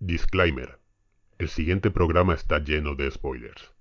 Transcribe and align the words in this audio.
Disclaimer. 0.00 0.78
El 1.38 1.48
siguiente 1.48 1.90
programa 1.90 2.32
está 2.32 2.60
lleno 2.60 2.94
de 2.94 3.10
spoilers. 3.10 3.72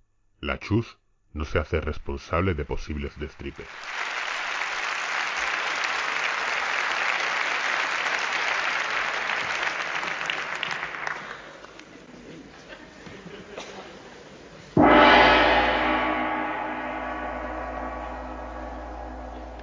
La 0.42 0.58
Chus 0.58 0.97
no 1.33 1.46
se 1.46 1.59
hace 1.59 1.79
responsable 1.79 2.55
de 2.55 2.66
posibles 2.66 3.12
destripes. 3.20 3.68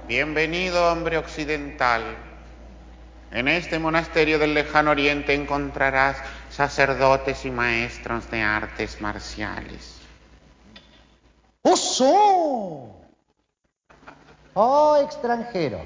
Bienvenido, 0.07 0.89
hombre 0.89 1.17
occidental. 1.17 2.15
En 3.35 3.49
este 3.49 3.79
monasterio 3.79 4.39
del 4.39 4.53
lejano 4.53 4.91
oriente 4.91 5.33
encontrarás 5.33 6.15
sacerdotes 6.55 7.43
y 7.43 7.51
maestros 7.51 8.31
de 8.31 8.41
artes 8.41 9.01
marciales. 9.01 9.97
¡Oso! 11.61 12.95
Oh, 14.53 14.95
extranjero. 15.03 15.81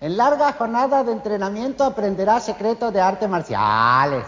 En 0.00 0.16
larga 0.16 0.52
jornada 0.54 1.04
de 1.04 1.12
entrenamiento 1.12 1.84
aprenderás 1.84 2.46
secretos 2.46 2.92
de 2.92 3.00
artes 3.00 3.28
marciales. 3.28 4.24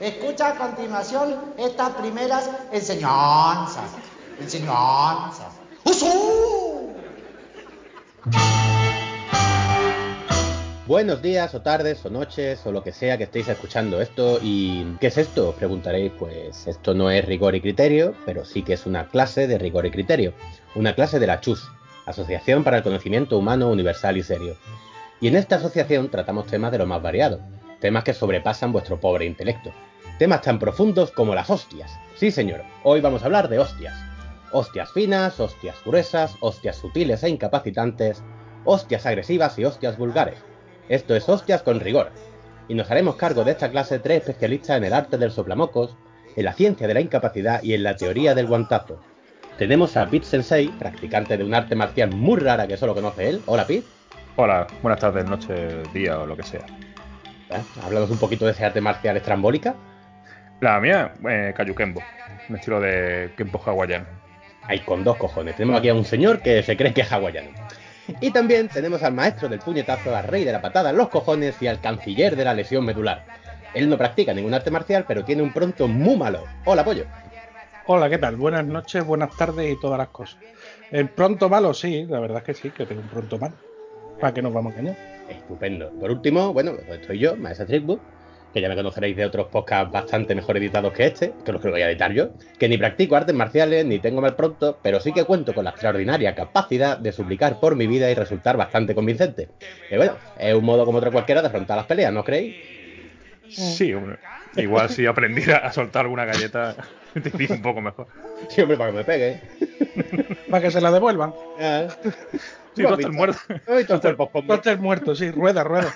Escucha 0.00 0.48
a 0.50 0.54
continuación 0.54 1.36
estas 1.58 1.90
primeras 1.90 2.48
enseñanzas. 2.70 3.90
Enseñanzas. 4.38 5.48
¡Oso! 5.82 6.94
Buenos 10.90 11.22
días 11.22 11.54
o 11.54 11.62
tardes 11.62 12.04
o 12.04 12.10
noches 12.10 12.66
o 12.66 12.72
lo 12.72 12.82
que 12.82 12.90
sea 12.90 13.16
que 13.16 13.22
estéis 13.22 13.46
escuchando 13.46 14.00
esto 14.00 14.40
y 14.42 14.96
¿qué 15.00 15.06
es 15.06 15.18
esto? 15.18 15.50
Os 15.50 15.54
preguntaréis, 15.54 16.10
pues 16.18 16.66
esto 16.66 16.94
no 16.94 17.12
es 17.12 17.24
rigor 17.24 17.54
y 17.54 17.60
criterio, 17.60 18.12
pero 18.26 18.44
sí 18.44 18.64
que 18.64 18.72
es 18.72 18.86
una 18.86 19.06
clase 19.06 19.46
de 19.46 19.56
rigor 19.56 19.86
y 19.86 19.92
criterio, 19.92 20.34
una 20.74 20.96
clase 20.96 21.20
de 21.20 21.28
la 21.28 21.40
CHUS, 21.40 21.70
Asociación 22.06 22.64
para 22.64 22.78
el 22.78 22.82
Conocimiento 22.82 23.38
Humano 23.38 23.70
Universal 23.70 24.16
y 24.16 24.24
Serio. 24.24 24.56
Y 25.20 25.28
en 25.28 25.36
esta 25.36 25.54
asociación 25.54 26.10
tratamos 26.10 26.48
temas 26.48 26.72
de 26.72 26.78
lo 26.78 26.86
más 26.86 27.00
variado, 27.00 27.38
temas 27.78 28.02
que 28.02 28.12
sobrepasan 28.12 28.72
vuestro 28.72 28.98
pobre 28.98 29.26
intelecto, 29.26 29.70
temas 30.18 30.42
tan 30.42 30.58
profundos 30.58 31.12
como 31.12 31.36
las 31.36 31.50
hostias. 31.50 31.96
Sí 32.16 32.32
señor, 32.32 32.64
hoy 32.82 33.00
vamos 33.00 33.22
a 33.22 33.26
hablar 33.26 33.48
de 33.48 33.60
hostias. 33.60 33.94
Hostias 34.50 34.90
finas, 34.90 35.38
hostias 35.38 35.76
gruesas, 35.84 36.34
hostias 36.40 36.74
sutiles 36.74 37.22
e 37.22 37.28
incapacitantes, 37.28 38.24
hostias 38.64 39.06
agresivas 39.06 39.56
y 39.56 39.64
hostias 39.64 39.96
vulgares. 39.96 40.49
Esto 40.90 41.14
es 41.14 41.28
Hostias 41.28 41.62
con 41.62 41.78
Rigor. 41.78 42.10
Y 42.66 42.74
nos 42.74 42.90
haremos 42.90 43.14
cargo 43.14 43.44
de 43.44 43.52
esta 43.52 43.70
clase 43.70 44.00
tres 44.00 44.22
especialistas 44.22 44.76
en 44.76 44.82
el 44.82 44.92
arte 44.92 45.18
del 45.18 45.30
soplamocos, 45.30 45.96
en 46.34 46.44
la 46.44 46.52
ciencia 46.52 46.88
de 46.88 46.94
la 46.94 47.00
incapacidad 47.00 47.62
y 47.62 47.74
en 47.74 47.84
la 47.84 47.94
teoría 47.94 48.34
del 48.34 48.48
guantazo. 48.48 49.00
Tenemos 49.56 49.96
a 49.96 50.10
Pete 50.10 50.26
Sensei, 50.26 50.66
practicante 50.66 51.36
de 51.36 51.44
un 51.44 51.54
arte 51.54 51.76
marcial 51.76 52.10
muy 52.10 52.40
rara 52.40 52.66
que 52.66 52.76
solo 52.76 52.92
conoce 52.92 53.28
él. 53.28 53.40
Hola 53.46 53.68
Pete. 53.68 53.86
Hola, 54.34 54.66
buenas 54.82 54.98
tardes, 54.98 55.24
noche, 55.26 55.80
día 55.94 56.18
o 56.18 56.26
lo 56.26 56.36
que 56.36 56.42
sea. 56.42 56.66
¿Eh? 57.50 57.62
Hablamos 57.84 58.10
un 58.10 58.18
poquito 58.18 58.44
de 58.44 58.50
ese 58.50 58.64
arte 58.64 58.80
marcial 58.80 59.16
estrambólica. 59.16 59.76
La 60.60 60.80
mía, 60.80 61.14
eh, 61.28 61.54
Kayukembo, 61.56 62.02
un 62.48 62.56
estilo 62.56 62.80
de 62.80 63.32
Kempo 63.36 63.62
hawaiano. 63.64 64.06
Hay 64.62 64.80
con 64.80 65.04
dos 65.04 65.18
cojones. 65.18 65.54
Tenemos 65.54 65.78
aquí 65.78 65.88
a 65.88 65.94
un 65.94 66.04
señor 66.04 66.42
que 66.42 66.64
se 66.64 66.76
cree 66.76 66.92
que 66.92 67.02
es 67.02 67.12
hawaiano. 67.12 67.50
Y 68.20 68.30
también 68.30 68.68
tenemos 68.68 69.02
al 69.02 69.14
maestro 69.14 69.48
del 69.48 69.60
puñetazo, 69.60 70.14
al 70.14 70.24
rey 70.24 70.44
de 70.44 70.52
la 70.52 70.62
patada 70.62 70.90
en 70.90 70.96
los 70.96 71.08
cojones 71.08 71.60
y 71.60 71.66
al 71.66 71.80
canciller 71.80 72.36
de 72.36 72.44
la 72.44 72.54
lesión 72.54 72.84
medular. 72.84 73.24
Él 73.74 73.88
no 73.88 73.96
practica 73.96 74.34
ningún 74.34 74.54
arte 74.54 74.70
marcial, 74.70 75.04
pero 75.06 75.24
tiene 75.24 75.42
un 75.42 75.52
pronto 75.52 75.86
muy 75.86 76.16
malo. 76.16 76.44
Hola, 76.64 76.84
pollo. 76.84 77.04
Hola, 77.86 78.10
¿qué 78.10 78.18
tal? 78.18 78.36
Buenas 78.36 78.64
noches, 78.64 79.04
buenas 79.04 79.36
tardes 79.36 79.72
y 79.72 79.80
todas 79.80 79.98
las 79.98 80.08
cosas. 80.08 80.38
El 80.90 81.08
pronto 81.08 81.48
malo, 81.48 81.72
sí, 81.72 82.04
la 82.08 82.20
verdad 82.20 82.38
es 82.38 82.44
que 82.44 82.54
sí, 82.54 82.70
que 82.70 82.86
tengo 82.86 83.00
un 83.00 83.08
pronto 83.08 83.38
malo. 83.38 83.54
¿Para 84.20 84.34
qué 84.34 84.42
nos 84.42 84.52
vamos 84.52 84.74
a 84.74 84.78
engañar? 84.80 84.98
Estupendo. 85.28 85.90
Por 85.98 86.10
último, 86.10 86.52
bueno, 86.52 86.72
pues 86.86 87.00
estoy 87.00 87.20
yo, 87.20 87.36
Maestro 87.36 87.66
Trickbook, 87.66 88.00
que 88.52 88.60
ya 88.60 88.68
me 88.68 88.74
conoceréis 88.76 89.16
de 89.16 89.24
otros 89.24 89.46
podcasts 89.48 89.92
bastante 89.92 90.34
mejor 90.34 90.56
editados 90.56 90.92
que 90.92 91.06
este, 91.06 91.32
que 91.44 91.52
los 91.52 91.60
que 91.62 91.68
voy 91.70 91.82
a 91.82 91.88
editar 91.90 92.12
yo, 92.12 92.30
que 92.58 92.68
ni 92.68 92.76
practico 92.78 93.16
artes 93.16 93.34
marciales 93.34 93.84
ni 93.86 93.98
tengo 93.98 94.20
mal 94.20 94.34
pronto, 94.36 94.78
pero 94.82 95.00
sí 95.00 95.12
que 95.12 95.24
cuento 95.24 95.54
con 95.54 95.64
la 95.64 95.70
extraordinaria 95.70 96.34
capacidad 96.34 96.98
de 96.98 97.12
suplicar 97.12 97.60
por 97.60 97.76
mi 97.76 97.86
vida 97.86 98.10
y 98.10 98.14
resultar 98.14 98.56
bastante 98.56 98.94
convincente. 98.94 99.48
Y 99.90 99.96
bueno, 99.96 100.14
es 100.38 100.54
un 100.54 100.64
modo 100.64 100.84
como 100.84 100.98
otro 100.98 101.12
cualquiera 101.12 101.40
de 101.42 101.48
afrontar 101.48 101.76
las 101.76 101.86
peleas, 101.86 102.12
¿no 102.12 102.24
creéis? 102.24 102.56
Sí, 103.48 103.92
hombre. 103.94 104.18
Igual 104.56 104.88
si 104.90 105.06
aprendiera 105.06 105.58
a 105.58 105.72
soltar 105.72 106.02
alguna 106.04 106.24
galleta, 106.24 106.74
te 107.14 107.28
iría 107.34 107.54
un 107.54 107.62
poco 107.62 107.80
mejor. 107.80 108.06
Sí, 108.48 108.60
hombre, 108.62 108.76
para 108.76 108.90
que 108.90 108.96
me 108.96 109.04
pegue. 109.04 109.40
Para 110.50 110.62
que 110.62 110.70
se 110.72 110.80
la 110.80 110.90
devuelvan. 110.90 111.32
Ah. 111.60 111.86
Sí, 112.74 112.82
tú 112.84 112.94
estás 112.94 113.12
muerto. 113.12 113.38
Tú 113.66 113.72
estás 113.94 114.14
poco- 114.14 114.42
Tú 114.42 114.52
estás 114.54 114.78
muerto, 114.78 115.14
sí, 115.14 115.30
rueda, 115.30 115.62
rueda. 115.64 115.92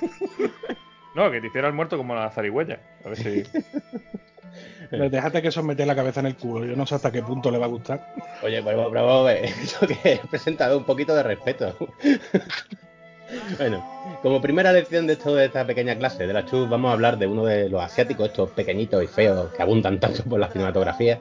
No, 1.14 1.30
que 1.30 1.41
te 1.41 1.47
hiciera 1.47 1.69
el 1.69 1.75
muerto 1.75 1.97
como 1.97 2.14
la 2.14 2.30
zarigüeya. 2.30 2.80
A 3.04 3.08
ver 3.08 3.19
si. 3.19 3.42
Pero 4.91 5.10
déjate 5.10 5.42
que 5.42 5.48
eso 5.48 5.62
mete 5.62 5.86
la 5.86 5.97
cabeza 5.97 6.20
en 6.20 6.26
el 6.26 6.36
culo. 6.36 6.64
Yo 6.64 6.76
no 6.76 6.86
sé 6.86 6.94
hasta 6.94 7.10
qué 7.10 7.22
punto 7.22 7.50
le 7.50 7.58
va 7.58 7.66
a 7.66 7.69
gustar. 7.69 8.14
Oye, 8.42 8.62
pero, 8.62 8.91
pero 8.91 9.06
vamos 9.06 9.22
a 9.22 9.32
ver, 9.32 9.44
eso 9.62 9.86
que 9.86 9.97
he 10.04 10.20
presentado 10.28 10.78
un 10.78 10.84
poquito 10.84 11.14
de 11.14 11.22
respeto. 11.22 11.75
bueno, 13.58 13.84
como 14.22 14.41
primera 14.41 14.72
lección 14.72 15.06
de 15.06 15.16
toda 15.16 15.44
esta 15.44 15.66
pequeña 15.66 15.97
clase 15.97 16.26
de 16.26 16.32
la 16.32 16.44
CHUS, 16.44 16.69
vamos 16.69 16.91
a 16.91 16.92
hablar 16.92 17.19
de 17.19 17.26
uno 17.26 17.44
de 17.44 17.69
los 17.69 17.82
asiáticos, 17.82 18.28
estos 18.28 18.50
pequeñitos 18.50 19.02
y 19.02 19.06
feos 19.06 19.52
que 19.54 19.62
abundan 19.62 19.98
tanto 19.98 20.22
por 20.25 20.38
la 20.38 20.48
cinematografía, 20.48 21.20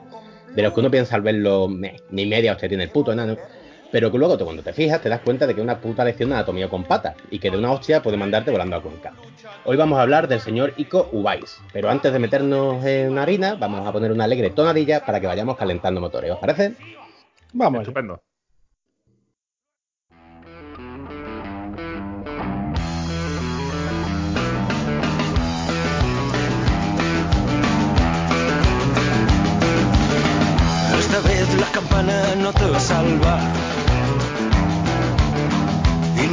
de 0.54 0.62
los 0.62 0.72
que 0.72 0.80
uno 0.80 0.90
piensa 0.90 1.16
al 1.16 1.22
verlo, 1.22 1.66
"Meh, 1.66 1.96
ni 2.10 2.26
media 2.26 2.52
hostia 2.52 2.68
tiene 2.68 2.84
el 2.84 2.90
puto 2.90 3.12
enano, 3.12 3.36
pero 3.94 4.10
que 4.10 4.18
luego 4.18 4.36
tú, 4.36 4.44
cuando 4.44 4.60
te 4.60 4.72
fijas 4.72 5.00
te 5.00 5.08
das 5.08 5.20
cuenta 5.20 5.46
de 5.46 5.54
que 5.54 5.60
es 5.60 5.64
una 5.64 5.78
puta 5.78 6.04
lección 6.04 6.30
de 6.30 6.34
anatomía 6.34 6.68
con 6.68 6.82
patas 6.82 7.14
y 7.30 7.38
que 7.38 7.48
de 7.48 7.58
una 7.58 7.70
hostia 7.70 8.02
puede 8.02 8.16
mandarte 8.16 8.50
volando 8.50 8.74
a 8.74 8.82
Cuenca. 8.82 9.12
Hoy 9.64 9.76
vamos 9.76 10.00
a 10.00 10.02
hablar 10.02 10.26
del 10.26 10.40
señor 10.40 10.74
Iko 10.76 11.08
Uwais, 11.12 11.60
pero 11.72 11.88
antes 11.88 12.12
de 12.12 12.18
meternos 12.18 12.84
en 12.84 13.16
harina, 13.18 13.54
vamos 13.54 13.86
a 13.86 13.92
poner 13.92 14.10
una 14.10 14.24
alegre 14.24 14.50
tonadilla 14.50 15.06
para 15.06 15.20
que 15.20 15.28
vayamos 15.28 15.56
calentando 15.56 16.00
motores, 16.00 16.32
¿os 16.32 16.40
parece? 16.40 16.74
Vamos. 17.52 17.82
Estupendo. 17.82 18.20
Esta 30.98 31.20
vez 31.20 31.60
la 31.60 31.70
campana 31.70 32.34
no 32.42 32.52
te 32.52 32.68
va 32.68 32.76
a 32.76 32.80
salvar. 32.80 33.53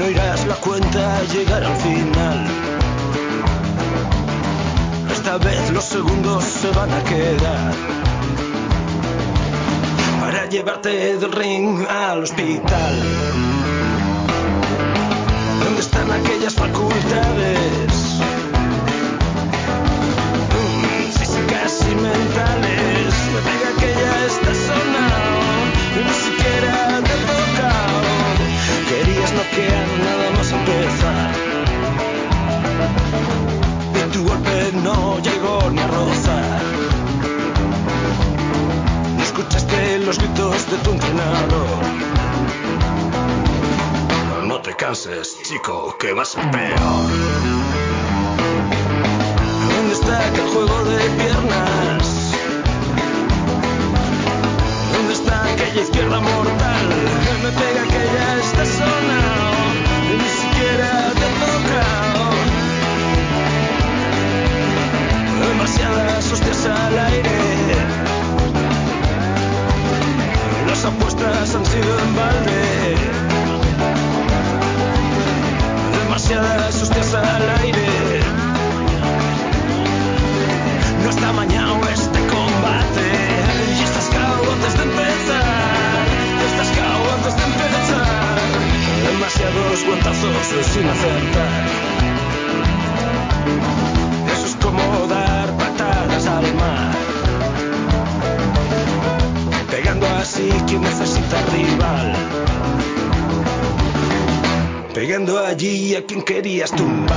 No 0.02 0.10
irás 0.10 0.48
la 0.48 0.56
cuenta 0.56 1.18
a 1.18 1.24
llegar 1.26 1.64
al 1.64 1.76
final. 1.76 2.48
Esta 5.12 5.38
vez 5.38 5.70
los 5.70 5.84
segundos 5.84 6.44
se 6.44 6.72
van 6.72 6.92
a 6.92 7.04
quedar. 7.04 7.74
Para 10.20 10.50
llevarte 10.50 11.18
del 11.18 11.32
ring 11.32 11.86
al 11.88 12.24
hospital. 12.24 12.96
¿Dónde 15.64 15.82
están 15.82 16.12
aquellas 16.12 16.56
facultades? 16.56 17.94
Físicas 21.14 21.80
y 21.92 21.96
mentales. 22.08 23.14
Me 23.34 23.42
pega 23.48 23.70
que 23.80 23.94
ya 24.02 24.26
está 24.26 24.52
Noquear 29.52 29.88
nada 30.00 30.32
más 30.38 30.52
empezar. 30.52 31.32
Y 33.96 34.12
tu 34.14 34.24
golpe 34.24 34.72
no 34.82 35.20
llegó 35.20 35.70
ni 35.72 35.80
a 35.80 35.88
rozar. 35.88 36.62
Escuchaste 39.22 40.00
los 40.00 40.18
gritos 40.20 40.72
de 40.72 40.78
tu 40.78 40.92
entrenador. 40.92 41.84
No 44.48 44.62
te 44.62 44.74
canses, 44.74 45.38
chico, 45.44 45.98
que 46.00 46.14
va 46.14 46.24
a 46.24 46.52
peor. 46.52 46.78
¿Dónde 49.76 49.94
está 49.94 50.28
aquel 50.28 50.48
juego 50.48 50.84
de 50.86 51.00
piernas? 51.20 52.36
¿Dónde 54.94 55.14
está 55.14 55.44
aquella 55.44 55.82
izquierda 55.82 56.20
mortal? 56.22 56.88
Que 57.26 57.34
me 57.44 57.52
pega 57.52 57.84
que 57.84 58.02
ya 58.16 58.38
está 58.38 59.41
Al 66.64 67.00
aire. 67.00 67.30
Las 70.68 70.86
apuestas 70.86 71.56
han 71.56 71.66
sido 71.66 72.00
en 72.00 72.16
balde. 72.16 72.96
Demasiadas 76.04 76.82
hostias 76.84 77.14
al 77.16 77.50
aire. 77.50 77.61
Quien 106.70 106.70
querías 106.70 107.11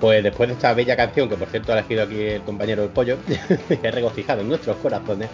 pues 0.00 0.22
después 0.22 0.48
de 0.48 0.54
esta 0.54 0.74
bella 0.74 0.96
canción, 0.96 1.28
que 1.28 1.36
por 1.36 1.48
cierto 1.48 1.72
ha 1.72 1.78
elegido 1.78 2.02
aquí 2.02 2.20
el 2.20 2.42
compañero 2.42 2.82
del 2.82 2.90
pollo, 2.90 3.18
que 3.68 3.88
ha 3.88 3.90
regocijado 3.90 4.40
en 4.40 4.48
nuestros 4.48 4.76
corazones, 4.76 5.28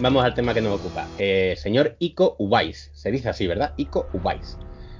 vamos 0.00 0.24
al 0.24 0.34
tema 0.34 0.54
que 0.54 0.60
nos 0.60 0.80
ocupa. 0.80 1.06
Eh, 1.18 1.54
señor 1.56 1.96
Iko 1.98 2.36
Uwais, 2.38 2.90
se 2.94 3.10
dice 3.10 3.28
así, 3.28 3.46
¿verdad? 3.46 3.74
Iko 3.76 4.08
Uwais. 4.12 4.58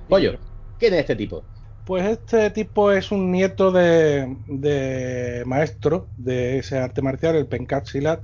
Pollo, 0.08 0.38
¿quién 0.78 0.94
es 0.94 1.00
este 1.00 1.16
tipo? 1.16 1.42
Pues 1.84 2.04
este 2.04 2.50
tipo 2.50 2.92
es 2.92 3.10
un 3.10 3.32
nieto 3.32 3.72
de, 3.72 4.36
de 4.46 5.42
maestro 5.46 6.06
de 6.16 6.58
ese 6.58 6.78
arte 6.78 7.00
marcial, 7.02 7.36
el 7.36 7.46
Penkat 7.46 7.86
Silat, 7.86 8.20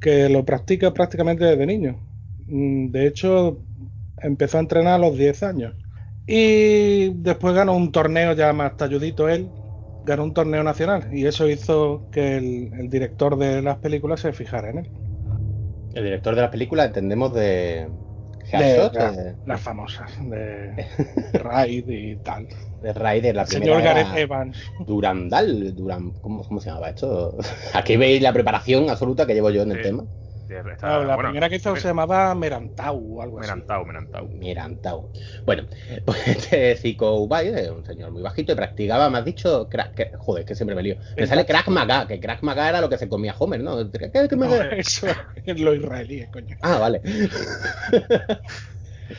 que 0.00 0.28
lo 0.28 0.44
practica 0.44 0.92
prácticamente 0.92 1.44
desde 1.44 1.66
niño. 1.66 1.96
Mm, 2.46 2.90
De 2.90 3.06
hecho, 3.06 3.58
empezó 4.22 4.58
a 4.58 4.60
entrenar 4.60 4.94
a 4.94 4.98
los 4.98 5.16
10 5.16 5.42
años. 5.42 5.74
Y 6.26 7.10
después 7.14 7.54
ganó 7.54 7.74
un 7.74 7.90
torneo 7.90 8.34
ya 8.34 8.52
más 8.52 8.76
talludito 8.76 9.28
él, 9.28 9.48
ganó 10.04 10.24
un 10.24 10.34
torneo 10.34 10.62
nacional. 10.62 11.08
Y 11.12 11.26
eso 11.26 11.48
hizo 11.48 12.06
que 12.10 12.36
el, 12.36 12.70
el 12.78 12.88
director 12.90 13.36
de 13.36 13.62
las 13.62 13.78
películas 13.78 14.20
se 14.20 14.32
fijara 14.32 14.70
en 14.70 14.78
él. 14.78 14.92
El 15.92 16.04
director 16.04 16.34
de 16.34 16.42
la 16.42 16.50
película, 16.50 16.84
entendemos 16.84 17.32
de... 17.34 17.88
De, 18.52 18.90
la- 18.92 19.12
de, 19.12 19.36
las 19.44 19.60
famosas, 19.60 20.10
de 20.28 20.86
Raid 21.34 21.88
y 21.88 22.16
tal. 22.16 22.48
de 22.82 22.92
Raider, 22.92 23.36
la 23.36 23.42
El 23.42 23.48
señor 23.48 23.76
primera 23.82 23.94
Gareth 23.94 24.16
Evans. 24.18 24.58
Durandal, 24.86 25.76
Duran, 25.76 26.10
¿cómo, 26.20 26.42
¿cómo 26.42 26.60
se 26.60 26.68
llamaba 26.70 26.88
esto? 26.88 27.36
Aquí 27.74 27.96
veis 27.96 28.20
la 28.22 28.32
preparación 28.32 28.90
absoluta 28.90 29.24
que 29.26 29.34
llevo 29.34 29.50
yo 29.50 29.62
en 29.62 29.70
el 29.72 29.76
Sí. 29.78 29.82
tema. 29.84 30.04
Está- 30.58 30.96
Ah, 30.96 30.98
la 30.98 31.14
bueno, 31.14 31.28
primera 31.30 31.48
que 31.48 31.56
hizo 31.56 31.76
se 31.76 31.88
llamaba 31.88 32.34
Merantau 32.34 33.18
o 33.18 33.22
algo 33.22 33.38
así. 33.40 33.48
Merantau, 33.48 34.28
Merantau. 34.34 35.10
Bueno, 35.46 35.66
pues 36.04 36.26
este 36.28 36.76
Zico 36.76 37.14
Ubay 37.20 37.48
es 37.48 37.68
un 37.70 37.84
señor 37.84 38.10
muy 38.10 38.22
bajito 38.22 38.52
y 38.52 38.56
practicaba, 38.56 39.08
me 39.10 39.18
has 39.18 39.24
dicho, 39.24 39.68
crack, 39.68 39.94
que- 39.94 40.10
joder, 40.18 40.44
que 40.44 40.54
siempre 40.54 40.74
me 40.74 40.82
lío. 40.82 40.96
Me 41.16 41.26
sale 41.26 41.46
Crack 41.46 41.68
Maga, 41.68 42.06
que 42.06 42.18
Crack 42.20 42.42
Maga 42.42 42.68
era 42.68 42.80
lo 42.80 42.88
que 42.88 42.98
se 42.98 43.08
comía 43.08 43.34
Homer, 43.38 43.60
¿no? 43.62 43.90
¿Qué- 43.90 44.10
qué- 44.10 44.28
qué 44.28 44.36
me- 44.36 44.46
No, 44.48 44.60
eso 44.62 45.06
es 45.44 45.60
lo 45.60 45.74
israelí, 45.74 46.26
coño. 46.32 46.56
Ah, 46.62 46.78
vale. 46.78 47.00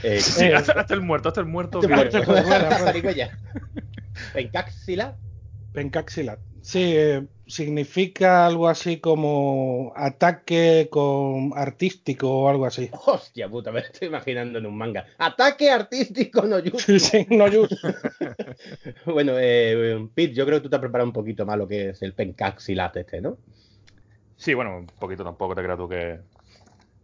eh, 0.03 0.19
Sí, 0.19 0.45
Eh, 0.45 0.55
hasta, 0.55 0.73
hasta 0.73 0.93
el 0.93 1.01
muerto, 1.01 1.29
hasta 1.29 1.41
el 1.41 1.47
muerto. 1.47 1.79
Te 1.79 1.87
que- 1.87 1.95
muerto. 1.95 2.21
Zarigüeya. 2.23 3.37
Pencaxila. 4.33 5.17
Pencaxilat. 6.61 6.63
Sí, 6.63 6.79
eh, 6.95 7.27
significa 7.47 8.45
algo 8.45 8.67
así 8.69 8.99
como 8.99 9.91
ataque 9.95 10.87
con 10.91 11.51
artístico 11.55 12.29
o 12.29 12.49
algo 12.49 12.65
así. 12.65 12.89
Hostia 13.05 13.49
puta, 13.49 13.71
me 13.71 13.79
estoy 13.81 14.07
imaginando 14.09 14.59
en 14.59 14.65
un 14.65 14.77
manga. 14.77 15.05
Ataque 15.17 15.69
artístico 15.71 16.43
no 16.43 16.57
jutsu. 16.61 16.99
Sí, 16.99 17.25
no, 17.29 17.47
yo- 17.47 17.67
Bueno, 19.05 19.33
eh, 19.37 20.07
Pete, 20.13 20.33
yo 20.33 20.45
creo 20.45 20.59
que 20.59 20.63
tú 20.63 20.69
te 20.69 20.75
has 20.75 20.81
preparado 20.81 21.07
un 21.09 21.13
poquito 21.13 21.45
más 21.45 21.57
lo 21.57 21.67
que 21.67 21.89
es 21.89 22.01
el 22.01 22.13
pencaxilat 22.13 22.95
este, 22.97 23.21
¿no? 23.21 23.37
Sí, 24.35 24.53
bueno, 24.53 24.77
un 24.77 24.87
poquito 24.87 25.23
tampoco 25.23 25.53
te 25.55 25.61
creas 25.63 25.77
tú 25.77 25.87
que, 25.87 26.19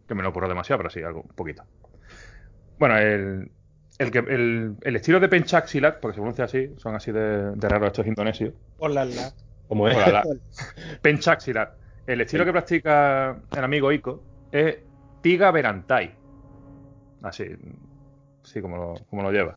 que 0.06 0.14
me 0.14 0.22
lo 0.22 0.30
ocurrió 0.30 0.48
demasiado, 0.48 0.78
pero 0.78 0.90
sí, 0.90 1.02
algo, 1.02 1.22
un 1.22 1.34
poquito. 1.36 1.64
Bueno, 2.78 2.96
el, 2.98 3.50
el, 3.98 4.10
que, 4.10 4.18
el, 4.18 4.76
el 4.82 4.96
estilo 4.96 5.20
de 5.20 5.28
Penchak 5.28 5.66
Silat, 5.66 6.00
porque 6.00 6.14
se 6.14 6.20
pronuncia 6.20 6.44
así, 6.44 6.70
son 6.78 6.94
así 6.94 7.12
de, 7.12 7.52
de 7.54 7.68
raros 7.68 7.88
estos 7.88 8.06
indonesios. 8.06 8.54
Hola, 8.78 9.04
la. 9.04 9.32
Como 9.68 9.88
es. 9.88 9.96
La- 9.96 10.24
Penchak 11.02 11.40
Silat. 11.40 11.70
El 12.06 12.20
estilo 12.22 12.44
que 12.44 12.52
practica 12.52 13.38
el 13.54 13.64
amigo 13.64 13.92
Iko 13.92 14.22
es 14.50 14.78
Tiga 15.20 15.50
Berantai. 15.50 16.14
Así, 17.22 17.44
así 18.44 18.60
como 18.62 18.76
lo, 18.76 18.94
como 19.10 19.22
lo 19.22 19.30
lleva. 19.32 19.54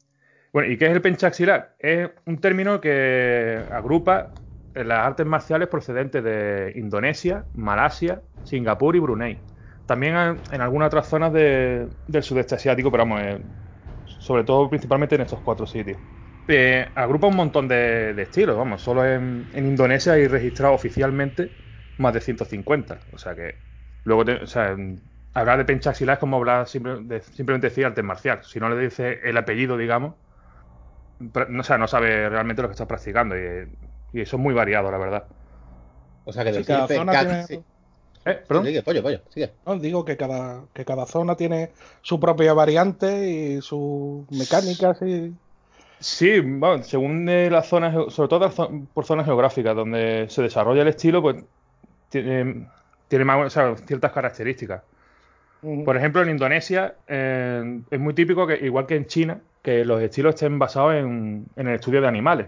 Bueno, 0.51 0.69
¿y 0.71 0.77
qué 0.77 0.87
es 0.87 0.91
el 0.91 1.01
Penchak 1.01 1.33
Silat? 1.33 1.71
Es 1.79 2.09
un 2.25 2.37
término 2.39 2.81
que 2.81 3.63
agrupa 3.71 4.33
las 4.73 4.99
artes 5.07 5.25
marciales 5.25 5.67
procedentes 5.69 6.23
de 6.23 6.73
Indonesia, 6.75 7.45
Malasia, 7.53 8.21
Singapur 8.43 8.95
y 8.95 8.99
Brunei. 8.99 9.39
También 9.85 10.15
en, 10.15 10.41
en 10.51 10.61
algunas 10.61 10.87
otras 10.87 11.07
zonas 11.07 11.31
de- 11.33 11.89
del 12.07 12.23
sudeste 12.23 12.55
asiático, 12.55 12.91
pero 12.91 13.03
vamos, 13.03 13.21
eh, 13.23 13.41
sobre 14.03 14.43
todo 14.43 14.69
principalmente 14.69 15.15
en 15.15 15.21
estos 15.21 15.41
cuatro 15.41 15.65
sitios. 15.65 15.99
Eh, 16.47 16.91
agrupa 16.95 17.27
un 17.27 17.35
montón 17.35 17.67
de, 17.67 18.13
de 18.13 18.21
estilos, 18.23 18.57
vamos, 18.57 18.81
solo 18.81 19.05
en, 19.05 19.49
en 19.53 19.65
Indonesia 19.67 20.13
hay 20.13 20.27
registrado 20.27 20.73
oficialmente 20.73 21.53
más 21.97 22.13
de 22.13 22.21
150. 22.21 22.99
O 23.11 23.17
sea 23.17 23.35
que 23.35 23.61
luego, 24.03 24.25
te- 24.25 24.43
o 24.43 24.47
sea, 24.47 24.75
hablar 25.33 25.57
de 25.59 25.65
Penchak 25.65 25.95
Silat 25.95 26.15
es 26.15 26.19
como 26.19 26.37
hablar 26.37 26.67
simple- 26.67 27.03
de- 27.03 27.21
simplemente 27.21 27.67
decir 27.69 27.85
arte 27.85 28.03
marcial. 28.03 28.43
Si 28.43 28.59
no 28.59 28.69
le 28.69 28.77
dice 28.83 29.19
el 29.23 29.37
apellido, 29.37 29.77
digamos, 29.77 30.15
no, 31.19 31.61
o 31.61 31.63
sea, 31.63 31.77
no 31.77 31.87
sabe 31.87 32.29
realmente 32.29 32.61
lo 32.61 32.67
que 32.67 32.73
está 32.73 32.87
practicando. 32.87 33.37
Y, 33.37 33.67
y 34.13 34.21
eso 34.21 34.37
es 34.37 34.41
muy 34.41 34.53
variado, 34.53 34.91
la 34.91 34.97
verdad. 34.97 35.27
O 36.23 36.31
sea 36.33 36.43
que 36.43 36.51
Sí, 36.51 36.57
decir 36.57 36.67
cada 36.75 36.87
zona 36.87 37.11
tiene- 37.17 37.45
Eh, 38.25 38.43
¿Perdón? 38.47 38.65
Sigue, 38.65 38.83
pollo, 38.83 39.01
pollo, 39.03 39.19
sigue. 39.29 39.55
No, 39.65 39.79
digo 39.79 40.05
que 40.05 40.17
cada, 40.17 40.67
que 40.73 40.85
cada 40.85 41.05
zona 41.05 41.35
tiene 41.35 41.71
su 42.03 42.19
propia 42.19 42.53
variante 42.53 43.29
y 43.29 43.61
sus 43.61 44.29
mecánicas 44.31 45.01
y. 45.01 45.37
Sí, 46.01 46.39
bueno, 46.39 46.83
según 46.83 47.29
eh, 47.29 47.49
las 47.51 47.67
zonas, 47.67 48.13
sobre 48.13 48.29
todo 48.29 48.49
por 48.93 49.05
zonas 49.05 49.25
geográficas 49.25 49.75
donde 49.75 50.25
se 50.29 50.41
desarrolla 50.41 50.81
el 50.81 50.87
estilo, 50.87 51.21
pues 51.21 51.43
tiene, 52.09 52.67
tiene 53.07 53.25
más, 53.25 53.47
o 53.47 53.49
sea, 53.51 53.75
ciertas 53.77 54.11
características. 54.11 54.83
Por 55.85 55.97
ejemplo, 55.97 56.23
en 56.23 56.29
Indonesia 56.31 56.95
eh, 57.07 57.81
es 57.91 57.99
muy 57.99 58.15
típico 58.15 58.47
que, 58.47 58.55
igual 58.65 58.87
que 58.87 58.95
en 58.95 59.05
China, 59.07 59.41
que 59.63 59.85
los 59.85 60.01
estilos 60.01 60.35
estén 60.35 60.57
basados 60.59 60.95
en, 60.95 61.45
en 61.55 61.67
el 61.67 61.75
estudio 61.75 62.01
de 62.01 62.07
animales. 62.07 62.47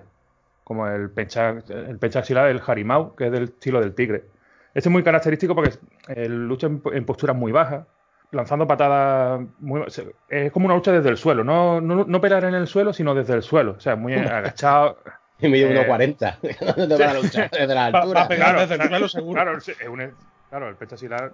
como 0.64 0.88
el 0.88 1.10
pencha, 1.12 1.52
el 1.70 2.00
del 2.00 2.62
Harimau, 2.66 3.16
que 3.16 3.28
es 3.28 3.32
del 3.32 3.44
estilo 3.46 3.82
del 3.82 3.96
tigre. 3.96 4.26
Este 4.74 4.90
es 4.90 4.92
muy 4.94 5.04
característico 5.04 5.56
porque 5.56 5.74
eh, 6.08 6.28
lucha 6.30 6.68
en, 6.68 6.82
en 6.94 7.06
posturas 7.06 7.36
muy 7.36 7.52
bajas, 7.52 7.86
lanzando 8.34 8.68
patadas 8.68 9.42
muy, 9.60 9.84
es 10.30 10.52
como 10.52 10.66
una 10.66 10.76
lucha 10.76 10.92
desde 10.92 11.10
el 11.10 11.18
suelo, 11.18 11.44
no, 11.44 11.80
no, 11.80 12.04
no 12.06 12.22
pelear 12.22 12.44
en 12.46 12.56
el 12.56 12.68
suelo, 12.68 12.92
sino 12.94 13.14
desde 13.16 13.34
el 13.36 13.44
suelo, 13.44 13.76
o 13.78 13.80
sea, 13.80 13.96
muy 13.96 14.14
agachado. 14.16 14.98
Y 15.40 15.48
mide 15.50 15.72
Eh, 15.72 15.88
1,40. 15.88 16.78
no 16.78 16.88
te 16.88 17.04
van 17.04 17.16
a 17.16 17.20
luchar 17.20 17.50
desde 17.52 17.74
la 17.74 17.86
altura. 17.94 18.20
va 18.22 18.26
a 18.26 18.28
pegar 18.28 18.60
desde 18.60 18.76
el 18.76 18.90
suelo 18.90 19.08
seguro. 19.08 19.42
Claro, 19.42 19.58
es 19.58 19.68
es 19.70 19.88
un, 19.88 20.12
claro, 20.50 20.70
el 20.70 20.76
pecho 20.76 20.96
asilar 20.96 21.34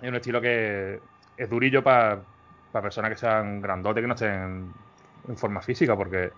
es 0.00 0.08
un 0.08 0.14
estilo 0.16 0.40
que 0.40 1.00
es 1.36 1.50
durillo 1.50 1.82
para 1.82 2.20
personas 2.72 3.10
que 3.10 3.16
sean 3.16 3.60
grandotes, 3.60 4.02
que 4.02 4.08
no 4.08 4.14
estén 4.14 4.72
en 5.28 5.36
forma 5.36 5.60
física, 5.62 5.96
porque 5.96 6.30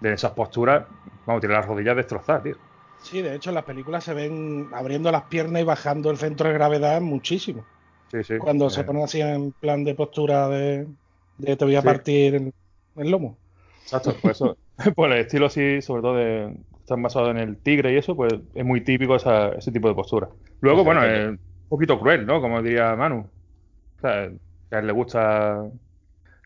de 0.00 0.12
esas 0.12 0.32
posturas, 0.32 0.84
vamos, 1.26 1.40
tiene 1.40 1.54
las 1.54 1.66
rodillas 1.66 1.96
destrozadas, 1.96 2.42
tío. 2.42 2.56
Sí, 3.02 3.22
de 3.22 3.34
hecho 3.34 3.50
en 3.50 3.54
las 3.54 3.64
películas 3.64 4.04
se 4.04 4.12
ven 4.14 4.68
abriendo 4.72 5.10
las 5.12 5.22
piernas 5.22 5.62
y 5.62 5.64
bajando 5.64 6.10
el 6.10 6.18
centro 6.18 6.48
de 6.48 6.54
gravedad 6.54 7.00
muchísimo. 7.00 7.64
Sí, 8.10 8.24
sí. 8.24 8.38
Cuando 8.38 8.66
Eh, 8.66 8.70
se 8.70 8.84
ponen 8.84 9.04
así 9.04 9.20
en 9.20 9.52
plan 9.52 9.84
de 9.84 9.94
postura 9.94 10.48
de, 10.48 10.86
de 11.38 11.56
te 11.56 11.64
voy 11.64 11.76
a 11.76 11.80
Sí. 11.80 11.86
partir 11.86 12.34
el, 12.34 12.52
el 12.96 13.10
lomo. 13.10 13.38
Exacto, 13.82 14.14
por 14.20 14.30
eso, 14.30 14.56
pues 14.96 15.12
el 15.12 15.18
estilo 15.18 15.46
así, 15.46 15.80
sobre 15.82 16.02
todo 16.02 16.16
de 16.16 16.56
están 16.80 17.02
basados 17.02 17.30
en 17.30 17.38
el 17.38 17.56
tigre 17.58 17.92
y 17.92 17.96
eso, 17.98 18.16
pues 18.16 18.34
es 18.54 18.64
muy 18.64 18.80
típico 18.82 19.14
esa- 19.16 19.50
ese 19.50 19.70
tipo 19.70 19.88
de 19.88 19.94
postura. 19.94 20.28
Luego, 20.60 20.82
bueno, 20.84 21.04
es 21.04 21.28
un 21.28 21.40
poquito 21.68 21.98
cruel, 22.00 22.26
¿no? 22.26 22.40
Como 22.40 22.62
diría 22.62 22.96
Manu. 22.96 23.20
O 23.98 24.00
sea, 24.00 24.28
que 24.68 24.76
a 24.76 24.78
él 24.80 24.86
le 24.86 24.92
gusta 24.92 25.68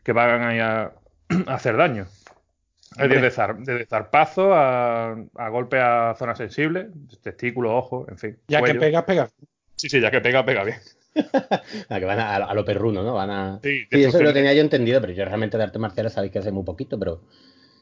que 0.03 0.11
vayan 0.13 0.43
ahí 0.43 0.59
a, 0.59 0.93
a 1.47 1.53
hacer 1.55 1.77
daño. 1.77 2.03
Es 2.03 3.01
Hombre. 3.03 3.21
decir, 3.21 3.21
de, 3.21 3.31
zar- 3.31 3.65
de 3.65 3.85
zarpazo 3.87 4.53
a, 4.53 5.11
a 5.35 5.49
golpe 5.49 5.79
a 5.79 6.15
zonas 6.17 6.37
sensibles, 6.37 6.87
testículos, 7.21 7.71
ojos, 7.73 8.07
en 8.09 8.17
fin. 8.17 8.37
Ya 8.47 8.59
cuello. 8.59 8.75
que 8.75 8.79
pegas, 8.81 9.03
pegas. 9.03 9.35
Sí, 9.75 9.89
sí, 9.89 9.99
ya 9.99 10.11
que 10.11 10.21
pega, 10.21 10.45
pega 10.45 10.63
bien. 10.63 10.77
A 11.89 11.99
que 11.99 12.05
van 12.05 12.19
a, 12.19 12.35
a 12.35 12.53
lo 12.53 12.65
perruno, 12.65 13.03
¿no? 13.03 13.13
Van 13.13 13.29
a... 13.29 13.59
Sí, 13.63 13.85
Sí, 13.91 14.03
eso 14.03 14.21
lo 14.21 14.33
tenía 14.33 14.53
yo 14.53 14.61
entendido, 14.61 15.01
pero 15.01 15.13
yo 15.13 15.25
realmente 15.25 15.57
de 15.57 15.63
artes 15.63 15.79
marciales 15.79 16.13
sabéis 16.13 16.33
que 16.33 16.41
sé 16.41 16.51
muy 16.51 16.63
poquito, 16.63 16.99
pero 16.99 17.21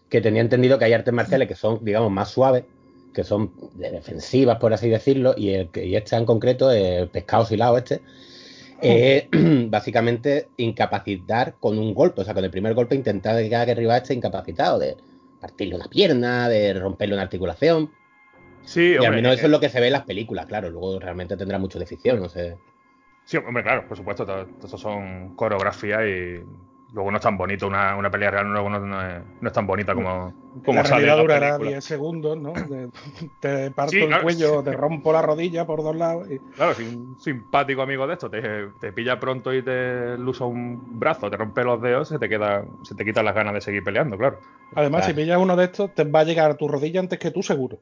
que 0.10 0.22
tenía 0.22 0.42
entendido 0.42 0.78
que 0.78 0.86
hay 0.86 0.94
artes 0.94 1.14
marciales 1.14 1.48
que 1.48 1.56
son, 1.56 1.84
digamos, 1.84 2.12
más 2.12 2.30
suaves, 2.30 2.66
que 3.14 3.24
son 3.24 3.52
de 3.76 3.92
defensivas, 3.92 4.58
por 4.60 4.74
así 4.74 4.90
decirlo, 4.90 5.34
y, 5.36 5.50
el, 5.50 5.70
y 5.74 5.96
esta 5.96 6.18
en 6.18 6.26
concreto, 6.26 6.72
el 6.72 7.10
pescado 7.10 7.46
silado 7.46 7.78
este, 7.78 8.02
es 8.82 9.26
básicamente 9.70 10.48
incapacitar 10.58 11.56
con 11.60 11.80
un 11.80 11.94
golpe, 11.94 12.22
o 12.22 12.24
sea, 12.24 12.34
con 12.34 12.44
el 12.44 12.52
primer 12.52 12.74
golpe 12.74 12.96
intentar 12.96 13.42
que 13.42 13.50
cada 13.50 13.66
que 13.66 13.72
arriba 13.72 13.98
esté 13.98 14.14
incapacitado, 14.14 14.78
de 14.78 14.96
partirle 15.42 15.76
una 15.76 15.88
pierna, 15.88 16.48
de 16.50 16.74
romperle 16.74 17.16
una 17.16 17.24
articulación, 17.24 17.92
Sí, 18.66 18.96
y 19.00 19.06
al 19.06 19.14
menos 19.14 19.34
eh, 19.34 19.36
eso 19.36 19.46
es 19.46 19.52
lo 19.52 19.60
que 19.60 19.70
se 19.70 19.80
ve 19.80 19.88
en 19.88 19.94
las 19.94 20.06
películas, 20.06 20.46
claro, 20.46 20.70
luego 20.70 21.00
realmente 21.00 21.36
tendrá 21.36 21.60
mucho 21.60 21.80
de 21.80 21.86
ficción, 21.86 22.20
no 22.20 22.30
sé. 22.30 22.56
Sí, 23.26 23.38
hombre, 23.38 23.64
claro, 23.64 23.88
por 23.88 23.98
supuesto, 23.98 24.26
todo, 24.26 24.46
todo 24.48 24.68
eso 24.68 24.78
son 24.78 25.32
coreografías 25.36 26.02
y 26.04 26.44
luego 26.94 27.10
no 27.10 27.18
es 27.18 27.24
tan 27.24 27.38
bonito, 27.38 27.68
una, 27.68 27.96
una 27.96 28.12
pelea 28.12 28.32
real 28.32 28.52
luego 28.52 28.70
no, 28.70 28.80
no 28.80 29.02
es, 29.02 29.24
no 29.40 29.48
es 29.48 29.54
tan 29.54 29.66
bonita 29.66 29.96
como, 29.96 30.34
como 30.64 30.78
la 30.80 30.84
sale 30.86 31.08
en 31.08 31.08
realidad 31.08 31.18
la 31.18 31.22
durará 31.24 31.58
película. 31.58 31.70
10 31.72 31.84
segundos, 31.86 32.38
¿no? 32.38 32.54
Te 33.40 33.72
parto 33.72 33.92
Sí, 33.92 34.00
el 34.00 34.22
cuello, 34.22 34.64
te 34.64 34.74
rompo 34.74 35.12
la 35.14 35.22
rodilla 35.22 35.66
por 35.66 35.82
dos 35.84 35.96
lados. 35.96 36.30
y- 36.30 36.40
Claro, 36.56 36.76
si 36.76 36.84
un 36.84 37.18
simpático 37.18 37.82
amigo 37.82 38.06
de 38.06 38.14
esto 38.14 38.30
te, 38.30 38.42
te 38.80 38.92
pilla 38.94 39.20
pronto 39.20 39.54
y 39.54 39.64
te 39.64 40.18
lusa 40.20 40.46
un 40.46 40.80
brazo, 41.00 41.30
te 41.32 41.38
rompe 41.38 41.64
los 41.64 41.82
dedos, 41.82 42.10
se 42.10 42.20
te 42.20 42.30
queda, 42.30 42.64
se 42.84 42.94
te 42.94 43.04
quitan 43.06 43.26
las 43.26 43.34
ganas 43.34 43.54
de 43.56 43.62
seguir 43.62 43.84
peleando, 43.84 44.18
claro. 44.18 44.40
Además, 44.76 45.02
Claro. 45.02 45.14
si 45.14 45.22
pillas 45.22 45.38
uno 45.40 45.56
de 45.56 45.66
estos, 45.66 45.94
te 45.96 46.04
va 46.04 46.20
a 46.20 46.24
llegar 46.24 46.52
a 46.52 46.58
tu 46.58 46.68
rodilla 46.68 47.00
antes 47.00 47.18
que 47.20 47.32
tú, 47.32 47.42
seguro. 47.42 47.80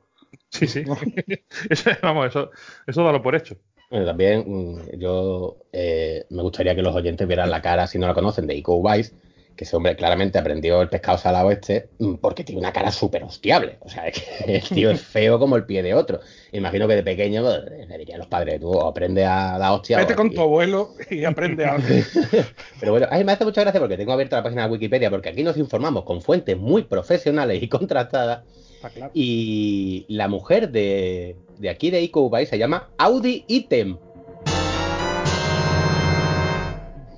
Sí, 0.49 0.67
sí. 0.67 0.83
Eso- 1.69 1.91
vamos, 2.01 2.27
eso, 2.27 2.51
eso 2.87 3.03
dalo 3.03 3.21
por 3.21 3.35
hecho. 3.35 3.55
Bueno, 3.91 4.05
también 4.05 4.45
mm, 4.47 4.97
yo 4.99 5.57
eh, 5.73 6.25
me 6.29 6.41
gustaría 6.41 6.75
que 6.75 6.81
los 6.81 6.95
oyentes 6.95 7.27
vieran 7.27 7.51
la 7.51 7.61
cara, 7.61 7.87
si 7.87 7.99
no 7.99 8.07
la 8.07 8.13
conocen, 8.13 8.47
de 8.47 8.55
Iko 8.55 8.75
Uwais, 8.77 9.13
que 9.55 9.65
ese 9.65 9.75
hombre 9.75 9.97
claramente 9.97 10.39
aprendió 10.39 10.81
el 10.81 10.89
pescado 10.89 11.17
salado 11.17 11.51
este 11.51 11.89
mm, 11.99 12.15
porque 12.15 12.45
tiene 12.45 12.61
una 12.61 12.71
cara 12.71 12.89
súper 12.91 13.23
hostiable. 13.25 13.77
O 13.81 13.89
sea, 13.89 14.07
es 14.07 14.17
que 14.21 14.55
el 14.55 14.63
tío 14.63 14.91
es 14.91 15.01
feo 15.01 15.39
como 15.39 15.57
el 15.57 15.65
pie 15.65 15.83
de 15.83 15.93
otro. 15.93 16.21
Imagino 16.53 16.87
que 16.87 16.95
de 16.95 17.03
pequeño 17.03 17.43
pues, 17.43 17.87
le 17.89 17.97
dirían 17.97 18.19
los 18.19 18.27
padres, 18.27 18.61
tú 18.61 18.79
aprende 18.81 19.25
a 19.25 19.57
dar 19.59 19.73
hostia. 19.73 19.97
Vete 19.97 20.13
o- 20.13 20.15
con 20.15 20.27
y- 20.31 20.35
tu 20.35 20.41
abuelo 20.41 20.95
y 21.09 21.25
aprende 21.25 21.65
algo. 21.65 21.87
Pero 22.79 22.93
bueno, 22.93 23.07
ay, 23.11 23.25
me 23.25 23.33
hace 23.33 23.43
mucha 23.45 23.61
gracia 23.61 23.79
porque 23.81 23.97
tengo 23.97 24.13
abierta 24.13 24.37
la 24.37 24.43
página 24.43 24.65
de 24.67 24.71
Wikipedia 24.71 25.09
porque 25.09 25.29
aquí 25.29 25.43
nos 25.43 25.57
informamos 25.57 26.05
con 26.05 26.21
fuentes 26.21 26.57
muy 26.57 26.83
profesionales 26.83 27.61
y 27.61 27.67
contrastadas. 27.67 28.45
Está 28.81 28.89
claro. 28.89 29.11
Y 29.13 30.07
la 30.09 30.27
mujer 30.27 30.71
de, 30.71 31.35
de 31.59 31.69
aquí 31.69 31.91
de 31.91 32.01
Iko 32.01 32.21
Uwais 32.21 32.49
se 32.49 32.57
llama 32.57 32.89
Audi 32.97 33.45
Item. 33.47 33.99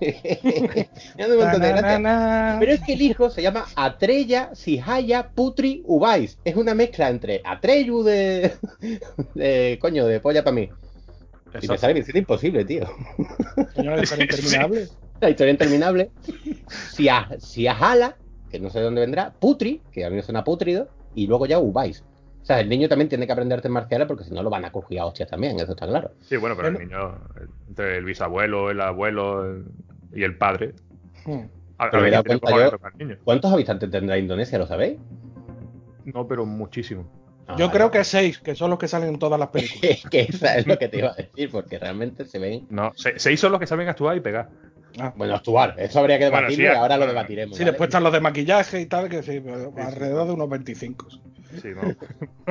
Pero 2.60 2.74
es 2.74 2.82
que 2.82 2.92
el 2.92 3.02
hijo 3.02 3.30
se 3.30 3.42
llama 3.42 3.66
Atreya 3.78 4.50
Sihaya 4.54 5.30
Putri 5.30 5.84
Ubais. 5.86 6.38
Es 6.44 6.58
una 6.58 6.74
mezcla 6.74 7.10
entre 7.10 7.42
Atreyu 7.46 8.04
de. 8.04 8.52
de 9.34 9.78
coño, 9.80 10.06
de 10.06 10.20
polla 10.20 10.44
para 10.44 10.56
mí. 10.56 10.64
Y 10.64 10.68
me 10.68 11.60
Exacto. 11.60 11.78
sale 11.78 11.94
Vicente 11.94 12.20
imposible, 12.20 12.66
tío. 12.66 12.86
Señora, 13.74 14.02
es 14.02 14.12
interminable. 14.12 14.90
La 15.22 15.30
historia 15.30 15.52
interminable. 15.52 16.12
Sia, 16.92 17.30
Siahala, 17.40 18.18
que 18.52 18.60
no 18.60 18.70
sé 18.70 18.80
de 18.80 18.86
dónde 18.86 19.00
vendrá. 19.00 19.32
Putri, 19.40 19.82
que 19.94 20.04
a 20.04 20.10
mí 20.10 20.18
me 20.18 20.24
suena 20.24 20.44
putrido. 20.44 20.90
Y 21.16 21.28
luego 21.28 21.46
ya 21.46 21.60
Ubais. 21.60 22.04
O 22.42 22.46
sea, 22.46 22.60
el 22.60 22.68
niño 22.68 22.90
también 22.90 23.08
tiene 23.08 23.26
que 23.26 23.32
aprender 23.32 23.58
artes 23.58 23.72
marciales 23.72 24.06
porque 24.08 24.26
si 24.26 24.32
no 24.34 24.44
lo 24.44 24.50
van 24.50 24.66
a 24.66 24.72
coger 24.72 25.00
a 25.00 25.06
hostias 25.06 25.30
también, 25.30 25.58
eso 25.60 25.72
está 25.72 25.88
claro. 25.88 26.12
Sí, 26.22 26.36
bueno, 26.36 26.56
pero 26.58 26.68
el 26.70 26.78
niño, 26.80 27.18
entre 27.70 27.98
el 27.98 28.04
bisabuelo, 28.06 28.70
el 28.70 28.82
abuelo 28.82 29.46
el- 29.46 29.66
y 30.14 30.24
el 30.24 30.38
padre. 30.38 30.74
Hmm. 31.26 31.46
A, 31.78 31.86
a 31.86 31.90
Pero 31.90 32.04
me 32.04 32.10
he 32.10 32.12
ver 32.12 32.24
yo-. 33.00 33.16
¿Cuántos 33.24 33.52
habitantes 33.52 33.90
tendrá 33.90 34.18
Indonesia, 34.18 34.58
lo 34.60 34.68
sabéis? 34.68 35.00
No, 36.06 36.28
pero 36.28 36.46
muchísimo. 36.46 37.06
Ah, 37.48 37.56
Yo 37.58 37.68
vale. 37.68 37.78
creo 37.78 37.92
que 37.92 38.04
seis, 38.04 38.40
que 38.40 38.56
son 38.56 38.70
los 38.70 38.80
que 38.80 38.88
salen 38.88 39.10
en 39.10 39.20
todas 39.20 39.40
las 39.40 39.50
películas. 39.54 39.84
Es 39.84 40.06
que 40.10 40.22
esa 40.22 40.58
es 40.58 40.68
lo 40.68 40.78
que 40.78 40.90
te 40.90 40.98
iba 40.98 41.12
a 41.12 41.16
decir, 41.16 41.50
porque 41.52 41.80
realmente 41.80 42.26
se 42.26 42.40
ven. 42.40 42.68
No, 42.70 42.92
se- 42.96 43.18
seis 43.20 43.40
son 43.40 43.52
los 43.52 43.60
que 43.60 43.68
saben 43.68 43.88
actuar 43.88 44.18
y 44.18 44.20
pegar. 44.20 44.50
Ah. 45.00 45.14
Bueno, 45.16 45.36
actuar, 45.36 45.76
eso 45.78 46.00
habría 46.00 46.20
que 46.20 46.26
Bueno, 46.26 46.48
debatirlo 46.48 46.70
sí, 46.70 46.74
y 46.74 46.78
ahora 46.78 46.98
lo 46.98 47.08
debatiremos. 47.08 47.58
Sí, 47.58 47.64
¿vale? 47.64 47.72
después 47.72 47.88
están 47.88 48.04
los 48.04 48.14
de 48.14 48.20
maquillaje 48.20 48.82
y 48.82 48.86
tal, 48.86 49.10
que 49.10 49.24
sí, 49.24 49.42
alrededor 49.78 50.28
de 50.28 50.34
unos 50.34 50.50
25. 50.50 51.08
Sí, 51.62 51.70
no. 51.76 51.82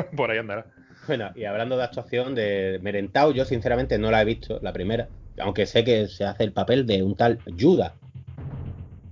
Por 0.17 0.31
ahí 0.31 0.39
andará. 0.39 0.67
Bueno, 1.07 1.31
y 1.35 1.45
hablando 1.45 1.77
de 1.77 1.85
actuación 1.85 2.35
de 2.35 2.79
Merentau, 2.83 3.33
yo 3.33 3.45
sinceramente 3.45 3.99
no 3.99 4.11
la 4.11 4.23
he 4.23 4.25
visto, 4.25 4.59
la 4.63 4.73
primera, 4.73 5.09
aunque 5.39 5.67
sé 5.67 5.85
que 5.85 6.07
se 6.09 6.25
hace 6.25 6.45
el 6.45 6.53
papel 6.53 6.87
de 6.87 7.03
un 7.03 7.17
tal 7.17 7.39
Yuda. 7.47 7.95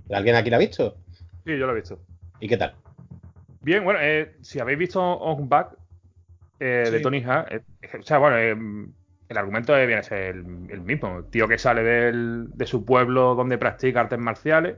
¿Alguien 0.09 0.35
aquí 0.35 0.49
la 0.49 0.57
ha 0.57 0.59
visto? 0.59 0.97
Sí, 1.45 1.57
yo 1.57 1.65
lo 1.65 1.71
he 1.71 1.75
visto. 1.75 1.99
¿Y 2.39 2.47
qué 2.47 2.57
tal? 2.57 2.75
Bien, 3.61 3.83
bueno, 3.83 3.99
eh, 4.01 4.35
si 4.41 4.59
habéis 4.59 4.79
visto 4.79 5.01
On 5.01 5.47
Back 5.47 5.77
eh, 6.59 6.89
de. 6.91 6.99
Tony 6.99 7.23
Ha, 7.25 7.45
eh, 7.49 7.61
o 7.99 8.03
sea, 8.03 8.17
bueno, 8.17 8.37
eh, 8.37 8.55
el 9.31 9.37
argumento 9.37 9.73
viene 9.75 9.95
a 9.95 10.03
ser 10.03 10.35
el, 10.35 10.45
el 10.69 10.81
mismo. 10.81 11.19
El 11.19 11.25
tío 11.29 11.47
que 11.47 11.57
sale 11.57 11.83
del- 11.83 12.49
de 12.53 12.65
su 12.65 12.83
pueblo 12.85 13.33
donde 13.33 13.57
practica 13.57 14.01
artes 14.01 14.19
marciales, 14.19 14.77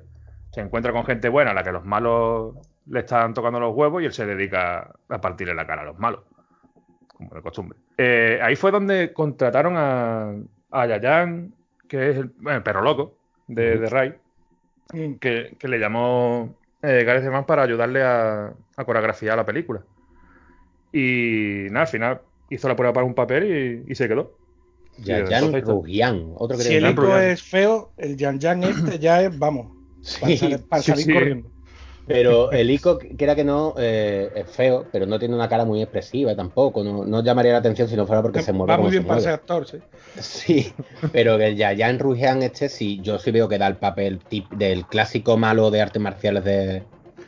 se 0.51 0.61
encuentra 0.61 0.91
con 0.91 1.05
gente 1.05 1.27
buena 1.29 1.51
a 1.51 1.53
la 1.55 1.63
que 1.63 1.71
los 1.71 1.83
malos 1.83 2.55
le 2.85 2.99
están 2.99 3.33
tocando 3.33 3.59
los 3.59 3.75
huevos 3.75 4.01
y 4.01 4.05
él 4.05 4.13
se 4.13 4.25
dedica 4.25 4.93
a 5.09 5.21
partirle 5.21 5.55
la 5.55 5.65
cara 5.65 5.81
a 5.81 5.85
los 5.85 5.97
malos, 5.97 6.21
como 7.07 7.33
de 7.33 7.41
costumbre. 7.41 7.79
Eh, 7.97 8.39
ahí 8.43 8.55
fue 8.55 8.69
donde 8.71 9.11
contrataron 9.13 9.73
a, 9.77 10.33
a 10.69 10.85
Yayan, 10.85 11.53
que 11.87 12.11
es 12.11 12.17
el, 12.17 12.31
bueno, 12.37 12.57
el 12.57 12.63
perro 12.63 12.81
loco 12.83 13.17
de, 13.47 13.79
de 13.79 13.89
Ray, 13.89 14.15
que, 15.19 15.55
que 15.57 15.67
le 15.67 15.79
llamó 15.79 16.55
eh, 16.83 17.03
Gareth 17.03 17.23
Evans 17.23 17.45
para 17.47 17.63
ayudarle 17.63 18.03
a, 18.03 18.53
a 18.77 18.85
coreografiar 18.85 19.35
la 19.37 19.45
película. 19.45 19.81
Y 20.91 21.65
nada, 21.71 21.81
al 21.85 21.87
final 21.87 22.21
hizo 22.49 22.67
la 22.67 22.75
prueba 22.75 22.93
para 22.93 23.05
un 23.05 23.15
papel 23.15 23.83
y, 23.87 23.91
y 23.91 23.95
se 23.95 24.07
quedó. 24.07 24.37
Está- 24.97 25.61
Rugian, 25.61 26.33
otro 26.35 26.57
que 26.57 26.63
Si 26.63 26.75
el 26.75 26.87
Ico 26.87 27.17
es 27.17 27.41
feo, 27.41 27.93
el 27.97 28.15
Yan 28.17 28.39
Yan 28.39 28.63
este 28.63 28.99
ya 28.99 29.21
es, 29.21 29.37
vamos, 29.37 29.71
para 30.19 30.31
Sí, 30.31 30.37
salir, 30.37 30.59
para 30.67 30.81
sí, 30.81 30.91
salir 30.91 31.05
sí. 31.05 31.13
corriendo. 31.13 31.49
Pero 32.05 32.51
el 32.51 32.69
Ico, 32.69 32.99
quiera 33.17 33.35
que 33.35 33.43
no, 33.43 33.73
eh, 33.77 34.29
es 34.35 34.51
feo, 34.51 34.85
pero 34.91 35.05
no 35.05 35.17
tiene 35.19 35.35
una 35.35 35.47
cara 35.47 35.65
muy 35.65 35.81
expresiva 35.81 36.35
tampoco. 36.35 36.83
No, 36.83 37.05
no 37.05 37.23
llamaría 37.23 37.53
la 37.53 37.59
atención 37.59 37.87
si 37.87 37.95
no 37.95 38.05
fuera 38.05 38.21
porque 38.21 38.41
se 38.41 38.53
mueve 38.53 38.73
Va 38.73 38.77
muy 38.77 38.91
bien 38.91 39.05
para 39.05 39.21
ser 39.21 39.33
actor, 39.33 39.65
sí. 39.67 39.77
Sí, 40.21 40.73
pero 41.11 41.37
que 41.37 41.47
el 41.47 41.55
Yayan 41.57 41.97
Rugian 41.97 42.43
este 42.43 42.69
sí, 42.69 43.01
yo 43.01 43.17
sí 43.17 43.31
veo 43.31 43.49
que 43.49 43.57
da 43.57 43.67
el 43.67 43.77
papel 43.77 44.19
tip 44.19 44.51
del 44.51 44.85
clásico 44.85 45.37
malo 45.37 45.71
de 45.71 45.81
artes 45.81 46.01
marciales 46.01 46.43
de... 46.43 46.83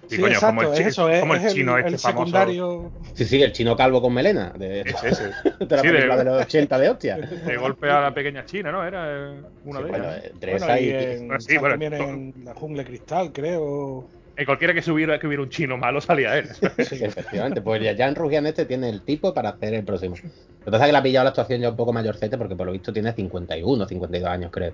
Sí, 0.09 0.15
Sí, 0.15 0.21
coño, 0.21 0.33
exacto, 0.33 0.61
como 0.61 0.73
el, 0.73 0.79
es 0.81 0.87
eso, 0.87 1.09
es, 1.09 1.19
como 1.21 1.33
el 1.35 1.45
es 1.45 1.53
chino 1.53 1.73
el, 1.73 1.79
este 1.79 1.95
el 1.95 1.99
famoso. 1.99 2.31
secundario. 2.31 2.91
Sí, 3.15 3.25
sí, 3.25 3.41
el 3.41 3.51
chino 3.53 3.75
calvo 3.75 4.01
con 4.01 4.13
melena. 4.13 4.51
De, 4.57 4.81
Es 4.81 5.03
ese. 5.03 5.23
de 5.59 5.75
la 5.75 5.81
Sí, 5.81 5.87
película 5.87 6.17
de- 6.17 6.23
de, 6.23 6.25
los 6.25 6.43
80 6.45 6.77
de 6.79 6.89
hostia. 6.89 7.17
De 7.47 7.57
golpe 7.57 7.89
a 7.89 8.01
la 8.01 8.13
pequeña 8.13 8.45
China, 8.45 8.71
¿no? 8.71 8.85
Era 8.85 9.05
eh, 9.09 9.41
una 9.63 9.79
Sí, 9.79 9.83
de 9.83 9.89
bueno, 9.89 10.05
ellas. 10.05 10.25
entre 10.31 10.51
Bueno, 10.51 10.65
esa 10.65 10.79
y 10.79 10.89
en, 10.89 11.27
Bueno, 11.27 11.39
sí, 11.39 11.47
sale 11.47 11.59
bueno, 11.59 11.73
también 11.73 11.93
en 11.93 12.33
la 12.45 12.53
jungla 12.53 12.83
cristal, 12.83 13.31
creo. 13.33 14.09
En 14.37 14.45
cualquiera 14.45 14.73
que 14.73 14.91
hubiera, 14.91 15.17
que 15.17 15.27
hubiera 15.27 15.43
un 15.43 15.49
chino 15.49 15.77
malo 15.77 16.01
salía 16.01 16.37
él. 16.37 16.49
Sí, 16.77 16.97
efectivamente. 17.03 17.61
Pues 17.61 17.81
ya 17.81 17.95
Jan 17.97 18.15
Rugian 18.15 18.45
este 18.47 18.65
tiene 18.65 18.89
el 18.89 19.01
tipo 19.03 19.33
para 19.33 19.49
hacer 19.49 19.73
el 19.73 19.85
próximo. 19.85 20.15
Lo 20.15 20.65
que 20.65 20.71
pasa 20.71 20.83
es 20.85 20.87
que 20.89 20.91
le 20.91 20.97
ha 20.97 21.03
pillado 21.03 21.23
la 21.23 21.29
actuación 21.29 21.61
ya 21.61 21.69
un 21.69 21.75
poco 21.77 21.93
mayorcete 21.93 22.37
porque 22.37 22.55
por 22.55 22.65
lo 22.65 22.73
visto 22.73 22.91
tiene 22.91 23.13
51, 23.13 23.87
52 23.87 24.29
años, 24.29 24.51
creo. 24.51 24.73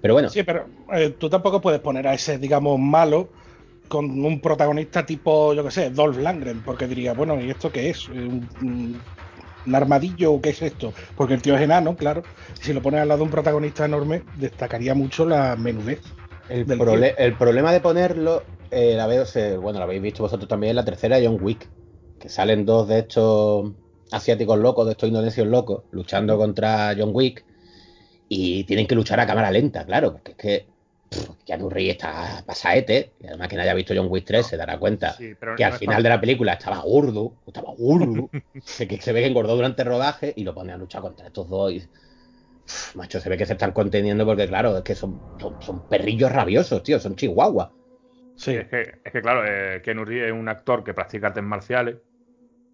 Pero 0.00 0.14
bueno, 0.14 0.28
Sí, 0.28 0.42
pero 0.42 0.66
eh, 0.92 1.10
tú 1.18 1.28
tampoco 1.30 1.60
puedes 1.60 1.80
poner 1.80 2.06
a 2.06 2.14
ese, 2.14 2.38
digamos, 2.38 2.78
malo 2.78 3.30
con 3.88 4.24
un 4.24 4.40
protagonista 4.40 5.06
tipo, 5.06 5.54
yo 5.54 5.64
qué 5.64 5.70
sé, 5.70 5.90
Dolph 5.90 6.18
Lundgren, 6.18 6.62
porque 6.64 6.86
diría, 6.88 7.14
bueno, 7.14 7.40
¿y 7.40 7.50
esto 7.50 7.72
qué 7.72 7.90
es? 7.90 8.08
¿Un, 8.08 8.48
un- 8.60 9.08
un 9.66 9.74
armadillo 9.74 10.32
o 10.34 10.40
qué 10.40 10.50
es 10.50 10.62
esto? 10.62 10.94
Porque 11.14 11.34
el 11.34 11.42
tío 11.42 11.56
es 11.56 11.62
enano, 11.62 11.96
claro. 11.96 12.28
Si 12.60 12.72
lo 12.72 12.82
pones 12.82 13.00
al 13.00 13.08
lado 13.08 13.18
de 13.18 13.24
un 13.24 13.30
protagonista 13.30 13.84
enorme, 13.84 14.24
destacaría 14.32 14.94
mucho 14.94 15.26
la 15.26 15.56
menudez. 15.56 16.16
el, 16.46 16.74
prole- 16.76 17.14
el 17.18 17.36
problema 17.36 17.72
de 17.72 17.80
ponerlo, 17.80 18.52
eh, 18.70 18.94
la 18.96 19.06
veo, 19.06 19.24
bueno, 19.60 19.78
lo 19.78 19.84
habéis 19.84 20.02
visto 20.02 20.22
vosotros 20.22 20.48
también, 20.48 20.76
la 20.76 20.84
tercera 20.84 21.18
John 21.22 21.36
Wick, 21.40 21.72
que 22.18 22.28
salen 22.28 22.64
dos 22.66 22.88
de 22.88 23.00
estos 23.00 23.72
asiáticos 24.10 24.58
locos, 24.58 24.86
de 24.86 24.92
estos 24.92 25.08
indonesios 25.08 25.46
locos, 25.46 25.84
luchando 25.90 26.36
contra 26.38 26.94
John 26.96 27.10
Wick, 27.12 27.46
y 28.28 28.64
tienen 28.64 28.86
que 28.86 28.94
luchar 28.94 29.20
a 29.20 29.26
cámara 29.26 29.50
lenta, 29.50 29.86
claro, 29.86 30.12
porque 30.12 30.32
es 30.32 30.38
que 30.38 30.72
Keanu 31.44 31.70
Reeves 31.70 31.96
está 31.96 32.42
pasaete, 32.46 33.14
y 33.20 33.26
además 33.26 33.48
quien 33.48 33.60
haya 33.60 33.74
visto 33.74 33.94
John 33.96 34.08
Wick 34.10 34.24
3 34.26 34.46
se 34.46 34.56
dará 34.56 34.78
cuenta 34.78 35.12
Sí, 35.16 35.34
pero 35.38 35.54
que 35.54 35.64
no 35.64 35.66
al 35.66 35.72
final 35.74 35.94
fácil. 35.96 36.02
de 36.02 36.08
la 36.08 36.20
película 36.20 36.52
estaba 36.54 36.80
gordo, 36.80 37.34
estaba 37.46 37.72
gordo, 37.76 38.30
que, 38.88 39.00
se 39.00 39.12
ve 39.12 39.20
que 39.22 39.26
engordó 39.26 39.56
durante 39.56 39.82
el 39.82 39.88
rodaje 39.88 40.32
y 40.36 40.44
lo 40.44 40.54
pone 40.54 40.72
a 40.72 40.76
luchar 40.76 41.02
contra 41.02 41.26
estos 41.26 41.48
dos. 41.48 41.72
Y, 41.72 41.88
macho, 42.94 43.20
se 43.20 43.28
ve 43.28 43.36
que 43.36 43.46
se 43.46 43.54
están 43.54 43.72
conteniendo 43.72 44.26
porque, 44.26 44.46
claro, 44.46 44.76
es 44.78 44.84
que 44.84 44.94
son, 44.94 45.20
son, 45.40 45.60
son 45.62 45.88
perrillos 45.88 46.30
rabiosos, 46.30 46.82
tío, 46.82 47.00
son 47.00 47.16
chihuahuas. 47.16 47.70
Sí, 48.36 48.54
Es 48.54 48.68
que, 48.68 49.00
es 49.04 49.12
que 49.12 49.20
claro, 49.22 49.44
eh, 49.44 49.82
Keanu 49.82 50.04
Reeves 50.04 50.28
es 50.28 50.32
un 50.32 50.48
actor 50.48 50.84
que 50.84 50.94
practica 50.94 51.28
artes 51.28 51.42
marciales, 51.42 51.96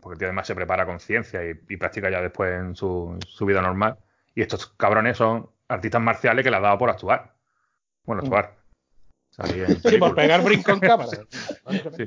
porque 0.01 0.19
tío 0.19 0.29
además 0.29 0.47
se 0.47 0.55
prepara 0.55 0.85
con 0.85 1.01
ciencia 1.01 1.43
y, 1.45 1.53
y 1.69 1.77
practica 1.77 2.11
ya 2.11 2.21
después 2.21 2.53
en 2.53 2.75
su, 2.77 3.19
su 3.27 3.47
vida 3.47 3.63
normal. 3.63 3.97
Y 4.35 4.43
estos 4.43 4.67
cabrones 4.67 5.17
son 5.17 5.49
artistas 5.69 6.03
marciales 6.03 6.45
que 6.45 6.51
le 6.51 6.57
ha 6.57 6.61
dado 6.61 6.77
por 6.79 6.91
actuar. 6.91 7.34
Bueno, 8.05 8.23
actuar. 8.23 8.57
En 9.39 9.81
sí, 9.83 9.99
por 9.99 10.15
pegar 10.15 10.43
brinco 10.43 10.73
en 10.73 10.81
cámara. 10.81 11.11
Sí, 11.97 12.05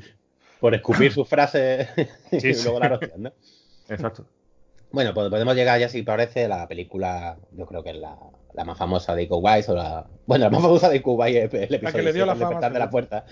Por 0.60 0.74
escupir 0.74 1.12
sus 1.12 1.28
frases 1.28 1.88
y 2.32 2.40
Sí, 2.40 2.52
luego 2.64 2.80
la 2.80 2.88
roción, 2.88 3.22
¿no? 3.22 3.32
exacto. 3.88 4.26
Bueno, 4.90 5.12
pues 5.12 5.28
podemos 5.28 5.54
llegar 5.54 5.78
ya, 5.78 5.88
si 5.88 6.02
parece, 6.02 6.46
a 6.46 6.48
la 6.48 6.68
película, 6.68 7.36
yo 7.52 7.66
creo 7.66 7.82
que 7.82 7.90
es 7.90 7.96
la, 7.96 8.16
la 8.54 8.64
más 8.64 8.78
famosa 8.78 9.14
de 9.14 9.24
Iko 9.24 9.36
o 9.36 9.74
la... 9.74 10.06
Bueno, 10.26 10.46
la 10.46 10.50
más 10.50 10.62
famosa 10.62 10.88
de 10.88 10.96
Iko 10.96 11.22
es 11.26 11.52
el 11.52 11.74
episodio 11.74 11.92
que 11.92 12.02
le 12.02 12.12
dio 12.14 12.24
la 12.24 12.34
fama, 12.34 12.70
de 12.70 12.78
la 12.78 12.88
puerta. 12.88 13.26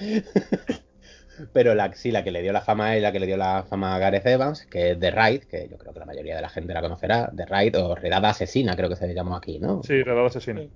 Pero 1.55 1.75
la, 1.75 1.95
sí, 1.95 2.11
la 2.11 2.23
que 2.23 2.31
le 2.31 2.43
dio 2.43 2.53
la 2.53 2.61
fama 2.61 2.95
es 2.97 3.03
la 3.03 3.11
que 3.11 3.21
le 3.21 3.27
dio 3.27 3.39
la 3.39 3.63
fama 3.63 3.95
a 3.95 3.99
Gareth 3.99 4.27
Evans, 4.27 4.67
que 4.67 4.93
es 4.93 5.01
The 5.01 5.11
Raid, 5.11 5.45
que 5.45 5.69
yo 5.71 5.79
creo 5.79 5.95
que 5.95 5.99
la 6.01 6.07
mayoría 6.07 6.37
de 6.37 6.43
la 6.43 6.49
gente 6.51 6.75
la 6.75 6.83
conocerá, 6.83 7.31
The 7.35 7.47
Raid 7.47 7.79
o 7.79 7.95
Redada 7.95 8.31
Asesina, 8.31 8.77
creo 8.77 8.91
que 8.91 8.97
se 8.97 9.13
llamó 9.15 9.37
aquí, 9.37 9.59
¿no? 9.59 9.83
Sí, 9.83 10.03
redado 10.03 10.27
asesino. 10.27 10.61
Sí. 10.61 10.71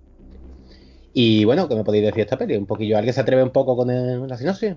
Y 1.13 1.45
bueno, 1.45 1.69
¿qué 1.69 1.75
me 1.77 1.85
podéis 1.85 2.03
decir 2.05 2.17
de 2.17 2.23
esta 2.23 2.39
peli? 2.39 2.57
Un 2.57 2.67
poquillo, 2.67 2.97
¿alguien 2.97 3.15
se 3.15 3.21
atreve 3.21 3.43
un 3.43 3.51
poco 3.53 3.77
con 3.77 3.91
el- 3.91 4.27
la 4.27 4.37
sinopsis? 4.37 4.77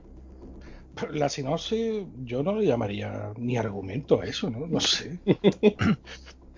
La 1.12 1.28
sinopsis, 1.28 2.06
yo 2.24 2.44
no 2.44 2.54
le 2.56 2.66
llamaría 2.68 3.34
ni 3.38 3.58
argumento 3.58 4.22
a 4.22 4.26
eso, 4.26 4.50
¿no? 4.50 4.68
No 4.68 4.80
sé. 4.80 5.20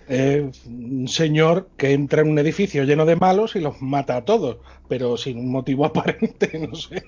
Un 0.08 1.08
señor 1.08 1.72
que 1.76 1.92
entra 1.92 2.22
en 2.22 2.28
un 2.28 2.38
edificio 2.38 2.84
lleno 2.84 3.04
de 3.06 3.16
malos 3.16 3.56
y 3.56 3.60
los 3.60 3.82
mata 3.82 4.16
a 4.16 4.24
todos, 4.24 4.58
pero 4.88 5.16
sin 5.16 5.38
un 5.38 5.50
motivo 5.50 5.84
aparente, 5.86 6.58
no 6.60 6.74
sé. 6.76 7.02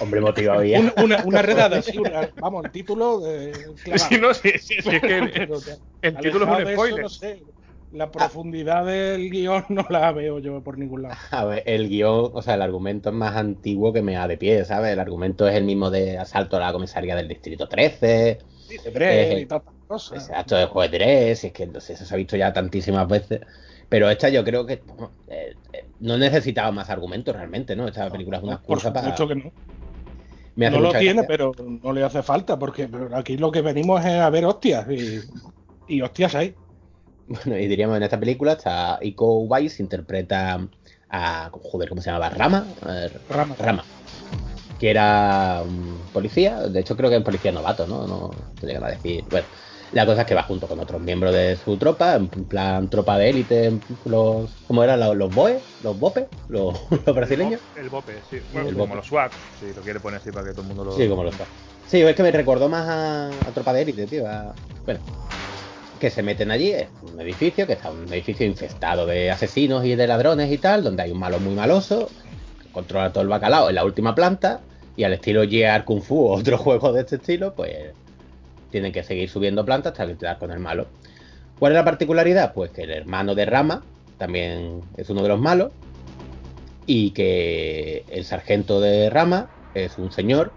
Hombre, 0.00 0.20
motivado 0.20 0.62
ya. 0.64 0.78
Una, 0.80 0.92
una, 1.02 1.22
una 1.24 1.42
redada, 1.42 1.80
sí, 1.80 1.96
una- 1.98 2.28
vamos, 2.38 2.66
el 2.66 2.70
título 2.70 3.20
de 3.20 3.52
clavado. 3.82 4.10
Sí, 4.10 4.20
no, 4.20 4.34
sí, 4.34 4.50
sí, 4.58 4.74
sí, 4.82 4.90
es 4.90 5.00
que 5.00 5.18
el, 5.18 5.30
título 5.30 6.44
es 6.44 6.50
un 6.50 6.56
de 6.56 6.62
eso, 6.64 6.72
spoiler. 6.74 7.02
no 7.02 7.08
sé, 7.08 7.42
la 7.90 8.10
profundidad 8.10 8.84
del 8.86 9.30
guion 9.30 9.64
no 9.70 9.86
la 9.90 10.12
veo 10.12 10.38
yo 10.38 10.62
por 10.62 10.78
ningún 10.78 11.02
lado. 11.02 11.22
A 11.30 11.44
ver, 11.44 11.62
el 11.66 11.88
guion, 11.88 12.30
o 12.34 12.42
sea, 12.42 12.54
el 12.54 12.62
argumento 12.62 13.08
es 13.10 13.14
más 13.14 13.36
antiguo 13.36 13.92
que 13.92 14.02
me 14.02 14.14
da 14.14 14.28
de 14.28 14.36
pie, 14.36 14.64
¿sabes? 14.64 14.92
El 14.92 15.00
argumento 15.00 15.48
es 15.48 15.54
el 15.56 15.64
mismo 15.64 15.90
de 15.90 16.18
asalto 16.18 16.56
a 16.56 16.60
la 16.60 16.72
comisaría 16.72 17.16
del 17.16 17.28
Distrito 17.28 17.68
13, 17.68 18.38
Dice 18.68 18.92
Eh, 18.94 19.40
y 19.40 19.46
tantas 19.46 19.74
cosas. 19.86 20.28
exacto 20.28 20.56
de 20.56 20.66
juez 20.66 20.90
3, 20.90 21.44
es 21.44 21.52
que 21.52 21.62
entonces 21.64 21.96
eso 21.96 22.04
se 22.04 22.14
ha 22.14 22.18
visto 22.18 22.36
ya 22.36 22.52
tantísimas 22.52 23.08
veces. 23.08 23.40
Pero 23.88 24.10
esta 24.10 24.28
yo 24.28 24.44
creo 24.44 24.66
que 24.66 24.74
eh, 25.28 25.56
eh, 25.72 25.90
no 26.00 26.18
necesitaba 26.18 26.70
más 26.72 26.90
argumentos 26.90 27.34
realmente, 27.34 27.74
¿no? 27.74 27.88
Esta 27.88 28.10
película 28.10 28.38
es 28.38 28.42
una 28.44 28.54
excusa 28.56 28.92
para... 28.92 29.16
supuesto 29.16 29.28
que 29.28 29.34
no. 29.36 29.52
Me 30.56 30.70
No 30.70 30.80
lo 30.80 30.90
tiene, 30.92 31.22
gracia. 31.22 31.26
pero 31.26 31.52
no 31.58 31.92
le 31.92 32.02
hace 32.04 32.22
falta, 32.22 32.58
porque 32.58 32.88
aquí 33.14 33.36
lo 33.38 33.50
que 33.50 33.62
venimos 33.62 34.04
es 34.04 34.12
a 34.20 34.28
ver 34.30 34.44
hostias 34.44 34.86
y, 34.90 35.20
y 35.86 36.02
hostias 36.02 36.34
hay. 36.34 36.54
Bueno, 37.28 37.58
y 37.58 37.66
diríamos, 37.66 37.96
en 37.96 38.02
esta 38.02 38.18
película 38.18 38.52
está 38.52 38.98
Iko 39.02 39.40
Uwais, 39.40 39.80
interpreta 39.80 40.66
a... 41.10 41.50
Joder, 41.52 41.88
¿cómo 41.88 42.00
se 42.00 42.10
llamaba? 42.10 42.30
¿Rama? 42.30 42.66
Eh, 42.88 43.10
Rama. 43.28 43.54
Rama. 43.58 43.84
Que 44.78 44.90
era 44.90 45.62
un 45.64 46.08
policía, 46.12 46.56
de 46.68 46.80
hecho 46.80 46.96
creo 46.96 47.10
que 47.10 47.16
es 47.16 47.18
un 47.18 47.24
policía 47.24 47.50
novato, 47.52 47.86
¿no? 47.86 48.06
No 48.06 48.30
te 48.60 48.66
llegan 48.66 48.84
a 48.84 48.88
decir. 48.90 49.24
Bueno, 49.28 49.48
la 49.90 50.06
cosa 50.06 50.20
es 50.22 50.26
que 50.26 50.34
va 50.36 50.44
junto 50.44 50.68
con 50.68 50.78
otros 50.78 51.00
miembros 51.02 51.34
de 51.34 51.56
su 51.56 51.76
tropa, 51.76 52.14
en 52.14 52.28
plan 52.28 52.88
tropa 52.88 53.18
de 53.18 53.28
élite, 53.30 53.80
los. 54.04 54.54
¿Cómo 54.68 54.84
eran? 54.84 55.00
¿Los, 55.00 55.16
los 55.16 55.34
BOE? 55.34 55.64
¿Los 55.80 55.98
BOPE? 55.98 56.28
¿Los, 56.48 56.78
los 57.06 57.14
brasileños? 57.16 57.60
El 57.74 57.88
bope, 57.90 58.22
sí. 58.30 58.38
Bueno, 58.52 58.68
El 58.68 58.74
como 58.74 58.86
bope. 58.86 58.96
los 58.98 59.06
swag, 59.06 59.32
si 59.58 59.72
lo 59.74 59.82
quiere 59.82 59.98
poner 59.98 60.20
así 60.20 60.30
para 60.30 60.46
que 60.46 60.52
todo 60.52 60.62
el 60.62 60.68
mundo 60.68 60.84
lo. 60.84 60.92
Sí, 60.92 61.08
como 61.08 61.24
los 61.24 61.36
BOE. 61.36 61.46
Sí, 61.86 62.00
es 62.02 62.14
que 62.14 62.22
me 62.22 62.30
recordó 62.30 62.68
más 62.68 62.86
a, 62.88 63.30
a 63.30 63.52
tropa 63.52 63.72
de 63.72 63.82
élite, 63.82 64.06
tío. 64.06 64.28
a- 64.28 64.54
Bueno, 64.84 65.00
que 65.98 66.10
se 66.10 66.22
meten 66.22 66.50
allí, 66.50 66.70
es 66.70 66.88
un 67.02 67.20
edificio, 67.20 67.66
que 67.66 67.74
está 67.74 67.90
un 67.90 68.12
edificio 68.12 68.46
infestado 68.46 69.06
de 69.06 69.30
asesinos 69.30 69.84
y 69.84 69.94
de 69.94 70.06
ladrones 70.06 70.50
y 70.50 70.58
tal, 70.58 70.84
donde 70.84 71.02
hay 71.02 71.10
un 71.10 71.18
malo 71.18 71.38
muy 71.40 71.54
maloso, 71.54 72.08
que 72.62 72.68
controla 72.70 73.12
todo 73.12 73.22
el 73.22 73.28
bacalao 73.28 73.68
en 73.68 73.74
la 73.74 73.84
última 73.84 74.14
planta, 74.14 74.60
y 74.96 75.04
al 75.04 75.12
estilo 75.12 75.48
Gear 75.48 75.84
Kung 75.84 76.02
Fu 76.02 76.26
o 76.26 76.38
otro 76.38 76.58
juego 76.58 76.92
de 76.92 77.00
este 77.00 77.16
estilo, 77.16 77.54
pues 77.54 77.92
tienen 78.70 78.92
que 78.92 79.02
seguir 79.02 79.28
subiendo 79.28 79.64
plantas 79.64 79.98
hasta 79.98 80.14
quedar 80.16 80.38
con 80.38 80.50
el 80.50 80.58
malo. 80.58 80.86
¿Cuál 81.58 81.72
es 81.72 81.76
la 81.76 81.84
particularidad? 81.84 82.52
Pues 82.52 82.70
que 82.70 82.82
el 82.82 82.90
hermano 82.90 83.34
de 83.34 83.46
Rama 83.46 83.82
también 84.18 84.82
es 84.96 85.10
uno 85.10 85.22
de 85.22 85.28
los 85.28 85.40
malos, 85.40 85.72
y 86.86 87.10
que 87.10 88.04
el 88.08 88.24
sargento 88.24 88.80
de 88.80 89.10
Rama 89.10 89.50
es 89.74 89.98
un 89.98 90.10
señor 90.10 90.52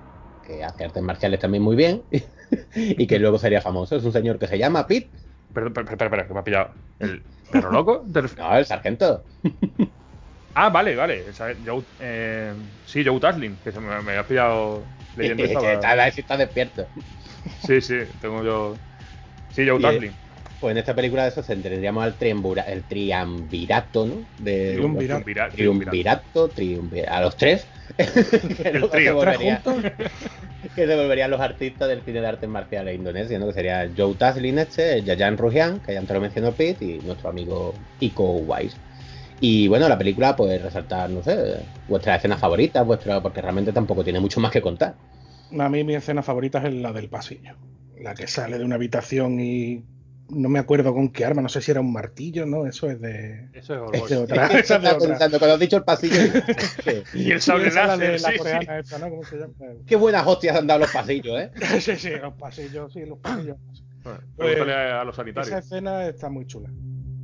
que 0.47 0.63
hace 0.63 0.86
artes 0.86 1.04
marciales 1.04 1.39
también 1.39 1.63
muy 1.63 1.75
bien, 1.75 2.04
y 2.75 3.08
que 3.08 3.19
luego 3.19 3.38
sería 3.38 3.62
famoso. 3.62 3.95
Es 3.95 4.04
un 4.04 4.13
señor 4.13 4.39
que 4.39 4.47
se 4.47 4.58
llama 4.58 4.88
Pete, 4.88 5.10
Perdón, 5.53 5.87
espera, 5.89 6.05
espera, 6.07 6.27
que 6.27 6.33
me 6.33 6.39
ha 6.39 6.43
pillado. 6.43 6.73
¿El 6.99 7.25
perro 7.49 7.71
loco? 7.71 8.05
¿Te 8.11 8.21
ref- 8.21 8.37
no, 8.37 8.57
el 8.57 8.65
sargento. 8.65 9.25
Ah, 10.53 10.69
vale, 10.69 10.95
vale. 10.95 11.31
Joe, 11.65 11.85
eh, 11.99 12.53
sí, 12.83 13.03
Joe 13.05 13.19
Taslim, 13.19 13.59
que 13.61 13.71
se 13.71 13.79
me, 13.79 13.87
me 14.01 14.11
había 14.11 14.27
pillado 14.27 14.93
leyendo 15.13 15.43
que 15.47 15.53
esta. 15.53 15.73
está, 15.73 15.95
ver 15.95 16.11
si 16.13 16.21
está 16.21 16.37
despierto. 16.37 16.89
Sí, 17.59 17.81
sí, 17.81 17.95
tengo 18.19 18.43
yo. 18.43 18.83
Sí, 19.49 19.67
Joe 19.67 19.79
Y, 19.79 19.81
Taslim. 19.81 20.17
Pues 20.59 20.71
en 20.73 20.77
esta 20.77 20.95
película 20.95 21.23
de 21.23 21.29
eso 21.29 21.43
tendríamos 21.43 22.03
al 22.03 22.17
triambura- 22.17 22.63
el 22.67 22.87
triunvirato, 22.87 24.05
¿no? 24.07 24.27
De. 24.37 24.73
Triunvirato. 24.73 25.25
Triunvirato, 25.49 26.53
triunvirato, 26.53 27.13
a 27.13 27.21
los 27.21 27.37
tres. 27.37 27.69
que 28.58 28.69
El 28.69 28.80
luego 28.80 28.88
se 28.88 28.97
trío. 28.97 29.19
Tres 29.19 29.38
volvería- 29.38 29.62
juntos. 29.63 29.91
que 30.75 30.88
se 30.88 30.95
volverían 30.95 31.32
los 31.32 31.41
artistas 31.41 31.88
del 31.89 32.01
cine 32.04 32.21
de 32.21 32.27
artes 32.27 32.49
marciales 32.49 32.95
indonesio, 32.95 33.39
¿no? 33.39 33.47
Que 33.47 33.54
sería 33.54 33.89
Joe 33.95 34.13
Taslin 34.15 34.60
este, 34.60 35.01
Yayan 35.04 35.38
Ruhian, 35.38 35.80
que 35.80 35.93
ya 35.93 35.99
antes 35.99 36.13
lo 36.13 36.21
mencionó 36.21 36.51
Pete, 36.51 36.86
y 36.86 36.99
nuestro 36.99 37.30
amigo 37.30 37.73
Iko 37.99 38.23
Uwais. 38.38 38.75
Y 39.39 39.67
bueno, 39.67 39.89
la 39.89 39.97
película, 39.97 40.36
pues 40.36 40.62
resaltar, 40.62 41.10
no 41.10 41.23
sé, 41.23 41.58
vuestras 41.88 42.19
escenas 42.19 42.39
favoritas, 42.39 42.86
vuestra, 42.86 43.21
porque 43.21 43.41
realmente 43.41 43.71
tampoco 43.73 44.04
tiene 44.04 44.19
mucho 44.19 44.39
más 44.39 44.51
que 44.51 44.62
contar. 44.62 44.93
A 45.58 45.67
mí 45.67 45.84
mi 45.84 45.95
escena 45.95 46.21
favorita 46.21 46.60
es 46.65 46.73
la 46.75 46.93
del 46.93 47.10
pasillo. 47.10 47.56
La 47.99 48.13
que 48.13 48.27
sale 48.27 48.58
de 48.60 48.63
una 48.65 48.75
habitación 48.75 49.39
y 49.39 49.84
no 50.31 50.49
me 50.49 50.59
acuerdo 50.59 50.93
con 50.93 51.09
qué 51.09 51.25
arma, 51.25 51.41
no 51.41 51.49
sé 51.49 51.61
si 51.61 51.71
era 51.71 51.81
un 51.81 51.91
martillo, 51.93 52.45
¿no? 52.45 52.65
Eso 52.65 52.89
es 52.89 52.99
de, 53.01 53.49
Eso 53.53 53.75
es 53.93 54.03
es 54.03 54.09
de 54.09 54.17
Orgullo. 54.17 54.21
otra. 54.23 54.47
Esa 54.47 54.53
es 54.57 54.67
de 54.67 54.75
Estaba 54.75 54.95
otra. 54.95 55.07
pensando, 55.09 55.39
cuando 55.39 55.53
has 55.55 55.59
dicho 55.59 55.77
el 55.77 55.83
pasillo, 55.83 56.15
sí. 56.83 57.03
Y 57.13 57.31
el 57.31 57.41
Sí, 57.41 57.51
sable 57.51 57.67
esa 57.67 57.81
es 57.81 57.87
la 57.87 57.97
de 57.97 58.11
láser, 58.13 58.21
la 58.21 58.31
sí, 58.31 58.37
coreana 58.37 58.79
esta, 58.79 58.97
¿no? 58.99 59.09
¿Cómo 59.09 59.23
se 59.23 59.37
llama? 59.37 59.53
qué 59.85 59.95
buenas 59.95 60.25
hostias 60.27 60.57
han 60.57 60.67
dado 60.67 60.79
los 60.81 60.91
pasillos, 60.91 61.39
¿eh? 61.39 61.51
Sí, 61.81 61.95
sí, 61.97 62.09
los 62.21 62.33
pasillos, 62.35 62.91
sí, 62.93 63.05
los 63.05 63.19
pasillos. 63.19 63.57
sí. 63.73 63.83
Bueno, 64.03 64.19
Pues, 64.35 64.61
a 64.61 65.03
los 65.03 65.13
Esa 65.13 65.21
sanitarios. 65.21 65.59
escena 65.59 66.07
está 66.07 66.29
muy 66.29 66.47
chula. 66.47 66.69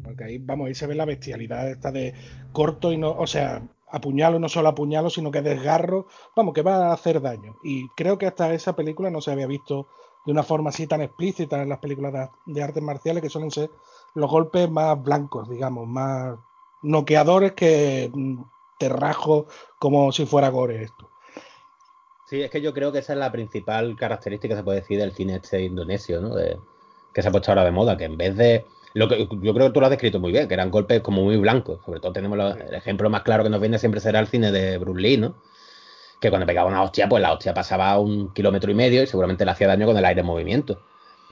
Porque 0.03 0.23
ahí, 0.23 0.37
vamos, 0.37 0.67
ahí 0.67 0.75
se 0.75 0.87
ve 0.87 0.95
la 0.95 1.05
bestialidad 1.05 1.69
esta 1.69 1.91
de 1.91 2.13
corto 2.51 2.91
y 2.93 2.97
no, 2.97 3.11
o 3.11 3.27
sea, 3.27 3.61
apuñalo, 3.89 4.39
no 4.39 4.47
solo 4.47 4.69
apuñalo, 4.69 5.09
sino 5.09 5.31
que 5.31 5.41
desgarro, 5.41 6.07
vamos, 6.35 6.53
que 6.53 6.61
va 6.61 6.89
a 6.89 6.93
hacer 6.93 7.19
daño. 7.21 7.55
Y 7.63 7.87
creo 7.97 8.17
que 8.17 8.25
hasta 8.27 8.53
esa 8.53 8.75
película 8.75 9.09
no 9.09 9.21
se 9.21 9.31
había 9.31 9.47
visto 9.47 9.87
de 10.27 10.31
una 10.33 10.43
forma 10.43 10.71
así 10.71 10.85
tan 10.87 11.01
explícita 11.01 11.61
en 11.63 11.69
las 11.69 11.79
películas 11.79 12.11
de, 12.11 12.29
de 12.53 12.61
artes 12.61 12.83
marciales, 12.83 13.23
que 13.23 13.29
suelen 13.29 13.49
ser 13.49 13.71
los 14.13 14.29
golpes 14.29 14.69
más 14.69 15.01
blancos, 15.01 15.49
digamos, 15.49 15.87
más 15.87 16.37
noqueadores 16.83 17.53
que 17.53 18.11
mm, 18.13 18.41
te 18.77 18.89
rajo 18.89 19.47
como 19.79 20.11
si 20.11 20.25
fuera 20.25 20.49
gore 20.49 20.83
esto. 20.83 21.09
Sí, 22.25 22.41
es 22.41 22.51
que 22.51 22.59
yo 22.61 22.73
creo 22.73 22.91
que 22.91 22.99
esa 22.99 23.13
es 23.13 23.19
la 23.19 23.31
principal 23.31 23.95
característica, 23.95 24.53
se 24.53 24.63
puede 24.63 24.81
decir, 24.81 24.99
del 24.99 25.13
cine 25.13 25.37
este 25.37 25.61
indonesio, 25.63 26.19
¿no? 26.19 26.35
De- 26.35 26.59
que 27.13 27.21
se 27.21 27.29
ha 27.29 27.31
puesto 27.31 27.49
ahora 27.51 27.63
de 27.63 27.71
moda, 27.71 27.95
que 27.97 28.03
en 28.03 28.17
vez 28.17 28.35
de... 28.35 28.65
Lo 28.93 29.07
que, 29.07 29.27
yo 29.41 29.53
creo 29.53 29.67
que 29.67 29.73
tú 29.73 29.79
lo 29.79 29.85
has 29.85 29.91
descrito 29.91 30.19
muy 30.19 30.31
bien, 30.33 30.47
que 30.49 30.53
eran 30.55 30.69
golpes 30.71 31.01
como 31.01 31.23
muy 31.23 31.37
blancos. 31.37 31.79
Sobre 31.85 32.01
todo 32.01 32.11
tenemos 32.11 32.37
lo- 32.37 32.53
el 32.53 32.73
ejemplo 32.75 33.09
más 33.09 33.23
claro 33.23 33.43
que 33.43 33.49
nos 33.49 33.61
viene 33.61 33.79
siempre 33.79 34.01
será 34.01 34.19
el 34.19 34.27
cine 34.27 34.51
de 34.51 34.77
Bruce 34.77 34.99
Lee, 35.01 35.17
¿no? 35.17 35.35
Que 36.19 36.29
cuando 36.29 36.45
pegaba 36.47 36.69
una 36.69 36.81
hostia, 36.83 37.07
pues 37.07 37.21
la 37.21 37.31
hostia 37.33 37.53
pasaba 37.53 37.99
un 37.99 38.33
kilómetro 38.33 38.71
y 38.71 38.75
medio 38.75 39.03
y 39.03 39.07
seguramente 39.07 39.45
le 39.45 39.51
hacía 39.51 39.67
daño 39.67 39.85
con 39.85 39.97
el 39.97 40.03
aire 40.05 40.21
en 40.21 40.27
movimiento. 40.27 40.81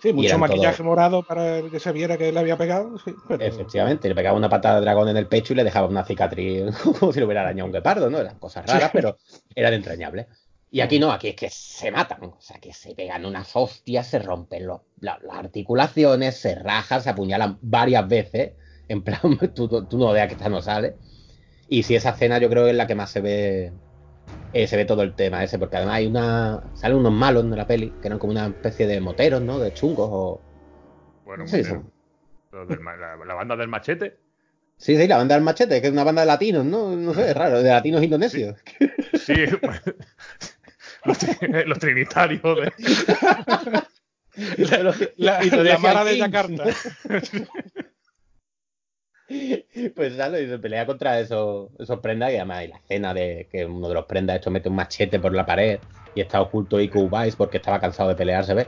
Sí, 0.01 0.13
mucho 0.13 0.37
maquillaje 0.37 0.77
todo- 0.77 0.85
morado 0.85 1.23
para 1.23 1.63
que 1.63 1.79
se 1.79 1.91
viera 1.91 2.17
que 2.17 2.31
le 2.31 2.39
había 2.39 2.57
pegado. 2.57 2.97
sí, 2.99 3.15
pero- 3.27 3.43
Efectivamente, 3.43 4.07
le 4.07 4.13
pegaba 4.13 4.37
una 4.37 4.49
patada 4.49 4.75
de 4.75 4.81
dragón 4.81 5.09
en 5.09 5.17
el 5.17 5.25
pecho 5.27 5.53
y 5.53 5.55
le 5.55 5.63
dejaba 5.63 5.87
una 5.87 6.03
cicatriz 6.05 6.65
como 6.99 7.11
si 7.11 7.19
le 7.19 7.25
hubiera 7.25 7.41
arañado 7.41 7.65
un 7.65 7.71
guepardo, 7.71 8.09
¿no? 8.11 8.19
Eran 8.19 8.37
cosas 8.37 8.65
raras, 8.67 8.91
pero 8.93 9.17
eran 9.55 9.73
entrañables. 9.73 10.27
Y 10.69 10.81
aquí 10.81 10.99
no, 10.99 11.11
aquí 11.11 11.29
es 11.29 11.35
que 11.35 11.49
se 11.49 11.89
matan, 11.89 12.23
o 12.25 12.37
sea, 12.41 12.59
que 12.59 12.73
se 12.73 12.93
pegan 12.93 13.25
unas 13.25 13.55
hostias, 13.55 14.05
se 14.07 14.19
rompen 14.19 14.67
los- 14.67 14.81
la- 14.99 15.19
las 15.23 15.37
articulaciones, 15.37 16.37
se 16.37 16.53
rajan, 16.55 17.01
se 17.01 17.09
apuñalan 17.09 17.57
varias 17.61 18.07
veces, 18.07 18.51
en 18.87 19.01
plan, 19.01 19.19
tú, 19.55 19.67
tú- 19.69 19.85
tú 19.85 19.97
no 19.97 20.11
veas 20.11 20.27
que 20.27 20.33
esta 20.35 20.49
no 20.49 20.61
sale. 20.61 20.95
Y 21.69 21.81
si 21.83 21.95
esa 21.95 22.09
escena 22.11 22.37
yo 22.37 22.49
creo 22.49 22.65
que 22.65 22.71
es 22.71 22.75
la 22.75 22.85
que 22.85 22.93
más 22.95 23.09
se 23.09 23.21
ve, 23.21 23.73
eh, 24.55 24.67
se 24.67 24.77
ve 24.77 24.85
todo 24.85 25.01
el 25.03 25.13
tema 25.15 25.43
ese, 25.43 25.59
porque 25.59 25.75
además 25.77 25.95
hay 25.95 26.07
una, 26.07 26.63
salen 26.73 26.97
unos 26.97 27.11
malos 27.11 27.49
de 27.49 27.57
la 27.57 27.67
peli, 27.67 27.93
que 28.01 28.07
eran 28.07 28.17
como 28.19 28.31
una 28.31 28.47
especie 28.47 28.87
de 28.87 29.01
moteros, 29.01 29.41
¿no? 29.41 29.59
De 29.59 29.73
chungos 29.73 30.07
o... 30.11 30.41
Bueno, 31.25 31.43
bien. 31.51 31.83
Los 32.51 32.67
del 32.69 32.79
la, 32.83 33.17
la 33.25 33.33
banda 33.33 33.55
del 33.57 33.67
machete. 33.67 34.17
Sí, 34.77 34.95
sí, 34.97 35.07
la 35.07 35.17
banda 35.17 35.35
del 35.35 35.43
machete, 35.43 35.81
que 35.81 35.87
es 35.87 35.93
una 35.93 36.03
banda 36.05 36.21
de 36.21 36.27
latinos, 36.27 36.63
¿no? 36.65 36.95
No 36.95 37.13
sé, 37.13 37.29
es 37.31 37.35
raro, 37.35 37.61
de 37.61 37.69
latinos 37.69 38.01
indonesios. 38.03 38.57
Sí, 39.13 39.33
pues, 39.61 39.81
los, 41.03 41.17
tri- 41.19 41.65
los 41.65 41.79
trinitarios. 41.79 42.41
de- 42.43 42.73
La, 45.17 45.43
Y 45.43 45.49
la 45.49 45.77
Mara 45.79 46.03
de 46.03 46.15
Kings. 46.15 46.97
Pues 49.95 50.15
sale 50.15 50.43
y 50.43 50.47
se 50.47 50.59
pelea 50.59 50.85
contra 50.85 51.19
esos, 51.19 51.69
esos 51.79 51.99
prendas 51.99 52.31
y 52.31 52.35
además 52.35 52.59
hay 52.59 52.67
la 52.67 52.77
escena 52.77 53.13
de 53.13 53.47
que 53.51 53.65
uno 53.65 53.87
de 53.87 53.93
los 53.95 54.05
prendas 54.05 54.37
hecho 54.37 54.51
mete 54.51 54.69
un 54.69 54.75
machete 54.75 55.19
por 55.19 55.33
la 55.33 55.45
pared 55.45 55.79
y 56.13 56.21
está 56.21 56.41
oculto 56.41 56.79
Iko 56.79 56.99
Uwais 57.01 57.35
porque 57.35 57.57
estaba 57.57 57.79
cansado 57.79 58.09
de 58.09 58.15
pelear, 58.15 58.45
se. 58.45 58.67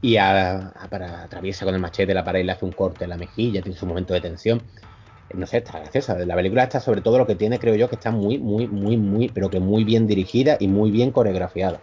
Y 0.00 0.16
a- 0.16 0.72
para, 0.88 1.24
atraviesa 1.24 1.64
con 1.64 1.74
el 1.74 1.80
machete 1.80 2.14
la 2.14 2.24
pared 2.24 2.40
y 2.40 2.44
le 2.44 2.52
hace 2.52 2.64
un 2.64 2.72
corte 2.72 3.04
en 3.04 3.10
la 3.10 3.16
mejilla, 3.16 3.60
tiene 3.60 3.76
su 3.76 3.86
momento 3.86 4.14
de 4.14 4.20
tensión. 4.20 4.62
No 5.34 5.46
sé, 5.46 5.58
está 5.58 5.80
graciosa. 5.80 6.14
La 6.20 6.36
película 6.36 6.62
está 6.62 6.80
sobre 6.80 7.02
todo 7.02 7.18
lo 7.18 7.26
que 7.26 7.34
tiene, 7.34 7.58
creo 7.58 7.74
yo, 7.74 7.88
que 7.90 7.96
está 7.96 8.10
muy, 8.10 8.38
muy, 8.38 8.66
muy, 8.66 8.96
muy, 8.96 9.28
pero 9.28 9.50
que 9.50 9.60
muy 9.60 9.84
bien 9.84 10.06
dirigida 10.06 10.56
y 10.58 10.68
muy 10.68 10.90
bien 10.90 11.10
coreografiada. 11.10 11.80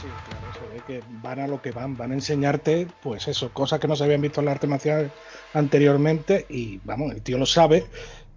Sí, 0.00 0.08
claro, 0.26 0.52
se 0.52 0.74
ve 0.74 0.82
que 0.86 1.02
van 1.22 1.40
a 1.40 1.46
lo 1.46 1.60
que 1.60 1.72
van, 1.72 1.96
van 1.96 2.12
a 2.12 2.14
enseñarte, 2.14 2.86
pues 3.02 3.28
eso, 3.28 3.50
cosas 3.52 3.78
que 3.78 3.88
no 3.88 3.96
se 3.96 4.04
habían 4.04 4.22
visto 4.22 4.40
en 4.40 4.46
la 4.46 4.52
arte 4.52 4.66
marcial 4.66 5.10
anteriormente 5.56 6.46
y 6.48 6.78
vamos, 6.84 7.12
el 7.12 7.22
tío 7.22 7.38
lo 7.38 7.46
sabe 7.46 7.84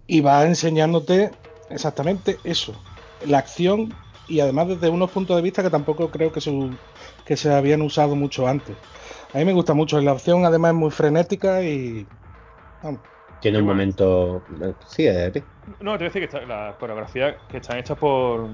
y 0.06 0.20
va 0.20 0.44
enseñándote 0.46 1.30
exactamente 1.68 2.38
eso, 2.44 2.74
la 3.26 3.38
acción 3.38 3.94
y 4.28 4.40
además 4.40 4.68
desde 4.68 4.88
unos 4.90 5.10
puntos 5.10 5.36
de 5.36 5.42
vista 5.42 5.62
que 5.62 5.70
tampoco 5.70 6.10
creo 6.10 6.32
que, 6.32 6.40
su- 6.40 6.76
que 7.24 7.36
se 7.36 7.52
habían 7.52 7.82
usado 7.82 8.14
mucho 8.16 8.46
antes. 8.46 8.76
A 9.32 9.38
mí 9.38 9.44
me 9.44 9.52
gusta 9.52 9.74
mucho, 9.74 10.00
la 10.00 10.12
acción 10.12 10.44
además 10.44 10.70
es 10.72 10.76
muy 10.78 10.90
frenética 10.90 11.62
y... 11.62 12.06
Vamos, 12.82 13.00
Tiene 13.40 13.58
un 13.58 13.64
bueno. 13.66 13.78
momento... 13.78 14.44
Sí, 14.86 15.04
de 15.04 15.30
ti. 15.30 15.42
No, 15.80 15.92
te 15.98 16.04
voy 16.04 16.06
a 16.06 16.08
decir 16.08 16.20
que 16.22 16.26
está- 16.26 16.40
las 16.46 16.76
coreografías 16.76 17.36
que 17.50 17.58
están 17.58 17.78
hechas 17.78 17.98
por, 17.98 18.48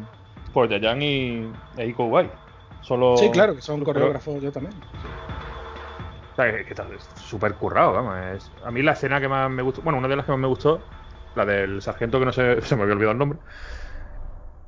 por 0.52 0.68
Yayan 0.68 1.02
y 1.02 1.50
e 1.76 1.86
Iko. 1.88 2.10
Solo, 2.82 3.16
sí, 3.16 3.30
claro, 3.30 3.54
que 3.54 3.60
son 3.62 3.82
coreógrafos 3.84 4.42
yo 4.42 4.52
también. 4.52 4.74
O 6.36 6.42
sea, 6.42 6.52
que, 6.52 6.64
que 6.64 6.70
está 6.70 6.86
súper 7.14 7.56
currado, 7.56 7.92
vamos. 7.94 8.16
es- 8.36 8.52
a 8.62 8.70
mí 8.70 8.82
la 8.82 8.92
escena 8.92 9.20
que 9.20 9.28
más 9.28 9.50
me 9.50 9.62
gustó, 9.62 9.82
bueno, 9.82 9.98
una 9.98 10.08
de 10.08 10.16
las 10.16 10.26
que 10.26 10.32
más 10.32 10.40
me 10.40 10.46
gustó, 10.48 10.86
la 11.34 11.46
del 11.46 11.80
sargento 11.82 12.18
que 12.18 12.26
no 12.26 12.32
se, 12.32 12.60
se 12.62 12.76
me 12.76 12.82
había 12.82 12.94
olvidado 12.94 13.12
el 13.12 13.18
nombre, 13.18 13.38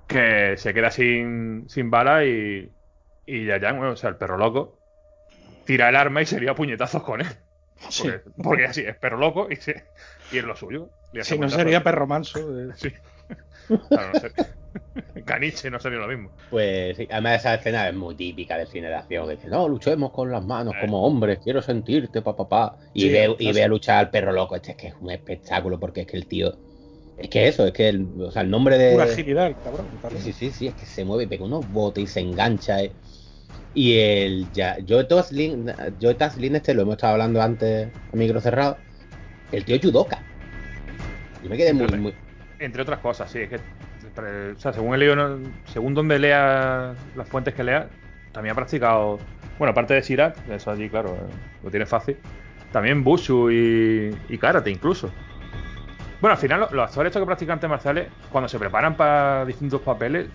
que 0.07 0.57
se 0.57 0.72
queda 0.74 0.90
sin, 0.90 1.68
sin 1.68 1.90
bala 1.90 2.24
y, 2.24 2.74
y 3.26 3.44
Yayan, 3.46 3.76
bueno, 3.76 3.92
o 3.92 3.96
sea, 3.96 4.11
el 4.11 4.16
perro 4.16 4.38
loco, 4.38 4.78
tira 5.64 5.88
el 5.88 5.96
arma 5.96 6.22
y 6.22 6.26
se 6.26 6.40
lía 6.40 6.52
a 6.52 6.54
puñetazos 6.54 7.02
con 7.02 7.20
él. 7.20 7.28
Sí. 7.90 8.04
Porque, 8.04 8.31
porque 8.42 8.64
así, 8.66 8.83
es 8.83 8.96
perro 8.96 9.18
loco 9.18 9.48
y, 9.50 9.57
se- 9.57 9.92
y 10.33 10.38
es 10.38 10.44
lo 10.44 10.57
suyo. 10.57 10.90
Si 11.20 11.38
no 11.38 11.48
puñetazos. 11.48 11.52
sería 11.57 11.85
perro 11.85 12.07
manso. 12.07 12.38
eh. 12.61 12.70
Sí. 12.76 12.92
Claro, 13.92 14.09
no 14.11 14.14
sé. 14.16 14.33
Caniche 15.24 15.70
no 15.70 15.78
sería 15.81 15.98
lo 15.98 16.09
mismo. 16.09 16.31
Pues 16.50 16.96
sí, 16.96 17.07
además 17.11 17.40
esa 17.40 17.54
escena 17.54 17.88
es 17.88 17.94
muy 17.94 18.14
típica 18.14 18.57
del 18.57 18.66
cine 18.68 18.88
de 18.88 18.94
acción, 18.94 19.26
que 19.28 19.37
dice, 19.37 19.48
no, 19.48 19.68
luchemos 19.68 20.11
con 20.12 20.31
las 20.31 20.44
manos 20.44 20.74
Eh. 20.74 20.78
como 20.81 21.04
hombres, 21.04 21.38
quiero 21.42 21.61
sentirte, 21.62 22.22
papá, 22.22 22.48
papá. 22.48 22.76
Y, 22.94 23.02
Sí, 23.02 23.09
ve, 23.11 23.37
y 23.38 23.52
ve 23.52 23.64
a 23.64 23.68
luchar 23.68 23.98
al 23.98 24.11
perro 24.11 24.33
loco, 24.33 24.57
este 24.57 24.72
es 24.72 24.76
que 24.76 24.87
es 24.88 24.94
un 25.00 25.11
espectáculo, 25.11 25.78
porque 25.78 26.02
es 26.02 26.07
que 26.07 26.16
el 26.16 26.26
tío... 26.26 26.54
Es 27.16 27.28
que 27.31 27.48
eso, 27.48 27.66
es 27.66 27.72
que 27.72 27.88
el, 27.88 28.07
o 28.20 28.31
sea, 28.31 28.42
el 28.42 28.50
nombre 28.50 28.78
de... 28.78 28.92
Pura 28.92 29.04
agilidad, 29.04 29.52
cabrón. 29.64 29.87
también. 30.00 30.22
Sí, 30.22 30.33
sí, 30.33 30.50
sí, 30.52 30.66
es 30.68 30.74
que 30.74 30.87
se 30.87 31.04
mueve, 31.04 31.26
pega 31.26 31.44
unos 31.44 31.68
botes 31.72 32.04
y 32.04 32.07
se 32.07 32.20
engancha. 32.20 32.81
eh. 32.83 32.92
Y 33.74 33.98
el 33.98 34.46
ya, 34.52 34.76
Joe 34.88 35.04
Taslin, 35.04 35.72
Joe 36.00 36.14
Taslin 36.14 36.54
este 36.57 36.74
lo 36.74 36.83
hemos 36.83 36.94
estado 36.94 37.14
hablando 37.14 37.42
antes 37.42 37.88
a 38.12 38.16
micro 38.16 38.40
cerrado. 38.40 38.76
El 39.50 39.64
tío 39.64 39.76
es 39.76 39.83
judoka. 39.83 40.22
Yo 41.42 41.50
me 41.50 41.57
quedé 41.57 41.72
muy, 41.72 41.87
muy... 41.98 42.14
Entre 42.61 42.83
otras 42.83 43.00
cosas, 43.00 43.31
sí, 43.31 43.38
es 43.40 43.48
que 43.50 43.59
pero, 44.20 44.52
o 44.52 44.59
sea, 44.59 44.72
según 44.72 44.94
he 44.94 44.98
leído, 44.98 45.14
no- 45.16 45.38
según 45.66 45.94
donde 45.94 46.18
lea 46.18 46.94
las 47.14 47.28
fuentes 47.28 47.54
que 47.54 47.62
lea, 47.62 47.88
también 48.33 48.52
ha 48.52 48.57
practicado, 48.57 49.18
bueno, 49.59 49.70
aparte 49.72 49.94
de 49.94 50.02
Sirak, 50.02 50.37
eso 50.48 50.70
allí, 50.70 50.88
claro, 50.90 51.11
eh, 51.14 51.35
lo 51.62 51.70
tiene 51.70 51.87
fácil, 51.87 52.16
también 52.72 53.04
Bushu 53.04 53.50
y, 53.50 54.16
y 54.28 54.38
Karate 54.38 54.70
incluso. 54.70 55.11
Bueno, 56.20 56.33
al 56.33 56.38
final 56.38 56.61
lo- 56.61 56.70
los 56.72 56.88
actores 56.88 57.11
estos 57.11 57.22
que 57.22 57.26
practican 57.26 57.54
artes 57.54 57.70
marciales, 57.70 58.09
cuando 58.31 58.48
se 58.48 58.59
preparan 58.59 58.96
para 58.96 59.44
distintos 59.44 59.81
papeles, 59.83 60.26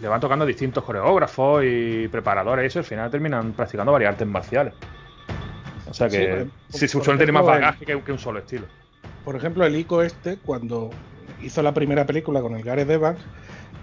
le 0.00 0.08
van 0.08 0.20
tocando 0.20 0.44
distintos 0.44 0.84
coreógrafos 0.84 1.64
y 1.64 2.06
preparadores 2.08 2.64
y 2.64 2.66
eso, 2.66 2.80
al 2.80 2.84
final 2.84 3.10
terminan 3.10 3.52
practicando 3.54 3.92
varias 3.92 4.10
artes 4.12 4.28
marciales. 4.28 4.74
O 5.88 5.94
sea 5.94 6.10
Sí, 6.10 6.18
que 6.18 6.28
por- 6.70 6.80
por 6.80 6.88
suelen 7.04 7.18
tener 7.18 7.32
más 7.32 7.40
el- 7.42 7.46
bagaje 7.48 7.86
que, 7.86 8.02
que 8.02 8.12
un 8.12 8.18
solo 8.18 8.40
estilo. 8.40 8.66
Por 9.24 9.36
ejemplo, 9.36 9.64
el 9.64 9.74
Ico 9.74 10.02
este, 10.02 10.36
cuando 10.36 10.90
hizo 11.38 11.62
la 11.62 11.74
primera 11.74 12.06
película 12.06 12.40
con 12.42 12.54
el 12.56 12.62
Gareth 12.64 12.90
Evans, 12.90 13.30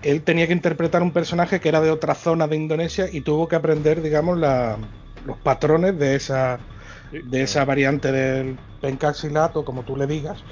él 0.02 0.24
tenía 0.24 0.48
que 0.48 0.54
interpretar 0.54 1.04
un 1.04 1.13
personaje 1.13 1.60
que 1.62 1.70
era 1.70 1.82
de 1.82 1.92
otra 1.92 2.16
zona 2.16 2.48
de 2.48 2.56
Indonesia 2.58 3.08
y 3.12 3.22
tuvo 3.22 3.48
que 3.48 3.56
aprender, 3.58 4.02
digamos, 4.02 4.38
la- 4.39 4.80
los 5.24 5.39
patrones 5.42 5.98
de 6.00 6.16
esa, 6.16 6.66
Sí, 7.10 7.18
de 7.22 7.44
esa 7.44 7.66
variante 7.66 8.12
del 8.12 8.62
pencaxilat 8.82 9.56
o 9.58 9.66
como 9.66 9.86
tú 9.86 9.96
le 9.98 10.08
digas, 10.08 10.46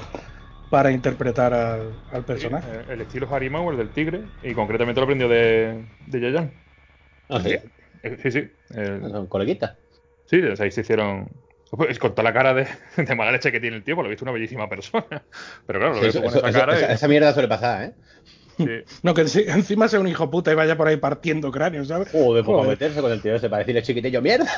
para 0.70 0.92
interpretar 0.92 1.54
al, 1.54 2.04
al 2.10 2.26
personaje. 2.26 2.70
Sí, 2.70 2.70
eh, 2.72 2.86
el 2.90 3.02
estilo 3.02 3.28
Harimau, 3.34 3.70
el 3.72 3.78
del 3.78 3.92
tigre, 3.92 4.32
y 4.42 4.54
concretamente 4.54 5.00
lo 5.02 5.04
aprendió 5.06 5.28
de, 5.28 5.86
de 6.00 6.20
Yayan. 6.22 6.54
Ah, 7.30 7.40
sí, 7.42 7.58
Eh, 8.04 8.18
Sí, 8.22 8.32
sí. 8.32 8.52
son 9.12 9.28
coleguitas. 9.28 9.78
sí, 10.26 10.42
o 10.42 10.56
sea, 10.56 10.66
ahí 10.66 10.72
se 10.72 10.82
hicieron. 10.82 11.30
Pues, 11.72 12.00
con 12.00 12.12
toda 12.12 12.24
la 12.24 12.34
cara 12.34 12.54
de, 12.54 12.68
de 12.98 13.16
mala 13.16 13.32
leche 13.32 13.52
que 13.52 13.60
tiene 13.62 13.78
el 13.78 13.84
tío, 13.84 13.96
por 13.96 14.04
lo 14.04 14.10
visto, 14.10 14.26
una 14.26 14.34
bellísima 14.34 14.68
persona. 14.70 15.06
Pero 15.66 15.80
claro, 15.80 15.96
lo 15.96 16.02
Sí, 16.02 16.08
eso- 16.08 16.20
con 16.22 16.30
eso- 16.30 16.46
esa 16.46 16.60
cara. 16.60 16.78
esa, 16.78 16.92
y- 16.92 16.94
esa 16.96 17.08
mierda 17.08 17.34
suele 17.34 17.48
pasar, 17.48 17.84
¿eh? 17.84 17.94
sí. 18.58 18.66
No, 19.04 19.14
que 19.14 19.24
enci- 19.24 19.48
encima 19.48 19.88
sea 19.88 20.00
un 20.02 20.08
hijo 20.08 20.30
puta 20.30 20.52
y 20.52 20.56
vaya 20.56 20.76
por 20.76 20.88
ahí 20.90 20.98
partiendo 20.98 21.50
cráneos, 21.52 21.88
¿sabes? 21.88 22.10
Joder, 22.12 22.44
pues 22.44 22.54
para 22.54 22.58
Joder. 22.66 22.70
meterse 22.72 23.02
con 23.02 23.12
el 23.12 23.22
tío 23.22 23.36
ese 23.36 23.50
para 23.50 23.60
decirle 23.60 23.82
chiquitillo, 23.84 24.22
mierda. 24.22 24.52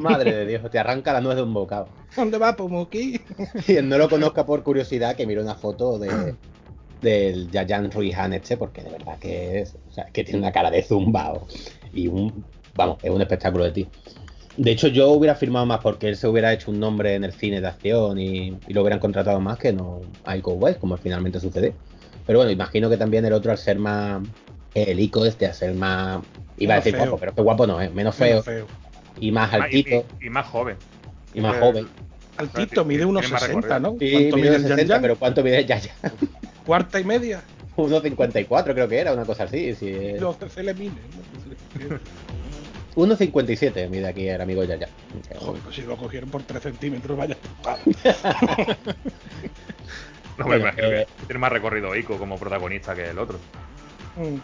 Madre 0.00 0.34
de 0.34 0.46
Dios, 0.46 0.70
te 0.70 0.78
arranca 0.78 1.12
la 1.12 1.20
nuez 1.20 1.36
de 1.36 1.42
un 1.42 1.54
bocado. 1.54 1.88
¿Dónde 2.16 2.36
va 2.38 2.56
Pumuki? 2.56 3.20
Y 3.68 3.74
no 3.82 3.96
lo 3.96 4.08
conozca 4.10 4.44
por 4.44 4.62
curiosidad, 4.64 5.14
que 5.16 5.26
mire 5.26 5.40
una 5.40 5.54
foto 5.54 5.98
de 5.98 6.34
del 7.00 7.50
Yayan 7.50 7.90
Ruihan 7.92 8.32
este, 8.32 8.56
porque 8.56 8.82
de 8.82 8.90
verdad 8.90 9.18
que 9.18 9.60
es, 9.60 9.76
o 9.88 9.92
sea, 9.92 10.06
que 10.06 10.24
tiene 10.24 10.38
una 10.40 10.50
cara 10.52 10.70
de 10.70 10.82
zumbao 10.82 11.46
y 11.92 12.06
un, 12.08 12.44
vamos, 12.74 12.98
es 13.02 13.10
un 13.10 13.20
espectáculo 13.20 13.64
de 13.64 13.72
ti. 13.72 13.88
De 14.56 14.70
hecho, 14.70 14.86
yo 14.88 15.08
hubiera 15.10 15.34
firmado 15.34 15.66
más 15.66 15.80
porque 15.80 16.08
él 16.08 16.16
se 16.16 16.28
hubiera 16.28 16.52
hecho 16.52 16.70
un 16.70 16.78
nombre 16.78 17.14
en 17.14 17.24
el 17.24 17.32
cine 17.32 17.60
de 17.60 17.66
acción 17.66 18.18
y, 18.20 18.56
y 18.68 18.72
lo 18.72 18.82
hubieran 18.82 19.00
contratado 19.00 19.40
más 19.40 19.58
que 19.58 19.72
no 19.72 20.00
a 20.24 20.36
Ico 20.36 20.52
West, 20.52 20.78
como 20.78 20.96
finalmente 20.96 21.40
sucede. 21.40 21.74
Pero 22.26 22.38
bueno, 22.38 22.52
imagino 22.52 22.88
que 22.88 22.96
también 22.96 23.24
el 23.24 23.32
otro 23.32 23.50
al 23.50 23.58
ser 23.58 23.78
más 23.78 24.22
el 24.74 24.98
Ico 25.00 25.24
este, 25.26 25.46
al 25.46 25.54
ser 25.54 25.74
más 25.74 26.22
iba 26.58 26.74
a 26.74 26.76
Menos 26.76 26.84
decir 26.84 26.94
feo. 26.94 27.02
guapo, 27.10 27.18
pero 27.18 27.34
que 27.34 27.42
guapo 27.42 27.66
no, 27.66 27.80
es 27.80 27.92
menos 27.92 28.14
feo 28.14 28.28
Menos 28.28 28.44
feo. 28.44 28.66
y 29.20 29.32
más 29.32 29.50
Ah, 29.52 29.58
y- 29.58 29.62
altito 29.62 30.04
Y, 30.20 30.26
y 30.26 30.30
más 30.30 30.46
joven. 30.46 30.76
y, 31.34 31.40
más 31.40 31.56
eh, 31.56 31.60
joven. 31.60 31.88
Altito, 32.36 32.84
mide 32.84 33.04
unos 33.04 33.30
más 33.30 33.42
60, 33.42 33.78
¿no? 33.80 33.96
Sí, 33.98 34.10
¿Cuánto 34.12 34.36
mide 34.36 34.46
mide 34.50 34.56
el 34.56 34.62
60, 34.62 34.76
Yan 34.82 34.86
Yan? 34.88 35.02
pero 35.02 35.16
¿cuánto 35.16 35.42
mide 35.42 35.58
el 35.58 35.66
Yayan? 35.66 35.94
Cuarta 36.66 37.00
y 37.00 37.04
media. 37.04 37.42
1.54 37.76 38.72
creo 38.72 38.88
que 38.88 38.98
era, 38.98 39.12
una 39.12 39.24
cosa 39.24 39.44
así. 39.44 39.74
Sí. 39.74 39.88
eh. 39.88 40.16
Los 40.20 40.38
de 40.38 40.48
Celemine. 40.48 40.94
¿no? 40.94 41.98
1.57 42.96 43.88
mide 43.88 44.08
aquí 44.08 44.28
el 44.28 44.40
amigo 44.40 44.62
Yaya. 44.64 44.88
Joder, 45.38 45.62
pues 45.62 45.76
si 45.76 45.82
lo 45.82 45.96
cogieron 45.96 46.30
por 46.30 46.42
3 46.42 46.62
centímetros, 46.62 47.16
vaya. 47.16 47.36
No 50.36 50.46
me 50.46 50.56
imagino 50.56 50.88
eh, 50.88 51.06
que 51.06 51.26
tiene 51.26 51.38
más 51.38 51.52
recorrido 51.52 51.94
Ico 51.94 52.18
como 52.18 52.36
protagonista 52.38 52.94
que 52.94 53.08
el 53.10 53.18
otro. 53.18 53.38
Mm. 54.16 54.38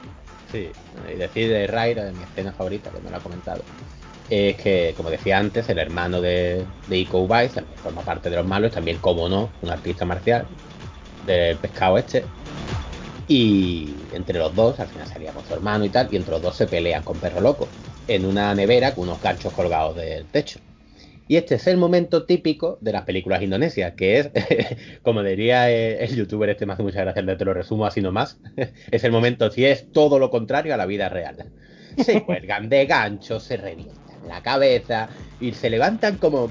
Sí, 0.53 0.71
y 1.13 1.17
decir 1.17 1.49
de 1.49 1.67
Raira, 1.67 2.05
de 2.05 2.13
mi 2.13 2.23
escena 2.23 2.53
favorita, 2.53 2.91
que 2.91 3.01
me 3.01 3.11
lo 3.11 3.17
ha 3.17 3.21
comentado, 3.21 3.63
es 4.29 4.57
que, 4.57 4.95
como 4.97 5.11
decía 5.11 5.39
antes, 5.39 5.69
el 5.69 5.79
hermano 5.79 6.21
de, 6.21 6.65
de 6.89 7.09
Uwais 7.11 7.53
también 7.53 7.79
forma 7.79 8.03
parte 8.03 8.31
de 8.31 8.37
los 8.37 8.47
malos, 8.47 8.73
también, 8.73 8.99
como 8.99 9.29
no, 9.29 9.51
un 9.63 9.71
artista 9.71 10.05
marcial 10.05 10.47
del 11.27 11.57
pescado 11.57 11.99
este. 11.99 12.25
Y 13.29 13.95
entre 14.13 14.39
los 14.39 14.55
dos, 14.55 14.79
al 14.81 14.89
final 14.89 15.07
salía 15.07 15.33
con 15.33 15.45
su 15.45 15.55
hermano 15.55 15.85
y 15.85 15.89
tal, 15.89 16.09
y 16.11 16.17
entre 16.17 16.33
los 16.33 16.43
dos 16.43 16.57
se 16.57 16.67
pelean 16.67 17.03
con 17.05 17.17
perro 17.19 17.41
loco 17.41 17.69
en 18.11 18.27
una 18.27 18.53
nevera 18.57 18.93
con 18.93 19.05
unos 19.05 19.23
ganchos 19.23 19.53
colgados 19.53 19.95
del 19.95 20.27
techo. 20.27 20.59
Y 21.29 21.37
este 21.37 21.55
es 21.55 21.69
el 21.69 21.77
momento 21.77 22.25
típico 22.25 22.77
de 22.81 22.91
las 22.91 23.03
películas 23.05 23.41
indonesias, 23.41 23.95
que 23.95 24.19
es, 24.19 24.31
como 25.03 25.23
diría 25.23 25.71
el 25.71 26.17
youtuber 26.17 26.51
este, 26.51 26.67
me 26.67 26.73
hace 26.73 26.83
muchas 26.83 27.03
gracias, 27.03 27.39
te 27.39 27.45
lo 27.45 27.55
resumo 27.55 27.87
así 27.87 28.01
nomás, 28.01 28.41
es 28.91 29.05
el 29.05 29.13
momento, 29.13 29.49
si 29.53 29.65
es 29.65 29.93
todo 29.93 30.19
lo 30.19 30.29
contrario 30.29 30.75
a 30.75 30.77
la 30.77 30.87
vida 30.87 31.09
real. 31.09 31.53
Se 31.99 32.23
cuelgan 32.27 32.69
de 32.69 32.85
ganchos, 32.87 33.45
se 33.45 33.57
revientan 33.57 34.27
la 34.27 34.43
cabeza 34.43 35.09
y 35.41 35.53
se 35.53 35.71
levantan 35.71 36.17
como... 36.17 36.51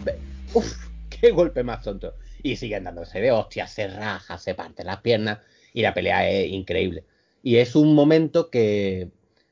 ¡Uf! 0.54 0.78
¡Qué 1.10 1.32
golpe 1.32 1.64
más 1.64 1.84
tonto! 1.84 2.14
Y 2.42 2.56
siguen 2.56 2.86
dándose 2.86 3.20
de 3.20 3.34
hostias, 3.34 3.72
se 3.72 3.90
raja, 3.90 4.38
se 4.38 4.56
parten 4.56 4.88
las 4.88 5.02
piernas 5.02 5.40
y 5.74 5.82
la 5.82 5.94
pelea 5.94 6.30
es 6.30 6.50
increíble. 6.54 7.04
Y 7.44 7.58
es 7.58 7.76
un 7.76 7.94
momento 7.96 8.50
que 8.50 9.10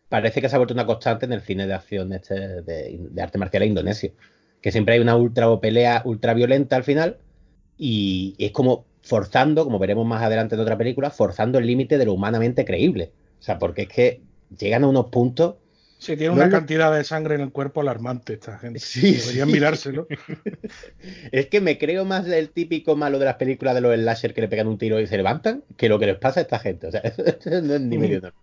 parece 0.10 0.42
que 0.42 0.50
se 0.50 0.56
ha 0.56 0.60
vuelto 0.60 0.74
una 0.74 0.86
constante 0.86 1.26
en 1.26 1.34
el 1.34 1.42
cine 1.42 1.68
de 1.68 1.74
acción 1.74 2.14
este 2.14 2.62
de, 2.64 2.98
de 3.00 3.22
arte 3.22 3.38
marcial 3.38 3.64
indonesio 3.64 4.12
que 4.62 4.72
siempre 4.72 4.96
hay 4.96 5.00
una 5.00 5.16
ultra 5.16 5.60
pelea 5.60 6.02
ultra 6.06 6.34
violenta 6.34 6.76
al 6.76 6.84
final 6.84 7.18
y 7.78 8.36
es 8.40 8.52
como 8.52 8.86
forzando, 9.04 9.64
como 9.64 9.80
veremos 9.80 10.06
más 10.06 10.22
adelante 10.24 10.56
en 10.56 10.62
otra 10.62 10.78
película, 10.78 11.10
forzando 11.12 11.60
el 11.60 11.68
límite 11.68 11.98
de 11.98 12.06
lo 12.06 12.14
humanamente 12.14 12.66
creíble. 12.66 13.12
O 13.40 13.44
sea, 13.44 13.58
porque 13.60 13.84
es 13.84 13.88
que 13.88 14.22
llegan 14.58 14.84
a 14.84 14.88
unos 14.88 15.06
puntos. 15.12 15.56
Sí, 16.00 16.18
tiene 16.18 16.28
No 16.30 16.34
una 16.34 16.46
lo- 16.48 16.52
cantidad 16.52 16.94
de 16.94 17.04
sangre 17.04 17.36
en 17.36 17.42
el 17.42 17.52
cuerpo 17.52 17.80
alarmante 17.82 18.34
esta 18.34 18.58
gente. 18.58 18.80
Sí, 18.80 19.14
Deberían 19.14 19.48
sí. 19.48 19.54
mirárselo. 19.54 20.08
Es 21.32 21.48
que 21.48 21.62
me 21.62 21.78
creo 21.78 22.04
más 22.06 22.26
del 22.26 22.50
típico 22.50 22.96
malo 22.96 23.20
de 23.20 23.26
las 23.26 23.36
películas 23.36 23.76
de 23.76 23.82
los 23.82 23.96
slasher 23.96 24.34
que 24.34 24.42
le 24.42 24.48
pegan 24.48 24.68
un 24.68 24.78
tiro 24.78 25.00
y 25.00 25.08
se 25.08 25.18
levantan 25.18 25.64
que 25.78 25.88
lo 25.90 26.00
que 26.00 26.08
les 26.08 26.18
pasa 26.18 26.40
a 26.40 26.44
esta 26.44 26.60
gente. 26.60 26.88
O 26.88 26.92
sea, 26.92 27.02
no 27.64 27.76
es 27.76 27.82
ni 27.82 27.98
medio 27.98 28.22
normal. 28.22 28.34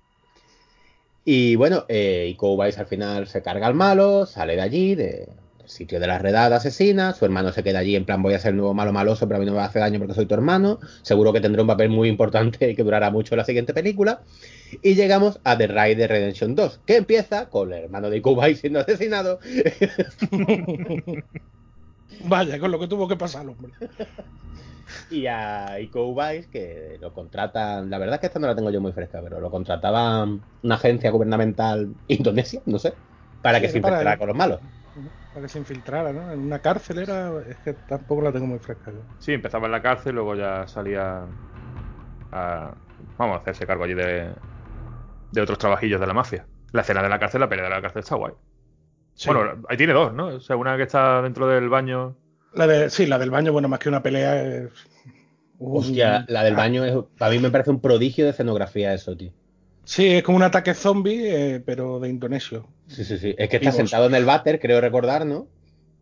Y 1.24 1.56
bueno, 1.56 1.84
eh, 1.88 2.36
Uwais 2.40 2.78
al 2.78 2.86
final 2.86 3.26
se 3.26 3.42
carga 3.42 3.66
al 3.66 3.74
malo, 3.74 4.26
sale 4.26 4.56
de 4.56 4.62
allí, 4.62 4.94
de- 4.94 5.28
del 5.58 5.68
sitio 5.68 5.98
de 6.00 6.06
la 6.06 6.18
redada 6.18 6.56
asesina. 6.56 7.14
Su 7.14 7.24
hermano 7.24 7.52
se 7.52 7.62
queda 7.62 7.78
allí 7.80 7.96
en 7.96 8.04
plan: 8.04 8.22
Voy 8.22 8.34
a 8.34 8.38
ser 8.38 8.50
el 8.50 8.56
nuevo 8.58 8.74
malo 8.74 8.92
maloso, 8.92 9.26
pero 9.26 9.38
a 9.38 9.40
mí 9.40 9.46
no 9.46 9.54
me 9.54 9.60
hace 9.60 9.78
daño 9.78 9.98
porque 9.98 10.14
soy 10.14 10.26
tu 10.26 10.34
hermano. 10.34 10.78
Seguro 11.02 11.32
que 11.32 11.40
tendré 11.40 11.62
un 11.62 11.68
papel 11.68 11.88
muy 11.88 12.08
importante 12.08 12.70
y 12.70 12.74
que 12.76 12.82
durará 12.84 13.10
mucho 13.10 13.34
la 13.36 13.44
siguiente 13.44 13.72
película. 13.72 14.22
Y 14.82 14.94
llegamos 14.94 15.40
a 15.44 15.56
The 15.56 15.68
Rider 15.68 16.10
Redemption 16.10 16.54
2, 16.54 16.80
que 16.86 16.96
empieza 16.96 17.48
con 17.48 17.72
el 17.72 17.84
hermano 17.84 18.10
de 18.10 18.20
Uwais 18.24 18.60
siendo 18.60 18.80
asesinado 18.80 19.38
Vaya, 22.18 22.58
con 22.58 22.70
lo 22.70 22.78
que 22.80 22.88
tuvo 22.88 23.08
que 23.08 23.16
pasar, 23.16 23.46
hombre. 23.48 23.74
y 25.08 25.26
a 25.26 25.78
Iko 25.80 26.08
Uwais 26.08 26.48
que 26.48 26.98
lo 27.00 27.12
contratan, 27.12 27.90
la 27.90 27.98
verdad 27.98 28.14
es 28.16 28.20
que 28.20 28.26
esta 28.26 28.38
no 28.38 28.46
la 28.46 28.56
tengo 28.56 28.70
yo 28.70 28.80
muy 28.80 28.92
fresca, 28.92 29.20
pero 29.22 29.40
lo 29.40 29.50
contrataba 29.50 30.24
una 30.24 30.74
agencia 30.74 31.10
gubernamental 31.10 31.94
indonesia, 32.06 32.62
no 32.66 32.78
sé, 32.78 32.98
para 33.40 33.60
que 33.60 33.68
se 33.68 33.78
para- 33.80 33.98
infectara 33.98 34.18
con 34.18 34.28
los 34.28 34.36
malos. 34.36 34.60
Para 35.32 35.42
que 35.46 35.48
se 35.52 35.58
infiltrara, 35.58 36.12
¿no? 36.12 36.30
En 36.32 36.40
una 36.40 36.60
cárcel 36.60 36.98
era. 36.98 37.42
Es 37.46 37.58
que 37.60 37.74
tampoco 37.74 38.22
la 38.22 38.32
tengo 38.32 38.46
muy 38.46 38.58
fresca. 38.60 38.92
yo. 38.92 39.04
Sí, 39.18 39.32
empezaba 39.32 39.66
en 39.66 39.72
la 39.72 39.82
cárcel, 39.82 40.14
luego 40.14 40.34
ya 40.34 40.66
salía 40.66 41.34
a, 42.30 42.76
vamos, 43.16 43.36
a 43.36 43.40
hacerse 43.40 43.66
cargo 43.66 43.84
allí 43.84 43.94
de, 43.94 44.34
de 45.30 45.42
otros 45.42 45.58
trabajillos 45.58 46.00
de 46.00 46.08
la 46.08 46.14
mafia. 46.14 46.48
La 46.72 46.82
escena 46.82 47.02
de 47.02 47.08
la 47.10 47.18
cárcel, 47.20 47.40
la 47.42 47.48
pelea 47.50 47.64
de 47.66 47.70
la 47.70 47.82
cárcel 47.82 48.00
está 48.00 48.16
guay. 48.16 48.34
Sí. 49.14 49.28
Bueno, 49.30 49.62
ahí 49.68 49.76
tiene 49.76 49.92
dos, 49.92 50.12
¿no? 50.12 50.26
O 50.26 50.40
sea, 50.40 50.56
una 50.56 50.76
que 50.76 50.82
está 50.84 51.22
dentro 51.22 51.46
del 51.46 51.68
baño. 51.68 52.16
La 52.52 52.66
de, 52.66 52.90
sí, 52.90 53.06
la 53.06 53.18
del 53.18 53.30
baño, 53.30 53.52
bueno, 53.52 53.68
más 53.68 53.78
que 53.78 53.88
una 53.88 54.02
pelea 54.02 54.42
es. 54.44 54.70
un- 55.58 55.78
Hostia, 55.78 56.24
la 56.28 56.42
del 56.44 56.54
baño 56.56 56.84
es, 56.84 56.94
a 57.20 57.30
mí 57.30 57.38
me 57.38 57.50
parece 57.50 57.70
un 57.70 57.80
prodigio 57.80 58.24
de 58.24 58.32
escenografía 58.32 58.92
eso, 58.92 59.16
tío. 59.16 59.30
Sí, 59.84 60.06
es 60.14 60.22
como 60.22 60.36
un 60.36 60.42
ataque 60.42 60.74
zombie, 60.74 61.54
eh, 61.56 61.60
pero 61.60 62.00
de 62.00 62.08
Indonesio. 62.08 62.66
Sí, 62.88 63.04
sí, 63.04 63.18
sí. 63.18 63.34
Es 63.38 63.48
que 63.48 63.56
está 63.56 63.70
Vivos. 63.70 63.76
sentado 63.76 64.06
en 64.06 64.14
el 64.14 64.24
váter, 64.24 64.58
creo 64.58 64.80
recordar, 64.80 65.24
¿no? 65.26 65.46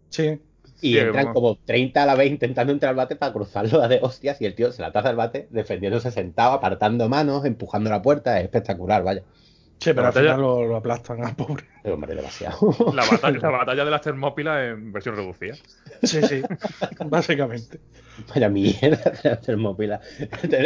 Sí. 0.09 0.41
Y 0.81 0.95
Sí, 0.95 0.99
entran 0.99 1.27
como- 1.27 1.35
como 1.35 1.59
30 1.65 2.03
a 2.03 2.07
la 2.07 2.15
vez 2.17 2.31
intentando 2.31 2.73
entrar 2.73 2.91
al 2.91 2.97
bate 2.97 3.15
para 3.17 3.33
cruzarlo 3.33 3.87
de 3.89 3.99
hostias 4.03 4.41
y 4.41 4.47
el 4.47 4.55
tío 4.55 4.73
se 4.73 4.83
la 4.83 4.91
taza 4.93 5.11
al 5.11 5.17
bate 5.17 5.47
defendiéndose 5.51 6.11
sentado, 6.11 6.53
apartando 6.53 7.09
manos, 7.09 7.45
empujando 7.45 7.91
la 7.91 8.03
puerta. 8.03 8.39
Es 8.39 8.45
espectacular, 8.45 9.03
vaya. 9.05 9.23
Sí, 9.83 9.91
pero 9.91 10.03
La 10.03 10.09
al 10.09 10.15
batalla- 10.15 10.29
final 10.37 10.41
lo, 10.43 10.67
lo 10.69 10.77
aplastan 10.77 11.25
al 11.25 11.35
pobre. 11.35 11.65
Pero, 11.83 11.95
hombre, 11.97 12.15
demasiado. 12.15 12.59
La 12.95 13.05
batalla, 13.05 13.39
la 13.43 13.51
batalla 13.51 13.85
de 13.85 13.91
las 13.91 14.01
Termópilas 14.01 14.61
en 14.73 14.93
versión 14.93 15.17
reducida. 15.17 15.55
Sí, 16.03 16.23
sí, 16.23 16.43
básicamente. 17.07 17.81
Vaya 18.33 18.49
mierda 18.49 19.11
de 19.23 19.31
la 19.31 19.41
termópila. 19.41 20.01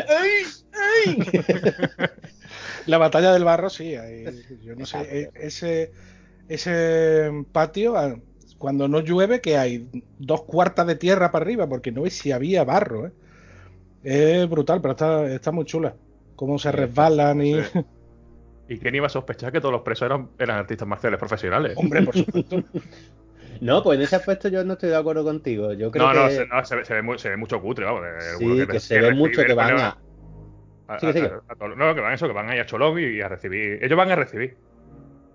¡Ay! 0.08 0.42
¡Ay! 1.06 1.26
La 2.86 2.98
batalla 2.98 3.32
del 3.32 3.42
barro, 3.44 3.68
sí. 3.70 3.96
ahí, 3.96 4.24
yo 4.62 4.76
no 4.76 4.86
sé, 4.86 4.98
eh, 5.22 5.30
ese, 5.34 5.90
ese 6.48 7.30
patio, 7.52 7.96
ah, 7.96 8.16
cuando 8.58 8.86
no 8.86 9.00
llueve, 9.00 9.40
que 9.40 9.56
hay 9.58 9.88
dos 10.18 10.42
cuartas 10.42 10.86
de 10.86 10.94
tierra 10.94 11.32
para 11.32 11.44
arriba, 11.44 11.68
porque 11.68 11.90
no 11.90 12.02
ves 12.02 12.16
si 12.18 12.30
había 12.32 12.62
barro. 12.64 13.06
¿eh? 13.08 13.12
Es 14.04 14.48
brutal, 14.48 14.80
pero 14.80 14.92
está, 14.92 15.26
está 15.26 15.50
muy 15.50 15.64
chula. 15.64 15.96
Cómo 16.36 16.58
se 16.58 16.70
resbalan 16.70 17.42
y... 17.44 17.56
sí. 18.68 18.74
¿Y 18.74 18.78
quién 18.78 18.94
iba 18.94 19.06
a 19.06 19.10
sospechar 19.10 19.52
que 19.52 19.60
todos 19.60 19.72
los 19.72 19.82
presos 19.82 20.06
eran, 20.06 20.30
eran 20.38 20.58
artistas 20.58 20.86
marciales 20.88 21.18
profesionales? 21.18 21.74
Hombre, 21.76 22.02
por 22.02 22.14
supuesto. 22.16 22.62
No, 23.58 23.82
pues 23.82 23.96
en 23.98 24.04
ese 24.04 24.16
aspecto 24.16 24.48
yo 24.48 24.62
no 24.64 24.74
estoy 24.74 24.90
de 24.90 24.96
acuerdo 24.96 25.24
contigo. 25.24 25.72
Yo 25.72 25.90
creo 25.90 26.06
no, 26.06 26.12
no, 26.12 26.28
que, 26.28 26.34
se, 26.34 26.46
no, 26.46 26.62
se 26.62 26.76
ve, 26.76 26.84
se 26.84 26.92
ve 26.92 27.00
mu- 27.00 27.16
se 27.16 27.30
ve 27.30 27.38
mucho 27.38 27.58
cutre, 27.62 27.86
vamos. 27.86 28.02
sí, 28.38 28.66
que, 28.66 28.78
se 28.80 29.00
ve 29.00 29.14
mucho 29.14 29.42
que 29.44 29.54
van 29.54 29.78
a... 29.78 29.98
a- 30.88 30.94
a- 30.96 30.98
sigue. 31.00 31.22
a- 31.22 31.40
a 31.48 31.54
todo- 31.56 31.74
no, 31.74 31.94
que 31.94 32.02
van 32.02 32.12
eso, 32.12 32.26
que 32.26 32.34
van 32.34 32.50
ahí 32.50 32.58
a 32.58 32.66
Cholón 32.66 32.98
y, 32.98 33.04
y 33.16 33.20
a 33.22 33.28
recibir. 33.28 33.82
Ellos 33.82 33.96
van 33.96 34.10
a 34.10 34.16
recibir. 34.16 34.58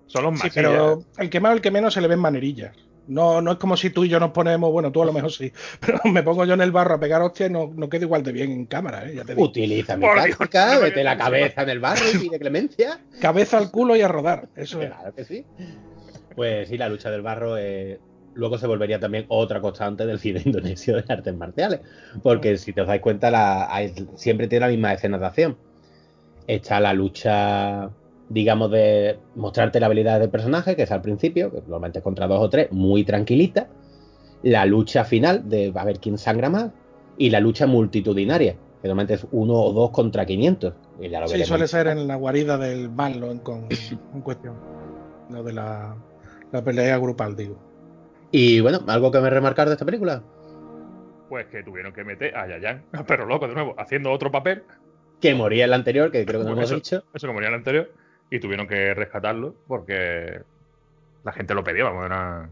Son 0.06 0.24
los 0.24 0.40
Sí, 0.40 0.46
más. 0.46 0.54
pero 0.54 1.04
el 1.18 1.30
que 1.32 1.40
más 1.40 1.52
o 1.52 1.56
el 1.56 1.62
que 1.62 1.72
menos 1.72 1.96
se 1.96 2.02
le 2.02 2.08
ven 2.08 2.20
manerillas. 2.20 2.78
No, 3.08 3.42
no 3.42 3.52
es 3.54 3.58
como 3.58 3.76
si 3.76 3.90
tú 3.90 4.06
y 4.06 4.10
yo 4.10 4.20
nos 4.20 4.32
ponemos, 4.32 4.72
bueno, 4.72 4.92
tú 4.92 5.02
a 5.02 5.06
lo 5.06 5.12
mejor 5.14 5.32
sí, 5.32 5.52
pero 5.80 6.00
me 6.06 6.24
pongo 6.24 6.46
yo 6.46 6.54
en 6.54 6.62
el 6.62 6.72
barro 6.72 6.96
a 6.96 7.00
pegar 7.00 7.22
hostias 7.22 7.50
y 7.50 7.54
no, 7.54 7.72
no 7.76 7.90
quedo 7.90 8.04
igual 8.06 8.24
de 8.24 8.32
bien 8.32 8.52
en 8.52 8.66
cámara, 8.66 9.06
¿eh? 9.10 9.16
ya 9.16 9.24
te 9.26 9.34
digo. 9.36 9.48
Utiliza 9.48 9.98
mi 9.98 10.06
táctica, 10.06 10.76
no 10.76 10.82
vete 10.82 11.04
la 11.04 11.18
cabeza 11.18 11.64
en 11.64 11.70
el 11.70 11.80
barro 11.80 12.04
y 12.14 12.18
pide 12.20 12.40
clemencia. 12.40 13.00
Cabeza 13.22 13.58
al 13.58 13.72
culo 13.72 13.96
y 13.96 14.02
a 14.02 14.08
rodar, 14.08 14.50
eso 14.56 14.82
es. 14.82 14.90
Claro 14.90 15.14
que 15.16 15.26
sí. 15.26 15.46
Pues 16.36 16.70
sí, 16.70 16.78
la 16.78 16.88
lucha 16.90 17.12
del 17.12 17.22
barro 17.22 17.58
eh, 17.58 18.00
luego 18.36 18.58
se 18.58 18.68
volvería 18.68 19.00
también 19.00 19.26
otra 19.28 19.60
constante 19.60 20.06
del 20.06 20.20
cine 20.20 20.42
indonesio 20.46 20.96
de 20.96 21.04
artes 21.10 21.36
marciales. 21.36 21.82
Porque 22.24 22.58
si 22.58 22.72
te 22.72 22.82
os 22.82 22.88
dais 22.88 23.02
cuenta, 23.02 23.30
la, 23.32 23.74
hay- 23.74 23.94
siempre 24.16 24.48
tiene 24.48 24.66
la 24.68 24.72
misma 24.72 24.94
escena 24.94 25.18
de 25.18 25.26
acción. 25.26 25.58
Está 26.48 26.80
la 26.80 26.94
lucha, 26.94 27.90
digamos, 28.34 28.72
de 28.72 29.20
mostrarte 29.36 29.80
la 29.80 29.88
habilidad 29.88 30.20
del 30.20 30.30
personaje, 30.30 30.76
que 30.76 30.84
es 30.84 30.92
al 30.92 31.02
principio, 31.02 31.52
que 31.52 31.60
normalmente 31.62 32.00
es 32.00 32.04
contra 32.04 32.28
dos 32.28 32.40
o 32.40 32.50
tres, 32.50 32.72
muy 32.72 33.04
tranquilita. 33.04 33.68
La 34.44 34.66
lucha 34.66 35.04
final 35.04 35.50
de 35.50 35.72
a 35.76 35.84
ver 35.84 36.00
quién 36.00 36.18
sangra 36.18 36.50
más. 36.50 36.72
Y 37.18 37.30
la 37.30 37.40
lucha 37.40 37.68
multitudinaria, 37.68 38.54
que 38.82 38.88
normalmente 38.88 39.16
es 39.16 39.28
uno 39.32 39.54
o 39.54 39.74
dos 39.74 39.92
contra 39.92 40.26
500. 40.26 40.74
Y 41.00 41.10
ya 41.10 41.20
lo 41.20 41.28
Sí, 41.28 41.34
veremos. 41.34 41.48
suele 41.50 41.68
ser 41.68 41.88
en 41.88 42.08
la 42.08 42.16
guarida 42.16 42.58
del 42.58 42.90
malo 42.90 43.30
en, 43.32 43.40
con- 43.40 43.68
en 44.14 44.22
cuestión. 44.22 44.56
Lo 45.30 45.44
de 45.44 45.54
la, 45.54 45.96
la 46.52 46.64
pelea 46.64 46.98
grupal, 46.98 47.36
digo. 47.36 47.58
Y 48.32 48.62
bueno, 48.62 48.80
algo 48.88 49.12
que 49.12 49.20
me 49.20 49.30
remarcar 49.30 49.68
de 49.68 49.74
esta 49.74 49.86
película. 49.86 50.24
Pues 51.30 51.46
que 51.48 51.64
tuvieron 51.64 51.94
que 51.94 52.04
meter 52.04 52.36
a 52.36 52.48
Yayan, 52.48 52.84
a 52.94 53.06
Perro 53.06 53.26
Loco, 53.26 53.48
de 53.48 53.54
nuevo, 53.54 53.76
haciendo 53.78 54.12
otro 54.12 54.32
papel. 54.32 54.64
que 55.20 55.36
moría 55.36 55.66
en 55.66 55.70
la 55.70 55.76
anterior, 55.76 56.12
que 56.12 56.26
creo 56.26 56.40
que 56.42 56.46
no 56.46 56.52
hemos 56.54 56.66
eso, 56.66 56.76
dicho. 56.76 57.04
eso 57.14 57.28
como 57.28 57.40
en 57.40 57.46
el 57.48 57.54
anterior. 57.54 57.92
Y 58.32 58.40
tuvieron 58.40 58.66
que 58.68 58.94
rescatarlo 58.96 59.56
porque 59.68 60.42
la 61.24 61.34
gente 61.34 61.54
lo 61.54 61.64
pedía, 61.64 61.84
vamos, 61.84 62.06
era. 62.06 62.50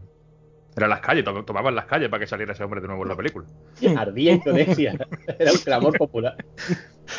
Era 0.76 0.86
las 0.86 1.00
calles, 1.00 1.24
to- 1.24 1.44
tomaban 1.44 1.74
las 1.74 1.86
calles 1.86 2.08
para 2.08 2.20
que 2.20 2.28
saliera 2.28 2.52
ese 2.52 2.62
hombre 2.62 2.80
de 2.80 2.86
nuevo 2.86 3.02
en 3.02 3.08
la 3.08 3.16
película. 3.16 3.44
Ardía 3.96 4.34
Indonesia. 4.34 4.94
Era 5.38 5.50
un 5.50 5.58
clamor 5.58 5.98
popular. 5.98 6.36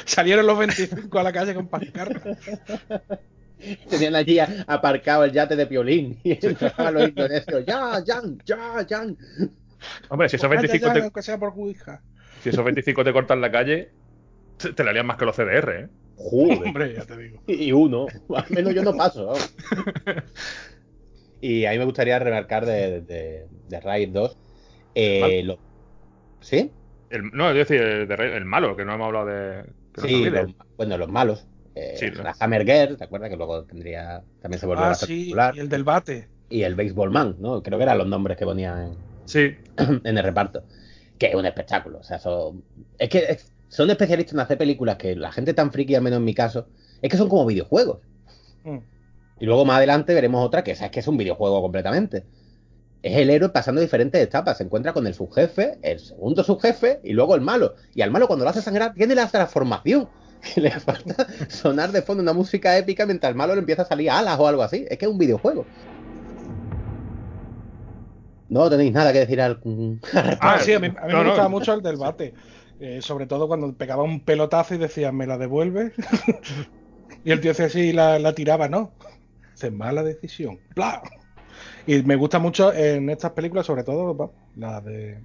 Salieron 0.06 0.48
los 0.48 0.58
25 0.58 1.20
a 1.20 1.24
la 1.24 1.34
calle 1.34 1.54
con 1.54 1.68
pancartas. 1.68 2.38
Tenían 3.90 4.16
allí 4.16 4.40
aparcado 4.40 5.26
el 5.26 5.34
yate 5.34 5.56
de 5.58 5.68
Piolín. 5.68 6.18
Y 6.24 6.32
entraban 6.46 6.94
los 6.94 7.10
indonesios. 7.10 7.66
Ya, 7.66 8.02
Jan, 8.06 8.38
ya, 8.46 8.86
Jan. 8.90 9.18
Hombre, 10.10 10.30
si 10.30 10.38
esos 10.38 10.50
Vaya 10.50 10.62
25 10.62 10.94
ya, 10.96 11.10
te, 11.10 11.22
sea 11.22 11.38
por 11.38 11.54
si 12.42 12.50
esos 12.50 12.64
25 12.64 13.04
te 13.04 13.14
cortan 13.14 13.42
la 13.42 13.52
calle, 13.52 13.92
te, 14.58 14.74
te 14.74 14.84
la 14.84 14.94
lían 14.94 15.06
más 15.06 15.18
que 15.18 15.26
los 15.26 15.36
CDR, 15.36 15.70
¿eh? 15.82 15.90
Joder. 16.18 16.60
Hombre, 16.68 16.94
ya 16.94 17.06
te 17.06 17.18
digo. 17.18 17.42
Y 17.48 17.72
uno. 17.72 18.06
Al 18.36 18.46
menos 18.50 18.74
yo 18.76 18.84
no 18.84 18.94
paso. 18.94 19.26
vamos. 19.28 19.56
Y 21.44 21.66
a 21.66 21.72
mí 21.72 21.80
me 21.80 21.86
gustaría 21.86 22.20
remarcar 22.20 22.66
de, 22.66 23.02
de, 23.02 23.48
de 23.68 23.80
Raid 23.80 24.10
2. 24.10 24.38
eh, 24.96 25.42
lo- 25.44 25.58
¿Sí? 26.40 26.72
El, 27.10 27.32
no, 27.34 27.50
es 27.50 27.56
decir, 27.56 27.82
el, 27.82 28.08
de 28.08 28.16
Rey- 28.16 28.34
el 28.34 28.46
malo, 28.46 28.76
que 28.76 28.86
no 28.86 28.94
hemos 28.94 29.08
hablado 29.08 29.26
de. 29.26 29.64
no 29.98 30.04
Sí, 30.04 30.30
los- 30.30 30.52
bueno, 30.78 30.98
los 30.98 31.10
malos. 31.10 31.48
Eh, 31.74 31.96
Sí, 31.98 32.08
¿no? 32.16 32.24
la 32.24 32.36
Hammer 32.40 32.64
Girl, 32.66 32.98
¿te 32.98 33.04
acuerdas? 33.06 33.30
Que 33.30 33.38
luego 33.38 33.64
tendría. 33.64 34.22
También 34.42 34.60
se 34.60 34.66
volvió 34.68 34.86
Ah, 34.86 34.90
bastante 34.90 35.14
sí, 35.16 35.26
popular. 35.26 35.56
y 35.56 35.60
el 35.62 35.70
del 35.70 35.84
bate. 35.84 36.28
Y 36.50 36.64
el 36.64 36.76
Baseball 36.76 37.10
Man, 37.12 37.38
¿no? 37.40 37.64
Creo 37.64 37.78
que 37.80 37.84
eran 37.84 37.98
los 37.98 38.08
nombres 38.08 38.38
que 38.38 38.46
ponían 38.46 38.84
en, 38.84 38.96
Sí, 39.26 39.56
en 40.04 40.18
el 40.18 40.24
reparto. 40.24 40.64
Que 41.18 41.28
es 41.28 41.36
un 41.36 41.46
espectáculo. 41.46 42.00
O 42.00 42.04
sea, 42.04 42.20
son. 42.20 42.64
Es 43.00 43.10
que 43.10 43.20
es- 43.20 43.52
son 43.72 43.90
especialistas 43.90 44.34
en 44.34 44.42
hacer 44.42 44.58
películas 44.58 44.98
que 44.98 45.16
la 45.16 45.32
gente 45.32 45.54
tan 45.54 45.72
friki, 45.72 45.96
al 45.96 46.02
menos 46.02 46.18
en 46.18 46.26
mi 46.26 46.34
caso, 46.34 46.68
es 47.02 47.10
que 47.10 47.16
son 47.16 47.30
como 47.30 47.46
videojuegos. 47.46 48.00
Mm. 48.66 48.80
Y 49.40 49.46
luego 49.46 49.64
más 49.64 49.78
adelante 49.78 50.14
veremos 50.14 50.46
otra 50.46 50.62
que 50.62 50.72
esa 50.72 50.86
es 50.86 50.92
que 50.92 51.00
es 51.00 51.08
un 51.08 51.16
videojuego 51.16 51.62
completamente. 51.62 52.26
Es 53.02 53.18
el 53.18 53.30
héroe 53.30 53.48
pasando 53.50 53.80
diferentes 53.80 54.22
etapas. 54.22 54.58
Se 54.58 54.64
encuentra 54.66 54.92
con 54.92 55.08
el 55.08 55.14
subjefe, 55.14 55.80
el 55.82 56.00
segundo 56.00 56.44
subjefe 56.44 57.00
y 57.04 57.14
luego 57.14 57.34
el 57.34 57.42
malo. 57.42 57.76
Y 57.96 58.02
al 58.02 58.12
malo 58.12 58.28
cuando 58.28 58.44
lo 58.44 58.52
hace 58.52 58.62
sangrar 58.62 58.94
tiene 58.94 59.16
la 59.16 59.28
transformación. 59.28 60.10
Que 60.42 60.60
le 60.60 60.72
falta 60.72 61.28
sonar 61.50 61.92
de 61.92 62.02
fondo 62.02 62.22
una 62.24 62.34
música 62.34 62.76
épica 62.78 63.06
mientras 63.06 63.30
el 63.30 63.36
malo 63.38 63.54
le 63.54 63.60
empieza 63.60 63.84
a 63.84 63.86
salir 63.86 64.10
alas 64.10 64.38
o 64.40 64.48
algo 64.48 64.64
así. 64.64 64.86
Es 64.90 64.98
que 64.98 65.06
es 65.06 65.12
un 65.12 65.18
videojuego. 65.20 65.66
No 68.50 68.70
tenéis 68.70 68.92
nada 68.92 69.14
que 69.14 69.20
decir 69.20 69.40
al... 69.42 69.62
Ah, 70.14 70.38
Ah, 70.42 70.60
sí, 70.60 70.74
a 70.74 70.80
mí, 70.80 70.88
a 70.88 71.06
mí 71.08 71.14
no, 71.14 71.20
me 71.20 71.24
no. 71.24 71.30
gustaba 71.30 71.48
mucho 71.50 71.74
el 71.74 71.82
del 71.82 71.98
bate. 71.98 72.34
Eh, 72.82 73.00
sobre 73.02 73.28
todo 73.28 73.48
cuando 73.48 73.72
pegaba 73.74 74.02
un 74.02 74.22
pelotazo 74.22 74.74
y 74.74 74.80
decía, 74.80 75.12
¿me 75.12 75.28
la 75.28 75.38
devuelve? 75.38 75.92
y 77.24 77.32
el 77.32 77.40
tío 77.40 77.52
hacía 77.52 77.68
así 77.68 77.80
y 77.90 77.94
la, 77.94 78.18
la 78.18 78.34
tiraba, 78.34 78.68
¿no? 78.68 78.92
Dice, 79.54 79.70
mala 79.70 80.02
decisión. 80.02 80.60
¡Bla! 80.76 81.04
Y 81.86 82.02
me 82.02 82.16
gusta 82.16 82.40
mucho 82.40 82.74
en 82.74 83.10
estas 83.12 83.32
películas, 83.34 83.68
sobre 83.68 83.84
todo 83.84 84.34
las 84.56 84.84
de 84.84 85.20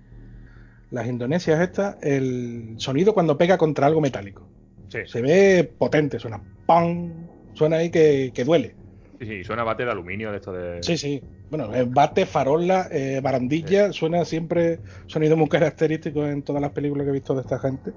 las 0.90 1.06
indonesias 1.06 1.60
estas, 1.60 1.96
el 2.02 2.74
sonido 2.76 3.14
cuando 3.14 3.38
pega 3.38 3.56
contra 3.56 3.86
algo 3.86 4.02
metálico. 4.02 4.46
sí, 4.88 4.98
Se 5.06 5.22
ve 5.22 5.64
potente, 5.78 6.18
suena 6.18 6.42
¡pam! 6.66 7.10
Suena 7.54 7.76
ahí 7.76 7.90
que, 7.90 8.32
que 8.34 8.44
duele. 8.44 8.74
sí, 9.18 9.26
sí, 9.26 9.44
suena 9.44 9.64
bate 9.64 9.84
de 9.86 9.90
aluminio 9.92 10.30
de 10.30 10.36
esto 10.36 10.52
de... 10.52 10.82
Sí, 10.82 10.98
sí. 10.98 11.22
Bueno, 11.48 11.72
eh, 11.74 11.84
bate, 11.88 12.26
farola, 12.26 12.88
eh, 12.90 13.20
barandilla, 13.22 13.92
suena 13.92 14.24
siempre 14.24 14.82
sonido 15.06 15.36
muy 15.36 15.48
característico 15.48 16.26
en 16.26 16.42
todas 16.42 16.60
las 16.60 16.72
películas 16.72 17.04
que 17.04 17.10
he 17.10 17.12
visto 17.12 17.34
de 17.34 17.42
esta 17.42 17.58
gente. 17.58 17.92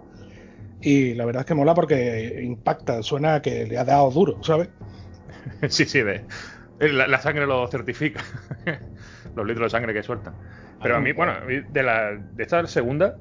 Y 0.81 1.15
la 1.15 1.25
verdad 1.25 1.41
es 1.41 1.47
que 1.47 1.55
mola 1.55 1.75
porque 1.75 2.41
impacta, 2.43 3.03
suena 3.03 3.35
a 3.35 3.41
que 3.41 3.65
le 3.65 3.77
ha 3.77 3.85
dado 3.85 4.11
duro, 4.11 4.39
¿sabes? 4.43 4.69
Sí, 5.69 5.85
sí, 5.85 6.01
de, 6.01 6.25
la, 6.79 7.07
la 7.07 7.19
sangre 7.19 7.45
lo 7.45 7.67
certifica. 7.67 8.23
Los 9.35 9.45
litros 9.45 9.65
de 9.67 9.69
sangre 9.77 9.93
que 9.93 10.03
sueltan. 10.03 10.33
Pero 10.81 10.95
a 10.97 10.99
mí, 10.99 11.11
bueno, 11.11 11.33
de, 11.45 11.83
la, 11.83 12.11
de 12.11 12.43
esta 12.43 12.65
segunda, 12.67 13.15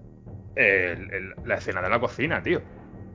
el- 0.54 1.12
el- 1.12 1.34
la 1.44 1.56
escena 1.56 1.82
de 1.82 1.90
la 1.90 2.00
cocina, 2.00 2.42
tío. 2.42 2.62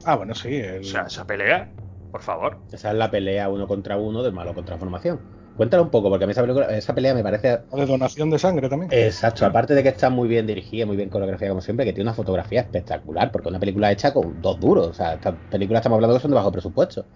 Ah, 0.06 0.16
bueno, 0.16 0.36
sí. 0.36 0.56
el- 0.56 0.82
O 0.82 0.84
sea, 0.84 1.04
esa 1.04 1.26
pelea, 1.26 1.72
por 2.12 2.22
favor. 2.22 2.62
Esa 2.72 2.92
es 2.92 2.96
la 2.98 3.10
pelea 3.10 3.50
uno 3.50 3.68
contra 3.68 3.98
uno 3.98 4.22
del 4.24 4.34
malo 4.34 4.54
con 4.54 4.66
transformación. 4.66 5.22
Cuéntalo 5.56 5.84
un 5.84 5.92
poco, 5.92 6.10
porque 6.10 6.24
a 6.24 6.28
mí 6.28 6.32
esa, 6.32 6.42
película- 6.42 6.76
esa 6.76 6.96
pelea 6.96 7.14
me 7.14 7.24
parece 7.24 7.60
o 7.70 7.78
de 7.78 7.86
donación 7.86 8.30
de 8.30 8.40
sangre 8.40 8.70
también. 8.70 8.92
Exacto, 8.92 9.46
aparte 9.46 9.76
de 9.76 9.84
que 9.84 9.90
está 9.90 10.10
muy 10.10 10.28
bien 10.28 10.48
dirigida, 10.48 10.86
muy 10.86 10.98
bien 10.98 11.10
coreografiada 11.10 11.52
como 11.52 11.62
siempre, 11.62 11.86
que 11.86 11.94
tiene 11.94 12.10
una 12.10 12.16
fotografía 12.16 12.62
espectacular, 12.62 13.32
porque 13.32 13.50
una 13.50 13.60
película 13.60 13.92
hecha 13.92 14.14
con 14.14 14.42
dos 14.42 14.60
duros. 14.60 14.88
O 14.88 14.94
sea, 14.94 15.14
esta 15.14 15.38
película 15.38 15.80
estamos 15.80 15.98
hablando 15.98 16.16
que 16.16 16.22
son 16.22 16.32
de 16.32 16.36
bajo 16.36 16.52
presupuesto. 16.52 17.08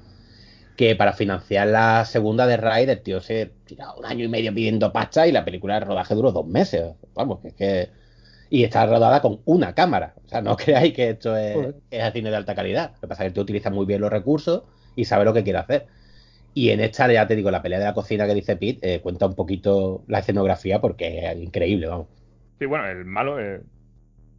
Que 0.76 0.96
para 0.96 1.14
financiar 1.14 1.68
la 1.68 2.06
segunda 2.06 2.46
de 2.46 2.58
Raid, 2.58 2.90
el 2.90 3.02
tío 3.02 3.20
se 3.22 3.48
tira 3.66 3.94
un 3.96 4.06
año 4.06 4.26
y 4.26 4.28
medio 4.28 4.54
pidiendo 4.54 4.94
pasta 4.94 5.28
y 5.28 5.32
la 5.32 5.44
película 5.44 5.76
de 5.76 5.86
rodaje 5.86 6.14
duró 6.16 6.32
dos 6.32 6.46
meses. 6.46 6.96
Vamos, 7.16 7.40
que 7.42 7.48
es 7.50 7.56
que. 7.56 7.92
Y 8.50 8.64
está 8.64 8.86
rodada 8.86 9.22
con 9.22 9.42
una 9.46 9.74
cámara. 9.74 10.16
O 10.26 10.30
sea, 10.30 10.42
no 10.42 10.56
creáis 10.58 10.94
que 10.94 11.10
esto 11.12 11.36
es 11.36 11.74
cine 12.14 12.30
de 12.30 12.36
alta 12.36 12.56
calidad. 12.56 12.92
Lo 12.96 13.02
que 13.02 13.08
pasa 13.08 13.24
es 13.24 13.26
que 13.26 13.28
el 13.30 13.34
tío 13.34 13.44
utiliza 13.44 13.70
muy 13.72 13.86
bien 13.86 14.02
los 14.02 14.12
recursos 14.12 14.64
y 14.96 15.06
sabe 15.06 15.26
lo 15.26 15.34
que 15.34 15.44
quiere 15.44 15.60
hacer. 15.60 15.88
Y 16.58 16.72
en 16.72 16.80
esta, 16.80 17.12
ya 17.12 17.28
te 17.28 17.36
digo, 17.36 17.52
la 17.52 17.62
pelea 17.62 17.80
de 17.80 17.86
la 17.86 17.94
cocina 17.94 18.26
que 18.28 18.34
dice 18.34 18.56
Pete, 18.58 18.96
eh, 18.96 19.02
cuenta 19.02 19.28
un 19.28 19.36
poquito 19.36 20.04
la 20.08 20.20
escenografía 20.20 20.82
porque 20.82 21.20
es 21.20 21.38
increíble, 21.38 21.88
vamos. 21.88 22.08
Sí, 22.60 22.66
bueno, 22.66 22.86
el 22.88 23.06
malo, 23.06 23.40
eh, 23.40 23.62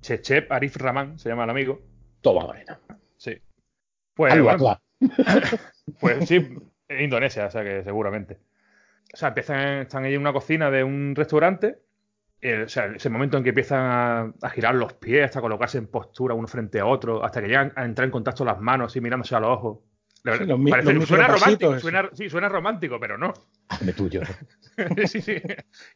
Chechep 0.02 0.50
Arif 0.52 0.76
Rahman, 0.76 1.18
se 1.18 1.28
llama 1.28 1.44
el 1.44 1.50
amigo. 1.50 1.80
Toma 2.20 2.44
morena. 2.44 2.80
Sí. 3.16 3.36
Pues, 4.14 4.32
Algo, 4.32 4.46
bueno, 4.46 4.80
pues 6.00 6.28
sí, 6.28 6.36
en 6.88 7.00
Indonesia, 7.04 7.46
o 7.46 7.50
sea 7.50 7.64
que 7.64 7.84
seguramente. 7.84 8.40
O 9.14 9.16
sea, 9.16 9.28
empiezan, 9.30 9.80
están 9.82 10.04
ahí 10.04 10.14
en 10.14 10.20
una 10.20 10.32
cocina 10.32 10.70
de 10.70 10.84
un 10.84 11.14
restaurante. 11.16 11.78
eh, 12.40 12.62
o 12.64 12.68
sea, 12.68 12.86
ese 12.86 13.10
momento 13.10 13.36
en 13.38 13.44
que 13.44 13.50
empiezan 13.50 13.80
a, 13.82 14.34
a 14.42 14.50
girar 14.50 14.74
los 14.76 14.94
pies 14.94 15.24
hasta 15.26 15.40
colocarse 15.40 15.78
en 15.78 15.88
postura 15.88 16.34
uno 16.34 16.48
frente 16.48 16.80
a 16.80 16.86
otro, 16.86 17.24
hasta 17.24 17.40
que 17.42 17.48
llegan 17.48 17.72
a 17.76 17.84
entrar 17.84 18.06
en 18.06 18.12
contacto 18.12 18.44
las 18.44 18.60
manos 18.60 18.96
y 18.96 19.00
mirándose 19.00 19.34
a 19.36 19.40
los 19.40 19.50
ojos. 19.50 19.78
La 20.24 20.32
Sí, 20.32 20.38
verdad, 20.40 20.56
los 20.58 20.70
parece- 20.70 20.92
los 20.94 21.08
suena 21.08 21.26
romántico, 21.28 21.74
sí. 21.74 21.80
suena, 21.80 22.10
sí, 22.12 22.28
suena 22.30 22.48
romántico, 22.48 22.98
pero 23.00 23.16
no. 23.18 23.32
Hazme 23.68 23.92
tuyo. 23.92 24.20
sí, 25.06 25.20
sí. 25.20 25.36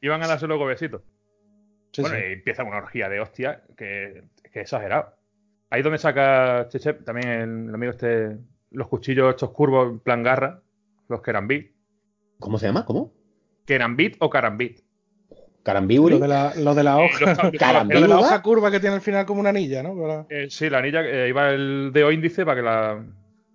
Iban 0.00 0.22
a 0.22 0.28
darse 0.28 0.46
luego 0.46 0.64
besitos. 0.66 1.02
Sí, 1.92 2.02
bueno, 2.02 2.16
sí. 2.16 2.22
y 2.28 2.32
empieza 2.34 2.62
una 2.64 2.78
orgía 2.78 3.08
de 3.08 3.20
hostia 3.20 3.62
que, 3.76 4.24
que 4.44 4.60
es 4.60 4.62
exagerado. 4.62 5.14
Ahí 5.70 5.80
es 5.80 5.84
donde 5.84 5.98
saca 5.98 6.66
Chechep 6.68 7.04
también 7.04 7.28
el, 7.28 7.68
el 7.68 7.74
amigo 7.74 7.92
este, 7.92 8.38
los 8.70 8.88
cuchillos 8.88 9.30
estos 9.30 9.50
curvos 9.50 9.90
en 9.90 9.98
plan 10.00 10.22
garra, 10.22 10.62
los 11.08 11.20
Kerambit. 11.22 11.72
¿Cómo 12.38 12.58
se 12.58 12.66
llama? 12.66 12.84
¿Cómo? 12.84 13.12
Kerambit 13.66 14.16
o 14.20 14.30
Karambit. 14.30 14.80
Carambiburi. 15.62 16.14
Lo 16.14 16.20
de 16.20 16.28
la, 16.28 16.52
lo 16.56 16.74
de 16.74 16.82
la 16.82 16.98
hoja. 16.98 17.34
lo 17.44 17.50
de 17.50 17.58
la 17.58 17.84
¿Vivo, 17.84 18.18
hoja 18.18 18.36
va? 18.36 18.42
curva 18.42 18.70
que 18.70 18.80
tiene 18.80 18.96
al 18.96 19.02
final 19.02 19.24
como 19.26 19.40
una 19.40 19.50
anilla, 19.50 19.82
¿no? 19.82 20.26
Eh, 20.28 20.48
sí, 20.50 20.68
la 20.68 20.78
anilla, 20.78 21.02
eh, 21.06 21.28
iba 21.28 21.50
el 21.50 21.90
dedo 21.92 22.10
índice 22.10 22.44
para 22.44 22.56
que 22.56 22.62
la, 22.62 23.04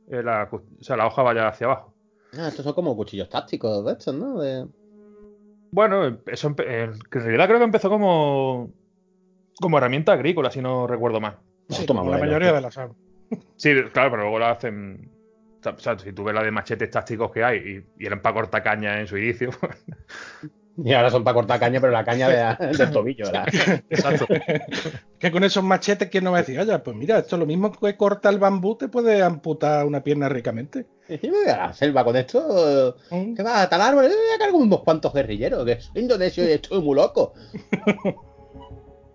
eh, 0.08 0.24
la, 0.24 0.50
o 0.52 0.62
sea, 0.84 0.98
la 0.98 1.08
hoja 1.08 1.22
vaya 1.22 1.48
hacia 1.48 1.68
abajo. 1.68 1.94
Ah, 2.38 2.48
estos 2.48 2.64
son 2.64 2.74
como 2.74 2.96
cuchillos 2.96 3.30
tácticos 3.30 3.86
de 3.86 3.92
estos, 3.94 4.16
¿no? 4.16 4.40
De... 4.40 4.68
Bueno, 5.72 6.20
eso 6.26 6.56
eh, 6.60 6.84
en 6.90 7.22
realidad 7.22 7.48
creo 7.48 7.60
que 7.60 7.66
empezó 7.66 7.90
como, 7.90 8.72
como 9.60 9.78
herramienta 9.78 10.14
agrícola, 10.14 10.52
si 10.52 10.62
no 10.62 10.88
recuerdo 10.88 11.20
mal. 11.20 11.38
Sí, 11.70 11.86
Toma 11.86 12.02
como 12.02 12.12
la 12.12 12.20
mayoría 12.20 12.54
de 12.54 12.62
las 12.62 12.78
armas. 12.78 12.98
Sí, 13.58 13.74
claro, 13.92 14.12
pero 14.12 14.24
luego 14.24 14.40
la 14.40 14.52
hacen. 14.52 15.12
O 15.66 15.80
sea, 15.80 16.00
si 16.00 16.14
tú 16.14 16.24
ves 16.24 16.34
la 16.34 16.44
de 16.44 16.52
machetes 16.52 16.90
tácticos 16.90 17.30
que 17.32 17.44
hay 17.44 17.58
y, 17.58 18.04
y 18.04 18.06
eran 18.06 18.22
para 18.22 18.36
cortar 18.36 18.64
caña 18.64 19.02
en 19.02 19.08
su 19.08 19.18
inicio. 19.18 19.50
Y 20.84 20.94
ahora 20.94 21.10
son 21.10 21.24
para 21.24 21.34
cortar 21.34 21.60
caña, 21.60 21.80
pero 21.82 21.92
la 21.92 22.04
caña 22.06 22.30
de- 22.30 22.68
del 22.78 22.92
tobillo, 22.92 23.26
¿verdad? 23.26 23.48
Exacto. 23.90 24.28
Que 25.18 25.32
con 25.32 25.44
esos 25.44 25.64
machetes, 25.64 26.10
¿quién 26.10 26.24
no 26.24 26.32
va 26.32 26.38
a 26.38 26.42
decir? 26.42 26.60
Oye, 26.60 26.78
pues 26.80 26.96
mira, 26.96 27.18
esto 27.18 27.36
es 27.36 27.40
lo 27.40 27.46
mismo 27.48 27.72
que 27.72 27.98
corta 27.98 28.30
el 28.30 28.38
bambú, 28.38 28.78
te 28.78 28.88
puede 28.88 29.24
amputar 29.24 29.86
una 29.86 30.04
pierna 30.04 30.30
ricamente. 30.30 30.86
Y 31.10 31.28
me 31.30 31.38
voy 31.44 31.48
a 31.50 31.58
la 31.58 31.74
selva 31.74 32.04
con 32.04 32.16
esto. 32.16 32.96
Mm. 33.10 33.34
¿Qué 33.34 33.42
va 33.44 33.62
a 33.64 33.70
talar 33.70 33.90
árboles? 33.90 34.12
Voy 34.12 34.36
a 34.36 34.38
cargar 34.38 34.56
unos 34.62 34.82
cuantos 34.84 35.12
guerrilleros, 35.14 35.66
que 35.66 35.82
soy 35.82 36.02
indonesio 36.04 36.44
y 36.48 36.52
estoy 36.52 36.82
muy 36.82 36.96
loco. 36.96 37.34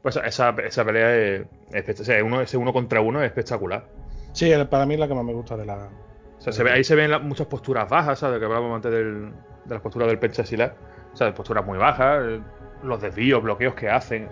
Pues 0.02 0.16
esa, 0.16 0.50
esa 0.66 0.84
pelea 0.84 1.14
es, 1.16 1.46
es- 1.88 2.00
o 2.00 2.04
sea, 2.04 2.24
uno, 2.24 2.40
ese 2.40 2.56
uno 2.56 2.72
contra 2.72 3.00
uno 3.00 3.20
es 3.22 3.26
espectacular. 3.26 3.86
Sí, 4.32 4.50
para 4.68 4.84
mí 4.84 4.94
es 4.94 5.00
la 5.00 5.06
que 5.06 5.14
más 5.14 5.24
me 5.24 5.32
gusta 5.32 5.56
de 5.56 5.64
la. 5.66 5.90
O 6.38 6.40
sea, 6.40 6.52
se 6.52 6.64
ve, 6.64 6.72
ahí 6.72 6.82
se 6.82 6.96
ven 6.96 7.10
la- 7.10 7.20
muchas 7.20 7.46
posturas 7.46 7.88
bajas, 7.88 8.18
¿sabes? 8.18 8.40
Que 8.40 8.44
hablábamos 8.46 8.74
antes 8.74 8.90
del- 8.90 9.30
de 9.64 9.74
las 9.74 9.80
posturas 9.80 10.08
del 10.08 10.18
penchasilar. 10.18 10.74
O 11.12 11.16
sea, 11.16 11.26
de 11.26 11.32
posturas 11.32 11.64
muy 11.66 11.78
bajas, 11.78 12.22
eh, 12.26 12.40
los 12.82 13.00
desvíos, 13.02 13.42
bloqueos 13.42 13.74
que 13.74 13.88
hacen. 13.88 14.28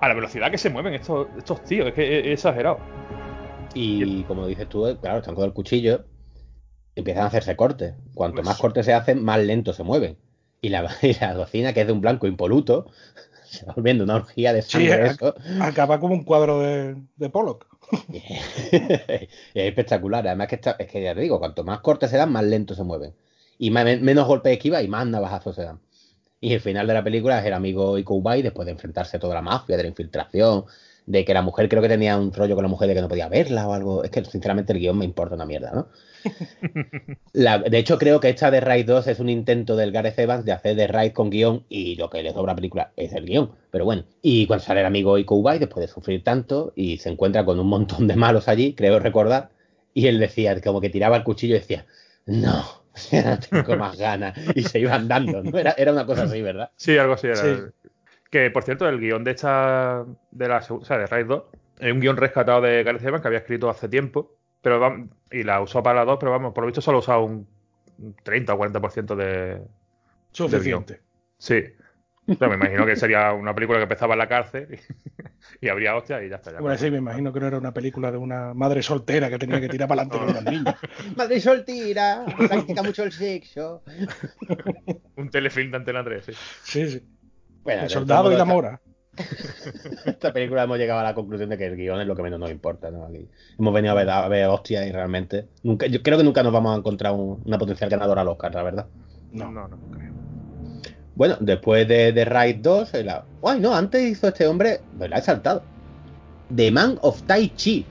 A 0.00 0.08
la 0.08 0.14
velocidad 0.14 0.50
que 0.50 0.58
se 0.58 0.70
mueven 0.70 0.94
estos, 0.94 1.28
estos 1.38 1.62
tíos, 1.64 1.88
es 1.88 1.94
que 1.94 2.18
es, 2.20 2.26
es 2.26 2.32
exagerado. 2.32 2.78
Y 3.74 4.24
como 4.24 4.46
dices 4.46 4.68
tú, 4.68 4.86
eh, 4.86 4.96
claro, 5.00 5.18
están 5.18 5.34
con 5.34 5.44
el 5.44 5.52
cuchillo, 5.52 6.04
empiezan 6.96 7.24
a 7.24 7.26
hacerse 7.26 7.56
cortes. 7.56 7.94
Cuanto 8.14 8.36
Pues- 8.36 8.46
más 8.46 8.58
cortes 8.58 8.84
se 8.86 8.92
hacen, 8.94 9.22
más 9.24 9.38
lento 9.40 9.72
se 9.72 9.82
mueven. 9.84 10.16
Y 10.60 10.68
la, 10.70 10.88
y 11.02 11.14
la 11.14 11.34
cocina, 11.34 11.72
que 11.72 11.82
es 11.82 11.86
de 11.86 11.92
un 11.92 12.00
blanco 12.00 12.26
impoluto, 12.26 12.86
se 13.44 13.64
va 13.66 13.74
volviendo 13.74 14.02
una 14.04 14.16
orgía 14.16 14.52
de 14.52 14.62
Sí, 14.62 14.70
sangre 14.86 15.06
eso. 15.06 15.34
Acaba 15.60 16.00
como 16.00 16.14
un 16.14 16.24
cuadro 16.24 16.60
de, 16.60 16.96
de 17.16 17.30
Pollock. 17.30 17.66
es 18.12 19.28
espectacular. 19.54 20.26
Además 20.26 20.48
que 20.48 20.54
está, 20.56 20.76
es 20.78 20.88
que 20.90 21.02
ya 21.02 21.14
te 21.14 21.20
digo, 21.20 21.38
cuanto 21.38 21.64
más 21.64 21.80
cortes 21.80 22.10
se 22.10 22.16
dan, 22.16 22.32
más 22.32 22.44
lento 22.44 22.74
se 22.74 22.82
mueven. 22.84 23.14
Y 23.62 23.70
más- 23.70 24.00
menos 24.00 24.26
golpes 24.26 24.50
de 24.50 24.54
esquiva 24.54 24.82
y 24.82 24.88
más 24.88 25.06
navajazos 25.06 25.54
se 25.54 25.62
dan. 25.62 25.78
Y 26.40 26.52
el 26.52 26.60
final 26.60 26.88
de 26.88 26.94
la 26.94 27.04
película 27.04 27.38
es 27.38 27.46
el 27.46 27.52
amigo 27.54 27.96
Iko 27.96 28.14
Ubai 28.16 28.42
después 28.42 28.66
de 28.66 28.72
enfrentarse 28.72 29.16
a 29.16 29.20
toda 29.20 29.34
la 29.36 29.42
mafia, 29.42 29.76
de 29.76 29.84
la 29.84 29.88
infiltración, 29.88 30.64
de 31.06 31.24
que 31.24 31.32
la 31.32 31.42
mujer 31.42 31.68
creo 31.68 31.80
que 31.80 31.88
tenía 31.88 32.18
un 32.18 32.32
rollo 32.32 32.56
con 32.56 32.64
la 32.64 32.68
mujer 32.68 32.88
de 32.88 32.94
que 32.96 33.00
no 33.02 33.08
podía 33.08 33.28
verla 33.28 33.68
o 33.68 33.72
algo. 33.72 34.02
Es 34.02 34.10
que 34.10 34.24
sinceramente 34.24 34.72
el 34.72 34.80
guion 34.80 34.98
me 34.98 35.04
importa 35.04 35.36
una 35.36 35.46
mierda, 35.46 35.70
¿no? 35.72 35.86
La- 37.32 37.58
de 37.58 37.78
hecho, 37.78 37.98
creo 37.98 38.18
que 38.18 38.30
esta 38.30 38.50
de 38.50 38.60
Raid 38.60 38.84
2 38.86 39.06
es 39.06 39.20
un 39.20 39.28
intento 39.28 39.76
del 39.76 39.92
Gareth 39.92 40.18
Evans 40.18 40.44
de 40.44 40.50
hacer 40.50 40.74
de 40.74 40.88
Raid 40.88 41.12
con 41.12 41.30
guion 41.30 41.64
y 41.68 41.94
lo 41.94 42.10
que 42.10 42.20
le 42.24 42.32
sobra 42.32 42.50
a 42.50 42.54
la 42.54 42.56
película 42.56 42.90
es 42.96 43.12
el 43.12 43.26
guion. 43.26 43.52
Pero 43.70 43.84
bueno, 43.84 44.02
y 44.22 44.46
cuando 44.46 44.64
sale 44.64 44.80
el 44.80 44.86
amigo 44.86 45.18
Iko 45.18 45.36
Ubai, 45.36 45.60
después 45.60 45.86
de 45.86 45.92
sufrir 45.92 46.24
tanto 46.24 46.72
y 46.74 46.96
se 46.98 47.10
encuentra 47.10 47.44
con 47.44 47.60
un 47.60 47.68
montón 47.68 48.08
de 48.08 48.16
malos 48.16 48.48
allí, 48.48 48.74
creo 48.74 48.98
recordar, 48.98 49.50
y 49.94 50.08
él 50.08 50.18
decía, 50.18 50.60
como 50.60 50.80
que 50.80 50.90
tiraba 50.90 51.16
el 51.16 51.22
cuchillo 51.22 51.54
y 51.54 51.60
decía, 51.60 51.86
no, 52.26 52.81
ya 53.10 53.38
tengo 53.50 53.76
más 53.76 53.96
ganas. 53.96 54.38
Y 54.54 54.62
se 54.62 54.78
iba 54.80 54.94
andando, 54.94 55.42
¿no? 55.42 55.58
Era, 55.58 55.72
era 55.72 55.92
una 55.92 56.06
cosa 56.06 56.24
así, 56.24 56.42
¿verdad? 56.42 56.70
Sí, 56.76 56.96
algo 56.98 57.14
así 57.14 57.28
era. 57.28 57.36
Sí. 57.36 57.56
Que, 58.30 58.50
por 58.50 58.64
cierto, 58.64 58.88
el 58.88 58.98
guion 59.00 59.24
de 59.24 59.32
esta. 59.32 60.04
de 60.30 60.48
la 60.48 60.58
o 60.68 60.84
sea, 60.84 60.98
de 60.98 61.06
Raid 61.06 61.26
2, 61.26 61.42
es 61.80 61.92
un 61.92 62.00
guion 62.00 62.16
rescatado 62.16 62.60
de 62.60 62.82
Gareth 62.82 63.04
Evans 63.04 63.22
que 63.22 63.28
había 63.28 63.40
escrito 63.40 63.68
hace 63.68 63.88
tiempo. 63.88 64.36
Pero 64.62 65.08
y 65.30 65.42
la 65.42 65.60
usó 65.60 65.82
para 65.82 66.00
las 66.00 66.06
dos, 66.06 66.18
pero 66.20 66.30
vamos, 66.30 66.54
por 66.54 66.62
lo 66.62 66.66
visto 66.66 66.80
solo 66.80 66.98
ha 66.98 67.00
usado 67.00 67.24
un 67.24 67.46
un 67.98 68.14
30 68.22 68.54
o 68.54 68.58
40% 68.58 69.14
de. 69.14 69.62
Suficiente. 70.32 71.00
Sí. 71.38 71.62
Pero 72.26 72.48
me 72.50 72.54
imagino 72.56 72.86
que 72.86 72.94
sería 72.96 73.32
una 73.32 73.54
película 73.54 73.78
que 73.78 73.82
empezaba 73.84 74.14
en 74.14 74.18
la 74.18 74.28
cárcel 74.28 74.78
y, 75.60 75.66
y 75.66 75.68
habría 75.68 75.96
hostia 75.96 76.22
y 76.22 76.28
ya 76.28 76.36
está. 76.36 76.52
Ya 76.52 76.60
Bueno, 76.60 76.78
sí, 76.78 76.90
me 76.90 76.98
imagino 76.98 77.32
que 77.32 77.40
no 77.40 77.48
era 77.48 77.58
una 77.58 77.72
película 77.72 78.12
de 78.12 78.18
una 78.18 78.54
madre 78.54 78.82
soltera 78.82 79.28
que 79.28 79.38
tenía 79.38 79.60
que 79.60 79.68
tirar 79.68 79.88
para 79.88 80.02
adelante 80.02 80.24
con 80.24 80.34
los 80.44 80.52
niños. 80.52 80.74
Madre 81.16 81.40
soltera, 81.40 82.24
practica 82.36 82.82
mucho 82.82 83.02
el 83.02 83.12
sexo. 83.12 83.82
Un 85.16 85.30
telefilm 85.30 85.70
de 85.72 85.76
Antena 85.78 86.04
3, 86.04 86.24
sí. 86.24 86.32
Sí, 86.62 86.88
sí. 86.88 87.02
Bueno, 87.64 87.82
El 87.82 87.88
de 87.88 87.94
soldado 87.94 88.32
y 88.32 88.36
la 88.36 88.44
mora. 88.44 88.80
esta, 89.16 90.10
esta 90.10 90.32
película 90.32 90.62
hemos 90.62 90.78
llegado 90.78 91.00
a 91.00 91.04
la 91.04 91.14
conclusión 91.14 91.50
de 91.50 91.58
que 91.58 91.66
el 91.66 91.76
guion 91.76 92.00
es 92.00 92.06
lo 92.06 92.16
que 92.16 92.22
menos 92.22 92.38
nos 92.40 92.50
importa. 92.50 92.90
¿no? 92.90 93.04
Aquí 93.06 93.28
hemos 93.58 93.74
venido 93.74 93.92
a 93.92 93.96
ver, 93.96 94.08
a 94.10 94.28
ver 94.28 94.46
hostias 94.46 94.86
y 94.86 94.92
realmente. 94.92 95.48
Nunca, 95.64 95.86
yo 95.86 96.02
creo 96.02 96.18
que 96.18 96.24
nunca 96.24 96.42
nos 96.42 96.52
vamos 96.52 96.74
a 96.74 96.78
encontrar 96.78 97.12
un- 97.12 97.42
una 97.44 97.58
potencial 97.58 97.90
ganadora 97.90 98.22
al 98.22 98.28
Oscar, 98.28 98.54
la 98.54 98.62
verdad. 98.62 98.86
No. 99.32 99.50
No, 99.50 99.68
no, 99.68 99.76
creo. 99.90 100.21
Bueno, 101.14 101.36
después 101.40 101.86
de 101.88 102.12
The 102.12 102.24
Raid 102.24 102.56
2, 102.56 102.94
el- 102.94 103.10
¡ay 103.10 103.60
no! 103.60 103.74
Antes 103.74 104.02
hizo 104.02 104.28
este 104.28 104.46
hombre, 104.46 104.80
me 104.98 105.08
la 105.08 105.18
he 105.18 105.22
saltado. 105.22 105.62
The 106.54 106.70
Man 106.70 106.98
of 107.02 107.22
Tai 107.22 107.48
Chi. 107.54 107.86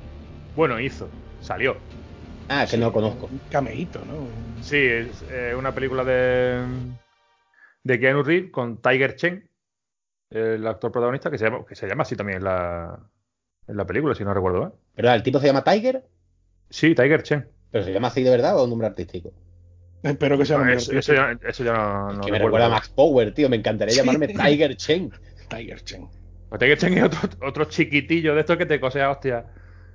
Bueno, 0.56 0.80
hizo. 0.80 1.08
Salió. 1.42 1.78
Ah, 2.50 2.66
que 2.70 2.78
no 2.78 2.88
lo 2.88 2.94
conozco. 2.94 3.28
Un 3.28 3.40
cameíto, 3.50 4.00
¿no? 4.06 4.28
Sí, 4.62 4.78
es 4.78 5.24
eh, 5.32 5.54
una 5.58 5.74
película 5.74 6.04
de. 6.04 6.66
de 7.84 8.00
Keanu 8.00 8.24
Reeves 8.24 8.52
con 8.52 8.78
Tiger 8.78 9.16
Chen, 9.16 9.50
el 10.30 10.66
actor 10.68 10.92
protagonista, 10.92 11.32
que 11.32 11.38
se 11.38 11.46
llama, 11.46 11.66
que 11.66 11.76
se 11.76 11.88
llama 11.88 12.04
así 12.04 12.16
también 12.16 12.40
en 12.40 12.44
la, 12.44 13.00
en 13.68 13.78
la 13.78 13.86
película, 13.86 14.14
si 14.16 14.24
no 14.24 14.34
recuerdo 14.34 14.62
mal. 14.62 14.74
Pero 14.96 15.12
el 15.12 15.24
tipo 15.24 15.40
se 15.40 15.48
llama 15.48 15.64
Tiger, 15.64 16.04
Sí, 16.70 16.94
Tiger 16.96 17.24
Chen. 17.24 17.48
pero 17.72 17.84
se 17.84 17.92
llama 17.94 18.10
así 18.10 18.22
de 18.24 18.30
verdad 18.30 18.56
o 18.56 18.60
es 18.60 18.64
un 18.66 18.70
nombre 18.72 18.88
artístico. 18.88 19.32
Espero 20.04 20.38
que 20.38 20.46
sea 20.46 20.58
No, 20.58 20.64
un 20.64 20.70
eso, 20.70 20.92
eso 20.94 21.14
ya, 21.14 21.38
eso 21.48 21.64
ya 21.64 21.74
no, 21.74 22.14
no 22.14 22.22
que 22.22 22.32
me 22.32 22.40
recuerda 22.40 22.66
a 22.66 22.70
Max 22.70 22.90
Power, 22.90 23.34
tío. 23.34 23.50
Me 23.50 23.58
encantaría 23.58 23.96
llamarme 23.96 24.28
Tiger 24.30 24.76
Chen. 24.76 25.12
Tiger 25.50 25.82
Chen. 25.84 26.08
Pues 26.50 26.60
Tiger 26.60 26.78
Chen 26.78 26.98
es 26.98 27.04
otro, 27.04 27.48
otro 27.48 27.66
chiquitillo 27.66 28.34
de 28.34 28.42
estos 28.42 28.58
que 28.58 28.66
te 28.66 28.80
cosea, 28.80 29.12
hostia. 29.12 29.46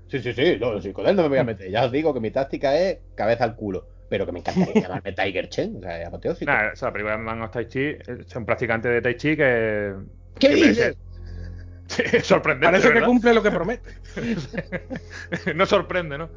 Sí, 0.09 0.21
sí, 0.21 0.33
sí, 0.33 0.57
no, 0.61 0.81
sí, 0.81 0.93
con 0.93 1.07
él 1.07 1.17
no 1.17 1.23
me 1.23 1.29
voy 1.29 1.39
a 1.39 1.45
meter. 1.45 1.71
Ya 1.71 1.85
os 1.85 1.93
digo 1.93 2.15
que 2.15 2.21
mi 2.21 2.31
táctica 2.31 2.77
es 2.77 2.99
cabeza 3.15 3.45
al 3.45 3.57
culo. 3.57 3.89
Pero 4.09 4.25
que 4.25 4.33
me 4.33 4.39
encantaría 4.39 4.83
llamarme 4.83 5.13
Tiger 5.17 5.49
Chen. 5.49 5.77
O 5.79 5.81
sea, 5.81 6.01
es 6.01 6.07
apoteósico. 6.07 6.51
Nada, 6.51 6.73
esa 6.73 6.93
película 6.93 7.17
de 7.17 7.23
Man 7.23 7.43
of 7.43 7.51
Tai 7.51 7.67
Chi 7.67 7.97
es 8.07 8.37
un 8.37 8.47
practicante 8.47 8.89
de 8.89 9.03
Tai 9.03 9.17
Chi 9.17 9.37
que. 9.37 9.95
¿Qué 10.39 10.49
que 10.49 10.55
dices? 10.55 10.97
Sorprendente. 12.23 12.79
Parece 12.79 12.93
que 12.93 13.05
cumple 13.05 13.35
lo 13.35 13.43
que 13.43 13.51
promete. 13.51 13.91
no 15.55 15.67
sorprende, 15.67 16.19
¿no? 16.19 16.31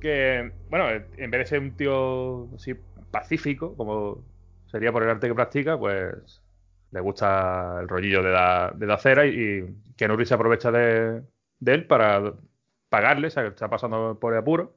Que, 0.00 0.52
bueno, 0.68 0.90
en 0.90 1.30
vez 1.30 1.40
de 1.40 1.46
ser 1.46 1.60
un 1.60 1.76
tío 1.76 2.54
así 2.54 2.74
pacífico, 3.10 3.76
como 3.76 4.24
sería 4.66 4.92
por 4.92 5.02
el 5.02 5.10
arte 5.10 5.28
que 5.28 5.34
practica, 5.34 5.78
pues 5.78 6.42
le 6.90 7.00
gusta 7.00 7.78
el 7.80 7.88
rollillo 7.88 8.22
de 8.22 8.30
la, 8.30 8.72
de 8.74 8.86
la 8.86 8.98
cera 8.98 9.26
y, 9.26 9.30
y 9.98 10.04
Reeves 10.06 10.28
se 10.28 10.34
aprovecha 10.34 10.70
de, 10.70 11.22
de 11.60 11.72
él 11.74 11.86
para 11.86 12.32
pagarle, 12.88 13.28
o 13.28 13.30
sea, 13.30 13.42
que 13.42 13.48
está 13.50 13.68
pasando 13.68 14.18
por 14.20 14.32
el 14.32 14.38
apuro 14.40 14.76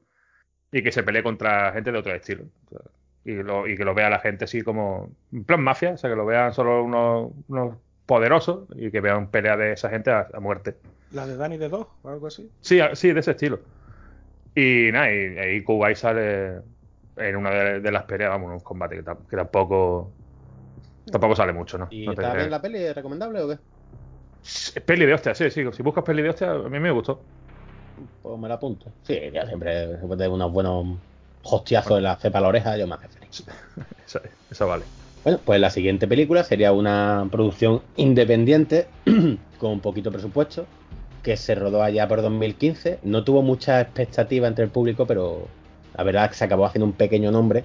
y 0.72 0.82
que 0.82 0.92
se 0.92 1.02
pelee 1.02 1.22
contra 1.22 1.72
gente 1.72 1.92
de 1.92 1.98
otro 1.98 2.12
estilo. 2.14 2.44
O 2.66 2.70
sea, 2.70 2.80
y, 3.24 3.34
lo- 3.42 3.66
y 3.68 3.76
que 3.76 3.84
lo 3.84 3.94
vea 3.94 4.08
la 4.10 4.18
gente 4.20 4.44
así 4.44 4.62
como 4.62 5.10
en 5.32 5.44
plan 5.44 5.62
mafia, 5.62 5.92
o 5.92 5.96
sea, 5.96 6.10
que 6.10 6.16
lo 6.16 6.26
vean 6.26 6.52
solo 6.52 6.82
unos, 6.82 7.32
unos 7.48 7.76
poderosos 8.06 8.66
y 8.76 8.90
que 8.90 9.00
vean 9.00 9.30
pelea 9.30 9.56
de 9.56 9.72
esa 9.72 9.90
gente 9.90 10.10
a- 10.10 10.28
a 10.32 10.40
muerte. 10.40 10.76
La 11.12 11.26
de 11.26 11.36
Danny 11.36 11.58
de 11.58 11.68
Dog 11.68 11.88
o 12.02 12.08
algo 12.08 12.26
así. 12.26 12.50
Sí, 12.60 12.80
sí, 12.94 13.12
de 13.12 13.20
ese 13.20 13.32
estilo. 13.32 13.60
Y 14.54 14.90
nada, 14.92 15.12
y 15.12 15.38
ahí 15.38 15.62
Kuwait 15.62 15.96
sale 15.96 16.60
en 17.20 17.36
una 17.36 17.50
de, 17.50 17.80
de 17.80 17.92
las 17.92 18.04
peleas, 18.04 18.30
vamos, 18.30 18.52
un 18.52 18.60
combate 18.60 18.96
que, 18.96 19.04
que 19.28 19.36
tampoco 19.36 20.12
tampoco 21.10 21.36
sale 21.36 21.52
mucho, 21.52 21.78
¿no? 21.78 21.88
¿Y 21.90 22.06
No 22.06 22.14
te 22.14 22.22
bien 22.22 22.50
la 22.50 22.60
peli? 22.62 22.78
¿Es 22.78 22.94
recomendable 22.94 23.42
o 23.42 23.48
qué? 23.48 23.58
Es 24.42 24.82
Peli 24.86 25.06
de 25.06 25.14
hostia, 25.14 25.34
sí, 25.34 25.50
sí. 25.50 25.62
Si 25.72 25.82
buscas 25.82 26.04
peli 26.04 26.22
de 26.22 26.30
hostia, 26.30 26.50
a 26.52 26.68
mí 26.68 26.80
me 26.80 26.90
gustó. 26.90 27.22
Pues 28.22 28.38
me 28.38 28.48
la 28.48 28.54
apunto. 28.54 28.92
Sí, 29.02 29.18
ya 29.32 29.46
siempre 29.46 29.86
de 29.86 30.28
unos 30.28 30.52
buenos 30.52 30.98
hostiazos 31.42 31.98
en 31.98 32.04
la 32.04 32.16
cepa 32.16 32.38
a 32.38 32.40
la 32.42 32.48
oreja, 32.48 32.76
yo 32.76 32.86
me 32.86 32.94
hace 32.94 33.08
feliz. 33.08 33.44
Esa, 34.06 34.20
esa 34.50 34.64
vale. 34.64 34.84
Bueno, 35.24 35.40
pues 35.44 35.60
la 35.60 35.70
siguiente 35.70 36.08
película 36.08 36.44
sería 36.44 36.72
una 36.72 37.28
producción 37.30 37.82
independiente 37.96 38.88
con 39.58 39.72
un 39.72 39.80
poquito 39.80 40.10
presupuesto 40.10 40.66
que 41.22 41.36
se 41.36 41.54
rodó 41.54 41.82
allá 41.82 42.08
por 42.08 42.22
2015. 42.22 43.00
No 43.02 43.24
tuvo 43.24 43.42
mucha 43.42 43.80
expectativa 43.80 44.48
entre 44.48 44.64
el 44.64 44.70
público, 44.70 45.06
pero 45.06 45.58
la 45.96 46.04
verdad 46.04 46.24
es 46.24 46.30
que 46.30 46.36
se 46.36 46.44
acabó 46.44 46.66
haciendo 46.66 46.86
un 46.86 46.92
pequeño 46.92 47.30
nombre 47.30 47.64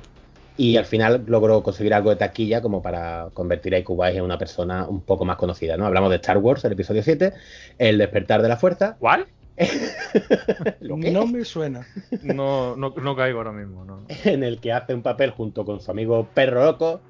y 0.58 0.78
al 0.78 0.86
final 0.86 1.24
logró 1.28 1.62
conseguir 1.64 1.94
algo 1.94 2.10
de 2.10 2.16
taquilla 2.16 2.62
como 2.62 2.82
para 2.82 3.30
convertir 3.34 3.76
a 3.76 3.80
Ikubais 3.80 4.16
en 4.16 4.24
una 4.24 4.38
persona 4.38 4.88
un 4.88 5.02
poco 5.02 5.26
más 5.26 5.36
conocida, 5.38 5.76
¿no? 5.76 5.86
Hablamos 5.86 6.10
de 6.10 6.16
Star 6.18 6.38
Wars, 6.38 6.64
el 6.66 6.72
episodio 6.74 7.04
7, 7.04 7.34
El 7.78 7.98
despertar 7.98 8.42
de 8.42 8.50
la 8.50 8.58
fuerza. 8.58 8.96
¿Cuál? 9.00 9.28
No 10.82 11.28
me 11.28 11.46
suena. 11.46 11.88
No, 12.22 12.76
no, 12.76 12.94
no 12.96 13.16
caigo 13.16 13.40
ahora 13.40 13.52
mismo, 13.52 13.86
no. 13.86 14.04
en 14.24 14.44
el 14.44 14.60
que 14.60 14.72
hace 14.74 14.94
un 14.94 15.02
papel 15.02 15.32
junto 15.32 15.66
con 15.66 15.80
su 15.80 15.92
amigo 15.92 16.28
Perro 16.34 16.66
Loco, 16.66 17.02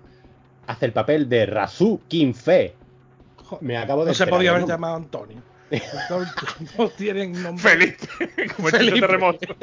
hace 0.67 0.85
el 0.85 0.93
papel 0.93 1.27
de 1.29 1.45
Rasu 1.45 2.01
Kinfe. 2.07 2.75
Me 3.61 3.77
acabo 3.77 4.05
de 4.05 4.11
No 4.11 4.15
se 4.15 4.27
podía 4.27 4.51
haber 4.51 4.65
llamado 4.65 4.95
Antonio. 4.95 5.41
No, 6.09 6.19
no 6.77 6.89
tienen 6.97 7.41
nombre. 7.41 7.63
Felipe, 7.63 8.07
como 8.55 8.69
el 8.69 8.73
chiste 8.73 8.89
Felipe. 8.89 8.99
terremoto. 8.99 9.55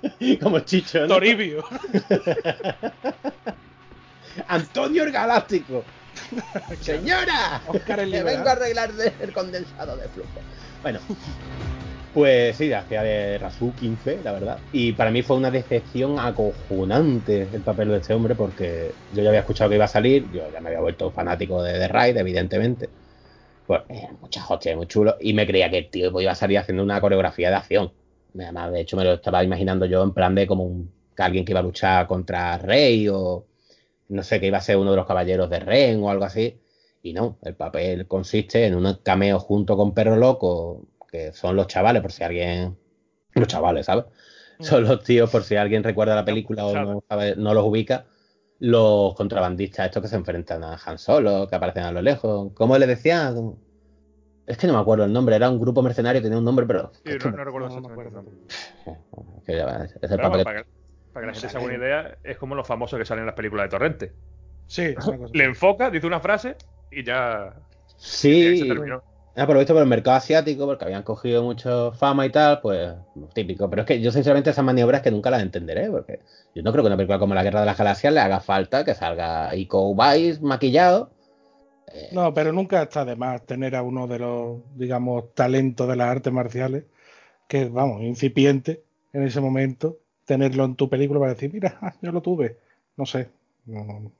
Como 0.41 0.59
Chicho, 0.59 1.01
¿no? 1.01 1.07
Toribio. 1.07 1.63
Antonio 4.47 5.03
el 5.03 5.11
Galáctico. 5.11 5.83
Señora, 6.81 7.61
Oscar 7.67 7.99
el 8.01 8.11
vengo 8.23 8.47
a 8.47 8.51
arreglar 8.51 8.91
el 9.19 9.33
condensado 9.33 9.97
de 9.97 10.07
flujo. 10.09 10.29
Bueno, 10.81 10.99
pues 12.13 12.55
sí, 12.57 12.71
hacía 12.71 13.03
de 13.03 13.37
Rasu 13.37 13.73
15, 13.73 14.19
la 14.23 14.31
verdad. 14.33 14.59
Y 14.71 14.93
para 14.93 15.11
mí 15.11 15.21
fue 15.21 15.35
una 15.37 15.51
decepción 15.51 16.19
acojonante 16.19 17.47
el 17.53 17.61
papel 17.61 17.89
de 17.89 17.97
este 17.97 18.13
hombre 18.13 18.35
porque 18.35 18.91
yo 19.13 19.23
ya 19.23 19.29
había 19.29 19.41
escuchado 19.41 19.69
que 19.69 19.75
iba 19.75 19.85
a 19.85 19.89
salir, 19.89 20.29
yo 20.31 20.49
ya 20.51 20.61
me 20.61 20.69
había 20.69 20.81
vuelto 20.81 21.11
fanático 21.11 21.61
de 21.63 21.73
The 21.73 21.87
Raid, 21.87 22.17
evidentemente. 22.17 22.89
Pues 23.67 23.81
eh, 23.89 24.09
muchas 24.19 24.49
hostias, 24.49 24.75
muy 24.75 24.87
chulo. 24.87 25.15
Y 25.19 25.33
me 25.33 25.47
creía 25.47 25.69
que 25.69 25.77
el 25.79 25.89
tío 25.89 26.21
iba 26.21 26.31
a 26.31 26.35
salir 26.35 26.57
haciendo 26.57 26.83
una 26.83 26.99
coreografía 26.99 27.49
de 27.49 27.55
acción. 27.55 27.91
Además, 28.35 28.71
de 28.71 28.81
hecho, 28.81 28.97
me 28.97 29.03
lo 29.03 29.13
estaba 29.13 29.43
imaginando 29.43 29.85
yo 29.85 30.03
en 30.03 30.13
plan 30.13 30.35
de 30.35 30.47
como 30.47 30.63
un, 30.65 30.91
alguien 31.17 31.45
que 31.45 31.51
iba 31.51 31.59
a 31.59 31.63
luchar 31.63 32.07
contra 32.07 32.57
Rey 32.57 33.07
o 33.09 33.45
no 34.09 34.23
sé, 34.23 34.39
que 34.39 34.47
iba 34.47 34.57
a 34.57 34.61
ser 34.61 34.77
uno 34.77 34.91
de 34.91 34.97
los 34.97 35.05
caballeros 35.07 35.49
de 35.49 35.59
Ren 35.59 36.03
o 36.03 36.09
algo 36.09 36.25
así. 36.25 36.59
Y 37.03 37.13
no, 37.13 37.37
el 37.43 37.55
papel 37.55 38.07
consiste 38.07 38.65
en 38.65 38.75
un 38.75 38.93
cameo 39.03 39.39
junto 39.39 39.77
con 39.77 39.93
Perro 39.93 40.17
Loco, 40.17 40.85
que 41.09 41.33
son 41.33 41.55
los 41.55 41.67
chavales, 41.67 42.01
por 42.01 42.11
si 42.11 42.23
alguien. 42.23 42.77
Los 43.33 43.47
chavales, 43.47 43.85
¿sabes? 43.85 44.05
Son 44.59 44.83
los 44.83 45.03
tíos, 45.03 45.29
por 45.29 45.43
si 45.43 45.55
alguien 45.55 45.83
recuerda 45.83 46.15
la 46.15 46.25
película 46.25 46.65
o 46.65 46.75
no, 46.77 47.03
sabe- 47.09 47.35
no 47.35 47.53
los 47.53 47.65
ubica. 47.65 48.05
Los 48.59 49.15
contrabandistas, 49.15 49.87
estos 49.87 50.03
que 50.03 50.07
se 50.09 50.15
enfrentan 50.17 50.63
a 50.63 50.79
Han 50.85 50.97
Solo, 50.99 51.47
que 51.47 51.55
aparecen 51.55 51.83
a 51.83 51.91
lo 51.91 52.01
lejos. 52.01 52.51
¿Cómo 52.53 52.77
le 52.77 52.85
decían? 52.87 53.55
Es 54.47 54.57
que 54.57 54.67
no 54.67 54.73
me 54.73 54.79
acuerdo 54.79 55.05
el 55.05 55.13
nombre, 55.13 55.35
era 55.35 55.49
un 55.49 55.59
grupo 55.59 55.81
mercenario, 55.81 56.21
tenía 56.21 56.37
un 56.37 56.45
nombre, 56.45 56.65
pero. 56.65 56.91
Sí, 56.93 57.11
es 57.11 57.17
que 57.17 57.31
no, 57.31 57.37
no 57.37 57.43
recuerdo 57.43 57.69
no 57.69 57.73
me 57.75 57.93
exactamente 57.93 58.09
acuerdo. 58.09 58.09
el 58.09 58.25
nombre. 58.25 58.35
es 59.37 59.43
que 59.45 59.55
ya- 59.55 59.85
es 59.85 60.11
el 60.11 60.17
Pero 60.17 60.31
para, 60.31 60.43
que, 60.43 60.65
para 61.13 61.23
que 61.23 61.27
la 61.27 61.33
gente 61.33 61.49
se 61.49 61.57
haga 61.57 61.65
una 61.65 61.75
idea, 61.75 62.17
es 62.23 62.37
como 62.37 62.55
los 62.55 62.67
famosos 62.67 62.99
que 62.99 63.05
salen 63.05 63.21
en 63.23 63.27
las 63.27 63.35
películas 63.35 63.65
de 63.65 63.69
Torrente. 63.69 64.13
Sí. 64.67 64.95
Le 65.33 65.43
enfoca, 65.43 65.89
dice 65.89 66.07
una 66.07 66.19
frase 66.19 66.55
y 66.89 67.03
ya, 67.03 67.53
ya 67.55 67.61
Sí, 67.97 68.57
se 68.57 68.65
terminó. 68.65 69.03
Ah, 69.35 69.45
por 69.45 69.55
lo 69.55 69.59
visto 69.59 69.73
por 69.73 69.81
el 69.81 69.87
mercado 69.87 70.17
asiático, 70.17 70.65
porque 70.65 70.83
habían 70.83 71.03
cogido 71.03 71.41
mucho 71.43 71.93
fama 71.93 72.25
y 72.25 72.31
tal, 72.31 72.59
pues 72.59 72.93
típico. 73.33 73.69
Pero 73.69 73.83
es 73.83 73.87
que 73.87 74.01
yo 74.01 74.11
sinceramente 74.11 74.49
esas 74.49 74.65
maniobras 74.65 75.01
que 75.01 75.11
nunca 75.11 75.29
las 75.29 75.41
entenderé, 75.41 75.89
porque 75.89 76.19
yo 76.53 76.63
no 76.63 76.71
creo 76.73 76.83
que 76.83 76.87
una 76.87 76.97
película 76.97 77.17
como 77.19 77.33
La 77.33 77.43
Guerra 77.43 77.61
de 77.61 77.65
las 77.65 77.77
Galaxias 77.77 78.13
le 78.13 78.19
haga 78.19 78.41
falta 78.41 78.83
que 78.83 78.93
salga 78.93 79.55
Iko 79.55 79.87
Uwais 79.89 80.41
maquillado. 80.41 81.11
Eh, 81.93 82.09
No, 82.11 82.33
pero 82.33 82.51
nunca 82.53 82.81
está 82.83 83.05
de 83.05 83.15
más 83.15 83.45
tener 83.45 83.75
a 83.75 83.83
uno 83.83 84.07
de 84.07 84.19
los, 84.19 84.59
digamos, 84.75 85.33
talentos 85.33 85.87
de 85.87 85.95
las 85.95 86.09
artes 86.09 86.33
marciales, 86.33 86.85
que 87.47 87.65
vamos, 87.65 88.01
incipiente 88.03 88.83
en 89.13 89.23
ese 89.23 89.41
momento, 89.41 89.99
tenerlo 90.25 90.65
en 90.65 90.75
tu 90.75 90.89
película 90.89 91.19
para 91.19 91.33
decir, 91.33 91.51
mira, 91.53 91.79
yo 92.01 92.11
lo 92.11 92.21
tuve. 92.21 92.57
No 92.97 93.05
sé. 93.05 93.29
no- 93.65 94.11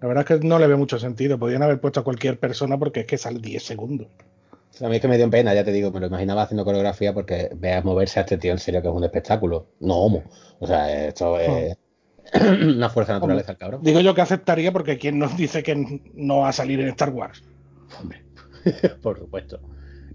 la 0.00 0.08
verdad 0.08 0.30
es 0.30 0.40
que 0.40 0.46
no 0.46 0.58
le 0.58 0.66
veo 0.66 0.78
mucho 0.78 0.98
sentido. 0.98 1.38
Podrían 1.38 1.62
haber 1.62 1.80
puesto 1.80 2.00
a 2.00 2.04
cualquier 2.04 2.38
persona 2.38 2.78
porque 2.78 3.00
es 3.00 3.06
que 3.06 3.18
sale 3.18 3.38
10 3.40 3.62
segundos. 3.62 4.08
A 4.80 4.88
mí 4.88 4.96
es 4.96 5.02
que 5.02 5.08
me 5.08 5.16
dio 5.18 5.28
pena, 5.28 5.52
ya 5.54 5.64
te 5.64 5.72
digo, 5.72 5.90
me 5.90 6.00
lo 6.00 6.06
imaginaba 6.06 6.42
haciendo 6.42 6.64
coreografía 6.64 7.12
porque 7.12 7.50
veas 7.54 7.84
moverse 7.84 8.18
a 8.20 8.22
este 8.22 8.38
tío 8.38 8.52
en 8.52 8.58
serio 8.58 8.80
que 8.82 8.88
es 8.88 8.94
un 8.94 9.04
espectáculo. 9.04 9.66
No 9.80 9.96
homo. 9.96 10.22
O 10.58 10.66
sea, 10.66 11.06
esto 11.08 11.38
es 11.38 11.76
una 12.76 12.88
fuerza 12.88 13.14
de 13.14 13.20
naturaleza, 13.20 13.52
el 13.52 13.58
cabrón. 13.58 13.80
Digo 13.82 14.00
yo 14.00 14.14
que 14.14 14.20
aceptaría 14.20 14.72
porque 14.72 14.98
quien 14.98 15.18
nos 15.18 15.36
dice 15.36 15.62
que 15.62 16.00
no 16.14 16.38
va 16.38 16.50
a 16.50 16.52
salir 16.52 16.80
en 16.80 16.88
Star 16.88 17.10
Wars. 17.10 17.42
Hombre, 18.00 18.22
por 19.02 19.18
supuesto. 19.18 19.60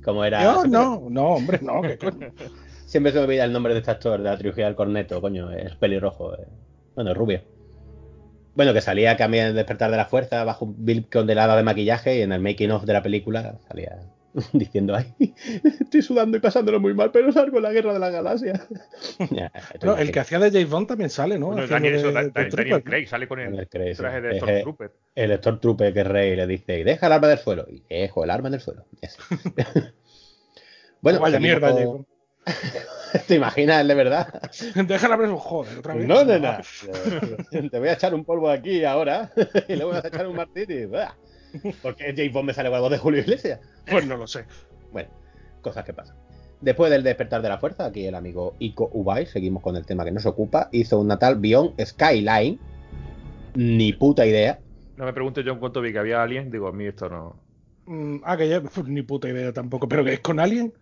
Como 0.03 0.24
era. 0.24 0.43
Yo 0.43 0.66
no, 0.66 1.07
no, 1.09 1.28
hombre, 1.30 1.59
no, 1.61 1.82
¿qué 1.82 1.97
coño? 1.97 2.28
Siempre 2.86 3.11
se 3.11 3.18
me 3.18 3.26
olvida 3.26 3.43
el 3.43 3.51
nombre 3.51 3.74
de 3.74 3.80
este 3.80 3.91
actor 3.91 4.22
de 4.22 4.30
la 4.30 4.38
trilogía 4.38 4.66
del 4.66 4.76
corneto, 4.76 5.20
coño, 5.20 5.51
es 5.51 5.76
pelirrojo. 5.76 6.36
eh. 6.36 6.47
Bueno, 6.95 7.11
es 7.11 7.18
rubio. 7.18 7.41
Bueno, 8.55 8.74
que 8.74 8.80
salía 8.80 9.18
también 9.18 9.47
en 9.47 9.55
Despertar 9.55 9.91
de 9.91 9.97
la 9.97 10.05
Fuerza 10.05 10.43
bajo 10.45 10.66
un 10.66 10.86
bill 10.86 11.09
condenada 11.09 11.57
de 11.57 11.63
maquillaje 11.63 12.20
y 12.20 12.22
en 12.22 12.32
el 12.32 12.41
making 12.41 12.72
of 12.72 12.86
de 12.86 12.93
la 12.93 13.03
película 13.03 13.57
salía 13.68 13.99
diciendo, 14.54 14.96
ay, 14.96 15.14
estoy 15.82 16.02
sudando 16.02 16.38
y 16.38 16.40
pasándolo 16.40 16.80
muy 16.80 16.94
mal, 16.94 17.12
pero 17.12 17.32
salgo 17.32 17.58
en 17.58 17.64
la 17.64 17.72
guerra 17.72 17.94
de 17.94 18.00
la 18.00 18.10
galaxia. 18.10 18.68
No, 19.82 19.98
el 19.98 20.12
que 20.12 20.20
hacía 20.20 20.40
de 20.40 20.52
James 20.52 20.70
Bond 20.70 20.88
también 20.88 21.10
sale, 21.10 21.38
¿no? 21.40 21.48
Bueno, 21.48 21.68
Daniel, 21.68 21.96
eso, 21.96 22.08
de- 22.08 22.14
Da- 22.14 22.22
de 22.24 22.28
Da- 22.30 22.34
Daniel 22.34 22.52
Trooper, 22.52 22.78
¿no? 22.78 22.84
Craig 22.84 23.08
sale 23.08 23.28
con 23.28 23.40
el 23.40 23.68
Craig, 23.70 23.96
traje 23.96 24.18
sí. 24.18 24.24
de 24.28 24.36
Stormtrooper. 24.38 24.92
El 25.16 25.38
Stormtrooper 25.38 25.94
que 25.94 26.04
rey 26.04 26.36
le 26.36 26.48
dice, 26.48 26.80
y 26.80 26.84
deja 26.84 27.08
el 27.08 27.14
arma 27.14 27.28
del 27.28 27.38
suelo. 27.40 27.66
Y 27.70 27.84
dejo 27.90 28.24
el 28.24 28.30
arma 28.30 28.48
en 28.50 28.54
el 28.56 28.60
suelo. 28.62 28.86
Bueno, 31.02 31.20
Vaya 31.20 31.40
mierda, 31.40 31.72
con-. 31.72 32.06
¿Te 33.28 33.36
imaginas 33.36 33.82
el 33.82 33.88
de 33.88 33.94
verdad? 33.96 34.42
Déjala 34.88 35.16
ver, 35.16 35.30
joder, 35.32 35.78
otra 35.80 35.94
vez. 35.96 36.08
No, 36.08 36.24
nena. 36.26 36.62
Te 37.50 37.80
voy 37.80 37.88
a 37.90 37.94
echar 37.94 38.14
un 38.14 38.26
polvo 38.26 38.50
aquí 38.50 38.84
ahora 38.84 39.32
y 39.68 39.76
luego 39.76 39.92
vas 39.92 40.06
a 40.06 40.08
echar 40.10 40.28
un 40.28 40.36
martini. 40.36 40.86
¿Por 41.82 41.95
qué 41.95 42.14
James 42.16 42.34
Bond 42.34 42.47
me 42.47 42.53
sale 42.53 42.70
con 42.70 42.76
la 42.78 42.82
voz 42.82 42.91
de 42.91 42.97
Julio 42.97 43.22
Iglesias? 43.22 43.60
Pues 43.89 44.06
no 44.06 44.18
lo 44.18 44.28
sé. 44.28 44.45
Bueno, 44.91 45.10
cosas 45.62 45.84
que 45.84 45.93
pasan. 45.93 46.16
Después 46.62 46.89
del 46.89 47.03
despertar 47.03 47.41
de 47.41 47.49
la 47.49 47.58
fuerza, 47.58 47.86
aquí 47.86 48.06
el 48.06 48.16
amigo 48.16 48.56
Iko 48.60 48.89
Ubai, 48.93 49.26
seguimos 49.26 49.62
con 49.62 49.76
el 49.76 49.86
tema 49.86 50.06
que 50.06 50.12
nos 50.12 50.26
ocupa, 50.26 50.70
hizo 50.72 50.99
un 50.99 51.08
natal 51.08 51.36
Beyond 51.38 51.80
Skyline. 51.84 52.60
Ni 53.56 53.93
puta 53.93 54.26
idea. 54.26 54.60
No 54.97 55.06
me 55.06 55.14
pregunte 55.14 55.43
yo 55.43 55.53
en 55.53 55.60
cuanto 55.60 55.82
vi 55.82 55.91
que 55.91 55.99
había 55.99 56.24
alguien, 56.24 56.49
digo, 56.49 56.68
a 56.68 56.72
mí 56.72 56.86
esto 56.86 57.10
no. 57.10 57.36
Mm, 57.86 58.18
ah, 58.24 58.38
que 58.38 58.47
ya, 58.49 58.62
pues, 58.62 58.88
ni 58.88 59.01
puta 59.01 59.30
idea 59.30 59.53
tampoco. 59.53 59.88
¿Pero 59.88 60.03
que 60.03 60.14
es 60.14 60.20
con 60.22 60.39
Alien? 60.39 60.74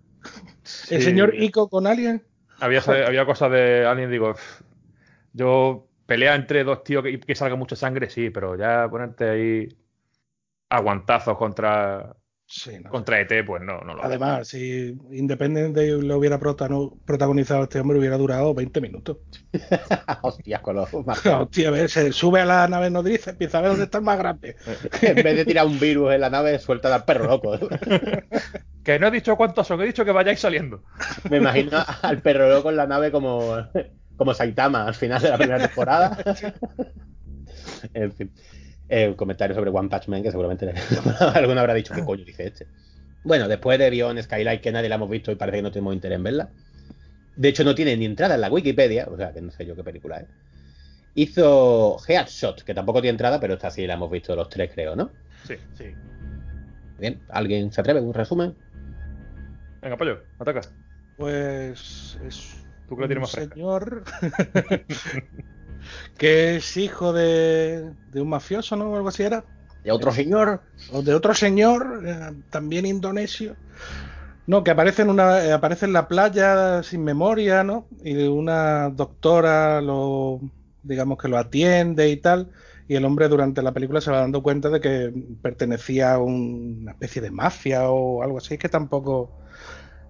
¿El 0.90 1.02
señor 1.02 1.36
Ico 1.36 1.68
con 1.70 1.86
Alien? 1.88 2.24
Había, 2.60 2.82
había 3.06 3.26
cosas 3.26 3.52
de 3.52 3.86
alguien, 3.86 4.10
digo, 4.10 4.34
"Pff, 4.34 4.62
yo 5.34 5.88
pelea 6.06 6.36
entre 6.36 6.64
dos 6.64 6.84
tíos 6.84 7.04
que, 7.04 7.20
que 7.20 7.36
salga 7.36 7.56
mucha 7.56 7.76
sangre, 7.76 8.10
sí, 8.10 8.30
pero 8.30 8.56
ya 8.56 8.88
ponerte 8.90 9.30
ahí 9.30 9.70
aguantazos 10.74 11.38
contra, 11.38 12.16
Sí, 12.46 12.78
no. 12.84 12.90
contra 12.90 13.20
ET, 13.20 13.46
pues 13.46 13.62
no, 13.64 13.80
no 13.82 13.94
lo 13.94 14.00
hago. 14.02 14.04
Además, 14.04 14.48
si 14.48 14.96
Independent 15.12 15.76
Day 15.76 15.90
lo 16.02 16.18
hubiera 16.18 16.40
protagonizado 16.40 17.64
este 17.64 17.80
hombre, 17.80 17.98
hubiera 18.00 18.18
durado 18.18 18.54
20 18.54 18.82
minutos. 18.82 19.18
Hostias, 20.22 20.62
con 20.62 20.76
los 20.76 20.94
marcianos. 21.06 21.44
Hostia, 21.44 21.70
a 21.70 21.72
ver, 21.72 21.90
se 21.90 22.12
sube 22.12 22.42
a 22.42 22.46
la 22.46 22.68
nave 22.68 22.90
nodriza, 22.90 23.32
empieza 23.32 23.58
a 23.58 23.62
ver 23.62 23.70
dónde 23.72 23.86
está 23.86 24.00
el 24.00 24.04
más 24.04 24.18
grande. 24.18 24.56
En 25.02 25.16
vez 25.16 25.36
de 25.38 25.46
tirar 25.46 25.66
un 25.66 25.80
virus 25.80 26.14
en 26.14 26.22
la 26.22 26.30
nave, 26.30 26.60
suelta 26.60 26.94
al 26.94 27.06
perro 27.06 27.26
loco. 27.28 27.58
Que 28.84 29.00
no 29.00 29.08
he 29.08 29.12
dicho 29.12 29.36
cuántos 29.38 29.66
son, 29.66 29.82
he 29.82 29.86
dicho 29.86 30.04
que 30.06 30.12
vayáis 30.12 30.40
saliendo. 30.40 30.84
Me 31.30 31.38
imagino 31.38 31.78
al 32.02 32.22
perro 32.22 32.50
loco 32.50 32.70
en 32.70 32.76
la 32.78 32.86
nave 32.88 33.12
como, 33.12 33.56
como 34.18 34.34
Saitama 34.34 34.86
al 34.86 34.96
final 34.96 35.22
de 35.22 35.30
la 35.30 35.38
primera 35.38 35.60
temporada. 35.68 36.18
en 37.94 38.12
fin. 38.12 38.32
Eh, 38.90 39.08
un 39.08 39.14
comentario 39.16 39.56
sobre 39.56 39.70
One 39.70 39.90
Punch 39.90 40.08
Man 40.08 40.22
que 40.24 40.30
seguramente 40.32 40.72
alguno 41.34 41.60
habrá 41.62 41.74
dicho 41.74 41.94
qué 41.94 42.04
coño 42.04 42.24
dice 42.26 42.48
este. 42.48 42.68
Bueno, 43.24 43.48
después 43.48 43.80
de 43.80 43.90
Beyond 43.90 44.22
Skylight, 44.22 44.62
que 44.62 44.72
nadie 44.72 44.90
la 44.90 44.96
hemos 44.96 45.10
visto 45.10 45.32
y 45.32 45.36
parece 45.36 45.58
que 45.60 45.62
no 45.64 45.72
tenemos 45.72 45.94
interés 45.94 46.18
en 46.18 46.24
verla. 46.24 46.50
De 47.36 47.48
hecho, 47.50 47.64
no 47.64 47.74
tiene 47.74 47.96
ni 47.98 48.06
entrada 48.06 48.36
en 48.36 48.42
la 48.42 48.52
Wikipedia, 48.52 49.08
o 49.10 49.18
sea 49.18 49.32
que 49.32 49.42
no 49.42 49.50
sé 49.52 49.66
yo 49.66 49.76
qué 49.76 49.84
película 49.84 50.18
es. 50.18 50.28
Hizo 51.16 51.98
Headshot, 52.08 52.64
que 52.64 52.74
tampoco 52.74 53.02
tiene 53.02 53.12
entrada, 53.12 53.40
pero 53.40 53.54
esta 53.54 53.72
sí 53.72 53.88
la 53.88 53.94
hemos 53.94 54.12
visto 54.12 54.36
los 54.36 54.50
tres, 54.50 54.72
creo, 54.74 54.96
¿no? 54.96 55.12
Sí, 55.48 55.56
sí. 55.78 55.86
Bien, 57.00 57.22
¿alguien 57.30 57.72
se 57.72 57.82
atreve? 57.82 58.02
¿Un 58.02 58.14
resumen? 58.14 58.56
Venga, 59.82 59.98
pollo, 59.98 60.22
ataca. 60.40 60.62
Pues 61.18 62.20
es 62.26 62.56
Tú 62.88 62.96
que 62.96 63.02
lo 63.02 63.08
tienes 63.08 63.22
más 63.22 63.32
fresca. 63.32 63.54
señor 63.56 64.04
que 66.18 66.58
es 66.58 66.78
hijo 66.78 67.14
de, 67.14 67.94
de 68.08 68.22
un 68.22 68.30
mafioso, 68.30 68.76
¿no? 68.76 68.92
O 68.92 68.96
algo 68.96 69.10
así 69.10 69.24
era. 69.24 69.46
¿Y 69.84 69.90
otro 69.92 70.12
señor? 70.12 70.64
O 70.88 71.02
de 71.02 71.14
otro 71.16 71.34
señor, 71.34 72.04
eh, 72.06 72.44
también 72.50 72.86
indonesio. 72.86 73.58
No, 74.46 74.64
que 74.64 74.72
aparece 74.72 75.04
en 75.04 75.10
una, 75.12 75.46
eh, 75.46 75.54
aparece 75.54 75.86
en 75.86 75.94
la 75.94 76.08
playa 76.08 76.84
sin 76.84 77.04
memoria, 77.04 77.64
¿no? 77.64 77.88
Y 78.04 78.16
una 78.28 78.90
doctora 78.90 79.82
lo, 79.82 80.42
digamos 80.82 81.18
que 81.20 81.30
lo 81.30 81.38
atiende 81.38 82.10
y 82.10 82.18
tal. 82.18 82.52
Y 82.88 82.96
el 82.96 83.06
hombre 83.06 83.30
durante 83.30 83.62
la 83.64 83.74
película 83.74 84.02
se 84.02 84.12
va 84.12 84.20
dando 84.22 84.44
cuenta 84.44 84.70
de 84.70 84.82
que 84.82 85.14
pertenecía 85.42 86.16
a 86.16 86.20
un- 86.20 86.80
una 86.84 86.92
especie 86.94 87.22
de 87.22 87.32
mafia 87.32 87.90
o 87.90 88.24
algo 88.24 88.40
así. 88.40 88.56
Es 88.56 88.60
que 88.60 88.70
tampoco, 88.70 89.36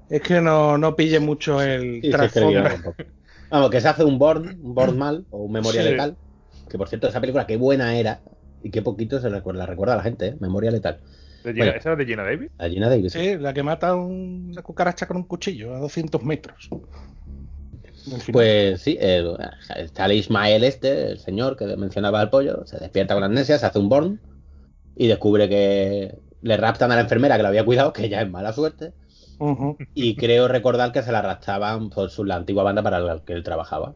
es 0.10 0.22
que 0.22 0.42
no, 0.42 0.78
no 0.78 0.96
pille 0.96 1.20
mucho 1.20 1.62
el 1.62 2.08
Sí, 2.08 2.10
trasfondo. 2.10 2.70
Vamos, 3.54 3.70
que 3.70 3.82
se 3.82 3.88
hace 3.88 4.04
un 4.04 4.18
Born, 4.18 4.60
un 4.64 4.74
Born 4.74 4.98
mal, 4.98 5.26
o 5.30 5.44
un 5.44 5.52
Memoria 5.52 5.84
Sí. 5.84 5.90
Letal. 5.92 6.18
Que 6.72 6.78
por 6.80 6.90
cierto, 6.90 7.08
esa 7.08 7.22
película 7.22 7.46
qué 7.46 7.56
buena 7.56 7.96
era 7.96 8.20
y 8.64 8.72
qué 8.72 8.82
poquito 8.82 9.20
se 9.20 9.30
recuerda, 9.30 9.60
la 9.60 9.66
recuerda 9.68 9.94
a 9.94 9.98
la 9.98 10.02
gente, 10.04 10.30
¿eh? 10.30 10.36
Memoria 10.40 10.72
Letal. 10.72 10.98
¿De 11.44 11.54
Gina- 11.54 11.66
Bueno. 11.66 11.80
¿Esa 11.80 11.90
era 11.90 11.96
de 11.98 12.06
Gina 12.08 12.24
Davis? 12.24 12.50
A 12.58 12.68
Gina 12.68 12.90
Davis. 12.90 13.14
Sí, 13.14 13.38
la 13.38 13.54
que 13.54 13.62
mata 13.62 13.90
a 13.90 13.96
un- 13.96 14.48
una 14.54 14.64
cucaracha 14.64 15.06
con 15.06 15.18
un 15.18 15.24
cuchillo 15.26 15.76
a 15.76 15.80
200 15.80 16.24
metros. 16.24 16.68
Pues 18.32 18.82
sí, 18.82 18.98
eh, 19.00 19.24
está 19.78 20.06
el 20.08 20.14
Ismael 20.14 20.64
este, 20.64 21.12
el 21.12 21.20
señor 21.20 21.56
que 21.56 21.66
mencionaba 21.78 22.22
al 22.22 22.32
pollo, 22.32 22.66
se 22.66 22.78
despierta 22.80 23.14
con 23.14 23.24
amnesia, 23.24 23.60
se 23.60 23.66
hace 23.68 23.78
un 23.78 23.88
Born 23.88 24.20
y 24.96 25.08
descubre 25.08 25.48
que 25.48 26.18
le 26.42 26.58
raptan 26.58 26.92
a 26.92 26.96
la 26.96 27.02
enfermera 27.02 27.38
que 27.38 27.44
lo 27.44 27.50
había 27.50 27.64
cuidado, 27.64 27.94
que 27.94 28.10
ya 28.10 28.22
es 28.22 28.30
mala 28.30 28.52
suerte. 28.52 28.94
Y 29.94 30.16
creo 30.16 30.48
recordar 30.48 30.92
que 30.92 31.02
se 31.04 31.12
la 31.12 31.20
arrastraban 31.20 31.90
por 31.90 32.10
su, 32.10 32.24
la 32.24 32.36
antigua 32.36 32.64
banda 32.64 32.82
para 32.82 33.00
la 33.00 33.20
que 33.20 33.34
él 33.34 33.44
trabajaba. 33.44 33.94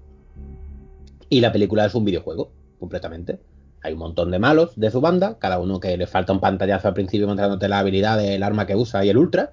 Y 1.30 1.42
la 1.42 1.52
película 1.52 1.86
es 1.86 1.96
un 1.96 2.06
videojuego, 2.06 2.52
completamente. 2.80 3.40
Hay 3.84 3.94
un 3.94 4.00
montón 4.00 4.32
de 4.32 4.40
malos 4.40 4.72
de 4.76 4.92
su 4.92 5.02
banda, 5.02 5.38
cada 5.40 5.60
uno 5.60 5.80
que 5.80 5.96
le 5.98 6.08
falta 6.08 6.34
un 6.34 6.40
pantallazo 6.40 6.88
al 6.90 6.94
principio 6.94 7.28
mostrándote 7.28 7.68
la 7.70 7.80
habilidad 7.80 8.18
del 8.18 8.44
arma 8.44 8.66
que 8.66 8.76
usa 8.76 9.06
y 9.06 9.10
el 9.10 9.18
ultra. 9.18 9.52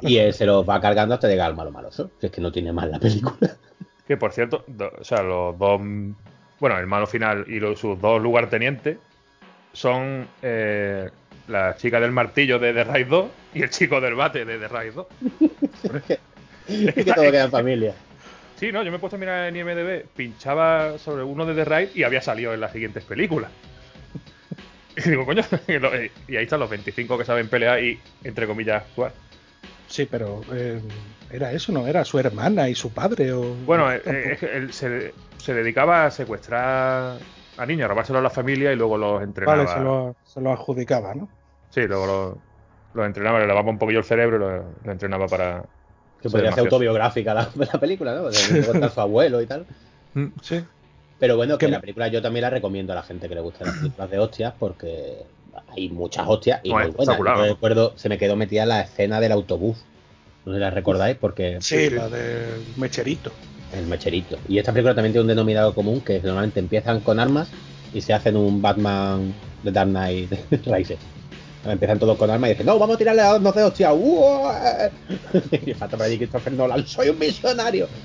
Y 0.00 0.18
él 0.18 0.32
se 0.32 0.46
los 0.46 0.66
va 0.68 0.80
cargando 0.80 1.14
hasta 1.14 1.28
llegar 1.28 1.50
al 1.50 1.56
malo 1.56 1.70
maloso. 1.72 2.10
Si 2.20 2.26
es 2.26 2.32
que 2.32 2.40
no 2.40 2.52
tiene 2.52 2.72
más 2.72 2.88
la 2.88 2.98
película. 2.98 3.56
Que 4.06 4.16
por 4.16 4.32
cierto, 4.32 4.64
do- 4.68 4.92
o 5.00 5.04
sea, 5.04 5.22
los 5.22 5.58
dos. 5.58 5.80
Bueno, 6.60 6.78
el 6.78 6.86
malo 6.86 7.06
final 7.06 7.44
y 7.48 7.58
los, 7.58 7.78
sus 7.80 8.00
dos 8.00 8.22
lugartenientes 8.22 8.98
son 9.72 10.26
eh, 10.40 11.10
la 11.48 11.76
chica 11.76 12.00
del 12.00 12.12
martillo 12.12 12.58
de 12.58 12.72
The 12.72 12.84
Raid 12.84 13.06
2 13.06 13.30
y 13.54 13.62
el 13.62 13.70
chico 13.70 14.00
del 14.00 14.14
bate 14.14 14.44
de 14.44 14.58
The 14.58 14.68
Raid 14.68 14.92
2. 14.92 15.06
Es 16.68 16.94
que 16.94 17.04
todo 17.04 17.30
queda 17.30 17.44
en 17.44 17.50
familia. 17.50 17.94
Sí, 18.58 18.72
no, 18.72 18.82
yo 18.82 18.90
me 18.90 18.96
he 18.96 19.00
puesto 19.00 19.16
a 19.16 19.18
mirar 19.18 19.48
en 19.48 19.56
IMDb, 19.56 20.04
pinchaba 20.16 20.98
sobre 20.98 21.22
uno 21.22 21.44
de 21.44 21.54
The 21.54 21.64
Raid 21.64 21.88
y 21.94 22.02
había 22.02 22.22
salido 22.22 22.54
en 22.54 22.60
las 22.60 22.72
siguientes 22.72 23.04
películas. 23.04 23.50
Y 24.96 25.10
digo, 25.10 25.26
coño, 25.26 25.42
y 26.26 26.36
ahí 26.36 26.44
están 26.44 26.58
los 26.58 26.70
25 26.70 27.18
que 27.18 27.24
saben 27.26 27.48
pelear 27.48 27.84
y, 27.84 28.00
entre 28.24 28.46
comillas, 28.46 28.82
actuar. 28.82 29.12
Sí, 29.88 30.08
pero 30.10 30.40
eh, 30.50 30.80
era 31.30 31.52
eso, 31.52 31.70
¿no? 31.70 31.86
Era 31.86 32.02
su 32.06 32.18
hermana 32.18 32.70
y 32.70 32.74
su 32.74 32.90
padre. 32.90 33.30
O... 33.32 33.42
Bueno, 33.66 33.92
eh, 33.92 34.38
que 34.40 34.56
él 34.56 34.72
se, 34.72 35.12
se 35.36 35.52
dedicaba 35.52 36.06
a 36.06 36.10
secuestrar 36.10 37.18
a 37.56 37.66
niños, 37.66 37.84
a 37.84 37.88
robárselos 37.88 38.20
a 38.20 38.22
la 38.22 38.30
familia 38.30 38.72
y 38.72 38.76
luego 38.76 38.96
los 38.98 39.22
entrenaba. 39.22 39.64
Vale, 39.64 39.68
se 39.68 39.80
lo, 39.80 40.16
se 40.24 40.40
lo 40.40 40.52
adjudicaba, 40.52 41.14
¿no? 41.14 41.28
Sí, 41.70 41.82
luego 41.82 42.06
los, 42.06 42.34
los 42.94 43.06
entrenaba, 43.06 43.38
le 43.38 43.46
lavaba 43.46 43.70
un 43.70 43.78
poquillo 43.78 44.00
el 44.00 44.04
cerebro 44.04 44.36
y 44.36 44.86
lo 44.86 44.92
entrenaba 44.92 45.26
para. 45.26 45.64
Que 46.22 46.30
podría 46.30 46.52
ser 46.52 46.60
autobiográfica 46.64 47.34
la, 47.34 47.48
la 47.72 47.80
película, 47.80 48.14
¿no? 48.14 48.22
Luego 48.22 48.72
está 48.72 48.88
su 48.90 49.00
abuelo 49.00 49.40
y 49.40 49.46
tal. 49.46 49.66
Mm. 50.14 50.26
Sí. 50.42 50.64
Pero 51.18 51.36
bueno, 51.36 51.56
que 51.56 51.68
la 51.68 51.80
película 51.80 52.08
yo 52.08 52.20
también 52.20 52.42
la 52.42 52.50
recomiendo 52.50 52.92
a 52.92 52.96
la 52.96 53.02
gente 53.02 53.28
que 53.28 53.34
le 53.34 53.40
gustan 53.40 53.68
las 53.68 53.76
películas 53.78 54.10
de 54.10 54.18
hostias 54.18 54.54
porque 54.58 55.24
hay 55.68 55.88
muchas 55.88 56.28
hostias 56.28 56.60
y 56.62 56.68
No, 56.70 56.76
muy 56.76 56.88
es 56.88 56.94
buenas. 56.94 57.16
Yo 57.18 57.44
recuerdo, 57.44 57.92
se 57.96 58.08
me 58.08 58.18
quedó 58.18 58.36
metida 58.36 58.66
la 58.66 58.82
escena 58.82 59.18
del 59.20 59.32
autobús. 59.32 59.78
No 60.44 60.52
sé 60.52 60.58
si 60.58 60.60
la 60.60 60.70
recordáis 60.70 61.16
porque 61.16 61.58
Sí, 61.60 61.90
la 61.90 62.08
del 62.08 62.62
mecherito. 62.76 63.32
El 63.72 63.86
mecherito. 63.86 64.38
Y 64.48 64.58
esta 64.58 64.72
película 64.72 64.94
también 64.94 65.12
tiene 65.12 65.22
un 65.22 65.28
denominador 65.28 65.74
común 65.74 66.00
que 66.00 66.20
normalmente 66.20 66.60
empiezan 66.60 67.00
con 67.00 67.18
armas 67.20 67.48
y 67.92 68.00
se 68.00 68.12
hacen 68.12 68.36
un 68.36 68.60
Batman 68.60 69.34
de 69.62 69.72
Dark 69.72 69.90
Knight 69.90 70.32
Rises. 70.66 70.98
Empiezan 71.64 71.98
todos 71.98 72.16
con 72.16 72.30
armas 72.30 72.48
y 72.48 72.52
dicen, 72.52 72.66
no, 72.66 72.78
vamos 72.78 72.94
a 72.94 72.98
tirarle 72.98 73.22
a 73.22 73.38
no 73.38 73.52
de 73.52 73.62
hostia. 73.64 73.90
Y 75.66 75.74
por 75.74 76.02
allí 76.02 76.16
Christopher 76.16 76.52
Nolan, 76.52 76.86
soy 76.86 77.08
un 77.08 77.18
visionario. 77.18 77.88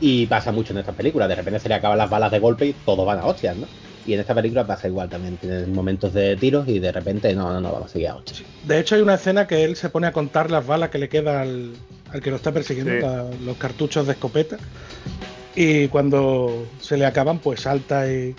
Y 0.00 0.26
pasa 0.26 0.50
mucho 0.50 0.72
en 0.72 0.80
estas 0.80 0.96
películas, 0.96 1.28
de 1.28 1.36
repente 1.36 1.60
se 1.60 1.68
le 1.68 1.76
acaban 1.76 1.96
las 1.96 2.10
balas 2.10 2.32
de 2.32 2.40
golpe 2.40 2.66
y 2.66 2.72
todos 2.72 3.06
van 3.06 3.20
a 3.20 3.26
hostias, 3.26 3.56
¿no? 3.56 3.68
Y 4.04 4.14
en 4.14 4.20
esta 4.20 4.34
película 4.34 4.66
pasa 4.66 4.88
igual 4.88 5.08
también, 5.08 5.36
tienen 5.36 5.72
momentos 5.72 6.12
de 6.12 6.36
tiros 6.36 6.66
y 6.68 6.80
de 6.80 6.90
repente, 6.90 7.32
no, 7.34 7.52
no, 7.52 7.60
no, 7.60 7.70
vamos 7.72 7.90
a 7.90 7.92
seguir 7.92 8.08
a 8.08 8.16
hostias. 8.16 8.42
De 8.64 8.80
hecho, 8.80 8.96
hay 8.96 9.00
una 9.02 9.14
escena 9.14 9.46
que 9.46 9.62
él 9.64 9.76
se 9.76 9.90
pone 9.90 10.06
a 10.08 10.12
contar 10.12 10.50
las 10.50 10.66
balas 10.66 10.90
que 10.90 10.98
le 10.98 11.08
queda 11.08 11.40
al, 11.42 11.72
al 12.10 12.20
que 12.20 12.30
lo 12.30 12.36
está 12.36 12.50
persiguiendo, 12.52 12.92
Sí. 12.92 13.00
la- 13.00 13.30
los 13.44 13.56
cartuchos 13.58 14.06
de 14.06 14.12
escopeta. 14.14 14.56
Y 15.54 15.88
cuando 15.88 16.66
se 16.80 16.96
le 16.96 17.06
acaban, 17.06 17.38
pues 17.38 17.60
salta 17.60 18.10
y, 18.10 18.34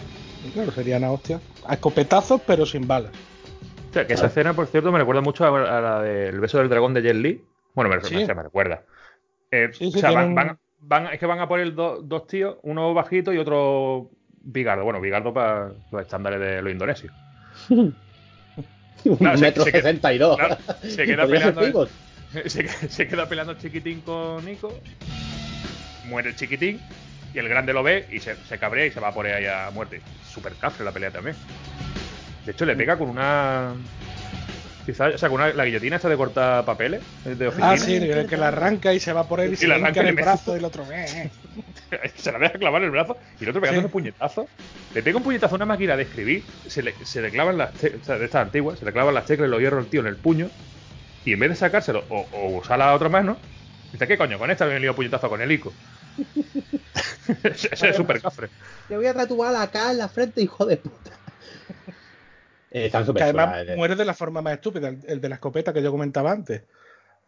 y 0.45 0.49
claro, 0.53 0.71
serían 0.71 1.03
a 1.03 1.11
hostias. 1.11 1.41
A 1.65 1.75
escopetazos, 1.75 2.41
pero 2.45 2.65
sin 2.65 2.87
balas. 2.87 3.11
O 3.89 3.93
sea, 3.93 4.07
que 4.07 4.13
esa 4.13 4.25
escena, 4.27 4.53
por 4.53 4.67
cierto, 4.67 4.91
me 4.91 4.97
recuerda 4.99 5.21
mucho 5.21 5.45
a, 5.45 5.79
la 5.81 6.01
del 6.01 6.39
beso 6.39 6.57
del 6.57 6.69
dragón 6.69 6.93
de 6.95 7.03
Jet 7.03 7.15
Li. 7.15 7.41
Bueno, 7.75 7.89
me, 7.89 8.01
Sí. 8.03 8.15
me- 8.15 8.25
recuerda. 8.43 8.83
Eh, 9.51 9.69
Sí, 9.71 9.91
sí, 9.91 9.97
o 9.97 10.01
sea, 10.01 10.11
van, 10.11 10.33
van- 10.33 10.57
van- 10.79 11.07
es 11.13 11.19
que 11.19 11.25
van 11.27 11.39
a 11.39 11.47
poner 11.47 11.73
do- 11.75 12.01
dos 12.01 12.25
tíos, 12.27 12.57
uno 12.63 12.93
bajito 12.95 13.31
y 13.31 13.37
otro 13.37 14.09
bigardo. 14.43 14.83
Bueno, 14.83 15.01
bigardo 15.01 15.33
para 15.33 15.71
los 15.91 16.01
estándares 16.01 16.39
de 16.39 16.61
los 16.61 16.71
indonesios. 16.71 17.11
Un 17.69 19.17
Claro, 19.17 19.37
se- 19.37 19.43
metro 19.43 19.63
se 19.65 19.71
queda- 19.71 19.81
sesenta 19.81 20.13
y 20.13 20.17
dos. 20.17 20.37
claro, 20.37 20.57
se 20.81 21.03
queda 21.05 21.27
peleando- 21.27 21.87
se, 22.45 22.67
se 22.89 23.07
queda 23.07 23.27
peleando 23.27 23.53
el 23.53 23.59
chiquitín 23.59 24.01
con 24.01 24.43
Nico. 24.45 24.79
Muere 26.05 26.29
el 26.29 26.35
chiquitín. 26.35 26.79
Y 27.33 27.39
el 27.39 27.49
grande 27.49 27.73
lo 27.73 27.81
ve 27.81 28.05
y 28.11 28.19
se, 28.19 28.35
se 28.35 28.59
cabrea 28.59 28.85
y 28.85 28.91
se 28.91 28.99
va 28.99 29.11
por 29.11 29.25
ahí 29.25 29.45
a 29.45 29.71
muerte. 29.71 30.01
Super 30.31 30.53
cafre 30.53 30.85
la 30.85 30.91
pelea 30.91 31.09
también. 31.11 31.35
De 32.45 32.51
hecho, 32.51 32.65
le 32.65 32.75
pega 32.75 32.95
con 32.97 33.09
una. 33.09 33.73
Quizás, 34.85 35.15
o 35.15 35.17
sea, 35.17 35.29
con 35.29 35.39
una, 35.41 35.53
la 35.53 35.65
guillotina 35.65 35.95
esta 35.95 36.09
de 36.09 36.17
cortar 36.17 36.65
papeles. 36.65 37.01
De 37.23 37.47
oficina. 37.47 37.71
Ah, 37.71 37.77
sí, 37.77 37.95
el 37.95 38.27
que 38.27 38.35
la 38.37 38.49
arranca 38.49 38.93
y 38.93 38.99
se 38.99 39.13
va 39.13 39.27
por 39.27 39.39
él 39.39 39.51
y, 39.51 39.53
Y 39.53 39.57
se 39.57 39.67
la 39.67 39.77
le 39.77 39.83
arranca 39.83 40.01
en 40.01 40.07
el 40.07 40.15
le 40.15 40.21
brazo 40.21 40.53
y 40.55 40.59
el 40.59 40.65
otro. 40.65 40.83
eh, 40.91 41.05
eh. 41.15 41.31
se 42.15 42.31
la 42.31 42.39
deja 42.39 42.53
clavar 42.59 42.81
en 42.81 42.85
el 42.87 42.91
brazo 42.91 43.17
y 43.39 43.43
el 43.43 43.49
otro 43.49 43.61
pegando 43.61 43.81
Sí. 43.81 43.85
un 43.85 43.91
puñetazo. 43.91 44.51
Le 44.93 45.01
pega 45.03 45.17
un 45.17 45.23
puñetazo 45.23 45.55
a 45.55 45.57
una 45.57 45.65
máquina 45.65 45.95
de 45.95 46.03
escribir, 46.03 46.49
se 46.65 46.83
le, 46.83 46.93
se 47.05 47.21
le 47.21 47.31
clavan 47.31 47.57
las 47.57 47.75
te- 47.77 47.95
o 47.95 48.03
sea, 48.03 48.17
de 48.17 48.25
estas 48.25 48.41
antiguas, 48.41 48.79
se 48.79 48.85
le 48.85 48.91
clavan 48.93 49.13
las 49.13 49.25
teclas 49.25 49.47
y 49.47 49.51
los 49.51 49.59
hierros 49.59 49.83
al 49.85 49.89
tío 49.89 50.01
en 50.01 50.07
el 50.07 50.19
puño. 50.19 50.49
Y 51.23 51.33
en 51.33 51.39
vez 51.39 51.49
de 51.51 51.55
sacárselo 51.55 52.05
o, 52.09 52.27
o 52.31 52.57
usar 52.59 52.79
la 52.79 52.93
otra 52.93 53.09
mano, 53.09 53.37
dice, 53.91 54.07
¿qué 54.07 54.17
coño? 54.17 54.37
Con 54.37 54.51
esta 54.51 54.65
me 54.65 54.75
he 54.75 54.79
liado 54.81 54.95
puñetazo 54.95 55.29
con 55.29 55.41
el 55.41 55.51
ICO. 55.51 55.71
Ese 57.43 57.89
es 57.89 57.95
súper 57.95 58.21
cafre. 58.21 58.49
Te 58.87 58.95
voy 58.97 59.07
a 59.07 59.13
tatuar 59.13 59.55
acá 59.55 59.91
en 59.91 59.97
la 59.99 60.09
frente, 60.09 60.41
hijo 60.41 60.65
de 60.65 60.77
puta. 60.77 61.22
Eh, 62.73 62.85
están 62.87 63.03
Que 63.03 63.07
súper 63.07 63.23
además 63.23 63.65
eh. 63.67 63.75
muere 63.75 63.95
de 63.95 64.05
la 64.05 64.13
forma 64.13 64.41
más 64.41 64.53
estúpida, 64.55 64.89
el, 64.89 64.99
el 65.07 65.21
de 65.21 65.29
la 65.29 65.35
escopeta 65.35 65.71
que 65.73 65.81
yo 65.83 65.91
comentaba 65.91 66.31
antes. 66.31 66.63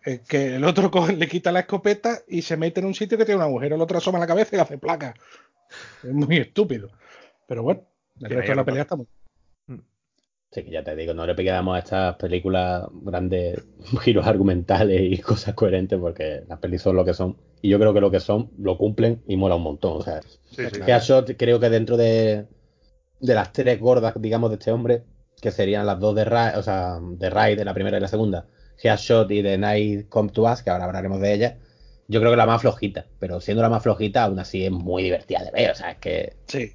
Eh, 0.06 0.22
que 0.28 0.56
el 0.56 0.64
otro 0.66 0.92
coge- 0.92 1.16
le 1.16 1.28
quita 1.28 1.52
la 1.52 1.62
escopeta 1.62 2.20
y 2.28 2.42
se 2.42 2.58
mete 2.58 2.80
en 2.80 2.88
un 2.88 2.94
sitio 2.96 3.18
que 3.18 3.26
tiene 3.26 3.38
un 3.38 3.44
agujero, 3.48 3.76
el 3.76 3.82
otro 3.82 3.98
asoma 3.98 4.20
la 4.20 4.28
cabeza 4.28 4.50
y 4.54 4.58
le 4.58 4.62
hace 4.64 4.78
placa. 4.78 5.14
Es 6.04 6.12
muy 6.12 6.38
estúpido. 6.38 6.90
Pero 7.48 7.64
bueno, 7.64 7.84
el 8.22 8.30
resto 8.30 8.52
de 8.52 8.56
la 8.56 8.66
pelea 8.66 8.82
está 8.84 8.96
muy. 8.96 9.08
Sí, 10.52 10.64
que 10.64 10.72
ya 10.72 10.84
te 10.84 10.96
digo, 10.96 11.14
no 11.14 11.26
le 11.26 11.36
pegamos 11.36 11.76
a 11.76 11.80
estas 11.80 12.16
películas 12.16 12.86
grandes 13.02 13.62
giros 14.04 14.26
argumentales 14.26 15.02
y 15.02 15.18
cosas 15.22 15.54
coherentes 15.54 16.00
porque 16.00 16.44
las 16.48 16.60
pelis 16.60 16.82
son 16.82 16.96
lo 16.96 17.04
que 17.04 17.14
son. 17.14 17.36
Y 17.62 17.70
yo 17.70 17.78
creo 17.80 17.94
que 17.94 18.00
lo 18.00 18.10
que 18.12 18.20
son 18.22 18.52
lo 18.58 18.78
cumplen 18.78 19.22
y 19.28 19.36
mola 19.36 19.56
un 19.56 19.64
montón. 19.64 19.98
O 19.98 20.02
sea, 20.02 20.22
Sí, 20.22 20.64
sí. 20.72 21.36
Creo 21.36 21.60
que 21.60 21.70
dentro 21.70 21.98
de, 21.98 22.46
de 23.20 23.34
las 23.36 23.52
tres 23.52 23.80
gordas, 23.80 24.14
digamos, 24.22 24.50
de 24.50 24.56
este 24.56 24.72
hombre, 24.72 25.04
que 25.42 25.52
serían 25.52 25.86
las 25.86 26.00
dos 26.00 26.16
de 26.16 26.26
Ray, 26.26 26.54
o 26.56 26.64
sea, 26.64 27.00
de 27.02 27.30
Ray, 27.30 27.56
de 27.56 27.66
la 27.66 27.74
primera 27.74 27.98
y 27.98 28.02
la 28.02 28.08
segunda, 28.08 28.48
Headshot 28.82 29.30
y 29.32 29.42
de 29.42 29.58
Night 29.58 30.10
Come 30.10 30.30
to 30.30 30.44
Us, 30.44 30.64
que 30.64 30.70
ahora 30.70 30.86
hablaremos 30.86 31.20
de 31.22 31.34
ella, 31.34 31.58
yo 32.08 32.20
creo 32.20 32.32
que 32.32 32.38
la 32.38 32.46
más 32.46 32.62
flojita, 32.62 33.06
pero 33.20 33.42
siendo 33.42 33.64
la 33.64 33.70
más 33.70 33.84
flojita, 33.84 34.24
aún 34.24 34.40
así 34.40 34.66
es 34.66 34.72
muy 34.72 35.04
divertida 35.04 35.44
de 35.44 35.52
ver, 35.52 35.72
o 35.72 35.76
sea, 35.76 35.92
es 35.92 35.98
que... 35.98 36.36
Sí, 36.48 36.74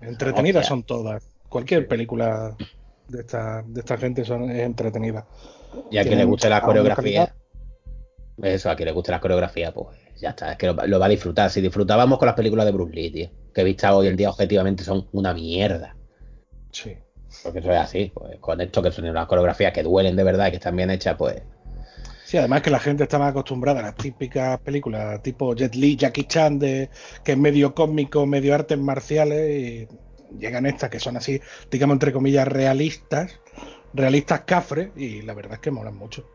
entretenidas 0.00 0.66
son 0.66 0.82
todas. 0.82 1.26
Cualquier 1.48 1.86
película 1.86 2.56
de 3.08 3.20
esta, 3.20 3.62
de 3.66 3.80
esta 3.80 3.96
gente 3.96 4.24
son, 4.24 4.50
es 4.50 4.60
entretenida. 4.60 5.26
Y 5.90 5.98
a 5.98 6.04
quien 6.04 6.18
le 6.18 6.24
guste 6.24 6.48
la 6.48 6.60
coreografía, 6.62 7.34
eso, 8.42 8.70
a 8.70 8.76
quien 8.76 8.86
le 8.86 8.92
guste 8.92 9.12
la 9.12 9.20
coreografía, 9.20 9.72
pues 9.72 9.98
ya 10.20 10.30
está, 10.30 10.52
es 10.52 10.58
que 10.58 10.66
lo, 10.66 10.74
lo 10.86 10.98
va 10.98 11.06
a 11.06 11.10
disfrutar. 11.10 11.50
Si 11.50 11.60
disfrutábamos 11.60 12.18
con 12.18 12.26
las 12.26 12.34
películas 12.34 12.66
de 12.66 12.72
Bruce 12.72 12.94
Lee, 12.94 13.10
tío, 13.10 13.30
que 13.52 13.64
vistas 13.64 13.92
hoy 13.92 14.08
en 14.08 14.16
día 14.16 14.30
objetivamente 14.30 14.84
son 14.84 15.08
una 15.12 15.34
mierda. 15.34 15.96
Sí. 16.70 16.96
Porque 17.42 17.58
eso 17.58 17.72
es 17.72 17.78
así, 17.78 18.12
pues 18.14 18.38
con 18.38 18.60
esto 18.60 18.82
que 18.82 18.90
son 18.90 19.06
unas 19.06 19.26
coreografías 19.26 19.72
que 19.72 19.82
duelen 19.82 20.16
de 20.16 20.24
verdad 20.24 20.46
y 20.46 20.50
que 20.50 20.56
están 20.56 20.76
bien 20.76 20.90
hechas, 20.90 21.16
pues 21.16 21.42
Sí, 22.24 22.38
además 22.38 22.62
que 22.62 22.70
la 22.70 22.80
gente 22.80 23.02
está 23.02 23.18
más 23.18 23.30
acostumbrada 23.30 23.80
a 23.80 23.82
las 23.82 23.96
típicas 23.96 24.58
películas 24.60 25.22
tipo 25.22 25.54
Jet 25.54 25.74
Li, 25.74 25.94
Jackie 25.94 26.24
Chan, 26.24 26.58
de, 26.58 26.88
que 27.22 27.32
es 27.32 27.38
medio 27.38 27.74
cómico, 27.74 28.26
medio 28.26 28.54
artes 28.54 28.78
marciales, 28.78 29.50
y 29.50 29.88
llegan 30.38 30.64
estas 30.64 30.88
que 30.88 30.98
son 30.98 31.18
así, 31.18 31.40
digamos 31.70 31.94
entre 31.94 32.12
comillas, 32.12 32.48
realistas, 32.48 33.38
realistas 33.92 34.40
cafres, 34.46 34.88
y 34.96 35.20
la 35.20 35.34
verdad 35.34 35.54
es 35.54 35.58
que 35.60 35.70
molan 35.70 35.96
mucho. 35.96 36.26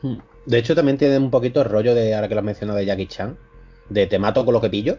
Hmm. 0.00 0.16
De 0.46 0.58
hecho, 0.58 0.74
también 0.74 0.96
tiene 0.96 1.18
un 1.18 1.30
poquito 1.30 1.60
el 1.60 1.68
rollo 1.68 1.94
de, 1.94 2.14
ahora 2.14 2.26
que 2.26 2.34
lo 2.34 2.40
has 2.40 2.46
mencionado 2.46 2.78
de 2.78 2.86
Jackie 2.86 3.06
Chan, 3.06 3.36
de 3.90 4.06
te 4.06 4.18
mato 4.18 4.44
con 4.46 4.54
lo 4.54 4.60
que 4.62 4.70
pillo. 4.70 4.98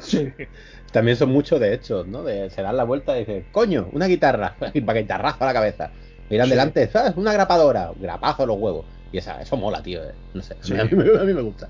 Sí, 0.00 0.32
También 0.92 1.16
son 1.16 1.30
muchos 1.30 1.60
de 1.60 1.72
hechos, 1.74 2.06
¿no? 2.06 2.22
De 2.24 2.50
se 2.50 2.62
dan 2.62 2.76
la 2.76 2.84
vuelta 2.84 3.16
y 3.16 3.20
dicen, 3.20 3.44
coño, 3.52 3.88
una 3.92 4.06
guitarra, 4.06 4.56
para 4.86 5.00
guitarrazo 5.00 5.44
a 5.44 5.46
la 5.46 5.52
cabeza. 5.52 5.90
Miran 6.28 6.46
Sí. 6.46 6.50
delante, 6.50 6.88
¿sabes? 6.88 7.12
Una 7.16 7.32
grapadora, 7.32 7.90
grapazo 7.96 8.42
a 8.42 8.46
los 8.46 8.56
huevos. 8.58 8.86
Y 9.12 9.18
esa, 9.18 9.40
eso 9.40 9.56
mola, 9.56 9.82
tío. 9.82 10.02
eh. 10.02 10.12
No 10.34 10.42
sé, 10.42 10.56
Sí. 10.60 10.74
a, 10.78 10.84
mí, 10.84 10.90
a 11.20 11.24
mí 11.24 11.34
me 11.34 11.42
gusta. 11.42 11.68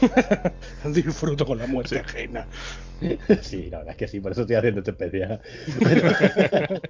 disfruto 0.92 1.46
con 1.46 1.58
la 1.58 1.66
muerte 1.66 1.98
ajena. 2.00 2.46
Sí, 3.40 3.68
la 3.68 3.78
verdad 3.78 3.90
es 3.94 3.96
que 3.96 4.06
sí, 4.06 4.20
por 4.20 4.30
eso 4.30 4.42
estoy 4.42 4.54
haciendo 4.54 4.78
este 4.78 4.92
especial. 4.92 5.40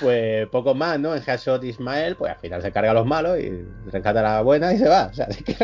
pues 0.00 0.46
poco 0.48 0.74
más, 0.76 1.00
¿no? 1.00 1.14
En 1.14 1.22
Headshot 1.26 1.64
Ismael, 1.64 2.14
pues 2.14 2.32
al 2.32 2.38
final 2.38 2.62
se 2.62 2.70
carga 2.70 2.92
a 2.92 2.94
los 2.94 3.04
malos 3.06 3.38
y 3.40 3.50
rescata 3.90 4.20
a 4.20 4.22
la 4.22 4.42
buena 4.42 4.72
y 4.72 4.78
se 4.78 4.88
va. 4.88 5.06
O 5.06 5.12
sea, 5.12 5.26
es 5.26 5.42
que 5.42 5.56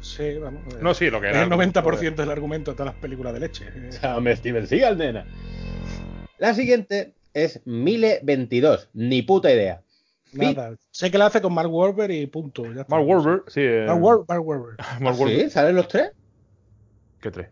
Sí, 0.00 0.38
vamos. 0.38 0.62
No, 0.80 0.94
sí, 0.94 1.10
lo 1.10 1.20
que 1.20 1.30
es 1.30 1.34
era. 1.34 1.42
el 1.44 1.50
90% 1.50 2.14
del 2.14 2.30
argumento 2.30 2.70
de 2.70 2.76
todas 2.76 2.94
las 2.94 3.02
películas 3.02 3.32
de 3.34 3.40
leche. 3.40 3.66
Eh, 3.74 3.90
Llame 4.00 4.36
Steven 4.36 4.66
Seagal, 4.68 4.96
nena. 4.98 5.26
La 6.38 6.54
siguiente 6.54 7.14
es 7.34 7.60
Mile 7.64 8.20
22. 8.22 8.90
Ni 8.94 9.22
puta 9.22 9.50
idea. 9.52 9.82
Nada. 10.32 10.76
Sé 10.90 11.10
que 11.10 11.18
la 11.18 11.26
hace 11.26 11.40
con 11.42 11.52
Mark 11.54 11.70
Wahlberg 11.72 12.10
y 12.12 12.26
punto. 12.26 12.64
ya. 12.72 12.84
Mark 12.88 13.06
Wahlberg, 13.06 13.44
sí. 13.48 13.60
eh, 13.62 13.84
Mark, 13.86 14.00
Wahl- 14.00 14.24
Mark 14.28 14.46
Wahlberg. 14.46 14.76
Mark 15.00 15.16
¿Sí? 15.16 15.22
Wahlberg. 15.22 15.50
¿Salen 15.50 15.76
los 15.76 15.88
tres? 15.88 16.10
¿Qué 17.20 17.30
tres? 17.30 17.48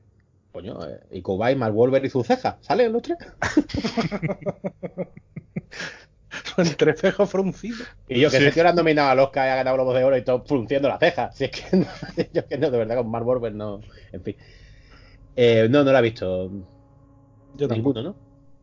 Coño, 0.52 0.84
eh, 0.88 1.00
y 1.12 1.22
Kubai, 1.22 1.54
Mark 1.54 1.74
Wolver 1.74 2.04
y 2.04 2.10
su 2.10 2.24
ceja. 2.24 2.58
¿Salen 2.60 2.92
los 2.92 3.02
tres? 3.02 3.18
Entre 6.56 6.96
cejos 6.96 7.30
fruncidos. 7.30 7.86
Y 8.08 8.20
yo 8.20 8.30
que 8.30 8.38
Sí. 8.38 8.44
sé 8.44 8.52
que 8.52 8.60
ahora 8.60 8.70
han 8.70 8.76
nominado 8.76 9.10
al 9.10 9.18
Oscar 9.18 9.46
y 9.48 9.50
ha 9.50 9.56
ganado 9.56 9.76
Globos 9.76 9.94
de 9.96 10.04
Oro 10.04 10.16
y 10.16 10.22
todo 10.24 10.44
frunciendo 10.44 10.88
la 10.88 10.98
ceja. 10.98 11.30
Si 11.32 11.44
es 11.44 11.50
que 11.50 11.76
no, 11.76 11.86
yo 12.32 12.46
que 12.46 12.58
no, 12.58 12.70
de 12.70 12.78
verdad, 12.78 12.96
con 12.96 13.10
Mark 13.10 13.24
Wolver 13.24 13.52
no. 13.54 13.80
En 14.12 14.22
fin. 14.22 14.36
Eh, 15.36 15.68
no, 15.70 15.84
no 15.84 15.92
la 15.92 15.98
he 15.98 16.02
visto. 16.02 16.50
Yo 17.56 17.68
tampoco. 17.68 17.74
Ninguno, 17.98 18.02
¿no? 18.02 18.16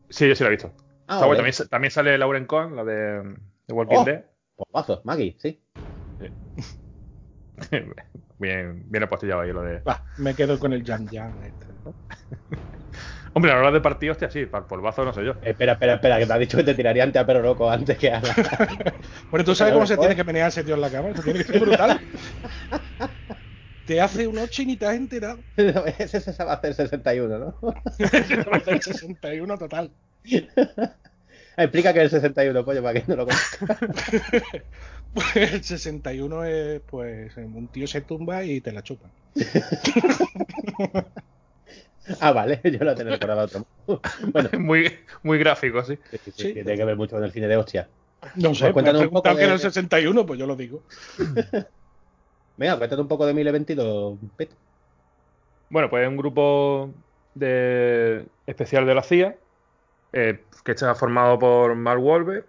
Sí, 0.10 0.28
yo 0.28 0.36
sí 0.36 0.44
la 0.44 0.50
he 0.50 0.52
visto. 0.52 0.72
Ah, 1.08 1.26
también 1.70 1.92
sale 1.92 2.18
Lauren 2.18 2.46
Cohen, 2.46 2.76
la 2.76 2.84
de, 2.84 3.36
de 3.68 3.74
Walking 3.74 3.98
Oh. 3.98 4.06
Dead. 4.06 4.24
Maggie, 5.04 5.36
sí. 5.40 5.62
bien, 8.40 8.84
bien 8.90 9.04
apostillado 9.04 9.42
ahí 9.42 9.52
lo 9.52 9.62
de. 9.62 9.80
Va, 9.80 10.04
me 10.18 10.34
quedo 10.34 10.58
con 10.60 10.74
el 10.74 10.84
Jan 10.86 11.08
Jan. 11.08 11.34
este, 11.44 11.66
¿no? 11.86 11.94
Hombre, 13.34 13.52
a 13.52 13.56
la 13.56 13.62
hora 13.62 13.72
de 13.72 13.82
partido, 13.82 14.14
hostia, 14.14 14.32
sí, 14.32 14.48
para 14.48 14.64
el 14.64 14.68
polvazo 14.68 15.06
no 15.06 15.14
sé 15.14 15.24
yo. 15.24 15.34
Espera, 15.44 15.74
espera, 15.74 15.96
espera, 15.96 16.18
que 16.18 16.26
te 16.26 16.34
has 16.34 16.40
dicho 16.40 16.58
que 16.58 16.64
te 16.64 16.74
tiraría 16.74 17.04
ante 17.04 17.20
a 17.20 17.26
perro 17.26 17.42
loco 17.42 17.70
antes 17.70 17.96
que 17.98 18.10
a 18.12 18.20
la... 18.20 18.34
Bueno, 19.30 19.46
¿tú 19.46 19.54
sabes 19.54 19.72
Pero 19.72 19.76
cómo 19.76 19.86
se 19.86 19.98
tiene 19.98 20.16
que 20.16 20.24
menear 20.24 20.48
ese 20.48 20.64
tío 20.64 20.74
en 20.74 20.82
la 20.82 20.90
cama? 20.90 21.10
Eso 21.10 21.22
tiene 21.22 21.40
que 21.40 21.46
ser 21.46 21.60
brutal. 21.60 22.00
te 23.86 24.02
hace 24.02 24.26
un 24.26 24.40
8 24.40 24.62
y 24.64 24.66
ni 24.66 24.78
te 24.78 24.88
has 24.88 24.96
enterado. 24.96 25.40
Ese 25.56 26.20
se 26.20 26.44
va 26.44 26.54
a 26.54 26.56
hacer 26.56 26.74
61, 26.74 27.38
¿no? 27.38 27.56
Va 27.62 27.74
a 28.54 28.58
hacer 28.58 28.82
61 28.82 29.58
total. 29.60 29.92
Explica 31.58 31.92
que 31.94 32.04
es 32.04 32.14
el 32.14 32.22
61, 32.22 32.64
pollo, 32.64 32.84
para 32.84 33.00
que 33.02 33.04
no 33.08 33.16
lo 33.16 33.26
conozca. 33.26 33.78
Pues 35.14 35.36
el 35.54 35.64
61 35.64 36.44
es, 36.44 36.82
pues, 36.82 37.36
un 37.38 37.68
tío 37.70 37.88
se 37.88 38.02
tumba 38.02 38.44
y 38.44 38.62
te 38.62 38.72
la 38.72 38.84
chupa. 38.84 39.10
Ah, 42.22 42.32
vale, 42.32 42.62
yo 42.64 42.80
lo 42.86 42.96
tenía 42.96 43.14
recordado 43.14 43.42
otro. 43.42 43.66
Bueno, 44.32 44.50
Muy, 44.60 44.90
muy 45.24 45.38
gráfico, 45.40 45.84
sí. 45.84 45.98
sí, 46.12 46.18
sí, 46.24 46.32
Sí. 46.32 46.48
que 46.54 46.64
tiene 46.64 46.78
que 46.78 46.86
ver 46.86 46.96
mucho 46.96 47.16
con 47.18 47.24
el 47.26 47.32
cine 47.32 47.48
de 47.48 47.58
hostia. 47.58 47.90
No 48.36 48.56
sé, 48.56 48.72
Pues 48.72 48.86
me 48.86 48.98
un 49.00 49.10
poco 49.10 49.36
que 49.36 49.44
era 49.44 49.54
el 49.54 49.60
de- 49.60 49.64
61, 49.64 50.26
pues 50.26 50.40
yo 50.40 50.48
lo 50.48 50.56
digo. 50.56 50.84
Venga, 52.56 52.78
cuéntate 52.78 53.02
un 53.02 53.08
poco 53.08 53.26
de 53.26 53.34
1022, 53.34 54.20
Pete. 54.38 54.56
Bueno, 55.70 55.90
pues 55.90 56.04
es 56.04 56.10
un 56.10 56.18
grupo 56.18 56.94
de 57.36 58.26
especial 58.46 58.86
de 58.86 58.96
la 58.96 59.04
CIA 59.04 59.36
eh, 60.18 60.44
que 60.64 60.72
está 60.72 60.96
formado 60.96 61.38
por 61.38 61.76
Mark 61.76 62.02
Wahlberg. 62.02 62.44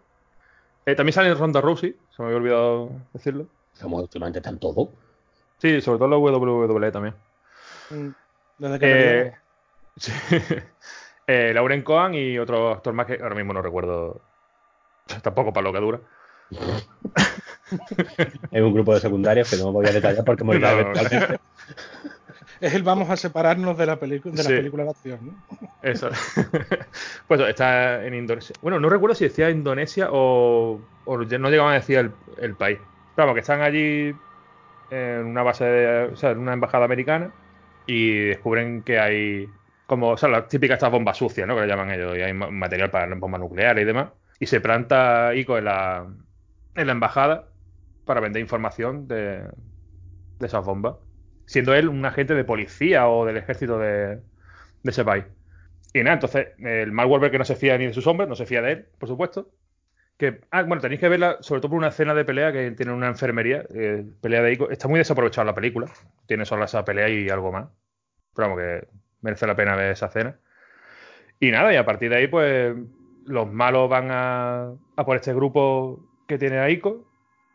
Eh, 0.87 0.95
también 0.95 1.12
sale 1.12 1.35
Ronda 1.35 1.61
Rousey, 1.61 1.95
se 2.09 2.23
me 2.23 2.29
había 2.29 2.39
olvidado 2.39 2.91
decirlo. 3.12 3.47
Como 3.79 3.99
últimamente 3.99 4.39
están 4.39 4.59
todos. 4.59 4.89
Sí, 5.59 5.83
sobre 5.83 5.99
todo 5.99 6.09
la 6.09 6.16
WWE 6.16 6.91
también. 6.91 7.14
Mm, 7.91 8.09
que 8.79 8.81
Eh, 8.81 9.35
sí. 9.97 10.12
Eh, 11.27 11.53
Lauren 11.53 11.83
Cohen 11.83 12.14
y 12.14 12.39
otro 12.39 12.73
actor 12.73 12.95
más 12.95 13.07
que 13.07 13.19
ahora 13.23 13.35
mismo 13.35 13.53
no 13.53 13.61
recuerdo 13.61 14.23
tampoco 15.23 15.53
para 15.53 15.64
lo 15.64 15.73
que 15.75 15.81
dura. 15.81 16.01
Es 18.51 18.62
un 18.62 18.73
grupo 18.73 18.95
de 18.95 19.01
secundarios 19.01 19.51
que 19.51 19.59
no 19.59 19.73
voy 19.73 19.87
a 19.87 19.93
detallar 19.93 20.25
porque 20.25 20.43
me 20.43 20.55
No, 20.59 20.71
eventualmente. 20.71 21.39
Es 22.61 22.75
el 22.75 22.83
vamos 22.83 23.09
a 23.11 23.17
separarnos 23.17 23.77
de 23.79 23.87
la, 23.87 23.99
pelicu- 24.01 24.31
de 24.33 24.43
la 24.43 24.49
película 24.51 24.85
de 24.85 24.91
acción, 24.91 25.21
¿no? 25.27 25.69
Eso. 25.83 26.11
pues 27.27 27.41
está 27.41 28.05
en 28.05 28.15
Indonesia. 28.15 28.55
Bueno, 28.61 28.81
no 28.81 28.89
recuerdo 28.89 29.15
si 29.15 29.25
decía 29.25 29.51
Indonesia 29.51 30.09
o, 30.11 30.81
o 31.05 31.17
no 31.19 31.51
llegaban 31.51 31.73
a 31.73 31.75
decir 31.77 31.99
el, 31.99 32.15
el 32.37 32.57
país. 32.57 32.79
Pero 33.15 33.27
vamos, 33.27 33.35
que 33.35 33.41
están 33.41 33.63
allí 33.63 34.21
en 34.91 35.27
una 35.27 35.43
base, 35.43 35.65
de- 35.65 36.05
o 36.13 36.17
sea, 36.17 36.31
en 36.33 36.39
una 36.39 36.53
embajada 36.55 36.85
americana 36.85 37.35
y 37.87 38.13
descubren 38.27 38.83
que 38.85 38.99
hay 38.99 39.61
como, 39.87 40.11
o 40.11 40.17
sea, 40.17 40.29
las 40.29 40.49
típicas 40.49 40.77
estas 40.77 40.93
bombas 40.93 41.17
sucias, 41.19 41.47
¿no? 41.47 41.55
Que 41.55 41.63
le 41.63 41.67
llaman 41.69 41.91
ellos, 41.91 42.17
y 42.17 42.23
hay 42.23 42.33
ma- 42.35 42.51
material 42.51 42.91
para 42.91 43.15
bombas 43.17 43.41
nucleares 43.41 43.83
y 43.83 43.87
demás. 43.87 44.13
Y 44.41 44.47
se 44.47 44.61
planta 44.61 45.35
Ico 45.35 45.59
en 45.59 45.65
la, 45.65 46.15
en 46.75 46.87
la 46.87 46.93
embajada 46.93 47.53
para 48.05 48.21
vender 48.21 48.41
información 48.43 49.09
de, 49.09 49.49
de 50.39 50.47
esas 50.47 50.65
bombas, 50.65 50.97
siendo 51.49 51.75
él 51.75 51.89
un 51.89 52.05
agente 52.05 52.35
de 52.35 52.45
policía 52.45 53.09
o 53.09 53.25
del 53.25 53.39
ejército 53.39 53.79
de, 53.79 54.17
de 54.17 54.91
ese 54.91 55.03
país. 55.03 55.25
Y 55.95 56.01
nada, 56.01 56.15
entonces 56.15 56.49
el 56.59 56.95
Wahlberg 56.95 57.33
que 57.33 57.39
no 57.39 57.45
se 57.45 57.57
fía 57.57 57.79
ni 57.79 57.87
de 57.87 57.95
sus 57.95 58.07
hombres, 58.07 58.29
no 58.29 58.37
se 58.37 58.45
fía 58.45 58.61
de 58.61 58.73
él, 58.73 58.87
por 58.99 59.09
supuesto. 59.09 59.51
Que, 60.19 60.41
ah, 60.51 60.63
bueno, 60.65 60.83
tenéis 60.83 61.01
que 61.01 61.09
verla, 61.09 61.39
sobre 61.41 61.61
todo 61.63 61.71
por 61.71 61.79
una 61.79 61.89
escena 61.89 62.13
de 62.13 62.27
pelea 62.27 62.53
que 62.53 62.73
tiene 62.73 62.93
una 62.93 63.07
enfermería, 63.09 63.65
eh, 63.75 64.05
pelea 64.21 64.43
de 64.43 64.53
Ico. 64.53 64.71
Está 64.71 64.89
muy 64.89 64.99
desaprovechada 64.99 65.47
la 65.47 65.55
película. 65.55 65.87
Tiene 66.27 66.45
solo 66.45 66.65
esa 66.65 66.85
pelea 66.85 67.09
y 67.09 67.31
algo 67.31 67.51
más. 67.51 67.69
Pero 68.35 68.49
vamos, 68.49 68.63
que 68.63 68.89
merece 69.23 69.47
la 69.47 69.57
pena 69.57 69.75
ver 69.75 69.93
esa 69.93 70.07
escena. 70.07 70.37
Y 71.41 71.51
nada, 71.51 71.73
y 71.73 71.77
a 71.77 71.87
partir 71.87 72.11
de 72.11 72.17
ahí, 72.17 72.27
pues, 72.27 72.75
los 73.25 73.51
malos 73.51 73.89
van 73.89 74.09
a, 74.11 74.73
a 74.97 75.05
por 75.07 75.17
este 75.17 75.33
grupo 75.33 76.05
que 76.27 76.37
tiene 76.37 76.59
a 76.59 76.69
Ico. 76.69 77.09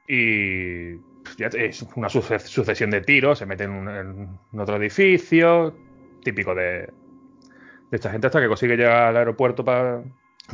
Y 0.07 0.95
es 1.37 1.81
una 1.95 2.09
suce- 2.09 2.39
sucesión 2.39 2.89
de 2.91 3.01
tiros, 3.01 3.39
se 3.39 3.45
meten 3.45 3.87
en, 3.87 4.59
otro 4.59 4.77
edificio, 4.77 5.75
típico 6.23 6.53
de, 6.55 6.79
de 6.81 6.91
esta 7.91 8.09
gente 8.11 8.27
hasta 8.27 8.41
que 8.41 8.47
consigue 8.47 8.77
llegar 8.77 9.03
al 9.07 9.17
aeropuerto 9.17 9.63
para, 9.63 10.03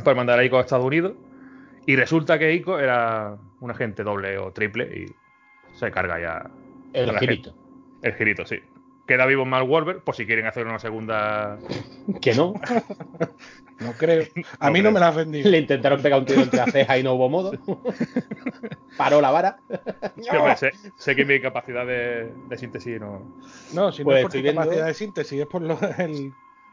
para 0.04 0.14
mandar 0.14 0.38
a 0.38 0.44
Ico 0.44 0.58
a 0.58 0.62
Estados 0.62 0.86
Unidos. 0.86 1.14
Y 1.86 1.96
resulta 1.96 2.38
que 2.38 2.52
Ico 2.54 2.78
era 2.78 3.36
un 3.60 3.70
agente 3.70 4.02
doble 4.02 4.38
o 4.38 4.52
triple 4.52 4.84
y 4.84 5.76
se 5.76 5.90
carga 5.90 6.20
ya 6.20 6.50
El 6.92 7.18
girito. 7.18 7.54
el 8.02 8.14
girito, 8.14 8.44
sí. 8.44 8.58
Queda 9.10 9.26
vivo 9.26 9.44
Mark 9.44 9.68
Wahlberg 9.68 10.04
por 10.04 10.14
si 10.14 10.24
quieren 10.24 10.46
hacer 10.46 10.64
una 10.68 10.78
segunda. 10.78 11.58
Que 12.22 12.32
no. 12.32 12.54
No 13.80 13.92
creo. 13.94 14.24
A 14.58 14.66
No 14.66 14.72
mí 14.74 14.80
creo. 14.80 14.90
no 14.90 14.94
me 14.94 15.00
la 15.00 15.08
has 15.08 15.16
vendido. 15.16 15.50
Le 15.50 15.56
intentaron 15.58 16.02
pegar 16.02 16.18
un 16.20 16.26
tiro 16.26 16.42
entre 16.42 16.58
las 16.60 16.70
cejas 16.70 16.98
y 16.98 17.02
no 17.02 17.14
hubo 17.14 17.30
modo. 17.30 17.50
Paró 18.98 19.20
la 19.22 19.30
vara. 19.30 19.58
Sí, 20.20 20.28
hombre, 20.36 20.56
sé, 20.58 20.70
sé 20.98 21.16
que 21.16 21.24
mi 21.24 21.40
capacidad 21.40 21.86
de, 21.86 22.30
de 22.48 22.58
síntesis 22.58 23.00
no. 23.00 23.34
No, 23.72 23.90
si 23.90 24.04
Pues 24.04 24.14
no 24.14 24.18
es 24.18 24.22
por 24.22 24.28
estoy 24.28 24.40
tu 24.40 24.42
viendo- 24.42 24.60
capacidad 24.60 24.86
de 24.86 24.94
síntesis, 24.94 25.40
es 25.40 25.46
por 25.46 25.62
lo- 25.62 25.78
el, 25.98 26.30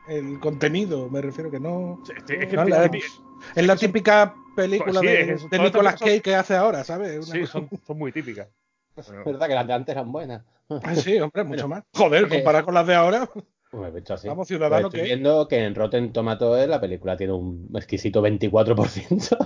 el 0.10 0.40
contenido. 0.42 1.10
Me 1.10 1.22
refiero 1.22 1.50
que 1.50 1.60
no. 1.62 2.02
Sí, 2.06 2.12
es 2.18 2.24
que 2.48 2.56
no 2.58 2.64
es 2.64 2.70
la- 2.70 2.84
típico- 2.90 3.24
es 3.56 3.66
la 3.66 3.76
típica 3.78 4.36
película 4.56 5.00
Sí, 5.00 5.06
de, 5.08 5.60
Nicolas 5.60 5.96
Cage 6.00 6.22
que 6.22 6.36
hace 6.36 6.56
ahora, 6.56 6.84
¿sabes? 6.84 7.16
Una 7.26 7.26
sí, 7.26 7.40
cosa- 7.40 7.52
son, 7.54 7.70
son 7.88 7.98
muy 7.98 8.12
típicas. 8.12 8.50
Pero- 9.08 9.24
verdad 9.26 9.48
que 9.48 9.54
las 9.56 9.68
de 9.68 9.74
antes 9.74 9.94
eran 9.94 10.12
buenas. 10.12 10.44
Ah, 10.70 10.96
Sí, 10.96 11.20
hombre, 11.20 11.44
mucho 11.44 11.68
más. 11.68 11.84
Joder, 11.94 12.28
comparado 12.28 12.66
con 12.66 12.74
las 12.74 12.86
de 12.88 12.96
ahora. 12.96 13.30
Pues 13.70 13.94
visto 13.94 14.14
así. 14.14 14.28
Vamos, 14.28 14.48
Pues 14.48 14.58
ciudadano, 14.58 14.88
estoy 14.88 15.02
¿qué? 15.02 15.06
viendo 15.08 15.48
que 15.48 15.64
en 15.64 15.76
Rotten 15.76 16.14
Tomatoes 16.14 16.68
la 16.70 16.80
película 16.80 17.18
tiene 17.18 17.34
un 17.34 17.70
exquisito 17.76 18.22
24%, 18.22 19.38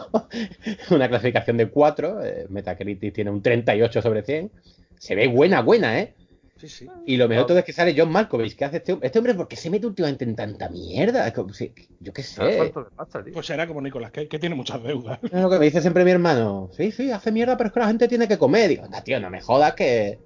una 0.91 1.07
clasificación 1.09 1.57
de 1.57 1.69
4, 1.69 2.23
eh, 2.23 2.45
Metacritic 2.49 3.13
tiene 3.13 3.31
un 3.31 3.41
38 3.41 4.01
sobre 4.01 4.21
100. 4.23 4.51
Se 4.99 5.15
ve 5.15 5.27
buena, 5.27 5.61
buena, 5.61 5.99
¿eh? 5.99 6.13
Sí, 6.61 6.69
sí. 6.69 6.87
Y 7.07 7.17
lo 7.17 7.27
mejor 7.27 7.47
todo 7.47 7.57
es 7.57 7.65
que 7.65 7.73
sale 7.73 7.95
John 7.97 8.11
Malkovich, 8.11 8.55
que 8.55 8.65
hace 8.65 8.77
este 8.77 8.93
hombre. 8.93 9.07
Este 9.07 9.17
hombre, 9.17 9.33
¿por 9.33 9.47
qué 9.47 9.55
se 9.55 9.71
mete 9.71 9.87
últimamente 9.87 10.23
en 10.25 10.35
tanta 10.35 10.69
mierda? 10.69 11.25
Es 11.27 11.33
como 11.33 11.51
si- 11.53 11.73
yo 11.99 12.13
qué 12.13 12.21
sé. 12.21 12.71
Pues 13.33 13.45
será 13.47 13.65
como 13.65 13.81
Nicolas 13.81 14.11
Cage, 14.11 14.27
que 14.27 14.37
tiene 14.37 14.53
muchas 14.53 14.83
deudas. 14.83 15.17
Es 15.23 15.31
lo 15.31 15.49
que 15.49 15.57
me 15.57 15.65
dice 15.65 15.81
siempre 15.81 16.05
mi 16.05 16.11
hermano. 16.11 16.69
Sí, 16.77 16.91
sí, 16.91 17.09
hace 17.11 17.31
mierda, 17.31 17.57
pero 17.57 17.69
es 17.69 17.73
que 17.73 17.79
la 17.79 17.87
gente 17.87 18.07
tiene 18.07 18.27
que 18.27 18.37
comer. 18.37 18.69
Digo, 18.69 18.83
anda, 18.85 19.01
tío, 19.03 19.19
no 19.19 19.29
me 19.31 19.41
jodas 19.41 19.73
que. 19.73 20.19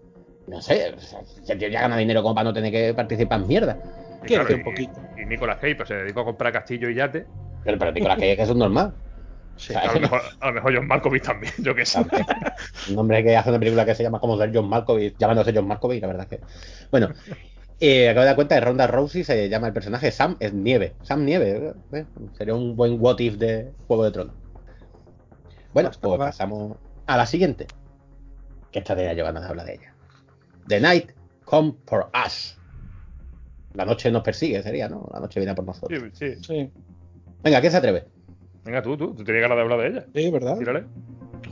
No 0.47 0.61
sé, 0.61 0.93
o 0.95 0.99
sea, 0.99 1.21
ese 1.21 1.55
tío 1.55 1.69
ya 1.69 1.81
gana 1.81 1.97
dinero 1.97 2.21
como 2.21 2.35
para 2.35 2.43
no 2.45 2.53
tener 2.53 2.71
que 2.71 2.93
participar 2.93 3.39
en 3.41 3.47
mierda. 3.47 3.77
Y, 4.23 4.27
claro, 4.27 4.55
un 4.55 4.63
poquito. 4.63 4.99
y, 5.17 5.21
y 5.21 5.25
Nicolas 5.25 5.55
Cage 5.57 5.75
pues, 5.75 5.87
se 5.87 5.95
dedicó 5.95 6.19
a 6.19 6.25
comprar 6.25 6.51
castillo 6.51 6.89
y 6.89 6.95
yate. 6.95 7.25
Pero 7.63 7.79
para 7.79 7.91
Nicolas 7.91 8.17
Cage 8.17 8.31
es 8.31 8.37
que 8.37 8.43
eso 8.43 8.51
es 8.51 8.57
normal. 8.57 8.93
Sí. 9.57 9.73
O 9.73 9.79
sea, 9.79 9.89
A 9.89 9.93
lo 9.93 9.99
mejor, 10.01 10.21
a 10.39 10.47
lo 10.47 10.53
mejor 10.53 10.75
John 10.75 10.87
Malkovich 10.87 11.23
también, 11.23 11.53
yo 11.59 11.73
qué 11.75 11.85
sé. 11.85 12.05
Un 12.89 12.97
hombre 12.99 13.23
que 13.23 13.35
hace 13.35 13.49
una 13.49 13.59
película 13.59 13.85
que 13.85 13.95
se 13.95 14.03
llama 14.03 14.19
como 14.19 14.37
ser 14.37 14.51
John 14.53 14.67
Malkovich, 14.67 15.17
llamándose 15.17 15.53
John 15.53 15.67
Malkovich, 15.67 16.01
la 16.01 16.07
verdad 16.07 16.27
es 16.29 16.39
que. 16.39 16.45
Bueno, 16.91 17.09
eh, 17.79 18.09
acabo 18.09 18.21
de 18.21 18.25
dar 18.27 18.35
cuenta 18.35 18.55
de 18.55 18.61
Ronda 18.61 18.87
Rousey, 18.87 19.23
se 19.23 19.49
llama 19.49 19.67
el 19.67 19.73
personaje 19.73 20.11
Sam, 20.11 20.37
es 20.39 20.53
Nieve. 20.53 20.93
Sam 21.03 21.25
Nieve, 21.25 21.73
eh, 21.93 22.05
sería 22.37 22.55
un 22.55 22.75
buen 22.75 22.97
what 22.99 23.19
if 23.19 23.35
de 23.35 23.71
Juego 23.87 24.03
de 24.03 24.11
Tronos. 24.11 24.35
Bueno, 25.73 25.89
Basta, 25.89 26.07
pues 26.07 26.19
va. 26.21 26.25
pasamos 26.27 26.77
a 27.05 27.17
la 27.17 27.25
siguiente. 27.25 27.67
Que 28.71 28.79
esta 28.79 28.95
de 28.95 29.13
ganas 29.15 29.43
de 29.43 29.49
hablar 29.49 29.65
de 29.65 29.73
ella. 29.73 29.93
The 30.67 30.79
Night 30.79 31.11
Come 31.45 31.75
for 31.85 32.09
Us. 32.25 32.57
La 33.73 33.85
noche 33.85 34.09
nos 34.09 34.23
persigue, 34.23 34.63
sería, 34.63 34.87
¿no? 34.89 35.07
La 35.13 35.19
noche 35.19 35.39
viene 35.39 35.53
por 35.53 35.65
nosotros. 35.65 36.01
Sí, 36.13 36.35
sí. 36.35 36.43
Sí, 36.43 36.71
Venga, 37.43 37.59
¿quién 37.59 37.71
se 37.71 37.77
atreve? 37.77 38.05
Venga, 38.65 38.81
tú, 38.81 38.97
tú, 38.97 39.13
tú 39.13 39.23
tienes 39.23 39.41
ganas 39.41 39.57
de 39.57 39.61
hablar 39.61 39.79
de 39.79 39.87
ella. 39.87 40.05
sí, 40.13 40.31
¿verdad? 40.31 40.57
Tírale. 40.57 40.85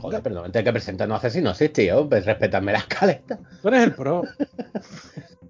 Joder, 0.00 0.20
pero 0.22 0.34
no 0.34 0.42
me 0.42 0.50
tengo 0.50 0.64
que 0.64 0.72
presentarnos 0.72 1.18
asesinos, 1.18 1.56
sí, 1.56 1.68
tío. 1.68 2.08
Pues 2.08 2.26
respetadme 2.26 2.72
la 2.72 2.78
escaleta. 2.78 3.38
Tú 3.62 3.68
eres 3.68 3.84
el 3.84 3.94
pro. 3.94 4.22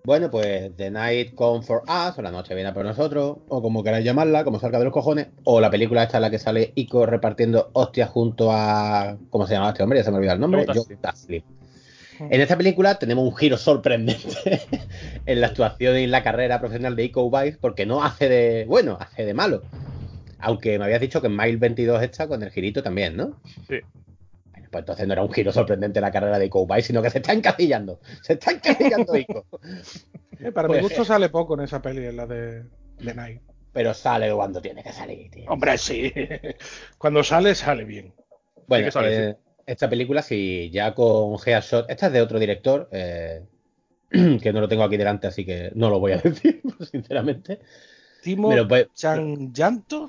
Bueno, 0.07 0.31
pues 0.31 0.71
The 0.77 0.91
Night 0.91 1.35
Come 1.35 1.63
for 1.63 1.83
Us, 1.85 2.19
o 2.19 2.21
La 2.21 2.31
Noche 2.31 2.55
Viene 2.55 2.75
por 2.75 2.85
Nosotros, 2.85 3.39
o 3.49 3.63
como 3.63 3.83
queráis 3.83 4.05
llamarla, 4.05 4.45
como 4.45 4.61
salga 4.61 4.79
de 4.79 4.85
los 4.85 4.93
cojones, 4.93 5.29
o 5.45 5.63
la 5.63 5.71
película 5.71 6.03
esta 6.03 6.19
en 6.19 6.23
la 6.23 6.31
que 6.31 6.39
sale 6.39 6.73
Ico 6.75 7.07
repartiendo 7.07 7.71
hostias 7.73 8.11
junto 8.11 8.53
a. 8.53 9.17
¿Cómo 9.31 9.47
se 9.47 9.55
llamaba 9.55 9.73
este 9.73 9.83
hombre? 9.83 10.01
Ya 10.01 10.05
se 10.05 10.11
me 10.11 10.19
olvidó 10.19 10.35
el 10.35 10.41
nombre. 10.41 10.67
Joe 10.67 10.97
Taslim. 10.97 11.43
En 12.21 12.39
esta 12.39 12.59
película 12.59 12.99
tenemos 12.99 13.25
un 13.25 13.35
giro 13.35 13.57
sorprendente 13.57 14.61
en 15.27 15.41
la 15.41 15.47
actuación 15.47 15.99
y 15.99 16.03
en 16.03 16.11
la 16.11 16.23
carrera 16.23 16.61
profesional 16.61 16.97
de 16.97 17.05
Ico 17.05 17.23
Ubaid, 17.23 17.57
porque 17.59 17.87
no 17.87 18.05
hace 18.05 18.29
de. 18.29 18.67
Bueno, 18.67 18.99
hace 19.01 19.25
de 19.25 19.33
malo. 19.33 19.63
Aunque 20.45 20.79
me 20.79 20.85
habías 20.85 21.01
dicho 21.01 21.21
que 21.21 21.27
en 21.29 21.37
Mile 21.37 21.57
22 21.57 22.03
está 22.03 22.29
con 22.29 22.43
el 22.43 22.51
girito 22.51 22.83
también, 22.83 23.17
¿no? 23.17 23.41
Sí. 23.69 23.81
Bueno, 24.53 24.69
pues 24.71 24.83
entonces 24.83 25.07
no 25.07 25.13
era 25.13 25.23
un 25.23 25.33
giro 25.33 25.53
sorprendente 25.53 26.01
la 26.01 26.11
carrera 26.11 26.39
de 26.39 26.51
Ubaid, 26.53 26.83
sino 26.83 27.03
que 27.03 27.11
se 27.11 27.19
está 27.19 27.33
encasillando. 27.33 28.01
Se 28.23 28.35
está 28.35 28.53
encasillando 28.53 29.17
Ico. 29.19 29.47
Eh, 30.39 30.53
para 30.53 30.69
Pues, 30.69 30.81
mi 30.81 30.89
gusto 30.89 31.03
eh. 31.03 31.07
sale 31.07 31.29
poco 31.29 31.55
en 31.55 31.61
esa 31.65 31.81
peli, 31.81 32.05
en 32.07 32.17
la 32.17 32.27
de, 32.27 32.65
de 32.99 33.15
Night. 33.15 33.43
Pero 33.73 33.93
sale 33.93 34.33
cuando 34.33 34.63
tiene 34.63 34.83
que 34.83 34.93
salir, 34.93 35.31
tío. 35.31 35.45
Hombre, 35.49 35.77
sí. 35.79 36.13
Cuando 36.99 37.25
sale, 37.25 37.57
sale 37.57 37.85
bien. 37.85 38.15
Bueno, 38.69 38.91
sale, 38.93 39.31
eh, 39.31 39.37
esta 39.67 39.91
película, 39.91 40.23
si 40.23 40.71
ya 40.71 40.95
con 40.95 41.37
Headshot, 41.45 41.91
esta 41.91 42.07
es 42.07 42.13
de 42.13 42.21
otro 42.23 42.39
director, 42.39 42.89
eh, 42.93 43.43
que 44.11 44.53
no 44.53 44.61
lo 44.61 44.69
tengo 44.69 44.85
aquí 44.85 44.97
delante, 44.97 45.27
así 45.27 45.45
que 45.45 45.73
no 45.75 45.91
lo 45.91 45.99
voy 45.99 46.13
a 46.13 46.19
decir, 46.23 46.63
sinceramente. 46.91 47.61
Timo 48.23 48.53
Chanyanto. 48.95 50.09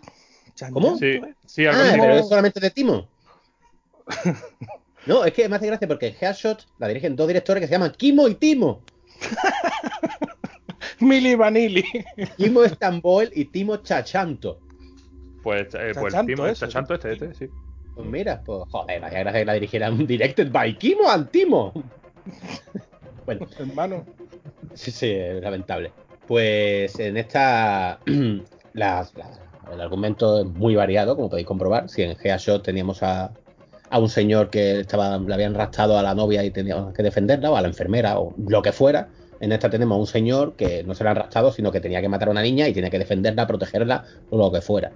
¿Cómo? 0.71 0.97
Sí, 0.97 1.19
sí, 1.45 1.65
algo 1.65 1.81
Ah, 1.83 1.97
pero 1.99 2.13
es 2.13 2.27
solamente 2.29 2.59
de 2.59 2.69
Timo. 2.71 3.07
No, 5.07 5.23
es 5.23 5.33
que 5.33 5.47
me 5.47 5.55
hace 5.55 5.67
gracia 5.67 5.87
porque 5.87 6.15
Headshot 6.19 6.65
la 6.79 6.87
dirigen 6.87 7.15
dos 7.15 7.27
directores 7.27 7.61
que 7.61 7.67
se 7.67 7.73
llaman 7.73 7.91
Kimo 7.95 8.27
y 8.27 8.33
Timo. 8.33 8.81
Mili 10.99 11.35
Vanilli. 11.35 11.83
Kimo 12.37 12.63
Estambul 12.63 13.29
y 13.35 13.45
Timo 13.45 13.77
Chachanto. 13.77 14.59
Pues, 15.43 15.67
eh, 15.75 15.91
pues 15.93 16.15
timo, 16.25 16.47
ese, 16.47 16.65
chachanto 16.65 16.95
este, 16.95 17.13
este, 17.13 17.33
sí. 17.35 17.47
Pues 17.93 18.07
mira, 18.07 18.41
pues 18.43 18.63
joder, 18.71 18.99
me 18.99 19.05
hacía 19.05 19.19
gracia 19.19 19.39
que 19.41 19.45
la 19.45 19.53
dirigieran 19.53 20.07
directed 20.07 20.51
by 20.51 20.75
Kimo 20.77 21.07
and 21.11 21.29
Timo. 21.29 21.71
Bueno, 23.27 23.47
Hermano. 23.59 24.05
Sí, 24.73 24.89
sí, 24.89 25.11
es 25.11 25.39
lamentable. 25.41 25.91
Pues 26.27 26.97
en 26.99 27.17
esta. 27.17 27.99
las- 28.73 29.13
la- 29.15 29.39
el 29.73 29.81
argumento 29.81 30.41
es 30.41 30.45
muy 30.45 30.75
variado, 30.75 31.15
como 31.15 31.29
podéis 31.29 31.47
comprobar. 31.47 31.89
Si 31.89 32.01
en 32.01 32.15
Geashot 32.15 32.63
teníamos 32.63 33.03
a, 33.03 33.31
un 33.91 34.09
señor 34.09 34.49
que 34.49 34.81
estaba, 34.81 35.17
le 35.17 35.33
habían 35.33 35.53
raptado 35.53 35.97
a 35.97 36.03
la 36.03 36.13
novia 36.13 36.43
y 36.43 36.51
teníamos 36.51 36.93
que 36.93 37.03
defenderla, 37.03 37.51
o 37.51 37.55
a 37.55 37.61
la 37.61 37.67
enfermera, 37.67 38.19
o 38.19 38.33
lo 38.37 38.61
que 38.61 38.71
fuera. 38.71 39.09
En 39.39 39.51
esta 39.51 39.69
tenemos 39.69 39.95
a 39.95 39.99
un 39.99 40.07
señor 40.07 40.53
que 40.55 40.83
no 40.83 40.95
se 40.95 41.03
le 41.03 41.09
han 41.09 41.15
raptado, 41.17 41.51
sino 41.51 41.71
que 41.71 41.81
tenía 41.81 42.01
que 42.01 42.09
matar 42.09 42.29
a 42.29 42.31
una 42.31 42.41
niña 42.41 42.67
y 42.67 42.73
tiene 42.73 42.89
que 42.89 42.99
defenderla, 42.99 43.47
protegerla, 43.47 44.05
o 44.29 44.37
lo 44.37 44.51
que 44.51 44.61
fuera. 44.61 44.91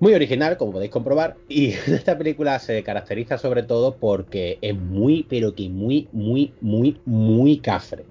Muy 0.00 0.14
original, 0.14 0.56
como 0.56 0.72
podéis 0.72 0.90
comprobar. 0.90 1.36
Y 1.48 1.68
esta 1.86 2.18
película 2.18 2.58
se 2.58 2.82
caracteriza 2.82 3.38
sobre 3.38 3.62
todo 3.62 3.94
porque 3.96 4.58
es 4.60 4.74
muy, 4.76 5.24
pero 5.28 5.54
que 5.54 5.68
muy, 5.68 6.08
muy, 6.12 6.52
muy, 6.60 7.00
muy 7.04 7.58
cafre. 7.58 8.04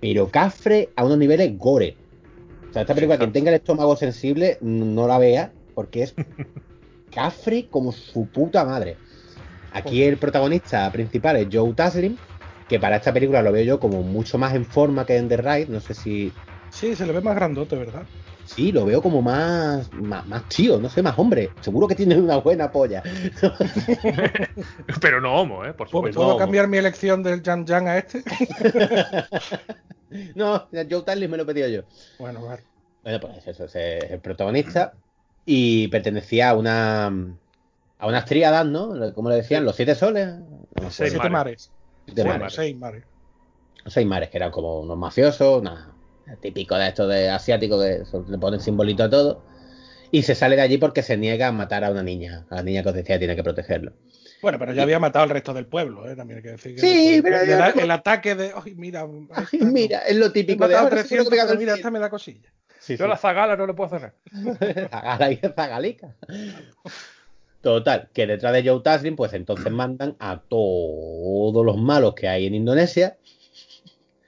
Pero 0.00 0.28
cafre 0.28 0.88
a 0.96 1.04
unos 1.04 1.18
niveles 1.18 1.56
gore. 1.56 1.96
O 2.70 2.72
sea, 2.72 2.82
esta 2.82 2.94
película, 2.94 3.18
quien 3.18 3.32
tenga 3.32 3.50
el 3.50 3.56
estómago 3.56 3.96
sensible, 3.96 4.58
no 4.60 5.06
la 5.06 5.18
vea, 5.18 5.52
porque 5.74 6.02
es 6.02 6.14
cafre 7.14 7.66
como 7.70 7.92
su 7.92 8.26
puta 8.26 8.64
madre. 8.64 8.96
Aquí 9.72 10.02
el 10.02 10.16
protagonista 10.16 10.90
principal 10.90 11.36
es 11.36 11.48
Joe 11.52 11.72
Taslim, 11.74 12.16
que 12.68 12.80
para 12.80 12.96
esta 12.96 13.12
película 13.12 13.42
lo 13.42 13.52
veo 13.52 13.64
yo 13.64 13.80
como 13.80 14.02
mucho 14.02 14.38
más 14.38 14.54
en 14.54 14.64
forma 14.64 15.06
que 15.06 15.16
en 15.16 15.28
The 15.28 15.36
Ride. 15.36 15.66
No 15.68 15.80
sé 15.80 15.94
si 15.94 16.32
Sí, 16.70 16.94
se 16.94 17.06
le 17.06 17.12
ve 17.12 17.20
más 17.20 17.34
grandote, 17.34 17.76
¿verdad? 17.76 18.02
Sí, 18.48 18.72
lo 18.72 18.86
veo 18.86 19.02
como 19.02 19.20
más, 19.20 19.92
más, 19.92 20.26
más 20.26 20.48
tío, 20.48 20.78
no 20.80 20.88
sé, 20.88 21.02
más 21.02 21.18
hombre. 21.18 21.50
Seguro 21.60 21.86
que 21.86 21.94
tiene 21.94 22.16
una 22.16 22.38
buena 22.38 22.72
polla. 22.72 23.02
Pero 25.02 25.20
no 25.20 25.34
homo, 25.34 25.66
¿eh? 25.66 25.74
Por 25.74 25.90
¿Puedo, 25.90 26.06
supuesto. 26.06 26.20
puedo 26.20 26.32
no. 26.32 26.38
cambiar 26.38 26.66
mi 26.66 26.78
elección 26.78 27.22
del 27.22 27.42
Jan 27.42 27.66
Jan 27.66 27.86
a 27.88 27.98
este? 27.98 28.22
no, 30.34 30.68
Joe 30.72 31.02
Tarly 31.02 31.28
me 31.28 31.36
lo 31.36 31.42
he 31.42 31.46
pedido 31.46 31.68
yo. 31.68 31.82
bueno, 32.18 32.44
vale. 32.44 32.62
Bueno, 33.02 33.20
pues 33.20 33.46
eso, 33.46 33.64
es 33.66 33.74
el 33.76 34.20
protagonista. 34.20 34.94
Y 35.44 35.88
pertenecía 35.88 36.50
a 36.50 36.54
una. 36.54 37.06
a 37.98 38.06
unas 38.06 38.24
tríadas, 38.24 38.66
¿no? 38.66 39.12
¿Cómo 39.14 39.28
le 39.30 39.36
decían? 39.36 39.64
¿Los 39.64 39.76
siete 39.76 39.94
soles? 39.94 40.28
No. 40.28 40.90
Seis 40.90 41.10
Siete 41.12 41.18
mares. 41.18 41.30
mares. 41.30 41.70
Siete 42.06 42.22
Bueno, 42.22 42.38
mares. 42.40 42.54
seis 42.54 42.76
mares. 42.76 43.04
Los 43.84 43.94
seis 43.94 44.06
mares, 44.06 44.30
que 44.30 44.36
eran 44.38 44.50
como 44.50 44.80
unos 44.80 44.96
mafiosos, 44.98 45.60
una, 45.60 45.92
típico 46.36 46.76
de 46.76 46.88
estos 46.88 47.08
de 47.08 47.30
asiáticos 47.30 47.82
que 47.84 48.02
le 48.30 48.38
ponen 48.38 48.60
simbolito 48.60 49.04
a 49.04 49.10
todo. 49.10 49.42
Y 50.10 50.22
se 50.22 50.34
sale 50.34 50.56
de 50.56 50.62
allí 50.62 50.78
porque 50.78 51.02
se 51.02 51.16
niega 51.16 51.48
a 51.48 51.52
matar 51.52 51.84
a 51.84 51.90
una 51.90 52.02
niña. 52.02 52.46
A 52.50 52.56
la 52.56 52.62
niña 52.62 52.82
que 52.82 52.88
os 52.90 52.94
decía 52.94 53.18
tiene 53.18 53.36
que 53.36 53.42
protegerlo. 53.42 53.92
Bueno, 54.40 54.58
pero 54.58 54.72
ya 54.72 54.82
había 54.84 54.98
matado 55.00 55.24
al 55.24 55.30
resto 55.30 55.52
del 55.52 55.66
pueblo, 55.66 56.08
¿eh? 56.08 56.14
También 56.14 56.38
hay 56.38 56.42
que 56.44 56.50
decir 56.52 56.74
que 56.76 56.80
Sí, 56.80 57.14
el, 57.16 57.22
pero 57.22 57.40
el- 57.40 57.90
ataque 57.90 58.34
de. 58.36 58.52
¡Ay, 58.54 58.74
mira! 58.76 59.06
Ay, 59.32 59.58
mira, 59.60 59.98
es 60.06 60.16
lo 60.16 60.26
He 60.26 60.30
típico 60.30 60.68
de 60.68 60.74
matado 60.74 60.88
ahora. 60.94 61.02
seguro 61.02 61.28
300, 61.28 61.28
que 61.28 61.30
me 61.30 61.36
gano 61.36 61.48
pero 61.48 61.52
el 61.54 61.58
mira, 61.58 61.74
esta 61.74 61.90
me 61.90 61.98
da 61.98 62.08
cosilla. 62.08 62.48
Sí, 62.78 62.96
Yo 62.96 63.04
sí. 63.04 63.10
la 63.10 63.16
zagala 63.16 63.56
no 63.56 63.66
le 63.66 63.74
puedo 63.74 63.94
hacer 63.94 64.12
nada. 64.32 64.88
Zagala 64.90 65.32
y 65.32 65.36
Zagalica. 65.36 66.14
Total, 67.60 68.08
que 68.14 68.26
detrás 68.26 68.52
de 68.52 68.66
Joe 68.66 68.80
Taslim, 68.80 69.16
pues 69.16 69.32
entonces 69.32 69.70
mandan 69.72 70.16
a 70.20 70.40
todos 70.40 71.66
los 71.66 71.76
malos 71.76 72.14
que 72.14 72.28
hay 72.28 72.46
en 72.46 72.54
Indonesia, 72.54 73.16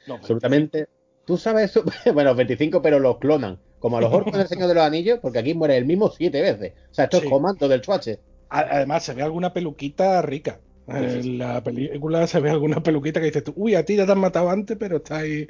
No, 0.09 0.15
absolutamente. 0.17 0.89
¿Tú 1.31 1.37
sabes 1.39 1.71
eso? 1.71 1.85
Bueno, 2.13 2.35
25, 2.35 2.83
pero 2.83 2.99
los 2.99 3.19
clonan. 3.19 3.61
Como 3.79 3.99
a 3.99 4.01
los 4.01 4.13
orcos 4.13 4.37
del 4.37 4.49
Señor 4.49 4.67
de 4.67 4.75
los 4.75 4.83
Anillos, 4.83 5.21
porque 5.23 5.39
aquí 5.39 5.55
muere 5.55 5.77
el 5.77 5.85
mismo 5.87 6.11
siete 6.11 6.43
veces. 6.43 6.73
O 6.91 6.95
sea, 6.95 7.05
esto 7.05 7.21
Sí. 7.21 7.27
es 7.27 7.31
comando 7.31 7.69
del 7.69 7.81
chuache. 7.83 8.19
Además, 8.49 9.05
se 9.05 9.15
ve 9.15 9.23
alguna 9.23 9.53
peluquita 9.53 10.21
rica. 10.23 10.59
En 10.89 11.39
la 11.39 11.63
película 11.63 12.27
se 12.27 12.41
ve 12.41 12.51
alguna 12.51 12.83
peluquita 12.83 13.21
que 13.21 13.27
dices 13.27 13.45
tú, 13.45 13.53
uy, 13.55 13.77
a 13.77 13.85
ti 13.85 13.95
ya 13.95 14.07
te 14.07 14.13
han 14.13 14.19
matado 14.19 14.51
antes, 14.51 14.77
pero 14.77 14.97
está 14.97 15.19
ahí. 15.19 15.47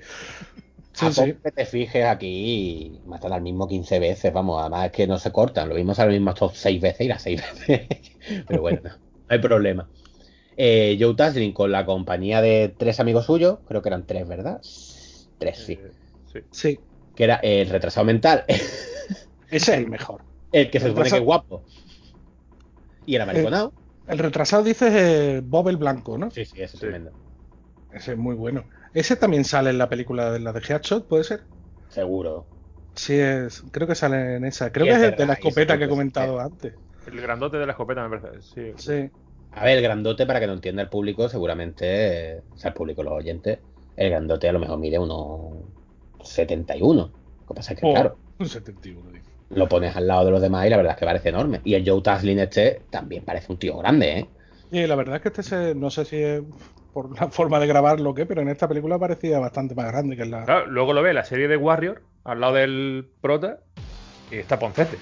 Sí, 0.93 1.07
a 1.07 1.13
sí. 1.13 1.35
que 1.43 1.51
te 1.51 1.65
fijes 1.65 2.05
aquí, 2.05 3.01
matan 3.07 3.33
al 3.33 3.41
mismo 3.41 3.67
15 3.67 3.99
veces, 4.01 4.33
vamos, 4.35 4.61
además 4.61 4.87
es 4.87 4.93
que 4.93 5.07
no 5.07 5.19
se 5.19 5.33
cortan, 5.33 5.69
lo 5.71 5.77
mismo 5.77 5.95
sale 5.95 6.13
mismo 6.13 6.31
estos 6.31 6.59
6 6.59 6.81
veces 6.81 7.01
y 7.07 7.09
las 7.09 7.23
6 7.23 7.43
veces. 7.69 7.89
Pero 8.47 8.61
bueno, 8.61 8.81
no, 8.85 8.91
no 8.91 8.97
hay 9.29 9.39
problema. 9.39 9.89
Eh, 10.57 10.99
Joe 11.01 11.15
Taslim 11.15 11.53
con 11.55 11.73
la 11.73 11.87
compañía 11.87 12.43
de 12.43 12.75
tres 12.77 13.01
amigos 13.01 13.25
suyos, 13.27 13.61
creo 13.67 13.81
que 13.83 13.89
eran 13.89 14.07
tres, 14.07 14.29
¿verdad? 14.29 14.61
Tres, 15.41 15.59
sí. 15.59 15.73
Eh, 15.73 15.91
sí. 16.33 16.41
Sí, 16.53 16.79
Que 17.17 17.25
era 17.25 17.37
el 17.43 17.69
retrasado 17.69 18.07
mental, 18.07 18.45
ese 18.47 18.67
es 19.51 19.69
el 19.69 19.89
mejor. 19.89 20.23
el 20.53 20.71
que 20.71 20.79
se 20.79 20.89
supone 20.89 21.11
que 21.11 21.17
es 21.17 21.23
guapo. 21.23 21.65
Y 23.07 23.17
el 23.17 23.23
americanado. 23.23 23.73
El 24.07 24.19
retrasado 24.19 24.63
dices 24.63 24.93
eh, 24.95 25.41
Bob 25.45 25.69
el 25.69 25.77
Blanco, 25.77 26.19
¿no? 26.19 26.31
Sí, 26.31 26.45
sí, 26.45 26.53
ese 26.57 26.65
es 26.65 26.71
Sí. 26.73 26.79
tremendo. 26.79 27.13
Ese 27.93 28.13
es 28.13 28.19
muy 28.19 28.35
bueno. 28.37 28.65
Ese 28.95 29.17
también 29.17 29.45
sale 29.45 29.71
en 29.71 29.79
la 29.79 29.89
película 29.89 30.31
de 30.31 30.41
la 30.41 30.53
de 30.53 30.61
Headshot, 30.61 31.09
¿puede 31.09 31.25
ser? 31.25 31.43
Seguro. 31.89 32.47
Sí, 32.95 33.15
es, 33.15 33.63
creo 33.71 33.87
que 33.89 33.95
sale 33.95 34.37
en 34.37 34.45
esa. 34.45 34.71
Creo 34.73 34.87
que 34.87 34.93
es 34.93 35.03
el 35.03 35.17
de 35.17 35.27
la 35.27 35.33
escopeta 35.35 35.79
que 35.79 35.85
he 35.85 35.89
comentado 35.89 36.39
antes. 36.41 36.75
El 37.07 37.21
grandote 37.21 37.57
de 37.57 37.67
la 37.67 37.73
escopeta 37.73 38.07
me 38.09 38.19
parece. 38.19 38.43
Sí. 38.43 38.73
Sí. 38.77 39.11
A 39.53 39.65
ver, 39.65 39.79
el 39.79 39.83
grandote, 39.83 40.27
para 40.27 40.39
que 40.39 40.47
no 40.47 40.53
entienda 40.53 40.83
el 40.83 40.89
público, 40.89 41.29
seguramente, 41.29 41.87
eh, 42.37 42.43
o 42.53 42.57
sea, 42.59 42.69
el 42.69 42.75
público, 42.75 43.03
los 43.03 43.13
oyentes, 43.15 43.59
el 43.97 44.11
grandote 44.11 44.49
a 44.49 44.53
lo 44.53 44.59
mejor 44.59 44.79
mide 44.79 44.99
unos 44.99 45.55
71. 46.23 47.03
Lo 47.03 47.11
que 47.49 47.55
pasa 47.55 47.75
es 47.75 47.81
que, 47.81 47.87
Oh, 47.87 47.93
claro, 47.93 48.17
un 48.39 48.49
71, 48.49 49.11
dice. 49.13 49.25
lo 49.51 49.69
pones 49.69 49.95
al 49.97 50.07
lado 50.07 50.25
de 50.25 50.31
los 50.31 50.41
demás 50.41 50.67
y 50.67 50.71
la 50.71 50.77
verdad 50.77 50.93
es 50.95 50.99
que 50.99 51.07
parece 51.07 51.29
enorme. 51.31 51.61
Y 51.65 51.75
el 51.75 51.89
Joe 51.89 52.01
Taslin 52.03 52.39
este 52.39 52.83
también 52.91 53.25
parece 53.25 53.53
un 53.53 53.59
tío 53.59 53.77
grande, 53.79 54.19
¿eh? 54.21 54.29
Y 54.73 54.87
la 54.87 54.95
verdad 54.95 55.17
es 55.17 55.23
que 55.23 55.29
este 55.29 55.43
se, 55.43 55.75
no 55.75 55.91
sé 55.91 56.05
si 56.05 56.17
es 56.17 56.43
por 56.93 57.19
la 57.21 57.29
forma 57.29 57.59
de 57.59 57.67
grabarlo 57.67 58.11
o 58.11 58.15
qué, 58.15 58.27
pero 58.27 58.41
en 58.43 58.49
esta 58.49 58.69
película 58.69 58.99
parecía 58.99 59.39
bastante 59.41 59.75
más 59.75 59.87
grande 59.87 60.17
que 60.17 60.23
en 60.23 60.31
la. 60.31 60.45
Claro, 60.45 60.67
luego 60.67 60.93
lo 60.93 61.03
ve 61.03 61.13
la 61.13 61.25
serie 61.25 61.49
de 61.49 61.57
Warrior 61.57 62.03
al 62.25 62.41
lado 62.41 62.55
del 62.55 63.09
prota 63.21 63.59
y 64.31 64.37
está 64.37 64.59
Poncete. 64.59 64.97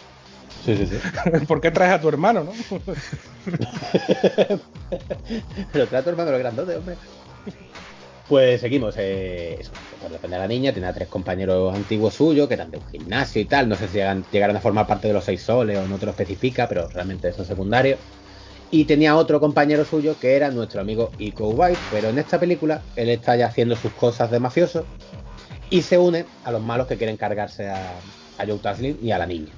Sí, 0.65 0.75
sí, 0.77 0.87
sí. 0.87 0.99
¿Por 1.47 1.61
qué 1.61 1.71
traes 1.71 1.93
a 1.93 2.01
tu 2.01 2.09
hermano, 2.09 2.45
no? 2.45 2.53
Pero 5.73 5.87
trato 5.87 6.11
hermano 6.11 6.31
el 6.31 6.39
grandote, 6.39 6.77
hombre. 6.77 6.97
Pues 8.29 8.61
seguimos. 8.61 8.95
Eh, 8.99 9.57
eso, 9.59 9.73
por 9.99 10.13
defender 10.13 10.39
a 10.39 10.43
la 10.43 10.49
niña, 10.49 10.73
tenía 10.73 10.93
tres 10.93 11.09
compañeros 11.09 11.75
antiguos 11.75 12.15
suyos 12.15 12.47
que 12.47 12.55
eran 12.55 12.71
de 12.71 12.77
un 12.77 12.87
gimnasio 12.87 13.41
y 13.41 13.47
tal. 13.47 13.69
No 13.69 13.75
sé 13.75 13.89
si 13.89 13.95
llegan, 13.95 14.23
llegaron 14.31 14.55
a 14.57 14.61
formar 14.61 14.87
parte 14.87 15.09
de 15.09 15.15
los 15.15 15.25
seis 15.25 15.43
soles 15.43 15.79
o 15.79 15.87
no 15.89 15.99
te 15.99 16.05
lo 16.07 16.13
especifica, 16.13 16.69
pero 16.69 16.89
realmente 16.89 17.29
eso 17.29 17.43
es 17.43 17.49
secundario. 17.49 17.99
Y 18.71 18.85
tenía 18.85 19.17
otro 19.17 19.41
compañero 19.41 19.85
suyo 19.85 20.19
que 20.19 20.37
era 20.37 20.51
nuestro 20.51 20.83
amigo 20.83 21.11
Iko 21.19 21.49
Uwais, 21.49 21.79
pero 21.91 22.11
en 22.11 22.19
esta 22.19 22.39
película 22.39 22.85
él 22.97 23.09
está 23.09 23.35
ya 23.35 23.47
haciendo 23.47 23.77
sus 23.77 23.93
cosas 23.95 24.31
de 24.31 24.41
mafioso 24.41 24.87
y 25.71 25.81
se 25.83 25.97
une 25.97 26.27
a 26.45 26.53
los 26.53 26.63
malos 26.63 26.87
que 26.87 26.99
quieren 26.99 27.17
cargarse 27.17 27.69
a, 27.69 28.03
a 28.37 28.47
Joe 28.47 28.59
Taslim 28.59 28.99
y 29.01 29.11
a 29.11 29.19
la 29.19 29.27
niña. 29.27 29.55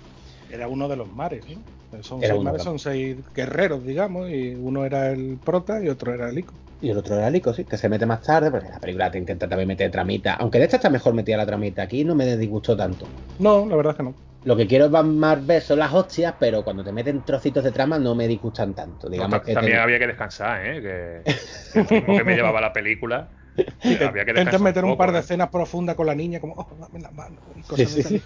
Era 0.49 0.69
uno 0.69 0.89
de 0.89 0.97
los 0.97 1.09
mares, 1.09 1.45
¿no? 1.49 2.03
Son 2.03 2.21
Era 2.21 2.35
seis 2.35 2.41
uno 2.41 2.53
de 2.53 2.53
mares, 2.53 2.65
son 2.65 2.79
seis 2.79 3.17
guerreros, 3.35 3.85
digamos, 3.85 4.31
y 4.31 4.55
uno 4.55 4.85
era 4.85 5.11
el 5.11 5.39
prota 5.45 5.83
y 5.83 5.89
otro 5.89 6.15
era 6.15 6.31
el 6.31 6.39
Ico. 6.39 6.55
Y 6.83 6.91
el 6.91 6.97
otro 6.97 7.17
era 7.17 7.29
Lico, 7.29 7.53
sí, 7.53 7.65
que 7.65 7.77
se 7.77 7.89
mete 7.89 8.07
más 8.07 8.23
tarde, 8.23 8.51
porque 8.51 8.69
la 8.69 8.79
película 8.79 9.11
te 9.11 9.19
intenta 9.19 9.47
también 9.47 9.69
meter 9.69 9.91
tramita. 9.91 10.35
Aunque 10.35 10.59
de 10.59 10.65
esta 10.65 10.77
está 10.77 10.89
mejor 10.89 11.13
metida 11.13 11.37
la 11.37 11.47
tramita, 11.47 11.83
aquí 11.83 12.05
no 12.05 12.15
me 12.15 12.37
disgustó 12.37 12.77
tanto. 12.77 13.07
No, 13.39 13.67
la 13.67 13.77
verdad 13.77 13.93
es 13.93 13.97
que 13.99 14.03
no. 14.05 14.15
Lo 14.45 14.57
que 14.57 14.67
quiero 14.67 14.87
es 14.87 14.91
más 14.91 15.47
ver 15.47 15.61
son 15.61 15.79
las 15.79 15.93
hostias, 15.93 16.35
pero 16.39 16.65
cuando 16.65 16.83
te 16.83 16.93
meten 16.93 17.23
trocitos 17.23 17.63
de 17.63 17.73
trama 17.73 17.99
no 17.99 18.15
me 18.15 18.27
disgustan 18.27 18.73
tanto. 18.73 19.11
Digamos 19.11 19.43
que 19.43 19.53
también 19.53 19.79
había 19.79 19.99
que 19.99 20.07
descansar, 20.07 20.65
¿eh? 20.65 20.81
Que, 20.81 21.33
que 21.73 21.81
el 21.81 21.89
ritmo 21.89 22.17
que 22.17 22.25
me 22.25 22.35
llevaba 22.35 22.61
la 22.61 22.73
película. 22.73 23.29
había 23.85 24.25
que 24.25 24.31
Intentas 24.31 24.61
meter 24.61 24.85
un 24.85 24.93
poco, 24.93 24.99
par 24.99 25.13
de 25.13 25.19
¿eh? 25.19 25.21
escenas 25.21 25.51
profundas 25.51 25.95
con 25.95 26.07
la 26.07 26.15
niña, 26.15 26.41
como, 26.41 26.55
oh, 26.55 26.69
dame 26.79 27.01
la 27.01 27.11
mano, 27.11 27.37
y 27.55 27.63
Sí, 27.63 27.69
cosas 27.69 27.91
sí. 27.91 28.23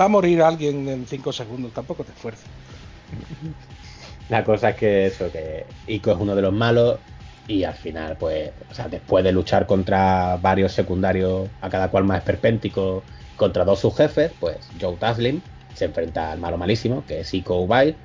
Va 0.00 0.06
a 0.06 0.08
morir 0.08 0.40
alguien 0.40 0.88
en 0.88 1.06
cinco 1.06 1.32
segundos, 1.32 1.74
tampoco 1.74 2.02
te 2.04 2.12
esfuerces. 2.12 2.46
La 4.30 4.44
cosa 4.44 4.70
es 4.70 4.76
que 4.76 5.06
eso, 5.06 5.30
que 5.30 5.66
Ico 5.86 6.12
es 6.12 6.16
uno 6.18 6.34
de 6.34 6.42
los 6.42 6.52
malos 6.54 6.98
y 7.48 7.64
al 7.64 7.74
final, 7.74 8.16
pues, 8.18 8.52
o 8.70 8.74
sea, 8.74 8.88
después 8.88 9.24
de 9.24 9.32
luchar 9.32 9.66
contra 9.66 10.36
varios 10.36 10.72
secundarios, 10.72 11.48
a 11.62 11.70
cada 11.70 11.90
cual 11.90 12.04
más 12.04 12.18
esperpéntico, 12.18 13.02
contra 13.36 13.64
dos 13.64 13.80
subjefes, 13.80 14.32
pues 14.38 14.58
Joe 14.80 14.96
Taslim 14.96 15.40
se 15.74 15.86
enfrenta 15.86 16.30
al 16.30 16.38
malo 16.38 16.58
malísimo, 16.58 17.04
que 17.06 17.20
es 17.20 17.32
Ico 17.32 17.60
Ubail, 17.60 17.96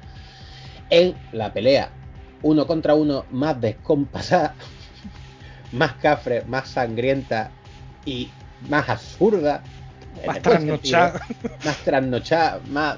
en 0.89 1.13
la 1.33 1.51
pelea 1.53 1.89
uno 2.41 2.65
contra 2.67 2.93
uno 2.93 3.25
más 3.31 3.59
descompasada, 3.59 4.55
más 5.73 5.93
cafre, 5.93 6.43
más 6.45 6.69
sangrienta 6.69 7.51
y 8.05 8.29
más 8.69 8.87
absurda. 8.89 9.61
Más 10.25 10.41
buen 10.41 10.41
trasnochada. 10.41 11.19
Más 11.65 11.77
trasnochada, 11.77 12.59
más 12.69 12.97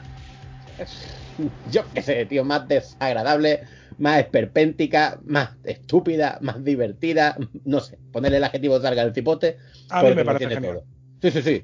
yo 1.72 1.84
qué 1.94 2.02
sé, 2.02 2.26
tío, 2.26 2.44
más 2.44 2.68
desagradable, 2.68 3.64
más 3.98 4.20
esperpéntica, 4.20 5.20
más 5.26 5.52
estúpida, 5.64 6.38
más 6.42 6.64
divertida, 6.64 7.38
no 7.64 7.80
sé, 7.80 8.00
ponerle 8.12 8.38
el 8.38 8.44
adjetivo 8.44 8.80
salga 8.80 9.04
del 9.04 9.14
cipote. 9.14 9.58
A 9.90 10.04
mí 10.04 10.16
me 10.16 10.26
parece 10.26 10.50
genial. 10.50 10.76
todo. 10.76 10.86
Sí, 11.22 11.32
sí, 11.32 11.42
sí. 11.42 11.64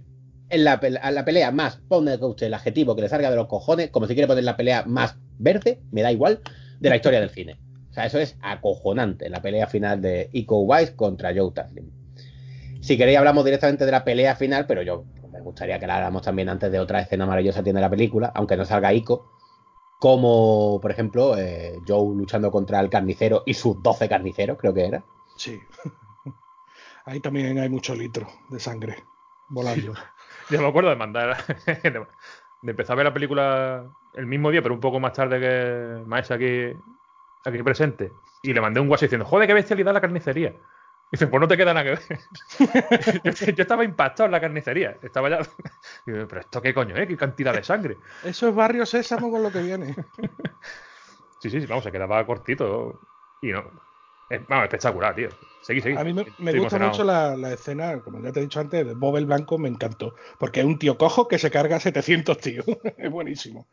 En 0.49 0.63
la, 0.65 0.79
pel- 0.81 0.99
a 1.01 1.11
la 1.11 1.23
pelea 1.23 1.51
más, 1.51 1.79
ponle 1.87 2.15
usted 2.15 2.47
el 2.47 2.53
adjetivo 2.53 2.95
que 2.95 3.01
le 3.03 3.09
salga 3.09 3.29
de 3.29 3.35
los 3.37 3.47
cojones, 3.47 3.89
como 3.89 4.07
si 4.07 4.13
quiere 4.13 4.27
poner 4.27 4.43
la 4.43 4.57
pelea 4.57 4.83
más 4.85 5.15
verde, 5.37 5.79
me 5.91 6.01
da 6.01 6.11
igual, 6.11 6.39
de 6.79 6.89
la 6.89 6.95
historia 6.97 7.19
del 7.19 7.29
cine. 7.29 7.57
O 7.89 7.93
sea, 7.93 8.05
eso 8.05 8.19
es 8.19 8.35
acojonante, 8.41 9.29
la 9.29 9.41
pelea 9.41 9.67
final 9.67 10.01
de 10.01 10.29
Iko 10.33 10.59
Uwais 10.59 10.91
contra 10.91 11.33
Joe 11.35 11.51
Taslim. 11.53 11.89
Si 12.81 12.97
queréis 12.97 13.17
hablamos 13.17 13.45
directamente 13.45 13.85
de 13.85 13.91
la 13.91 14.03
pelea 14.03 14.35
final, 14.35 14.65
pero 14.65 14.81
yo 14.81 15.05
me 15.31 15.39
gustaría 15.41 15.79
que 15.79 15.87
la 15.87 15.95
habláramos 15.95 16.23
también 16.23 16.49
antes 16.49 16.71
de 16.71 16.79
otra 16.79 17.01
escena 17.01 17.25
maravillosa 17.25 17.59
que 17.59 17.65
tiene 17.65 17.81
la 17.81 17.89
película, 17.89 18.31
aunque 18.33 18.57
no 18.57 18.65
salga 18.65 18.93
Iko, 18.93 19.25
como 20.01 20.79
por 20.81 20.89
ejemplo 20.89 21.37
eh, 21.37 21.79
Joe 21.87 22.17
luchando 22.17 22.49
contra 22.49 22.79
el 22.79 22.89
carnicero 22.89 23.43
y 23.45 23.53
sus 23.53 23.83
12 23.83 24.09
carniceros, 24.09 24.57
creo 24.57 24.73
que 24.73 24.87
era. 24.87 25.03
Sí. 25.35 25.61
Ahí 27.05 27.19
también 27.19 27.59
hay 27.59 27.69
mucho 27.69 27.93
litro 27.93 28.27
de 28.49 28.59
sangre 28.59 29.03
volando. 29.47 29.93
Yo 30.49 30.59
me 30.59 30.67
acuerdo 30.67 30.89
de 30.89 30.95
mandar. 30.95 31.37
de, 31.67 32.07
de 32.63 32.71
empezar 32.71 32.93
a 32.93 32.97
ver 32.97 33.05
la 33.05 33.13
película 33.13 33.91
el 34.15 34.25
mismo 34.25 34.49
día, 34.49 34.63
pero 34.63 34.73
un 34.73 34.81
poco 34.81 34.99
más 34.99 35.13
tarde 35.13 35.39
que 35.39 36.03
Maes 36.07 36.31
aquí, 36.31 36.73
aquí 37.45 37.61
presente. 37.61 38.11
Y 38.41 38.53
le 38.53 38.61
mandé 38.61 38.79
un 38.79 38.89
WhatsApp 38.89 39.03
diciendo, 39.03 39.25
joder, 39.25 39.45
qué 39.45 39.53
bestialidad 39.53 39.93
la 39.93 40.01
carnicería. 40.01 40.55
Y 41.11 41.17
dice, 41.17 41.27
pues 41.27 41.41
no 41.41 41.47
te 41.47 41.57
queda 41.57 41.73
nada 41.73 41.83
que 41.83 41.99
ver. 41.99 43.21
yo, 43.25 43.31
yo 43.51 43.61
estaba 43.61 43.83
impactado 43.83 44.27
en 44.27 44.31
la 44.31 44.39
carnicería. 44.39 44.97
Estaba 45.01 45.29
ya. 45.29 45.39
Yo, 46.05 46.25
pero 46.25 46.39
esto 46.39 46.61
qué 46.61 46.73
coño, 46.73 46.95
¿eh? 46.95 47.05
Qué 47.05 47.17
cantidad 47.17 47.53
de 47.53 47.63
sangre. 47.63 47.97
Eso 48.23 48.47
es 48.47 48.55
barrio 48.55 48.85
sésamo 48.85 49.29
con 49.29 49.43
lo 49.43 49.51
que 49.51 49.61
viene. 49.61 49.93
Sí, 51.41 51.49
sí, 51.49 51.59
sí, 51.59 51.65
vamos, 51.67 51.83
se 51.83 51.91
quedaba 51.91 52.25
cortito. 52.25 53.01
Y 53.41 53.51
no. 53.51 53.69
Es, 54.29 54.47
vamos, 54.47 54.63
espectacular, 54.63 55.13
tío. 55.13 55.27
Seguí, 55.61 55.81
seguí. 55.81 55.97
A 55.97 56.03
mí 56.05 56.13
me, 56.13 56.23
me 56.37 56.51
gusta 56.53 56.77
emocionado. 56.77 56.91
mucho 56.91 57.03
la, 57.03 57.35
la 57.35 57.51
escena, 57.51 57.99
como 57.99 58.21
ya 58.21 58.31
te 58.31 58.39
he 58.39 58.43
dicho 58.43 58.61
antes, 58.61 58.87
de 58.87 58.93
Bob 58.93 59.17
el 59.17 59.25
Blanco 59.25 59.57
me 59.57 59.67
encantó. 59.67 60.15
Porque 60.39 60.61
es 60.61 60.65
un 60.65 60.79
tío 60.79 60.97
cojo 60.97 61.27
que 61.27 61.39
se 61.39 61.51
carga 61.51 61.75
a 61.75 61.79
700 61.81 62.37
tíos. 62.37 62.65
es 62.97 63.11
buenísimo. 63.11 63.67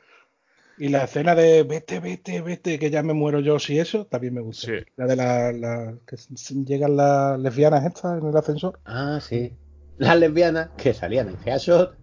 Y 0.79 0.89
la 0.89 1.05
escena 1.05 1.35
de 1.35 1.63
vete, 1.65 1.99
vete, 2.01 2.41
vete, 2.41 2.79
que 2.79 2.91
ya 2.91 3.03
me 3.03 3.13
muero 3.13 3.41
yo, 3.41 3.59
si 3.59 3.79
eso, 3.79 4.07
también 4.07 4.35
me 4.35 4.41
gusta. 4.41 4.67
Sí. 4.69 4.73
La 4.97 5.07
de 5.07 5.17
la, 5.17 5.53
la- 5.53 5.95
que 6.07 6.17
llegan 6.65 6.97
las 6.97 7.39
lesbianas 7.41 7.85
estas 7.85 8.21
en 8.23 8.29
el 8.29 8.37
ascensor. 8.37 8.79
Ah, 8.85 9.19
sí. 9.21 9.53
Las 9.99 10.17
lesbianas 10.19 10.71
que 10.77 10.95
salían 10.95 11.29
en 11.29 11.37
Headshot, 11.45 11.97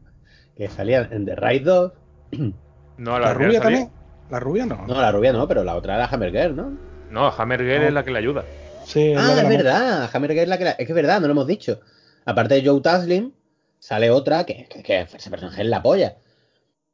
que 0.57 0.67
salían 0.69 1.07
en 1.13 1.25
The 1.25 1.35
Raid 1.35 1.65
2. 1.65 1.91
No, 2.97 3.19
La, 3.19 3.27
la, 3.27 3.33
rubia 3.33 3.47
salía- 3.47 3.61
también. 3.61 3.89
La 4.29 4.39
rubia 4.39 4.65
no. 4.65 4.87
No, 4.87 5.01
la 5.01 5.11
rubia 5.11 5.33
no, 5.33 5.47
pero 5.49 5.63
la 5.65 5.75
otra 5.75 5.95
era 5.95 6.05
Hammer 6.05 6.31
Girl, 6.31 6.55
¿no? 6.55 6.77
No, 7.11 7.27
Hammer 7.29 7.59
Girl 7.61 7.81
No. 7.81 7.87
es 7.87 7.93
la 7.93 8.03
que 8.05 8.11
le 8.11 8.19
ayuda. 8.19 8.45
Sí, 8.85 9.11
es 9.11 9.17
Ah, 9.19 9.41
es 9.41 9.49
verdad. 9.49 10.09
Hammer 10.13 10.31
Girl 10.31 10.43
es 10.43 10.47
la 10.49 10.57
que 10.57 10.63
la- 10.63 10.71
Es 10.71 10.77
que 10.77 10.83
es 10.93 10.95
verdad, 10.95 11.19
no 11.19 11.27
lo 11.27 11.31
hemos 11.33 11.45
dicho. 11.47 11.81
Aparte 12.25 12.55
de 12.55 12.65
Joe 12.67 12.79
Taslim, 12.79 13.31
sale 13.79 14.09
otra 14.09 14.45
que, 14.45 14.65
que, 14.69 14.81
que 14.81 15.01
ese 15.01 15.29
personaje 15.29 15.61
es 15.61 15.67
la 15.67 15.83
polla. 15.83 16.15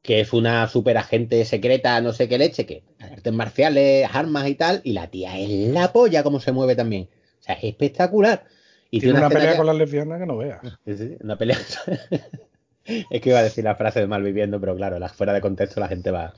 Que 0.02 0.20
es 0.22 0.34
una 0.34 0.68
super 0.68 0.97
agente 0.97 1.45
secreta, 1.45 2.02
no 2.02 2.12
sé 2.14 2.28
qué 2.28 2.38
leche, 2.39 2.66
que 2.66 2.84
artes 2.99 3.32
marciales, 3.34 4.10
armas 4.12 4.47
y 4.47 4.56
tal. 4.56 4.82
Y 4.84 4.93
la 4.93 5.08
tía 5.08 5.38
es 5.38 5.49
la 5.72 5.93
polla 5.93 6.24
como 6.24 6.39
se 6.39 6.52
mueve 6.52 6.76
también. 6.76 7.10
O 7.39 7.43
sea, 7.43 7.56
es 7.56 7.64
espectacular. 7.66 8.45
Y 8.89 8.99
Tiene 8.99 9.20
una 9.20 9.30
pelea 9.30 9.52
que- 9.52 9.58
con 9.58 9.68
las 9.68 9.76
lesbianas 9.76 10.20
que 10.20 10.26
no 10.26 10.38
veas. 10.38 10.60
Sí, 10.86 10.97
sí, 10.97 11.18
una 11.22 11.38
pelea. 11.38 11.58
es 12.86 13.22
que 13.22 13.30
iba 13.30 13.39
a 13.39 13.43
decir 13.43 13.64
la 13.64 13.76
frase 13.76 13.99
de 13.99 14.08
malviviendo, 14.08 14.60
pero 14.60 14.76
claro, 14.76 14.97
la- 14.99 15.10
fuera 15.10 15.34
de 15.34 15.41
contexto 15.41 15.80
la 15.80 15.88
gente 15.88 16.10
va. 16.12 16.34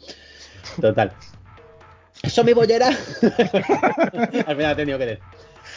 Total. 0.81 1.13
¡Eso 2.21 2.43
mi 2.43 2.53
bollera! 2.53 2.87
Al 4.47 4.55
final 4.55 4.65
ha 4.65 4.75
tenido 4.75 4.97
que 4.97 5.05
decir. 5.05 5.23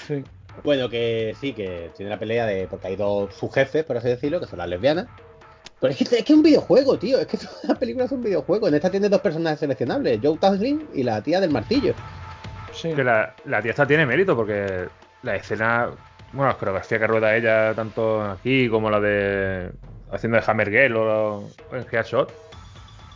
Sí. 0.07 0.25
Bueno, 0.65 0.89
que 0.89 1.35
sí, 1.41 1.53
que 1.53 1.91
tiene 1.97 2.11
la 2.11 2.19
pelea 2.19 2.47
de. 2.47 2.67
Porque 2.67 2.89
hay 2.89 2.97
dos 2.97 3.35
subjefes, 3.35 3.85
por 3.85 3.97
así 3.97 4.09
decirlo, 4.09 4.41
que 4.41 4.47
son 4.47 4.59
las 4.59 4.69
lesbianas. 4.69 5.07
Pero 5.81 5.93
es 5.93 5.99
que 5.99 6.05
es 6.05 6.11
que 6.11 6.33
es 6.33 6.37
un 6.37 6.43
videojuego, 6.43 6.99
tío. 6.99 7.19
Es 7.19 7.27
que 7.27 7.37
toda 7.39 7.53
la 7.69 7.75
película 7.75 8.05
es 8.07 8.13
un 8.13 8.23
videojuego. 8.23 8.69
En 8.69 8.75
esta 8.75 8.91
tiene 8.91 9.09
dos 9.09 9.21
personajes 9.21 9.61
seleccionables: 9.61 10.21
Joe 10.23 10.39
Taslim 10.39 10.87
y 10.95 11.03
la 11.03 11.21
tía 11.23 11.41
del 11.41 11.51
martillo. 11.51 11.95
Sí. 12.73 12.93
Que 12.95 13.05
la, 13.05 13.35
la 13.47 13.63
tía 13.63 13.71
esta 13.71 13.87
tiene 13.87 14.05
mérito 14.07 14.37
porque 14.37 14.89
la 15.23 15.37
escena, 15.37 15.91
bueno, 16.33 16.49
la 16.53 16.59
coreografía 16.59 16.99
que 16.99 17.07
rueda 17.07 17.35
ella, 17.37 17.75
tanto 17.75 18.23
aquí 18.23 18.69
como 18.69 18.91
la 18.91 19.01
de 19.01 19.71
haciendo 20.13 20.39
de 20.39 20.45
Hammer 20.47 20.71
Girl 20.71 20.97
o, 20.97 21.37
o 21.39 21.77
en 21.77 21.87
Headshot, 21.91 22.33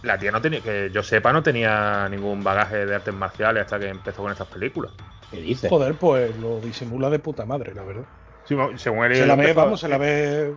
la 0.03 0.19
tía 0.19 0.31
no 0.33 0.41
tenía, 0.41 0.61
que 0.61 0.91
yo 0.93 1.03
sepa, 1.03 1.33
no 1.33 1.43
tenía 1.43 2.09
ningún 2.09 2.43
bagaje 2.43 2.85
de 2.87 2.95
artes 2.95 3.15
marciales 3.15 3.63
hasta 3.65 3.79
que 3.79 3.89
empezó 3.89 4.23
con 4.23 4.33
estas 4.33 4.49
películas. 4.49 4.93
¿Qué 5.31 5.41
dice? 5.41 5.69
Joder, 5.69 5.95
pues 5.95 6.37
lo 6.39 6.59
disimula 6.61 7.09
de 7.11 7.19
puta 7.21 7.45
madre, 7.47 7.75
la 7.75 7.83
verdad. 7.85 8.05
Sí, 8.45 8.57
según 8.77 9.05
él 9.05 9.15
Se 9.17 9.27
la 9.27 9.37
ve, 9.37 9.43
empezó- 9.51 9.61
vamos, 9.61 9.81
se 9.81 9.89
la 9.89 9.99
ve. 9.99 10.53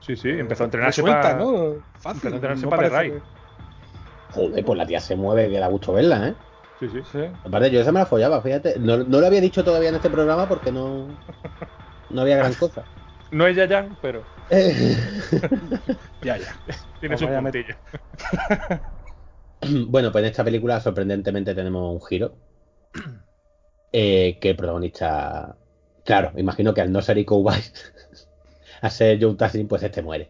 Sí, 0.00 0.16
sí, 0.16 0.28
empezó 0.30 0.62
a 0.64 0.66
entrenarse 0.66 1.00
suelta, 1.00 1.20
para- 1.22 1.38
¿no? 1.38 1.74
Fácil. 1.98 2.28
empezó 2.28 2.28
a 2.28 2.34
entrenarse 2.36 2.62
no 2.64 2.70
para 2.70 2.82
parece 2.90 2.96
Raid. 2.96 3.22
Joder, 4.32 4.64
pues 4.64 4.78
la 4.78 4.86
tía 4.86 5.00
se 5.00 5.16
mueve, 5.16 5.48
que 5.48 5.58
da 5.58 5.68
gusto 5.68 5.92
verla, 5.92 6.28
¿eh? 6.28 6.34
Sí, 6.80 6.88
sí. 6.88 6.94
que- 7.00 7.04
Sí. 7.04 7.32
Aparte, 7.44 7.70
yo 7.70 7.80
esa 7.80 7.92
me 7.92 8.00
la 8.00 8.06
follaba, 8.06 8.40
fíjate. 8.42 8.78
No, 8.78 8.98
no 8.98 9.20
lo 9.20 9.26
había 9.26 9.40
dicho 9.40 9.64
todavía 9.64 9.88
en 9.88 9.94
este 9.96 10.10
programa 10.10 10.46
porque 10.48 10.70
no, 10.72 11.08
no 12.10 12.20
había 12.20 12.36
gran 12.36 12.54
cosa. 12.60 12.84
No 13.30 13.46
es 13.46 13.56
Yayan, 13.56 13.96
pero 14.00 14.22
Ya, 16.22 16.36
ya. 16.36 16.54
tiene 17.00 17.18
su 17.18 17.26
puntillo. 17.26 17.74
bueno, 19.88 20.12
pues 20.12 20.22
en 20.24 20.30
esta 20.30 20.44
película 20.44 20.80
sorprendentemente 20.80 21.54
tenemos 21.54 21.92
un 22.00 22.06
giro. 22.06 22.36
Eh, 23.92 24.38
que 24.40 24.50
el 24.50 24.56
protagonista. 24.56 25.56
Claro, 26.04 26.32
imagino 26.36 26.72
que 26.74 26.82
al 26.82 26.92
no 26.92 27.02
ser 27.02 27.18
Iko 27.18 27.36
Uwais, 27.38 27.72
a 28.80 28.90
ser 28.90 29.18
Joe 29.22 29.34
Taslim, 29.34 29.66
pues 29.68 29.82
este 29.82 30.02
muere. 30.02 30.28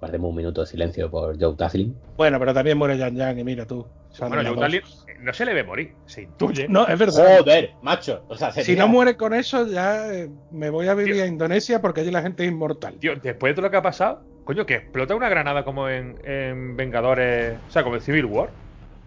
Guardemos 0.00 0.30
un 0.30 0.36
minuto 0.36 0.62
de 0.62 0.66
silencio 0.66 1.08
por 1.10 1.38
Joe 1.40 1.54
Taslim. 1.54 1.94
Bueno, 2.16 2.38
pero 2.40 2.52
también 2.52 2.76
muere 2.76 2.98
Yan 2.98 3.14
Yan 3.14 3.38
y 3.38 3.44
mira 3.44 3.64
tú. 3.66 3.86
Bueno, 4.18 4.42
Joe. 4.50 4.58
Taslim, 4.60 4.82
eh, 5.06 5.14
no 5.20 5.32
se 5.32 5.44
le 5.44 5.54
ve 5.54 5.62
morir, 5.62 5.94
se 6.06 6.22
intuye. 6.22 6.66
No, 6.68 6.86
es 6.88 6.98
verdad. 6.98 7.38
¡Joder, 7.38 7.70
macho! 7.82 8.24
O 8.28 8.36
sea, 8.36 8.50
se 8.50 8.64
Si 8.64 8.74
no 8.74 8.88
muere 8.88 9.16
con 9.16 9.32
eso, 9.32 9.64
ya 9.66 10.12
eh, 10.12 10.28
me 10.50 10.70
voy 10.70 10.88
a 10.88 10.94
vivir 10.94 11.14
Tío. 11.14 11.22
a 11.24 11.26
Indonesia 11.28 11.80
porque 11.80 12.00
allí 12.00 12.10
la 12.10 12.20
gente 12.22 12.44
es 12.44 12.50
inmortal. 12.50 12.94
Tío, 12.94 13.14
después 13.14 13.50
de 13.50 13.54
todo 13.54 13.62
lo 13.66 13.70
que 13.70 13.76
ha 13.76 13.82
pasado, 13.82 14.24
coño, 14.44 14.66
que 14.66 14.74
explota 14.74 15.14
una 15.14 15.28
granada 15.28 15.64
como 15.64 15.88
en, 15.88 16.18
en 16.24 16.76
Vengadores, 16.76 17.56
o 17.68 17.70
sea, 17.70 17.84
como 17.84 17.94
en 17.94 18.02
Civil 18.02 18.24
War, 18.24 18.50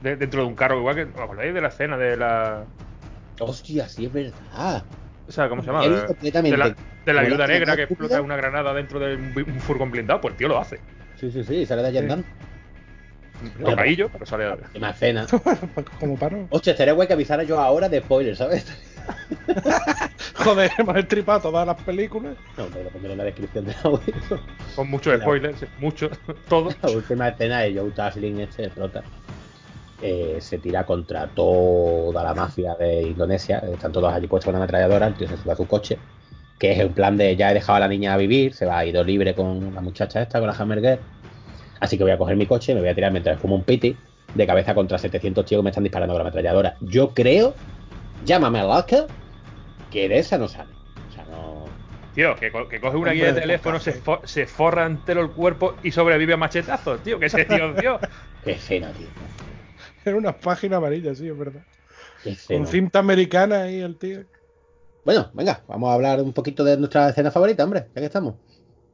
de- 0.01 0.15
dentro 0.15 0.41
de 0.43 0.47
un 0.47 0.55
carro, 0.55 0.79
igual 0.79 0.95
que, 0.95 1.03
¿os 1.03 1.19
acordáis 1.19 1.53
de 1.53 1.59
la 1.61 1.67
escena 1.67 1.97
de 1.97 2.15
la, 2.15 2.63
Hostia, 3.41 3.89
sí 3.89 4.05
es 4.05 4.13
verdad. 4.13 4.85
o 5.27 5.31
sea, 5.31 5.49
¿cómo 5.49 5.61
se 5.61 5.67
llama? 5.67 5.83
He 5.83 5.89
De, 5.89 5.95
visto 5.95 6.07
completamente. 6.07 6.57
de 6.57 6.63
la, 6.69 6.75
de 7.05 7.13
la 7.13 7.21
viuda 7.21 7.47
negra 7.47 7.75
que 7.75 7.83
explota 7.83 8.21
una 8.21 8.35
granada 8.35 8.73
dentro 8.73 8.99
de 8.99 9.15
un, 9.15 9.33
un 9.35 9.59
furgón 9.59 9.91
blindado, 9.91 10.21
pues 10.21 10.33
el 10.33 10.37
tío 10.37 10.47
lo 10.47 10.57
hace. 10.59 10.79
Sí, 11.19 11.31
sí, 11.31 11.43
sí, 11.43 11.65
sale 11.65 11.81
de 11.81 11.87
allá 11.89 11.99
Sí. 11.99 12.03
andando. 12.05 12.27
Tocadillo, 13.63 14.09
pero 14.09 14.25
sale 14.25 14.45
a... 14.45 14.57
Una 14.75 14.89
escena. 14.91 15.27
Como 15.99 16.17
paro. 16.17 16.47
Hostia, 16.49 16.71
estaría 16.71 16.93
guay 16.93 17.07
que 17.07 17.13
avisara 17.13 17.43
yo 17.43 17.59
ahora 17.59 17.89
de 17.89 17.99
spoilers, 17.99 18.37
¿sabes? 18.37 18.65
Joder, 20.35 20.71
hemos 20.77 20.95
estripado 20.97 21.41
todas 21.41 21.67
las 21.67 21.81
películas. 21.83 22.35
No, 22.57 22.65
pero 22.67 22.85
lo 22.85 22.89
pondré 22.89 23.11
en 23.11 23.17
la 23.17 23.23
descripción 23.25 23.65
del 23.65 23.75
audio. 23.83 24.13
con 24.75 24.89
muchos 24.89 25.19
spoilers, 25.21 25.65
muchos, 25.79 26.11
todo. 26.49 26.69
La 26.81 26.89
última 26.91 27.27
escena 27.27 27.59
de 27.61 27.75
Joe 27.77 27.91
Taslim, 27.91 28.39
este 28.39 28.69
prota, 28.69 29.03
eh, 30.01 30.37
se 30.39 30.57
tira 30.57 30.85
contra 30.85 31.27
toda 31.27 32.23
la 32.23 32.33
mafia 32.33 32.75
de 32.75 33.01
Indonesia. 33.03 33.59
Están 33.59 33.91
todos 33.91 34.11
allí 34.13 34.27
puestos 34.27 34.45
con 34.45 34.55
una 34.55 34.63
ametralladora. 34.63 35.07
El 35.07 35.13
tío 35.15 35.27
se 35.27 35.37
sube 35.37 35.51
a 35.51 35.55
su 35.55 35.67
coche. 35.67 35.97
Que 36.59 36.71
es 36.71 36.79
el 36.79 36.89
plan 36.89 37.17
de 37.17 37.35
ya 37.35 37.51
he 37.51 37.53
dejado 37.53 37.77
a 37.77 37.79
la 37.81 37.87
niña 37.87 38.13
a 38.13 38.17
vivir. 38.17 38.53
Se 38.53 38.65
va 38.65 38.79
a 38.79 38.85
ido 38.85 39.03
libre 39.03 39.33
con 39.35 39.73
la 39.73 39.81
muchacha 39.81 40.21
esta, 40.21 40.39
con 40.39 40.47
la 40.47 40.55
Hammerger. 40.55 40.99
Así 41.79 41.97
que 41.97 42.03
voy 42.03 42.13
a 42.13 42.17
coger 42.17 42.35
mi 42.37 42.45
coche, 42.45 42.73
me 42.73 42.79
voy 42.79 42.89
a 42.89 42.95
tirar 42.95 43.11
mientras 43.11 43.39
fumo 43.39 43.55
un 43.55 43.63
piti 43.63 43.95
de 44.33 44.47
cabeza 44.47 44.73
contra 44.73 44.97
700 44.97 45.45
tíos 45.45 45.59
que 45.59 45.63
me 45.63 45.69
están 45.69 45.83
disparando 45.83 46.13
con 46.13 46.19
la 46.19 46.29
ametralladora. 46.29 46.75
Yo 46.81 47.13
creo, 47.13 47.53
llámame 48.25 48.59
a 48.59 48.63
loca, 48.63 49.05
que 49.91 50.07
de 50.09 50.19
esa 50.19 50.37
no 50.37 50.47
sale. 50.47 50.69
O 51.09 51.13
sea, 51.13 51.25
no. 51.25 51.65
Tío, 52.13 52.35
que, 52.37 52.49
co- 52.51 52.67
que 52.69 52.79
coge 52.79 52.95
una 52.97 53.11
guía 53.11 53.25
de 53.33 53.41
teléfono, 53.41 53.79
se, 53.79 54.01
se 54.23 54.47
forra 54.47 54.85
entero 54.85 55.21
el 55.21 55.31
cuerpo 55.31 55.75
y 55.83 55.91
sobrevive 55.91 56.33
a 56.33 56.37
machetazos, 56.37 57.03
tío, 57.03 57.19
que 57.19 57.25
ese 57.25 57.43
tío, 57.45 57.73
tío. 57.79 57.99
Qué 58.43 58.51
escena, 58.53 58.89
tío. 58.93 59.07
Era 60.05 60.15
una 60.15 60.31
página 60.37 60.77
amarilla, 60.77 61.13
sí, 61.13 61.27
es 61.27 61.37
verdad. 61.37 61.61
Con 62.47 62.67
cinta 62.67 62.99
americana 62.99 63.63
ahí 63.63 63.81
el 63.81 63.97
tío. 63.97 64.21
Bueno, 65.05 65.29
venga, 65.33 65.61
vamos 65.67 65.89
a 65.89 65.93
hablar 65.93 66.19
un 66.21 66.33
poquito 66.33 66.63
de 66.63 66.77
nuestra 66.77 67.09
escena 67.09 67.29
favorita, 67.31 67.63
hombre, 67.63 67.85
ya 67.93 68.01
que 68.01 68.05
estamos. 68.07 68.35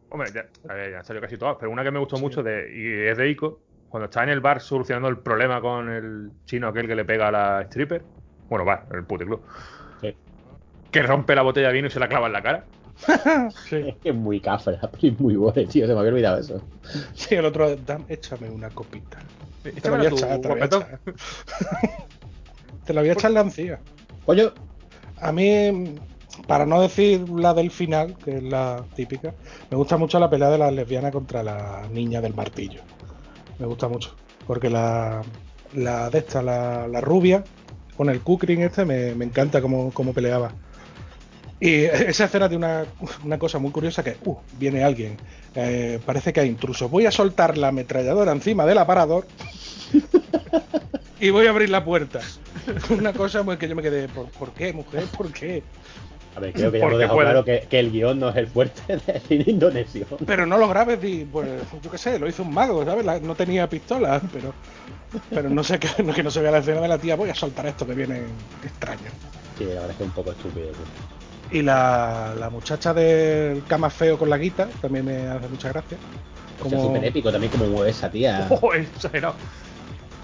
Hombre, 0.09 0.29
ya, 0.33 0.45
ver, 0.73 0.91
ya 0.91 0.99
han 0.99 1.05
salido 1.05 1.21
casi 1.21 1.37
todas, 1.37 1.55
pero 1.57 1.71
una 1.71 1.83
que 1.83 1.91
me 1.91 1.99
gustó 1.99 2.17
mucho 2.17 2.43
de, 2.43 2.69
y 2.75 3.07
es 3.09 3.17
de 3.17 3.29
Ico, 3.29 3.61
cuando 3.87 4.05
está 4.05 4.21
en 4.23 4.29
el 4.29 4.41
bar 4.41 4.59
solucionando 4.61 5.07
el 5.07 5.17
problema 5.19 5.61
con 5.61 5.89
el 5.89 6.31
chino 6.45 6.67
aquel 6.67 6.85
que 6.87 6.95
le 6.95 7.05
pega 7.05 7.29
a 7.29 7.31
la 7.31 7.61
stripper. 7.63 8.03
Bueno, 8.49 8.65
bar, 8.65 8.85
el 8.91 9.05
puticlub. 9.05 9.41
Sí. 10.01 10.13
Que 10.91 11.01
rompe 11.01 11.33
la 11.33 11.43
botella 11.43 11.67
de 11.69 11.73
vino 11.73 11.87
y 11.87 11.91
se 11.91 11.99
la 11.99 12.09
clava 12.09 12.27
en 12.27 12.33
la 12.33 12.41
cara. 12.41 12.65
Sí, 13.69 13.77
Es 13.77 13.95
que 13.97 14.09
es 14.09 14.15
muy 14.15 14.41
cafre, 14.41 14.77
es 15.01 15.19
muy 15.19 15.35
bueno, 15.37 15.67
tío, 15.69 15.87
se 15.87 15.93
me 15.93 15.99
había 15.99 16.11
olvidado 16.11 16.39
eso. 16.39 16.61
sí, 17.13 17.35
el 17.35 17.45
otro, 17.45 17.73
"Dam- 17.77 18.05
échame 18.09 18.49
una 18.49 18.69
copita. 18.69 19.17
Te 19.63 19.89
la 19.89 19.97
voy 19.97 20.05
a 20.05 20.09
echar, 20.09 20.39
te 20.41 20.47
la 20.49 20.53
voy 20.55 20.61
a 20.61 20.67
guapetón. 20.67 20.81
echar. 20.81 20.99
Te 22.85 22.93
la 22.93 23.01
voy 23.01 23.09
a 23.11 23.13
echar 23.13 23.31
la 23.31 23.41
encía. 23.41 23.79
Coño, 24.25 24.51
A 25.21 25.31
mí, 25.31 25.95
para 26.47 26.65
no 26.65 26.81
decir 26.81 27.29
la 27.29 27.53
del 27.53 27.71
final, 27.71 28.17
que 28.23 28.37
es 28.37 28.43
la 28.43 28.83
típica, 28.95 29.33
me 29.69 29.77
gusta 29.77 29.97
mucho 29.97 30.19
la 30.19 30.29
pelea 30.29 30.49
de 30.49 30.57
las 30.57 30.73
lesbianas 30.73 31.11
contra 31.11 31.43
la 31.43 31.87
niña 31.91 32.21
del 32.21 32.33
martillo. 32.33 32.81
Me 33.59 33.65
gusta 33.65 33.87
mucho. 33.87 34.15
Porque 34.47 34.69
la, 34.69 35.21
la 35.73 36.09
de 36.09 36.19
esta, 36.19 36.41
la, 36.41 36.87
la 36.87 37.01
rubia, 37.01 37.43
con 37.95 38.09
el 38.09 38.21
kukrin 38.21 38.63
este, 38.63 38.83
me, 38.83 39.13
me 39.15 39.25
encanta 39.25 39.61
cómo, 39.61 39.91
cómo 39.91 40.13
peleaba. 40.13 40.51
Y 41.59 41.83
esa 41.83 42.25
escena 42.25 42.49
tiene 42.49 42.65
una, 42.65 42.85
una 43.23 43.37
cosa 43.37 43.59
muy 43.59 43.69
curiosa 43.69 44.03
que, 44.03 44.17
uh, 44.25 44.35
viene 44.57 44.83
alguien, 44.83 45.17
eh, 45.53 45.99
parece 46.03 46.33
que 46.33 46.39
hay 46.39 46.49
intrusos. 46.49 46.89
Voy 46.89 47.05
a 47.05 47.11
soltar 47.11 47.55
la 47.55 47.67
ametralladora 47.67 48.31
encima 48.31 48.65
del 48.65 48.79
aparador 48.79 49.27
y 51.19 51.29
voy 51.29 51.45
a 51.45 51.51
abrir 51.51 51.69
la 51.69 51.85
puerta. 51.85 52.21
Una 52.89 53.13
cosa 53.13 53.43
muy 53.43 53.57
que 53.57 53.67
yo 53.67 53.75
me 53.75 53.81
quedé, 53.81 54.07
¿por, 54.07 54.27
por 54.29 54.51
qué, 54.53 54.73
mujer? 54.73 55.03
¿Por 55.17 55.31
qué? 55.31 55.63
a 56.33 56.39
ver, 56.39 56.53
creo 56.53 56.71
que 56.71 56.79
ya 56.79 56.85
hemos 56.85 56.97
dejado 56.97 57.15
puede. 57.17 57.27
claro 57.29 57.43
que, 57.43 57.67
que 57.69 57.79
el 57.79 57.91
guion 57.91 58.17
no 58.19 58.29
es 58.29 58.37
el 58.37 58.47
fuerte 58.47 58.81
del 59.05 59.21
cine 59.21 59.43
indonesio. 59.47 60.05
Pero 60.25 60.45
no 60.45 60.57
lo 60.57 60.69
grabes, 60.69 61.01
di, 61.01 61.25
pues 61.29 61.49
yo 61.83 61.91
qué 61.91 61.97
sé, 61.97 62.17
lo 62.19 62.27
hizo 62.29 62.43
un 62.43 62.53
mago, 62.53 62.85
¿sabes? 62.85 63.05
La- 63.05 63.19
no 63.19 63.35
tenía 63.35 63.67
pistola, 63.69 64.21
pero 64.31 64.53
pero 65.29 65.49
no 65.49 65.61
sé 65.63 65.77
que, 65.79 65.89
que 66.13 66.23
no 66.23 66.31
se 66.31 66.41
vea 66.41 66.51
la 66.51 66.59
escena 66.59 66.79
de 66.81 66.87
la 66.87 66.97
tía, 66.97 67.15
voy 67.17 67.29
a 67.29 67.35
soltar 67.35 67.65
esto 67.65 67.85
que 67.85 67.93
viene 67.95 68.21
extraño. 68.63 69.09
Sí, 69.57 69.65
la 69.65 69.71
verdad 69.73 69.89
es 69.91 69.97
que 69.97 70.03
es 70.03 70.07
un 70.09 70.15
poco 70.15 70.31
estúpido. 70.31 70.67
tío. 70.67 71.59
Y 71.59 71.63
la, 71.63 72.33
la 72.39 72.49
muchacha 72.49 72.93
del 72.93 73.65
cama 73.65 73.89
feo 73.89 74.17
con 74.17 74.29
la 74.29 74.37
guita 74.37 74.69
también 74.81 75.03
me 75.03 75.27
hace 75.27 75.49
mucha 75.49 75.67
gracia. 75.67 75.97
O 76.63 76.69
sea, 76.69 76.77
Como- 76.77 76.87
súper 76.93 77.03
épico 77.03 77.29
también 77.29 77.51
como 77.51 77.83
esa 77.83 78.09
tía. 78.09 78.47
Oh, 78.49 78.71
exagerado. 78.73 79.35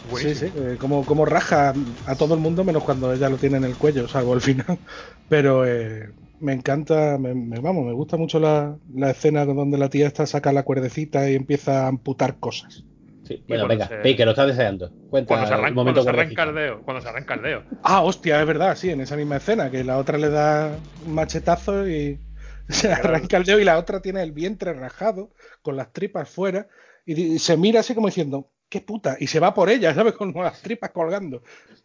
Sí, 0.09 0.35
Buenísimo. 0.35 0.51
sí, 0.51 0.57
eh, 0.73 0.77
como, 0.77 1.05
como 1.05 1.25
raja 1.25 1.75
a 2.05 2.15
todo 2.17 2.33
el 2.33 2.39
mundo 2.39 2.63
menos 2.63 2.83
cuando 2.83 3.13
ella 3.13 3.29
lo 3.29 3.37
tiene 3.39 3.57
en 3.57 3.65
el 3.65 3.77
cuello, 3.77 4.07
salvo 4.07 4.33
el 4.33 4.41
final. 4.41 4.65
Pero 5.27 5.65
eh, 5.65 6.15
me 6.39 6.53
encanta, 6.53 7.17
me, 7.19 7.35
me- 7.35 7.59
vamos, 7.59 7.85
me 7.85 7.93
gusta 7.93 8.17
mucho 8.17 8.39
la, 8.39 8.79
la 8.93 9.11
escena 9.11 9.45
donde 9.45 9.77
la 9.77 9.89
tía 9.89 10.07
esta 10.07 10.25
saca 10.25 10.51
la 10.53 10.63
cuerdecita 10.63 11.29
y 11.29 11.35
empieza 11.35 11.85
a 11.85 11.87
amputar 11.89 12.39
cosas. 12.39 12.85
Sí, 13.23 13.43
bueno, 13.47 13.67
venga, 13.67 13.87
se- 13.87 14.15
que 14.15 14.25
lo 14.25 14.31
estás 14.31 14.47
deseando. 14.47 14.93
Cuenta 15.09 15.33
Cuando 15.33 15.45
se 15.47 15.53
el 15.53 15.59
arranca, 15.59 15.75
momento 15.75 15.99
cuando 15.99 16.01
se 16.03 16.09
arranca 16.09 16.43
el 16.43 16.55
dedo. 16.55 16.83
Cuando 16.83 17.01
se 17.01 17.09
arranca 17.09 17.33
el 17.35 17.41
dedo. 17.41 17.63
Ah, 17.81 18.01
hostia, 18.03 18.39
es 18.41 18.47
verdad, 18.47 18.75
sí, 18.75 18.89
en 18.89 19.01
esa 19.01 19.15
misma 19.15 19.37
escena, 19.37 19.69
que 19.71 19.83
la 19.83 19.97
otra 19.97 20.17
le 20.17 20.29
da 20.29 20.83
un 20.99 21.13
machetazo 21.13 21.87
y 21.87 22.21
se 22.67 22.91
arranca 22.91 23.37
el 23.37 23.43
dedo 23.45 23.59
y 23.59 23.63
la 23.65 23.77
otra 23.77 24.01
tiene 24.01 24.21
el 24.23 24.31
vientre 24.31 24.73
rajado, 24.73 25.33
con 25.61 25.77
las 25.77 25.93
tripas 25.93 26.29
fuera, 26.29 26.67
y 27.05 27.39
se 27.39 27.55
mira 27.57 27.79
así 27.81 27.95
como 27.95 28.07
diciendo, 28.07 28.51
qué 28.69 28.81
puta, 28.81 29.17
y 29.19 29.27
se 29.27 29.39
va 29.39 29.53
por 29.53 29.69
ella, 29.69 29.93
¿sabes? 29.93 30.13
Con 30.17 30.33
las 30.33 30.61
tripas 30.61 30.91
colgando. 30.91 31.41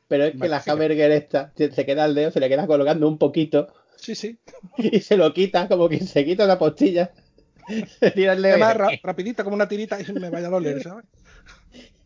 Pero 0.09 0.25
es 0.25 0.35
que 0.41 0.49
la. 0.49 0.63
Hamburger 0.67 1.11
esta 1.13 1.53
se 1.57 1.71
se 1.71 1.87
queda 1.87 2.05
el 2.05 2.15
dedo, 2.15 2.31
se 2.31 2.41
le 2.41 2.49
queda 2.49 2.67
colgando 2.67 3.09
un 3.09 3.19
poquito 3.19 3.69
Sí, 3.97 4.15
sí. 4.15 4.39
y 4.77 5.01
se 5.01 5.17
lo 5.17 5.33
quita, 5.33 5.69
como 5.69 5.89
quien 5.89 6.07
se 6.07 6.25
quita 6.25 6.45
una 6.45 6.59
postilla. 6.59 7.13
Se 8.01 8.11
tira 8.11 8.33
el 8.33 8.43
dedo. 8.43 8.55
Además, 8.55 8.77
ra- 8.77 8.91
rapidita 9.05 9.45
como 9.45 9.55
una 9.55 9.69
tirita 9.69 9.97
y 10.01 10.13
me 10.15 10.31
vaya 10.31 10.49
a 10.49 10.51
doler, 10.51 10.83
¿sabes? 10.83 11.05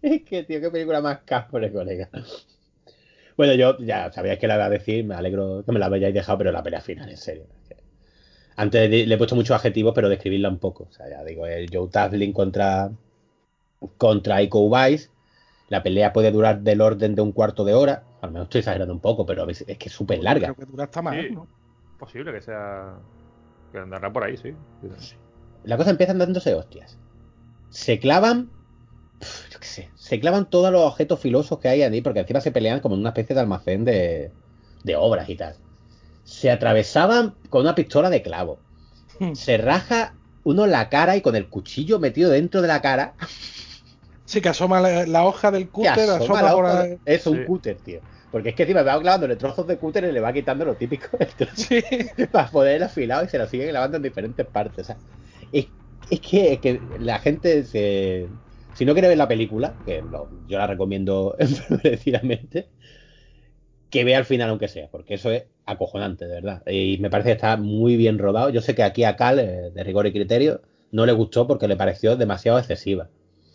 Es 0.03 0.23
que, 0.23 0.43
tío, 0.45 0.61
qué 0.61 0.71
película 0.71 1.01
más 1.01 1.21
cáspore, 1.25 1.73
colega. 1.73 2.09
Bueno, 3.37 3.55
yo 3.55 3.77
ya 3.79 4.11
sabíais 4.13 4.39
que 4.39 4.47
la 4.49 4.57
iba 4.57 4.65
a 4.67 4.71
decir, 4.71 5.05
me 5.05 5.15
alegro 5.15 5.63
que 5.65 5.73
me 5.73 5.79
la 5.79 5.87
hayáis 5.87 6.15
dejado, 6.15 6.39
pero 6.39 6.53
la 6.53 6.63
pelea 6.63 6.81
final, 6.81 7.09
en 7.11 7.17
serio. 7.17 7.47
Antes 8.57 8.91
le 8.91 9.15
he 9.15 9.19
puesto 9.19 9.37
muchos 9.37 9.55
adjetivos, 9.57 9.93
pero 9.95 10.09
describirla 10.09 10.49
un 10.49 10.59
poco. 10.59 10.85
O 10.91 10.93
sea, 10.93 11.09
ya 11.09 11.23
digo, 11.25 11.47
el 11.47 11.69
Joe 11.73 11.89
Taslim 11.91 12.33
contra, 12.33 12.91
contra 13.99 14.43
Iko 14.43 14.61
Uwais. 14.61 15.11
La 15.69 15.83
pelea 15.83 16.13
puede 16.13 16.31
durar 16.31 16.61
del 16.61 16.81
orden 16.81 17.15
de 17.15 17.23
un 17.23 17.33
cuarto 17.33 17.65
de 17.65 17.75
hora. 17.75 18.05
Al 18.23 18.31
menos 18.31 18.47
estoy 18.47 18.61
exagerando 18.61 18.95
un 18.95 19.01
poco, 19.01 19.27
pero 19.27 19.49
es 19.49 19.65
que 19.65 19.77
es 19.89 19.93
súper 19.93 20.23
larga. 20.23 20.53
Creo 20.55 20.67
que 20.67 20.71
dura 20.71 20.85
hasta 20.85 21.03
más, 21.03 21.17
Sí. 21.17 21.31
¿no? 21.33 21.47
Posible 21.99 22.33
que 22.33 22.41
sea. 22.41 22.95
Que 23.73 23.79
andará 23.79 24.13
por 24.13 24.23
ahí, 24.25 24.37
sí. 24.37 24.53
La 25.65 25.77
cosa 25.77 25.91
empieza 25.91 26.15
dándose 26.15 26.55
hostias. 26.55 26.99
Se 27.71 27.99
clavan. 27.99 28.51
Yo 29.51 29.59
qué 29.59 29.67
sé. 29.67 29.91
Se 29.97 30.21
clavan 30.21 30.49
todos 30.49 30.71
los 30.71 30.83
objetos 30.83 31.19
filosos 31.21 31.59
que 31.59 31.69
hay 31.69 31.83
allí, 31.83 32.01
porque 32.01 32.21
encima 32.21 32.41
se 32.41 32.53
pelean 32.53 32.81
como 32.81 32.95
en 32.95 33.01
una 33.01 33.11
especie 33.11 33.35
de 33.35 33.41
almacén 33.41 33.85
de, 33.85 34.31
de 34.85 34.97
obras 34.97 35.29
y 35.29 35.37
tal. 35.37 35.57
Se 36.23 36.51
atravesaban 36.51 37.35
con 37.51 37.63
una 37.63 37.75
pistola 37.75 38.11
de 38.11 38.23
clavo. 38.23 38.59
Se 39.35 39.57
raja 39.57 40.15
uno 40.45 40.67
la 40.67 40.89
cara 40.91 41.17
y 41.17 41.23
con 41.23 41.35
el 41.35 41.49
cuchillo 41.49 41.99
metido 41.99 42.31
dentro 42.31 42.63
de 42.63 42.69
la 42.69 42.81
cara. 42.83 43.15
Sí, 44.27 44.41
que 44.41 44.49
asoma 44.49 44.81
la, 44.81 45.07
la 45.07 45.25
hoja 45.25 45.51
del 45.51 45.71
cúter, 45.71 46.11
asoma 46.11 46.17
asoma 46.17 46.43
la 46.43 46.53
por 46.53 46.67
ahí. 46.67 46.89
de- 46.91 47.01
Es 47.05 47.27
un 47.27 47.39
Sí. 47.39 47.45
cúter, 47.47 47.81
tío. 47.81 48.01
Porque 48.31 48.51
es 48.51 48.55
que 48.57 48.65
encima 48.65 48.83
va 48.83 49.01
clavándole 49.01 49.37
trozos 49.37 49.67
de 49.67 49.79
cúter 49.79 50.05
y 50.05 50.13
le 50.13 50.21
va 50.21 50.33
quitando 50.33 50.65
lo 50.65 50.77
típico 50.77 51.17
el 51.19 51.29
trozo 51.35 51.55
Sí. 51.57 51.81
para 52.33 52.51
poder 52.51 52.83
afilado 52.83 53.25
y 53.25 53.29
se 53.29 53.39
lo 53.39 53.47
siguen 53.47 53.69
clavando 53.71 53.97
en 53.99 54.03
diferentes 54.03 54.47
partes. 54.47 54.85
O 54.85 54.87
sea, 54.87 54.99
es, 55.53 55.69
es 56.11 56.21
que, 56.21 56.53
es 56.55 56.61
que 56.61 56.97
la 56.99 57.19
gente 57.21 57.65
se. 57.65 58.31
Si 58.73 58.85
no 58.85 58.93
quiere 58.95 59.09
ver 59.09 59.17
la 59.19 59.29
película, 59.29 59.79
que 59.85 60.03
lo- 60.03 60.29
yo 60.47 60.59
la 60.59 60.67
recomiendo 60.67 61.37
enfurecidamente, 61.39 62.69
que 63.91 64.05
vea 64.05 64.19
al 64.19 64.25
final 64.25 64.51
aunque 64.51 64.69
sea, 64.69 64.89
porque 64.91 65.15
eso 65.15 65.31
es 65.31 65.45
acojonante, 65.65 66.27
de 66.27 66.35
verdad. 66.35 66.63
Y 66.67 66.99
me 66.99 67.11
parece 67.11 67.29
que 67.31 67.35
está 67.35 67.57
muy 67.57 67.97
bien 67.97 68.19
rodado. 68.19 68.51
Yo 68.51 68.61
sé 68.61 68.75
que 68.75 68.83
aquí 68.83 69.05
a 69.05 69.17
Cal, 69.17 69.39
eh, 69.39 69.71
de 69.73 69.85
rigor 69.85 70.07
y 70.07 70.13
criterio, 70.13 70.63
no 70.91 71.07
le 71.07 71.13
gustó 71.13 71.47
porque 71.47 71.69
le 71.69 71.77
pareció 71.77 72.17
demasiado 72.17 72.59
excesiva. 72.59 73.09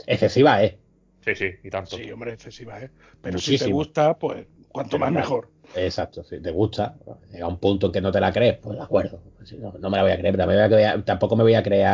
Excesiva 0.08 0.64
es. 0.64 0.76
Sí, 1.24 1.36
sí, 1.36 1.52
y 1.64 1.70
tanto. 1.70 1.98
Sí, 1.98 2.12
hombre, 2.12 2.34
excesiva, 2.34 2.82
¿eh? 2.82 2.90
Pero 3.22 3.38
si 3.38 3.58
te 3.58 3.68
gusta, 3.72 4.18
pues 4.18 4.48
cuanto 4.70 4.98
más 4.98 5.12
mejor. 5.12 5.50
Exacto, 5.76 6.24
si 6.24 6.42
te 6.42 6.52
gusta, 6.52 6.96
llega 7.32 7.48
un 7.48 7.58
punto 7.60 7.88
en 7.88 7.92
que 7.94 8.02
no 8.02 8.12
te 8.12 8.20
la 8.20 8.32
crees, 8.34 8.58
pues 8.62 8.78
de 8.78 8.84
acuerdo. 8.84 9.22
Pues 9.38 9.54
no, 9.54 9.72
no 9.74 9.90
me 9.90 9.98
la 9.98 10.04
voy 10.04 10.12
a 10.12 10.18
creer, 10.18 10.34
pero 10.36 10.48
me 10.48 10.56
voy 10.56 10.64
a 10.64 10.70
creer- 10.70 11.06
tampoco 11.06 11.36
me 11.36 11.44
voy 11.44 11.54
a 11.54 11.64
creer 11.64 11.88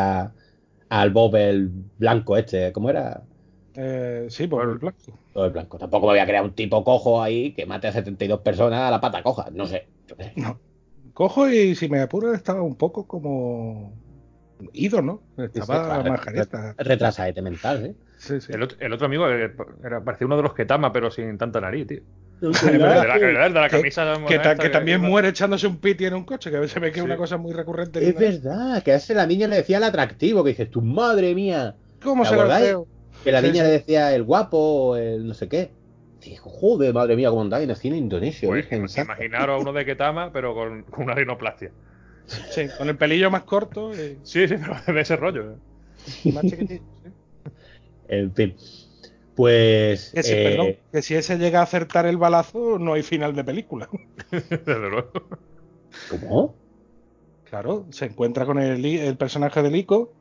al 0.90 1.12
Bob 1.12 1.36
el 1.36 1.70
blanco 1.98 2.38
este, 2.38 2.72
¿cómo 2.72 2.90
era? 2.90 3.22
Eh, 3.76 4.28
sí, 4.30 4.48
por 4.48 4.68
el 4.68 4.78
blanco. 4.78 5.20
Todo 5.34 5.46
el 5.46 5.52
blanco. 5.52 5.78
Tampoco 5.78 6.08
me 6.08 6.14
voy 6.14 6.20
a 6.20 6.26
crear 6.26 6.44
un 6.44 6.54
tipo 6.56 6.84
cojo 6.84 7.22
ahí 7.22 7.54
que 7.54 7.66
mate 7.66 7.88
a 7.88 7.92
72 7.92 8.40
personas 8.42 8.82
a 8.82 8.92
la 8.92 9.00
pata 9.02 9.22
coja, 9.22 9.50
no 9.52 9.66
sé. 9.68 9.88
No. 10.36 10.60
Cojo 11.14 11.50
y 11.50 11.76
si 11.76 11.90
me 11.90 12.00
apuro 12.02 12.34
estaba 12.34 12.62
un 12.62 12.76
poco 12.76 13.08
como 13.08 13.94
ido, 14.74 15.02
¿no? 15.02 15.22
Estaba 15.38 15.86
claro, 15.86 16.10
majareta. 16.12 16.76
Retrasadete 16.78 17.42
mental, 17.42 17.86
¿eh? 17.86 17.96
Sí, 18.18 18.42
sí. 18.42 18.52
El 18.52 18.64
otro, 18.64 18.78
el 18.82 18.92
otro 18.94 19.06
amigo 19.06 19.30
eh, 19.30 19.54
era, 19.84 20.04
parecía 20.04 20.26
uno 20.26 20.38
de 20.38 20.44
los 20.44 20.54
que 20.54 20.66
tama, 20.66 20.92
pero 20.92 21.12
sin 21.12 21.38
tanta 21.38 21.62
nariz, 21.62 21.86
tío. 21.88 22.02
¿no? 22.42 22.50
El 22.50 22.72
de 22.74 22.78
la, 22.80 23.16
el 23.16 23.54
de 23.54 23.60
la 23.60 23.70
Que- 23.70 23.78
camisa. 23.78 24.14
Que, 24.28 24.40
ta- 24.40 24.56
también 24.56 25.02
muere 25.02 25.30
echándose 25.30 25.68
un 25.68 25.78
piti 25.78 26.06
en 26.06 26.14
un 26.16 26.24
coche, 26.24 26.50
que 26.52 26.58
a 26.58 26.60
veces 26.60 26.82
ve 26.82 26.92
que 26.92 27.00
es 27.00 27.04
Sí. 27.04 27.06
una 27.06 27.18
cosa 27.18 27.38
muy 27.38 27.54
recurrente. 27.54 28.00
en 28.00 28.10
Es 28.10 28.16
verdad, 28.16 28.82
que 28.84 28.92
a 28.92 28.96
ese 28.96 29.14
la 29.14 29.26
niña 29.28 29.48
le 29.48 29.58
decía 29.58 29.78
el 29.78 29.84
atractivo, 29.84 30.44
que 30.44 30.50
dices, 30.52 30.70
tu 30.72 30.82
madre 30.82 31.34
mía. 31.36 31.76
¿Cómo 32.04 32.24
¿Te 32.24 32.30
se 32.30 32.36
lo? 32.36 32.88
Que 33.24 33.32
la 33.32 33.42
Sí, 33.42 33.48
niña 33.48 33.64
sí. 33.64 33.68
le 33.68 33.72
decía 33.74 34.14
el 34.16 34.24
guapo 34.24 34.58
o 34.58 34.96
el 34.96 35.28
no 35.28 35.34
sé 35.34 35.48
qué. 35.48 35.72
Dijo, 36.22 36.50
joder, 36.50 36.94
madre 36.94 37.16
mía, 37.16 37.30
cómo 37.30 37.42
andáis 37.44 37.64
en 37.66 37.70
el 37.70 37.76
cine 37.76 37.98
indonesio, 37.98 38.50
Pues, 38.50 38.68
imaginaros 38.72 39.60
a 39.60 39.62
uno 39.62 39.72
de 39.74 39.86
Ketama, 39.86 40.32
pero 40.34 40.54
con, 40.56 40.84
con 40.84 41.06
una 41.06 41.14
rinoplastia. 41.14 41.72
Sí, 42.28 42.68
con 42.78 42.90
el 42.90 42.98
pelillo 42.98 43.32
más 43.32 43.44
corto 43.44 43.94
y 43.94 44.18
Sí, 44.24 44.48
sí, 44.48 44.56
pero 44.58 44.76
de 44.94 45.02
ese 45.02 45.16
rollo. 45.16 45.54
¿eh? 45.54 46.32
más 46.34 46.44
chiquitito. 46.44 46.84
sí. 47.04 47.12
En 48.10 48.34
fin. 48.34 48.56
Pues. 49.36 50.12
Que 50.14 50.24
si, 50.24 50.34
eh, 50.34 50.44
perdón, 50.44 50.76
que 50.92 51.02
si 51.02 51.16
ese 51.16 51.38
llega 51.38 51.60
a 51.60 51.64
acertar 51.64 52.06
el 52.06 52.18
balazo, 52.18 52.80
no 52.80 52.94
hay 52.94 53.04
final 53.04 53.36
de 53.36 53.44
película. 53.44 53.88
Desde 54.32 54.90
luego. 54.90 55.12
¿Cómo? 56.10 56.56
Claro, 57.50 57.86
se 57.92 58.06
encuentra 58.06 58.46
con 58.46 58.60
el, 58.60 58.84
el 58.84 59.16
personaje 59.16 59.62
del 59.62 59.76
Ico, 59.76 60.12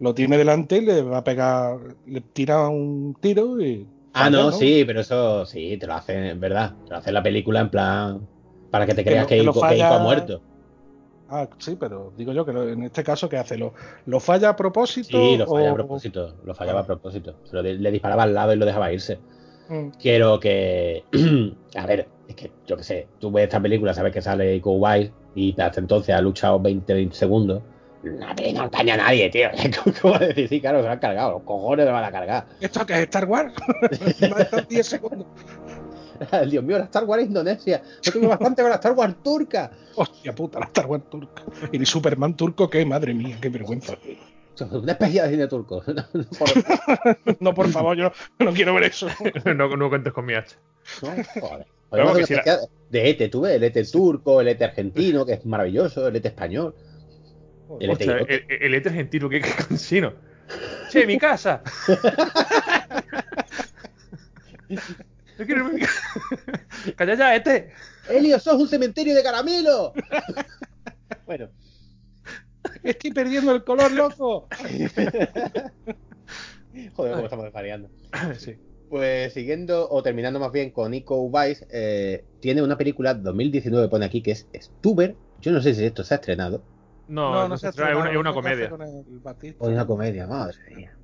lo 0.00 0.14
tiene 0.14 0.38
delante 0.38 0.78
y 0.78 0.80
le 0.80 1.02
va 1.02 1.18
a 1.18 1.24
pegar, 1.24 1.78
le 2.06 2.20
tira 2.20 2.68
un 2.68 3.16
tiro 3.20 3.60
y. 3.60 3.86
Ah, 4.12 4.24
falla, 4.24 4.30
no, 4.30 4.52
sí, 4.52 4.84
pero 4.86 5.00
eso 5.00 5.44
sí, 5.44 5.76
te 5.76 5.86
lo 5.86 5.94
hacen, 5.94 6.24
en 6.24 6.40
verdad. 6.40 6.74
Te 6.84 6.90
lo 6.90 6.96
hacen 6.96 7.14
la 7.14 7.22
película 7.22 7.60
en 7.60 7.70
plan. 7.70 8.28
Para 8.70 8.86
que 8.86 8.94
te 8.94 9.04
Que 9.04 9.10
creas 9.10 9.26
que, 9.26 9.36
que 9.36 9.42
Ico 9.42 9.64
ha 9.64 9.98
muerto. 9.98 10.42
Ah, 11.36 11.48
sí, 11.58 11.76
pero 11.78 12.12
digo 12.16 12.32
yo 12.32 12.46
que 12.46 12.52
lo- 12.52 12.68
en 12.68 12.84
este 12.84 13.02
caso, 13.02 13.28
¿qué 13.28 13.36
hace? 13.36 13.58
¿Lo, 13.58 13.74
lo 14.06 14.20
falla 14.20 14.50
a 14.50 14.56
propósito? 14.56 15.08
Sí, 15.18 15.36
lo 15.36 15.46
falla 15.48 15.72
a 15.72 15.74
propósito. 15.74 16.34
Lo 16.44 16.54
fallaba 16.54 16.80
a 16.80 16.86
propósito. 16.86 17.34
Se 17.42 17.56
lo 17.56 17.62
le 17.62 17.90
disparaba 17.90 18.22
al 18.22 18.32
lado 18.34 18.52
y 18.52 18.56
lo 18.56 18.64
dejaba 18.64 18.92
irse. 18.92 19.18
Mm, 19.68 19.88
Quiero 20.00 20.38
que. 20.38 21.02
a 21.76 21.86
ver, 21.86 22.06
es 22.28 22.36
que 22.36 22.52
yo 22.68 22.76
qué 22.76 22.84
sé. 22.84 23.08
Tú 23.18 23.32
ves 23.32 23.44
esta 23.44 23.60
película, 23.60 23.92
sabes 23.92 24.12
que 24.12 24.22
sale 24.22 24.60
White 24.64 25.12
y 25.34 25.60
hasta 25.60 25.80
entonces 25.80 26.14
ha 26.14 26.20
luchado 26.20 26.60
20, 26.60 26.94
20 26.94 27.16
segundos. 27.16 27.62
La 28.04 28.34
peli 28.34 28.52
no 28.52 28.68
daña 28.68 28.94
a 28.94 28.98
nadie, 28.98 29.30
tío. 29.30 29.48
¿Cómo 30.02 30.18
decir? 30.18 30.46
Sí, 30.48 30.60
claro, 30.60 30.78
se 30.80 30.84
lo 30.84 30.92
han 30.92 30.98
cargado. 31.00 31.32
Los 31.32 31.42
cojones 31.42 31.86
me 31.86 31.90
van 31.92 32.04
a 32.04 32.12
cargar. 32.12 32.46
¿Esto 32.60 32.84
qué 32.86 32.92
es 32.92 32.98
Star 33.00 33.24
Wars? 33.24 33.52
Me 34.20 34.26
ha 34.26 34.34
dejado 34.34 34.62
10 34.68 34.86
segundos. 34.86 35.26
Dios 36.50 36.64
mío, 36.64 36.78
la 36.78 36.84
Star 36.84 37.04
Wars 37.04 37.24
Indonesia. 37.24 37.82
No 38.06 38.12
tengo 38.12 38.28
bastante 38.28 38.62
con 38.62 38.70
la 38.70 38.76
Star 38.76 38.92
Wars 38.92 39.14
turca. 39.22 39.70
Hostia 39.96 40.34
puta, 40.34 40.58
la 40.60 40.66
Star 40.66 40.86
Wars 40.86 41.04
turca. 41.10 41.42
Y 41.72 41.76
el 41.78 41.86
Superman 41.86 42.36
turco, 42.36 42.68
que 42.70 42.84
madre 42.84 43.14
mía, 43.14 43.38
qué 43.40 43.48
vergüenza. 43.48 43.96
Una 44.70 44.92
especie 44.92 45.20
de 45.22 45.30
cine 45.30 45.48
turco. 45.48 45.82
Por- 46.38 47.36
No, 47.40 47.52
por 47.54 47.68
favor, 47.70 47.96
yo 47.96 48.04
no, 48.38 48.46
no 48.46 48.52
quiero 48.52 48.72
ver 48.74 48.84
eso. 48.84 49.08
no, 49.44 49.76
no 49.76 49.88
cuentes 49.88 50.12
con 50.12 50.24
mi 50.26 50.34
hacha. 50.34 50.56
Joder. 51.00 51.66
Podemos 51.90 52.16
que 52.18 52.26
si 52.26 52.34
de 52.90 53.10
ETE, 53.10 53.28
tú 53.28 53.42
ves, 53.42 53.54
el 53.56 53.64
ETE 53.64 53.84
turco, 53.84 54.40
el 54.40 54.48
ETE 54.48 54.64
argentino, 54.64 55.24
que 55.26 55.34
es 55.34 55.46
maravilloso, 55.46 56.06
el 56.08 56.16
ETE 56.16 56.28
español. 56.28 56.74
El 57.80 57.90
idiota. 57.92 58.32
el, 58.32 58.44
el 58.48 58.74
ET 58.74 58.86
argentino, 58.86 59.28
qué, 59.28 59.40
qué 59.40 59.50
cansino. 59.50 60.12
Che, 60.90 61.06
mi 61.06 61.18
casa. 61.18 61.62
Yo 65.38 65.46
quiero 65.46 65.64
mi 65.64 65.80
casa. 65.80 66.20
Calla 66.96 67.14
ya, 67.14 67.34
ET. 67.36 67.70
¡Elio, 68.08 68.38
sos 68.38 68.54
un 68.54 68.68
cementerio 68.68 69.14
de 69.14 69.22
caramelo! 69.22 69.92
bueno, 71.26 71.48
Estoy 72.82 73.12
perdiendo 73.12 73.54
el 73.54 73.64
color, 73.64 73.92
loco. 73.92 74.48
joder, 76.94 77.12
cómo 77.12 77.24
estamos 77.24 77.44
desvariando. 77.44 77.88
Sí. 78.38 78.56
Pues 78.90 79.32
siguiendo, 79.32 79.88
o 79.90 80.02
terminando 80.02 80.38
más 80.38 80.52
bien 80.52 80.70
con 80.70 80.90
Nico 80.92 81.22
Weiss, 81.22 81.66
eh, 81.70 82.24
tiene 82.40 82.62
una 82.62 82.76
película 82.76 83.14
2019, 83.14 83.88
pone 83.88 84.04
aquí, 84.04 84.22
que 84.22 84.32
es 84.32 84.46
Stuber. 84.54 85.16
Yo 85.40 85.50
no 85.50 85.60
sé 85.60 85.74
si 85.74 85.84
esto 85.84 86.04
se 86.04 86.14
ha 86.14 86.18
estrenado. 86.18 86.62
No, 87.08 87.48
no, 87.48 87.56
se 87.56 87.66
ha 87.66 87.70
es 87.70 87.76
una, 87.76 87.90
es 87.90 87.96
una 87.96 88.30
estrenado, 88.30 88.34
comedia. 88.34 88.70
con 88.70 88.82
el 88.82 89.04
Batista. 89.20 89.64
O 89.64 89.68
una 89.68 89.86
comedia, 89.86 90.26
madre 90.26 90.58
mía. 90.76 90.96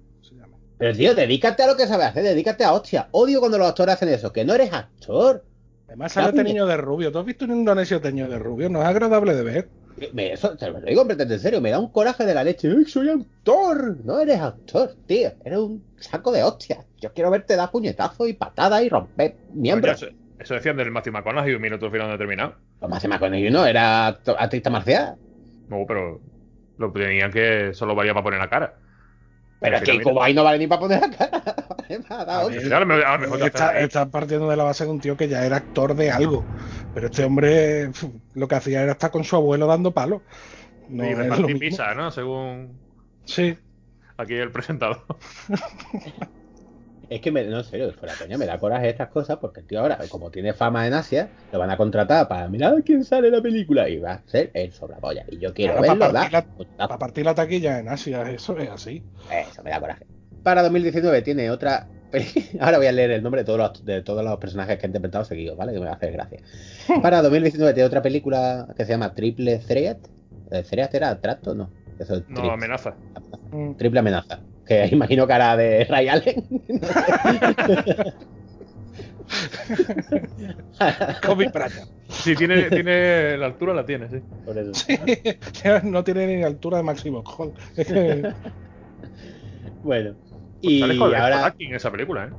Pero 0.81 0.97
tío, 0.97 1.15
dedícate 1.15 1.63
a 1.63 1.67
lo 1.67 1.77
que 1.77 1.87
sabes 1.87 2.07
hacer, 2.07 2.23
dedícate 2.23 2.65
a 2.65 2.73
hostia. 2.73 3.09
Odio 3.11 3.39
cuando 3.41 3.59
los 3.59 3.69
actores 3.69 3.97
hacen 3.97 4.09
eso, 4.09 4.33
que 4.33 4.47
no 4.47 4.55
eres 4.55 4.73
actor. 4.73 5.45
Además 5.87 6.13
sale 6.13 6.33
teñido 6.33 6.67
de 6.67 6.79
rubio. 6.79 7.13
¿Tú 7.13 7.19
has 7.19 7.27
visto 7.27 7.45
un 7.45 7.51
indonesio 7.51 8.01
teñido 8.01 8.29
de 8.29 8.39
rubio? 8.39 8.71
No 8.71 8.81
es 8.81 8.89
agradable 8.89 9.35
de 9.35 9.43
ver. 9.43 9.69
Me, 10.15 10.33
eso, 10.33 10.57
te 10.57 10.71
lo 10.71 10.81
digo 10.81 11.03
completamente 11.03 11.35
en 11.35 11.41
serio, 11.41 11.61
me 11.61 11.71
da 11.71 11.79
un 11.79 11.93
coraje 11.93 12.25
de 12.25 12.33
la 12.33 12.43
leche. 12.45 12.71
¡Ay, 12.75 12.87
soy 12.87 13.11
actor! 13.11 13.99
No 14.05 14.21
eres 14.21 14.41
actor, 14.41 14.95
tío. 15.07 15.33
Eres 15.45 15.59
un 15.59 15.85
saco 15.99 16.33
de 16.33 16.43
hostias. 16.43 16.87
Yo 16.99 17.13
quiero 17.13 17.31
verte 17.31 17.57
dar 17.57 17.71
puñetazos 17.71 18.27
y 18.27 18.33
patadas 18.33 18.83
y 18.83 18.89
romper 18.89 19.37
miembros. 19.53 20.03
Eso, 20.03 20.13
eso 20.39 20.55
decían 20.55 20.79
del 20.79 20.91
Matthew 20.91 21.13
McConaughey 21.13 21.53
un 21.53 21.61
minuto 21.61 21.85
al 21.85 21.93
final 21.93 22.11
determinado. 22.11 22.55
Lo 22.81 22.89
más 22.89 23.07
con 23.19 23.35
ello 23.35 23.51
no 23.51 23.67
era 23.67 24.07
artista 24.07 24.71
marcial. 24.71 25.17
No, 25.69 25.85
pero 25.87 26.23
lo 26.79 26.91
tenían 26.91 27.31
que 27.31 27.75
solo 27.75 27.95
valía 27.95 28.15
para 28.15 28.25
poner 28.25 28.39
la 28.39 28.49
cara. 28.49 28.79
Pero 29.61 29.77
es 29.77 29.83
que 29.83 30.03
como 30.03 30.23
ahí 30.23 30.33
no 30.35 30.43
vale 30.43 30.59
ni 30.59 30.67
para 30.67 30.81
poner 30.81 31.01
la 31.01 31.11
cara. 31.11 31.43
A 31.91 32.47
ver, 32.47 33.05
A 33.05 33.15
a 33.15 33.81
está, 33.81 34.07
partiendo 34.11 34.49
de 34.49 34.57
la 34.57 34.65
base 34.65 34.85
de 34.85 34.91
un 34.91 35.01
tío 35.01 35.17
que 35.17 35.29
ya 35.29 35.45
era 35.45 35.57
actor 35.57 35.95
de 35.95 36.11
algo. 36.11 36.45
Pero 36.95 37.07
este 37.07 37.25
hombre 37.25 37.91
lo 38.35 38.49
que 38.49 38.55
hacía 38.55 38.83
era 38.83 38.93
estar 38.93 39.11
con 39.11 39.25
su 39.25 39.37
abuelo 39.37 39.67
dando 39.67 39.91
palos. 39.91 40.23
No 40.89 41.05
y 41.05 41.15
repartir 41.15 41.59
pizza, 41.59 41.95
¿no? 41.95 42.11
Según 42.11 42.79
Sí. 43.25 43.57
aquí 44.17 44.35
el 44.35 44.51
presentador. 44.51 45.05
Es 47.11 47.21
que, 47.21 47.33
me, 47.33 47.45
no, 47.45 47.59
en 47.59 47.65
serio, 47.65 47.93
fuera 47.93 48.15
coña, 48.17 48.39
me 48.39 48.47
da 48.47 48.57
coraje 48.59 48.89
estas 48.89 49.09
cosas 49.09 49.39
porque 49.39 49.61
el 49.61 49.67
tío 49.67 49.81
ahora, 49.81 49.99
como 50.09 50.31
tiene 50.31 50.53
fama 50.55 50.87
en 50.87 50.95
Asia, 50.95 51.29
lo 51.53 51.59
van 51.59 51.69
a 51.71 51.77
contratar 51.77 52.29
para 52.29 52.49
mirar 52.49 52.83
quién 52.85 53.05
sale 53.05 53.27
en 53.29 53.35
la 53.35 53.43
película 53.43 53.89
y 53.89 53.99
va 53.99 54.13
a 54.13 54.23
ser 54.27 54.51
el 54.55 54.73
sobrapolla. 54.73 55.25
Y 55.29 55.39
yo 55.39 55.53
quiero 55.53 55.73
Claro, 55.77 55.99
verlo, 55.99 56.13
para 56.13 56.31
da. 56.31 56.43
partir 56.43 56.67
Para 56.77 56.99
partir 56.99 57.25
la 57.25 57.35
taquilla 57.35 57.81
en 57.81 57.89
Asia, 57.89 58.23
eso 58.31 58.57
es 58.59 58.71
así. 58.71 59.03
Eso 59.31 59.63
me 59.65 59.71
da 59.71 59.81
coraje. 59.81 60.07
Para 60.45 60.63
2019 60.63 61.21
tiene 61.23 61.51
otra. 61.51 61.89
Ahora 62.61 62.79
voy 62.79 62.87
a 62.87 62.93
leer 62.93 63.11
el 63.11 63.23
nombre 63.23 63.43
de 63.43 63.45
todos 63.45 63.59
los, 63.59 63.85
de 63.85 64.03
todos 64.03 64.25
los 64.25 64.39
personajes 64.39 64.79
que 64.79 64.87
ha 64.87 64.89
interpretado 64.89 65.25
seguidos, 65.25 65.57
¿vale? 65.57 65.73
Que 65.73 65.81
me 65.81 65.87
va 65.87 65.93
a 65.93 65.97
hacer 65.97 66.13
gracia. 66.13 66.41
Para 67.03 67.23
2019 67.23 67.75
tiene 67.75 67.87
otra 67.87 68.03
película 68.03 68.69
que 68.77 68.85
se 68.85 68.93
llama 68.93 69.15
Triple 69.15 69.59
Threat. 69.59 69.99
¿El 70.51 70.65
Threat 70.65 70.95
era 70.95 71.21
trato? 71.21 71.55
No. 71.57 71.71
Eso 71.99 72.15
es 72.15 72.21
No, 72.29 72.35
triple, 72.37 72.53
amenaza. 72.53 72.95
Triple 73.77 73.99
amenaza. 74.01 74.41
Que 74.71 74.87
imagino 74.93 75.27
que 75.27 75.33
hará 75.33 75.57
de 75.57 75.85
Ray 75.85 76.07
Allen. 76.09 76.45
Kobe 81.27 81.49
Bryant. 81.49 81.91
Si 82.09 82.37
tiene, 82.37 82.71
tiene 82.71 83.37
la 83.37 83.47
altura, 83.47 83.75
la 83.75 83.85
tiene, 83.85 84.09
sí. 84.09 84.21
Por 84.45 84.57
eso. 84.57 84.73
no 85.85 86.05
tiene 86.05 86.37
ni 86.37 86.43
altura 86.45 86.77
de 86.79 86.83
máximo. 86.85 87.25
Bueno. 89.83 90.15
Pues 90.15 90.15
Y 90.63 90.79
sale 90.81 90.95
Scott- 90.95 91.09
Scott 91.11 91.21
ahora. 91.21 91.47
Atkins 91.47 91.75
esa 91.75 91.91
película, 91.91 92.27
¿eh? 92.27 92.31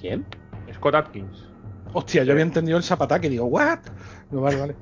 ¿Quién? 0.00 0.24
Scott 0.74 0.94
Atkins. 0.94 1.48
Hostia, 1.92 2.22
yo 2.22 2.32
había 2.32 2.44
entendido 2.44 2.78
el 2.78 2.84
zapataque 2.84 3.26
y 3.26 3.30
digo, 3.30 3.46
¿what? 3.46 3.80
No, 4.30 4.42
vale, 4.42 4.56
vale. 4.60 4.76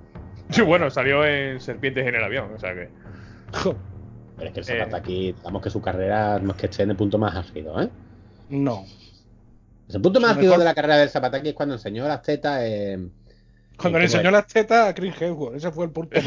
Sí, 0.51 0.61
bueno, 0.63 0.91
salió 0.91 1.25
en 1.25 1.59
Serpientes 1.61 2.07
en 2.07 2.15
el 2.17 2.23
avión, 2.25 2.51
o 2.55 2.59
sea 2.59 2.75
que. 2.75 2.91
Pero 4.37 4.49
es 4.49 4.55
que 4.55 4.61
el 4.61 4.69
Eh. 4.69 4.79
Zapata 4.79 4.97
aquí, 4.99 5.33
digamos 5.33 5.63
que 5.63 5.71
su 5.71 5.81
carrera 5.81 6.39
no 6.39 6.53
es 6.53 6.57
que 6.59 6.67
esté 6.67 6.83
en 6.83 6.91
el 6.91 6.97
punto 6.97 7.19
más 7.19 7.35
álgido, 7.37 7.81
¿eh? 7.81 7.89
No. 8.49 8.85
El 9.89 10.01
punto 10.03 10.21
más 10.21 10.37
álgido 10.37 10.59
de 10.59 10.65
la 10.65 10.75
carrera 10.75 10.97
del 10.99 11.09
Zapataki 11.11 11.51
es 11.51 11.55
cuando 11.55 11.75
enseñó 11.77 12.07
las 12.09 12.23
tetas 12.23 12.63
en. 12.63 13.13
Cuando 13.77 13.99
¿En 13.99 13.99
le 13.99 14.05
enseñó 14.07 14.29
es? 14.29 14.33
las 14.33 14.47
tetas 14.47 14.89
a 14.89 14.95
Chris 14.95 15.15
Hemsworth, 15.21 15.57
ese 15.57 15.71
fue 15.71 15.85
el 15.87 15.91
punto. 15.93 16.19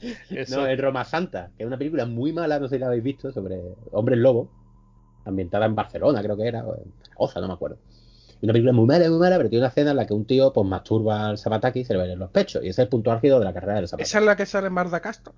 No, 0.50 0.66
en 0.66 0.78
Roma 0.78 1.04
Santa, 1.04 1.50
que 1.56 1.64
es 1.64 1.66
una 1.66 1.76
película 1.76 2.06
muy 2.06 2.32
mala, 2.32 2.58
no 2.60 2.68
sé 2.68 2.76
si 2.76 2.80
la 2.80 2.86
habéis 2.86 3.02
visto, 3.02 3.32
sobre 3.32 3.60
hombres 3.90 4.18
lobos, 4.18 4.48
ambientada 5.24 5.66
en 5.66 5.74
Barcelona, 5.74 6.22
creo 6.22 6.36
que 6.36 6.46
era, 6.46 6.64
o 6.64 6.76
en 6.76 6.92
Zaragoza, 7.02 7.40
no 7.40 7.48
me 7.48 7.54
acuerdo. 7.54 7.78
Y 8.40 8.46
una 8.46 8.52
película 8.52 8.72
muy 8.72 8.86
mala, 8.86 9.08
muy 9.10 9.18
mala, 9.18 9.36
pero 9.36 9.48
tiene 9.48 9.62
una 9.62 9.68
escena 9.68 9.90
en 9.90 9.96
la 9.96 10.06
que 10.06 10.14
un 10.14 10.24
tío 10.24 10.52
pues 10.52 10.66
masturba 10.66 11.26
al 11.28 11.38
Zapataki 11.38 11.80
y 11.80 11.84
se 11.84 11.94
le 11.94 12.00
ven 12.00 12.10
en 12.12 12.18
los 12.20 12.30
pechos. 12.30 12.62
Y 12.62 12.68
ese 12.68 12.82
es 12.82 12.86
el 12.86 12.88
punto 12.88 13.10
álgido 13.10 13.40
de 13.40 13.44
la 13.44 13.52
carrera 13.52 13.74
del 13.74 13.88
Zapataki. 13.88 14.08
Esa 14.08 14.18
es 14.20 14.24
la 14.24 14.36
que 14.36 14.46
sale 14.46 14.68
en 14.68 14.72
Marda 14.74 15.00
Castros. 15.00 15.34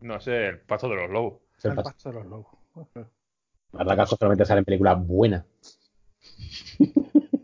No 0.00 0.20
sé, 0.20 0.46
el 0.48 0.60
pasto 0.60 0.88
de 0.88 0.96
los 0.96 1.10
lobos. 1.10 1.40
Es 1.58 1.64
el 1.64 1.70
El 1.72 1.76
paso. 1.76 1.90
pasto 1.90 2.08
de 2.10 2.14
los 2.16 2.26
lobos. 2.26 2.46
La 3.72 3.84
verdad 3.84 4.04
que 4.08 4.16
solamente 4.16 4.44
salen 4.44 4.64
películas 4.64 5.04
buenas. 5.06 5.44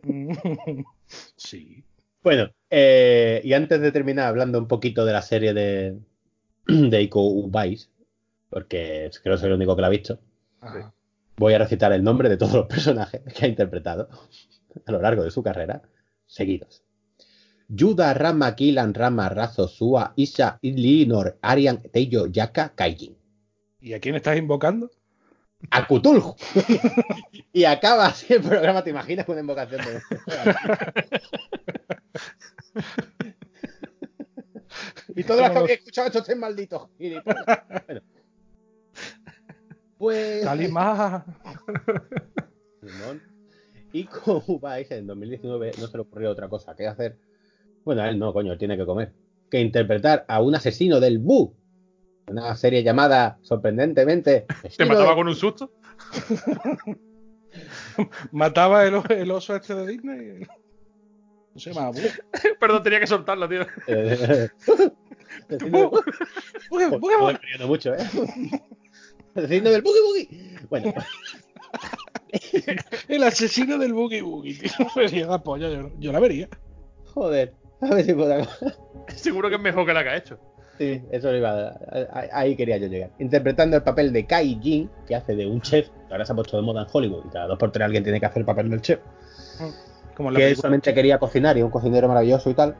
sí. 1.36 1.84
Bueno, 2.22 2.50
eh, 2.70 3.40
y 3.44 3.52
antes 3.52 3.80
de 3.80 3.92
terminar 3.92 4.28
hablando 4.28 4.58
un 4.58 4.68
poquito 4.68 5.04
de 5.04 5.12
la 5.12 5.22
serie 5.22 5.52
de, 5.52 5.98
de 6.66 7.02
Iko 7.02 7.20
Uwais, 7.20 7.90
porque 8.50 9.10
creo 9.22 9.34
que 9.34 9.40
soy 9.40 9.48
el 9.48 9.56
único 9.56 9.74
que 9.76 9.82
la 9.82 9.88
ha 9.88 9.90
visto, 9.90 10.20
Ajá. 10.60 10.94
voy 11.36 11.54
a 11.54 11.58
recitar 11.58 11.92
el 11.92 12.02
nombre 12.04 12.28
de 12.28 12.36
todos 12.36 12.54
los 12.54 12.66
personajes 12.66 13.20
que 13.34 13.44
ha 13.44 13.48
interpretado 13.48 14.08
a 14.86 14.92
lo 14.92 15.00
largo 15.02 15.22
de 15.24 15.30
su 15.30 15.42
carrera, 15.42 15.82
seguidos. 16.26 16.83
Yuda, 17.68 18.14
Rama, 18.14 18.54
Kilan, 18.54 18.94
Rama, 18.94 19.28
Razo, 19.28 19.68
Sua, 19.68 20.12
Isha, 20.16 20.58
Linor, 20.62 21.38
Arian, 21.42 21.82
Teiyo, 21.82 22.26
Yaka, 22.26 22.74
Kaijin. 22.74 23.16
¿Y 23.80 23.92
a 23.94 24.00
quién 24.00 24.14
estás 24.14 24.36
invocando? 24.36 24.90
A 25.70 25.86
Cthulhu. 25.86 26.36
y 27.52 27.64
acaba 27.64 28.06
así 28.06 28.34
el 28.34 28.42
programa, 28.42 28.84
¿te 28.84 28.90
imaginas 28.90 29.24
con 29.26 29.38
invocación 29.38 29.80
de... 29.84 30.02
y 35.16 35.24
todos 35.24 35.40
los 35.40 35.50
que 35.50 35.58
habéis 35.58 35.78
escuchado 35.78 36.08
estos 36.08 36.24
tres 36.24 36.36
malditos. 36.36 36.88
Bueno. 36.98 37.22
Pues... 39.98 40.44
Simón. 42.82 43.22
Y 43.94 44.04
como 44.04 44.58
vais 44.60 44.90
en 44.90 45.06
2019 45.06 45.72
no 45.78 45.86
se 45.86 45.96
le 45.96 46.02
ocurrió 46.02 46.30
otra 46.30 46.48
cosa 46.48 46.74
que 46.74 46.86
hacer. 46.86 47.16
Bueno, 47.84 48.02
a 48.02 48.08
él 48.08 48.18
no, 48.18 48.32
coño, 48.32 48.52
él 48.52 48.58
tiene 48.58 48.76
que 48.76 48.86
comer. 48.86 49.12
Que 49.50 49.60
interpretar 49.60 50.24
a 50.28 50.40
un 50.42 50.54
asesino 50.54 51.00
del 51.00 51.18
Bu. 51.18 51.54
Una 52.28 52.56
serie 52.56 52.82
llamada, 52.82 53.38
sorprendentemente. 53.42 54.46
¿Te 54.76 54.84
mataba 54.86 55.06
del- 55.08 55.14
con 55.16 55.28
un 55.28 55.34
susto? 55.34 55.70
Mataba 58.32 58.84
el, 58.84 59.00
el 59.10 59.30
oso 59.30 59.54
este 59.54 59.74
de 59.74 59.86
Disney. 59.86 60.40
No 61.54 61.60
se 61.60 61.72
llama 61.72 61.90
Boo. 61.90 62.00
Perdón, 62.60 62.82
tenía 62.82 63.00
que 63.00 63.06
soltarlo, 63.06 63.48
tío. 63.48 63.62
Asesino 65.48 65.90
Boo. 65.90 66.00
del- 66.00 66.10
Boogie, 66.70 66.88
boogie, 66.98 67.16
Joder, 67.16 67.40
riendo 67.42 67.68
mucho, 67.68 67.94
¿eh? 67.94 67.98
Asesino 69.36 69.70
del 69.70 69.82
Boogie 69.82 70.00
Boogie. 70.02 70.58
Bueno, 70.68 70.94
El 73.08 73.22
asesino 73.22 73.78
del 73.78 73.92
Boogie 73.92 74.22
Boogie, 74.22 74.54
tío. 74.54 74.70
Sería 74.94 75.26
la 75.26 75.42
polla, 75.42 75.68
yo, 75.68 75.90
yo 75.98 76.10
la 76.12 76.18
vería. 76.20 76.48
joder. 77.04 77.54
A 77.90 77.94
ver 77.94 78.04
si 78.04 78.14
puedo. 78.14 78.44
Seguro 79.14 79.48
que 79.48 79.56
es 79.56 79.60
mejor 79.60 79.86
que 79.86 79.92
la 79.94 80.02
que 80.02 80.08
ha 80.10 80.16
hecho. 80.16 80.38
Sí, 80.78 81.02
eso 81.12 81.30
lo 81.30 81.36
iba 81.38 81.50
a, 81.50 81.68
a- 81.70 82.28
Ahí 82.32 82.56
quería 82.56 82.76
yo 82.78 82.88
llegar. 82.88 83.10
Interpretando 83.18 83.76
el 83.76 83.82
papel 83.82 84.12
de 84.12 84.26
Kai 84.26 84.58
Jin, 84.60 84.90
que 85.06 85.14
hace 85.14 85.36
de 85.36 85.46
un 85.46 85.60
chef, 85.60 85.88
que 86.08 86.12
ahora 86.12 86.24
se 86.24 86.32
ha 86.32 86.34
puesto 86.34 86.56
de 86.56 86.62
moda 86.62 86.82
en 86.82 86.88
Hollywood, 86.92 87.24
y 87.26 87.28
cada 87.30 87.46
dos 87.46 87.58
por 87.58 87.70
tres 87.70 87.84
alguien 87.84 88.02
tiene 88.02 88.18
que 88.18 88.26
hacer 88.26 88.40
el 88.40 88.46
papel 88.46 88.70
del 88.70 88.80
chef. 88.80 89.00
Como 90.16 90.30
la 90.30 90.38
Que 90.38 90.44
película. 90.46 90.62
solamente 90.62 90.94
quería 90.94 91.18
cocinar 91.18 91.56
y 91.58 91.62
un 91.62 91.70
cocinero 91.70 92.08
maravilloso 92.08 92.50
y 92.50 92.54
tal, 92.54 92.74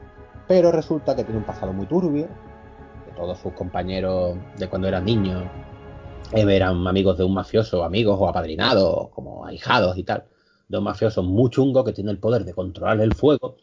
pero 0.47 0.71
resulta 0.71 1.15
que 1.15 1.23
tiene 1.23 1.39
un 1.39 1.45
pasado 1.45 1.71
muy 1.73 1.85
turbio, 1.85 2.27
que 3.05 3.11
todos 3.15 3.37
sus 3.39 3.53
compañeros 3.53 4.37
de 4.57 4.67
cuando 4.67 4.87
eran 4.87 5.05
niños 5.05 5.43
eh, 6.33 6.45
eran 6.49 6.85
amigos 6.87 7.17
de 7.17 7.23
un 7.23 7.33
mafioso, 7.33 7.83
amigos 7.83 8.17
o 8.19 8.27
apadrinados, 8.27 9.09
como 9.09 9.45
ahijados 9.45 9.97
y 9.97 10.03
tal, 10.03 10.25
de 10.67 10.77
un 10.77 10.83
mafioso 10.83 11.23
muy 11.23 11.49
chungo 11.49 11.83
que 11.83 11.93
tiene 11.93 12.11
el 12.11 12.19
poder 12.19 12.43
de 12.45 12.53
controlar 12.53 12.99
el 13.01 13.13
fuego, 13.13 13.57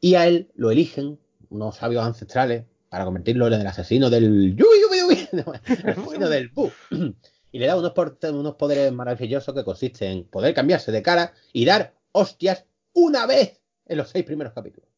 y 0.00 0.14
a 0.14 0.26
él 0.26 0.50
lo 0.54 0.70
eligen 0.70 1.18
unos 1.50 1.76
sabios 1.76 2.04
ancestrales 2.04 2.64
para 2.88 3.04
convertirlo 3.04 3.46
en 3.48 3.60
el 3.60 3.66
asesino 3.66 4.10
del 4.10 4.56
el 4.56 5.90
asesino 5.90 6.28
del 6.28 6.48
Bu. 6.48 6.70
Y 7.52 7.58
le 7.58 7.68
da 7.68 7.76
unos, 7.76 7.94
unos 8.32 8.54
poderes 8.56 8.92
maravillosos 8.92 9.54
que 9.54 9.64
consisten 9.64 10.10
en 10.10 10.24
poder 10.24 10.52
cambiarse 10.52 10.92
de 10.92 11.00
cara 11.00 11.32
y 11.54 11.64
dar 11.64 11.94
hostias 12.12 12.66
una 12.92 13.24
vez 13.24 13.62
en 13.86 13.96
los 13.96 14.10
seis 14.10 14.26
primeros 14.26 14.52
capítulos. 14.52 14.90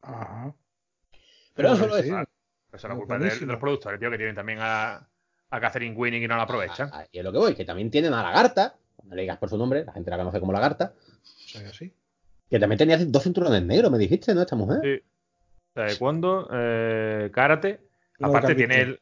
Ajá. 0.00 0.54
Pero 1.54 1.70
no 1.70 1.76
solo 1.76 1.96
sí. 1.96 2.08
eso. 2.08 2.20
Eso 2.20 2.28
es 2.72 2.84
la 2.84 2.94
culpa 2.94 3.18
de, 3.18 3.30
de 3.30 3.46
los 3.46 3.58
productores, 3.58 3.98
tío, 3.98 4.10
que 4.10 4.16
tienen 4.16 4.36
también 4.36 4.58
a, 4.60 5.08
a 5.50 5.60
Catherine 5.60 5.96
Winning 5.96 6.22
y 6.22 6.28
no 6.28 6.36
la 6.36 6.42
aprovechan. 6.42 6.90
Ah, 6.92 7.06
Y 7.10 7.18
es 7.18 7.24
lo 7.24 7.32
que 7.32 7.38
voy, 7.38 7.54
que 7.54 7.64
también 7.64 7.90
tienen 7.90 8.12
a 8.14 8.22
Lagarta, 8.22 8.76
no 9.02 9.14
le 9.14 9.22
digas 9.22 9.38
por 9.38 9.48
su 9.48 9.56
nombre, 9.56 9.84
la 9.84 9.92
gente 9.92 10.10
la 10.10 10.18
conoce 10.18 10.40
como 10.40 10.52
Lagarta, 10.52 10.94
que 11.52 11.72
sí. 11.72 11.92
Que 12.50 12.58
también 12.58 12.78
tenía 12.78 12.98
dos 12.98 13.22
cinturones 13.22 13.62
negros, 13.62 13.90
me 13.90 13.98
dijiste, 13.98 14.34
¿no? 14.34 14.42
Esta 14.42 14.56
mujer. 14.56 14.80
Sí. 14.82 15.02
Taekwondo, 15.74 16.48
eh, 16.52 17.30
karate. 17.32 17.80
No, 18.18 18.28
Aparte 18.28 18.54
tiene 18.54 18.80
el. 18.80 19.00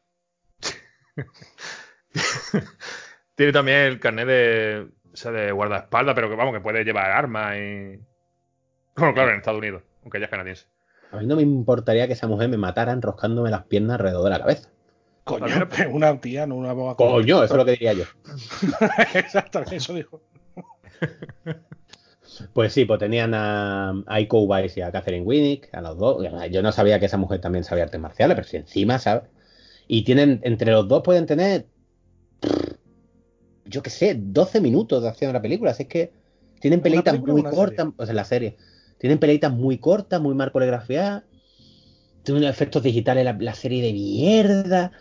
tiene 3.35 3.53
también 3.53 3.77
el 3.79 3.99
carnet 3.99 4.27
de. 4.27 4.87
O 5.13 5.15
sea, 5.15 5.31
de 5.31 5.51
guardaespaldas, 5.51 6.15
pero 6.15 6.29
que 6.29 6.35
vamos, 6.35 6.53
que 6.53 6.59
puede 6.59 6.83
llevar 6.83 7.11
armas 7.11 7.55
y. 7.55 7.99
Bueno, 8.97 9.13
claro, 9.13 9.31
en 9.31 9.37
Estados 9.37 9.59
Unidos, 9.59 9.83
aunque 10.03 10.17
ella 10.17 10.25
es 10.25 10.31
canadiense. 10.31 10.65
A 11.11 11.17
mí 11.17 11.27
no 11.27 11.37
me 11.37 11.43
importaría 11.43 12.07
que 12.07 12.13
esa 12.13 12.27
mujer 12.27 12.49
me 12.49 12.57
matara 12.57 12.91
enroscándome 12.91 13.49
las 13.49 13.63
piernas 13.65 13.95
alrededor 13.95 14.25
de 14.25 14.29
la 14.31 14.39
cabeza. 14.39 14.69
Coño, 15.23 15.45
una 15.89 16.19
tía, 16.19 16.45
no 16.45 16.55
una 16.55 16.73
boba. 16.73 16.95
Coño, 16.95 17.43
eso 17.43 17.53
es 17.53 17.57
lo 17.57 17.65
que 17.65 17.71
diría 17.71 17.93
yo. 17.93 18.03
Exactamente, 19.13 19.77
eso 19.77 19.93
dijo. 19.93 20.21
Pues 22.53 22.73
sí, 22.73 22.85
pues 22.85 22.99
tenían 22.99 23.33
a, 23.33 23.93
a 24.07 24.19
Iko 24.19 24.41
Uwais 24.41 24.75
y 24.77 24.81
a 24.81 24.91
Catherine 24.91 25.25
Winnick, 25.25 25.69
a 25.73 25.81
los 25.81 25.97
dos. 25.97 26.25
Yo 26.51 26.61
no 26.61 26.71
sabía 26.71 26.99
que 26.99 27.05
esa 27.05 27.17
mujer 27.17 27.39
también 27.41 27.63
sabía 27.63 27.85
artes 27.85 27.99
marciales, 27.99 28.35
pero 28.35 28.47
si 28.47 28.57
encima, 28.57 28.99
¿sabes? 28.99 29.23
Y 29.87 30.03
tienen, 30.03 30.39
entre 30.43 30.71
los 30.71 30.87
dos 30.87 31.03
pueden 31.03 31.25
tener, 31.25 31.67
yo 33.65 33.81
qué 33.81 33.89
sé, 33.89 34.15
12 34.17 34.61
minutos 34.61 35.01
de 35.01 35.09
acción 35.09 35.29
en 35.29 35.33
la 35.33 35.41
película. 35.41 35.71
Así 35.71 35.83
es 35.83 35.89
que 35.89 36.11
tienen 36.59 36.79
¿Una 36.79 36.83
peleitas 36.83 37.19
muy 37.19 37.43
cortas, 37.43 37.87
o 37.97 38.05
sea, 38.05 38.11
en 38.11 38.15
la 38.15 38.25
serie. 38.25 38.57
Tienen 38.97 39.19
peleitas 39.19 39.51
muy 39.51 39.77
cortas, 39.77 40.21
muy 40.21 40.35
mal 40.35 40.51
coreografiadas. 40.51 41.23
Tiene 42.23 42.39
unos 42.39 42.49
efectos 42.49 42.81
digitales 42.83 43.23
la, 43.23 43.33
la 43.33 43.53
serie 43.53 43.83
de 43.83 43.93
mierda. 43.93 44.91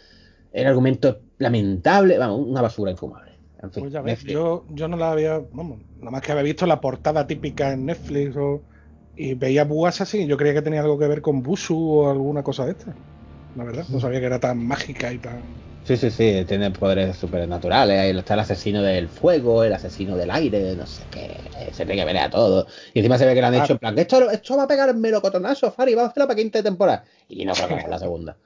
El 0.53 0.67
argumento 0.67 1.09
es 1.09 1.17
lamentable. 1.39 2.19
Vamos, 2.19 2.47
una 2.47 2.63
basura 2.63 2.91
infumable. 2.91 3.34
En 3.63 3.73
fin, 3.73 3.83
Pues 3.83 3.93
ya 3.93 4.03
ves, 4.03 4.13
Netflix. 4.13 4.33
yo, 4.33 4.67
yo 4.71 4.89
no 4.89 4.97
la 4.97 5.13
había, 5.13 5.41
vamos, 5.53 5.81
nada 5.99 6.11
más 6.11 6.23
que 6.23 6.33
había 6.33 6.45
visto 6.45 6.67
la 6.67 6.81
portada 6.81 7.27
típica 7.27 7.73
en 7.73 7.87
Netflix 7.87 8.37
o, 8.37 8.63
y 9.17 9.35
veía 9.35 9.65
Buas 9.65 10.01
así, 10.01 10.27
yo 10.27 10.37
creía 10.37 10.55
que 10.55 10.63
tenía 10.63 10.81
algo 10.81 10.99
que 10.99 11.07
ver 11.07 11.23
con 11.23 11.43
Busu 11.43 11.77
o 11.77 12.11
alguna 12.11 12.43
cosa 12.43 12.67
de 12.67 12.73
esta. 12.73 12.95
La 13.55 13.65
verdad, 13.65 13.85
no 13.89 14.01
sabía 14.01 14.21
que 14.21 14.27
era 14.27 14.41
tan 14.41 14.59
mágica 14.67 15.13
y 15.13 15.19
tan... 15.19 15.41
Sí, 15.87 15.97
sí, 15.99 16.11
sí, 16.11 16.45
tiene 16.49 16.71
poderes 16.71 17.15
supernaturales. 17.17 18.01
Ahí 18.01 18.19
está 18.19 18.35
el 18.35 18.41
asesino 18.41 18.83
del 18.83 19.09
fuego, 19.09 19.63
el 19.65 19.73
asesino 19.73 20.17
del 20.17 20.31
aire, 20.31 20.75
no 20.75 20.87
sé 20.87 21.03
qué. 21.11 21.31
Se 21.73 21.85
ve 21.85 21.95
que 21.95 22.05
pelea 22.05 22.31
todo. 22.31 22.67
Y 22.95 23.01
encima 23.01 23.19
se 23.19 23.27
ve 23.27 23.35
que 23.35 23.41
lo 23.43 23.49
han 23.49 23.55
hecho 23.55 23.75
en 23.75 23.79
plan, 23.79 23.99
esto, 23.99 24.31
esto 24.31 24.57
va 24.57 24.63
a 24.65 24.69
pegar 24.69 24.89
en 24.89 25.01
melocotonazo, 25.01 25.71
Fari, 25.73 25.95
vamos 25.95 26.09
a 26.09 26.11
hacerlo 26.13 26.27
para 26.27 26.39
quinta 26.39 26.63
temporada. 26.63 27.05
Y 27.29 27.45
no 27.45 27.53
creo 27.53 27.69
que 27.69 27.81
sea 27.81 27.89
la 27.89 27.99
segunda. 27.99 28.37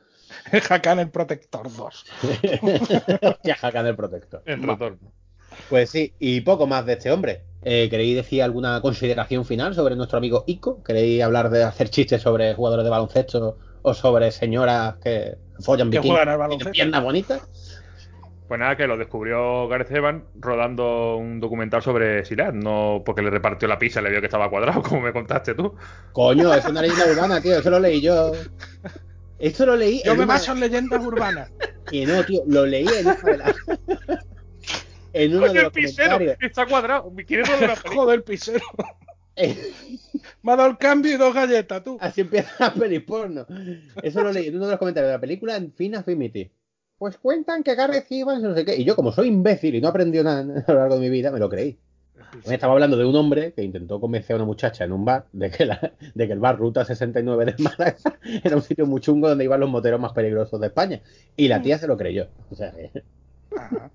Hakan 0.70 0.98
el 1.00 1.10
Protector 1.10 1.64
2. 1.74 2.06
Hostia, 3.22 3.56
Hakan 3.62 3.86
el 3.86 3.96
protector. 3.96 4.42
En 4.46 4.62
retorno. 4.62 5.12
Pues 5.68 5.90
sí, 5.90 6.14
y 6.18 6.40
poco 6.42 6.66
más 6.66 6.86
de 6.86 6.94
este 6.94 7.10
hombre. 7.10 7.42
Eh, 7.62 7.88
¿Queréis 7.90 8.14
decir 8.14 8.42
alguna 8.42 8.80
consideración 8.80 9.44
final 9.44 9.74
sobre 9.74 9.96
nuestro 9.96 10.18
amigo 10.18 10.44
Ico? 10.46 10.82
¿Queréis 10.84 11.22
hablar 11.22 11.50
de 11.50 11.64
hacer 11.64 11.90
chistes 11.90 12.22
sobre 12.22 12.54
jugadores 12.54 12.84
de 12.84 12.90
baloncesto 12.90 13.58
o 13.82 13.94
sobre 13.94 14.30
señoras 14.30 14.96
que 15.02 15.36
follan 15.60 15.90
Que 15.90 15.98
bikini 15.98 16.10
juegan 16.10 16.28
al 16.28 16.38
baloncesto. 16.38 16.72
piernas 16.72 17.02
bonitas? 17.02 17.48
Pues 18.46 18.60
nada, 18.60 18.76
que 18.76 18.86
lo 18.86 18.96
descubrió 18.96 19.68
Gareth 19.68 19.90
Evans 19.90 20.22
rodando 20.36 21.16
un 21.16 21.38
documental 21.38 21.82
sobre 21.82 22.24
Silat, 22.24 22.54
no 22.54 23.02
porque 23.04 23.20
le 23.20 23.28
repartió 23.28 23.68
la 23.68 23.78
pizza 23.78 24.00
y 24.00 24.04
le 24.04 24.10
vio 24.10 24.20
que 24.20 24.26
estaba 24.26 24.48
cuadrado, 24.48 24.80
como 24.82 25.02
me 25.02 25.12
contaste 25.12 25.54
tú. 25.54 25.74
Coño, 26.12 26.54
es 26.54 26.64
una 26.64 26.80
leyenda 26.80 27.12
urbana, 27.12 27.40
tío. 27.42 27.58
Eso 27.58 27.68
lo 27.68 27.78
leí 27.80 28.00
yo. 28.00 28.32
Esto 29.38 29.66
lo 29.66 29.76
leí. 29.76 30.02
Yo 30.04 30.12
en 30.12 30.18
me 30.18 30.24
una- 30.24 30.34
baso 30.34 30.52
en 30.52 30.60
leyendas 30.60 31.04
urbanas. 31.04 31.50
Que 31.90 32.04
no, 32.04 32.22
tío, 32.24 32.42
lo 32.46 32.66
leí 32.66 32.86
en 32.86 33.06
una 33.06 33.14
de 33.22 33.38
las- 33.38 33.56
en 35.14 35.30
uno 35.36 35.40
de 35.40 35.46
Coño, 35.48 35.58
el 35.60 35.64
los 35.64 35.72
pisero 35.72 36.12
comentarios. 36.18 36.36
está 36.50 36.66
cuadrado. 36.66 37.12
¿Quieres 37.26 37.48
rodar 37.48 37.64
una 37.64 37.74
película? 37.82 37.94
Joder, 38.02 38.24
pisero. 38.24 38.60
Eh, 39.36 39.72
Me 40.42 40.52
ha 40.52 40.56
dado 40.56 40.68
el 40.70 40.76
cambio 40.78 41.14
y 41.14 41.16
dos 41.16 41.32
galletas, 41.34 41.82
tú. 41.82 41.96
Así 42.00 42.20
empieza 42.22 42.50
la 42.58 42.74
peli 42.74 42.98
porno. 42.98 43.46
Eso 44.02 44.20
lo 44.22 44.32
leí 44.32 44.48
en 44.48 44.56
uno 44.56 44.66
de 44.66 44.72
los 44.72 44.78
comentarios 44.78 45.08
de 45.08 45.14
la 45.16 45.20
película 45.20 45.56
en 45.56 45.72
Fin 45.72 45.94
Affinity. 45.94 46.50
Pues 46.98 47.16
cuentan 47.16 47.62
que 47.62 47.74
Gareth 47.74 48.06
Evans 48.10 48.42
no 48.42 48.54
sé 48.54 48.64
qué. 48.64 48.76
Y 48.76 48.84
yo, 48.84 48.96
como 48.96 49.12
soy 49.12 49.28
imbécil 49.28 49.74
y 49.76 49.80
no 49.80 49.88
aprendió 49.88 50.22
nada 50.24 50.40
a 50.66 50.72
lo 50.72 50.78
largo 50.78 50.96
de 50.96 51.00
mi 51.00 51.08
vida, 51.10 51.30
me 51.30 51.38
lo 51.38 51.48
creí. 51.48 51.78
Me 52.46 52.54
estaba 52.54 52.72
hablando 52.74 52.96
de 52.96 53.04
un 53.04 53.14
hombre 53.16 53.52
que 53.52 53.62
intentó 53.62 54.00
convencer 54.00 54.34
a 54.34 54.36
una 54.36 54.44
muchacha 54.44 54.84
en 54.84 54.92
un 54.92 55.04
bar 55.04 55.24
de 55.32 55.50
que, 55.50 55.64
la- 55.66 55.92
de 56.14 56.26
que 56.26 56.32
el 56.32 56.38
bar 56.38 56.58
Ruta 56.58 56.84
69 56.84 57.44
de 57.46 57.54
Málaga 57.62 57.96
era 58.44 58.56
un 58.56 58.62
sitio 58.62 58.86
muy 58.86 59.00
chungo 59.00 59.28
donde 59.28 59.44
iban 59.44 59.60
los 59.60 59.70
moteros 59.70 60.00
más 60.00 60.12
peligrosos 60.12 60.60
de 60.60 60.66
España. 60.68 61.00
Y 61.36 61.48
la 61.48 61.62
tía 61.62 61.78
se 61.78 61.86
lo 61.86 61.96
creyó. 61.96 62.28
O 62.50 62.54
sea, 62.54 62.72
que- 62.72 63.02
Ajá. 63.56 63.90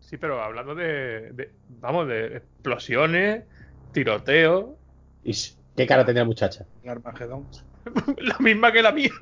Sí, 0.00 0.16
pero 0.16 0.42
hablando 0.42 0.74
de, 0.74 1.32
de- 1.32 1.50
vamos, 1.80 2.08
de 2.08 2.36
explosiones, 2.38 3.44
tiroteo, 3.92 4.76
y 5.24 5.32
¿Qué 5.76 5.86
cara 5.86 6.04
tenía 6.04 6.22
la 6.22 6.26
muchacha? 6.26 6.64
Armagedón. 6.86 7.44
la 8.18 8.36
misma 8.40 8.72
que 8.72 8.82
la 8.82 8.92
mía. 8.92 9.10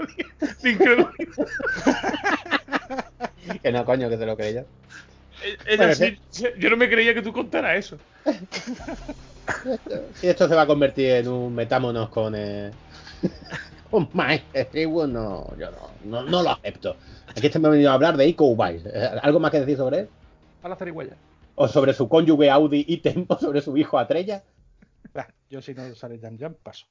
Que 3.62 3.72
no, 3.72 3.84
coño, 3.84 4.08
que 4.08 4.16
se 4.18 4.26
lo 4.26 4.36
creyó. 4.36 4.64
Ella 5.66 5.86
Bueno, 5.88 5.94
sí, 5.94 6.18
yo 6.58 6.70
no 6.70 6.76
me 6.76 6.88
creía 6.88 7.14
que 7.14 7.22
tú 7.22 7.32
contaras 7.32 7.76
eso. 7.78 7.98
Si 10.14 10.26
esto 10.26 10.48
se 10.48 10.54
va 10.56 10.62
a 10.62 10.66
convertir 10.66 11.10
en 11.10 11.28
un 11.28 11.54
metámonos 11.54 12.08
con. 12.08 12.34
Eh... 12.36 12.72
con 13.90 14.08
Mike 14.12 14.84
no, 14.84 15.56
yo 15.56 15.70
no, 15.70 15.90
no, 16.04 16.22
no 16.24 16.42
lo 16.42 16.50
acepto. 16.50 16.96
Aquí 17.28 17.50
hemos 17.54 17.70
venido 17.70 17.90
a 17.90 17.94
hablar 17.94 18.16
de 18.16 18.26
Ico 18.26 18.44
Uwais. 18.46 18.84
Eh, 18.86 19.10
¿Algo 19.22 19.38
más 19.38 19.50
que 19.50 19.60
decir 19.60 19.76
sobre 19.76 20.00
él? 20.00 20.08
A 20.62 20.68
la 20.68 20.76
zarigüeya. 20.76 21.16
¿O 21.54 21.68
sobre 21.68 21.92
su 21.94 22.08
cónyuge 22.08 22.50
Audi 22.50 22.84
Item? 22.88 23.24
¿O 23.28 23.38
sobre 23.38 23.60
su 23.60 23.76
hijo 23.76 23.98
Atrella? 23.98 24.42
Bah, 25.14 25.28
yo 25.48 25.62
si 25.62 25.74
no 25.74 25.94
sale 25.94 26.18
Jam 26.18 26.38
Jam, 26.38 26.54
paso. 26.62 26.86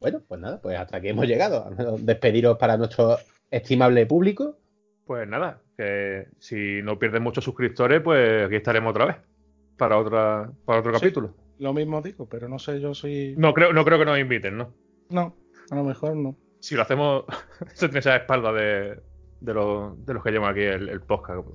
Bueno, 0.00 0.20
pues 0.28 0.40
nada, 0.40 0.60
pues 0.60 0.78
hasta 0.78 0.98
aquí 0.98 1.08
hemos 1.08 1.26
llegado. 1.26 1.70
Despediros 1.98 2.58
para 2.58 2.76
nuestro 2.76 3.16
estimable 3.50 4.04
público. 4.04 4.58
Pues 5.06 5.26
nada, 5.26 5.62
que 5.76 6.28
si 6.38 6.82
no 6.82 6.98
pierden 6.98 7.22
muchos 7.22 7.44
suscriptores, 7.44 8.00
pues 8.02 8.46
aquí 8.46 8.56
estaremos 8.56 8.90
otra 8.90 9.06
vez. 9.06 9.16
Para 9.76 9.98
otra, 9.98 10.50
para 10.64 10.80
otro 10.80 10.92
Sí. 10.94 11.00
capítulo. 11.00 11.34
Lo 11.58 11.72
mismo 11.72 12.00
digo, 12.02 12.28
pero 12.28 12.48
no 12.48 12.58
sé, 12.58 12.80
yo 12.80 12.94
soy. 12.94 13.34
No 13.36 13.52
creo, 13.54 13.72
no 13.72 13.84
creo 13.84 13.98
que 13.98 14.04
nos 14.04 14.18
inviten, 14.18 14.56
¿no? 14.56 14.72
No, 15.10 15.36
a 15.70 15.74
lo 15.76 15.84
mejor 15.84 16.16
no. 16.16 16.36
Si 16.60 16.74
lo 16.74 16.82
hacemos, 16.82 17.24
se 17.74 17.86
tiene 17.88 18.00
esa 18.00 18.16
espalda 18.16 18.52
de, 18.52 19.00
de, 19.40 19.54
los, 19.54 20.04
de 20.06 20.14
los 20.14 20.22
que 20.22 20.30
llevan 20.30 20.50
aquí 20.52 20.62
el, 20.62 20.88
el 20.88 21.00
podcast. 21.00 21.46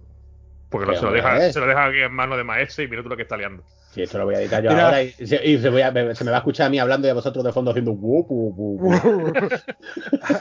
Porque 0.69 0.85
lo- 0.87 0.95
se, 0.95 1.05
lo 1.05 1.11
dejan, 1.11 1.33
hombre. 1.33 1.51
se 1.53 1.59
lo 1.59 1.65
dejan 1.67 1.89
aquí 1.89 1.99
en 2.01 2.13
manos 2.13 2.37
de 2.37 2.43
Maese 2.43 2.83
y 2.83 2.87
mira 2.87 3.01
tú 3.03 3.09
lo 3.09 3.15
que 3.17 3.23
está 3.23 3.35
liando. 3.37 3.63
Si 3.91 4.03
esto 4.03 4.19
lo 4.19 4.25
voy 4.25 4.35
a 4.35 4.41
editar 4.41 4.61
yo 4.63 4.69
Mira. 4.69 4.85
ahora 4.85 5.01
y, 5.03 5.11
se, 5.11 5.43
y 5.43 5.57
se 5.57 5.69
voy 5.69 5.81
a- 5.81 5.91
me, 5.91 6.13
se 6.13 6.23
me 6.23 6.29
va 6.29 6.37
a 6.37 6.39
escuchar 6.41 6.67
a 6.67 6.69
mí 6.69 6.77
hablando 6.77 7.07
y 7.07 7.11
a 7.11 7.15
vosotros 7.15 7.43
de 7.43 7.51
fondo 7.51 7.71
haciendo. 7.71 7.91
wup, 7.93 8.27
wup, 8.29 8.55
wup, 8.57 8.81
wup. 8.83 9.53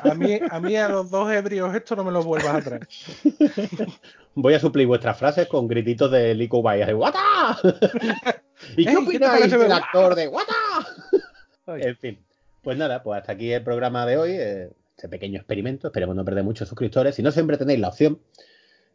a, 0.05 0.15
mí, 0.15 0.39
a 0.51 0.61
mí 0.61 0.77
a 0.77 0.89
los 0.89 1.11
dos 1.11 1.33
ebrios 1.33 1.75
esto 1.75 1.97
no 1.97 2.05
me 2.05 2.13
lo 2.13 2.23
vuelvas 2.23 2.55
a 2.57 2.61
traer. 2.61 2.87
Voy 4.35 4.53
a 4.55 4.61
suplir 4.61 4.87
vuestras 4.87 5.17
frases 5.19 5.47
con 5.49 5.67
grititos 5.67 6.11
de 6.11 6.35
Lico 6.35 6.61
Bay. 6.63 6.85
de 6.85 6.93
¡Wata! 6.95 7.59
¿Y 8.77 8.85
qué 8.85 8.91
Ey, 8.91 8.97
¿qué 9.07 9.19
te 9.19 9.27
opináis 9.27 9.51
del 9.51 9.69
de- 9.69 9.73
actor 9.75 10.15
de 10.15 10.29
Wata? 10.29 10.55
En 11.69 11.97
fin, 11.97 12.19
pues 12.63 12.77
nada, 12.77 13.03
pues 13.03 13.21
hasta 13.21 13.33
aquí 13.33 13.51
el 13.53 13.63
programa 13.63 14.05
de 14.07 14.17
hoy. 14.19 14.31
eh, 14.33 14.71
Este 14.97 15.09
pequeño 15.09 15.39
experimento. 15.39 15.89
Esperemos 15.89 16.15
no 16.17 16.25
perder 16.25 16.45
muchos 16.45 16.69
suscriptores. 16.69 17.15
Si 17.15 17.23
no, 17.23 17.31
siempre 17.31 17.57
tenéis 17.57 17.81
la 17.81 17.89
opción 17.89 18.21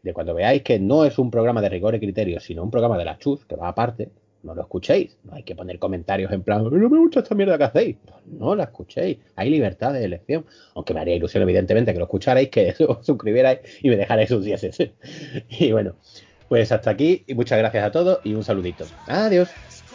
de 0.03 0.13
cuando 0.13 0.33
veáis 0.33 0.61
que 0.63 0.79
no 0.79 1.05
es 1.05 1.17
un 1.17 1.31
programa 1.31 1.61
de 1.61 1.69
rigor 1.69 1.95
y 1.95 1.99
criterio, 1.99 2.39
sino 2.39 2.61
un 2.63 2.69
programa 2.71 2.97
de 2.97 3.05
la 3.05 3.17
chus, 3.17 3.45
que 3.45 3.55
va 3.55 3.69
aparte, 3.69 4.11
no 4.43 4.53
lo 4.53 4.61
escuchéis. 4.61 5.17
No 5.23 5.33
hay 5.33 5.41
que 5.43 5.55
poner 5.55 5.79
comentarios 5.79 6.31
en 6.31 6.43
plan, 6.43 6.63
no 6.63 6.69
me 6.71 6.99
gusta 6.99 7.21
esta 7.21 7.33
mierda 7.35 7.57
que 7.57 7.63
hacéis. 7.63 7.97
Pues 8.05 8.17
no 8.27 8.55
la 8.55 8.65
escuchéis. 8.65 9.17
Hay 9.35 9.49
libertad 9.49 9.93
de 9.93 10.03
elección. 10.03 10.45
Aunque 10.75 10.93
me 10.93 10.99
haría 10.99 11.15
ilusión, 11.15 11.41
evidentemente, 11.43 11.93
que 11.93 11.99
lo 11.99 12.05
escucharais, 12.05 12.49
que 12.49 12.75
os 12.87 13.03
suscribierais 13.05 13.59
y 13.81 13.89
me 13.89 13.97
dejarais 13.97 14.29
sus 14.29 14.45
dieces. 14.45 14.77
y 15.49 15.71
bueno, 15.71 15.95
pues 16.49 16.71
hasta 16.71 16.91
aquí. 16.91 17.23
Y 17.27 17.33
muchas 17.33 17.57
gracias 17.57 17.85
a 17.85 17.91
todos 17.91 18.19
y 18.23 18.35
un 18.35 18.43
saludito. 18.43 18.85
Adiós. 19.07 19.49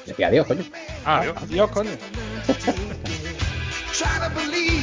Decía 0.06 0.28
adiós, 0.28 0.46
coño. 0.46 0.62
Ah, 1.04 1.20
Dios. 1.22 1.36
Adiós, 1.36 1.70
coño. 1.70 1.90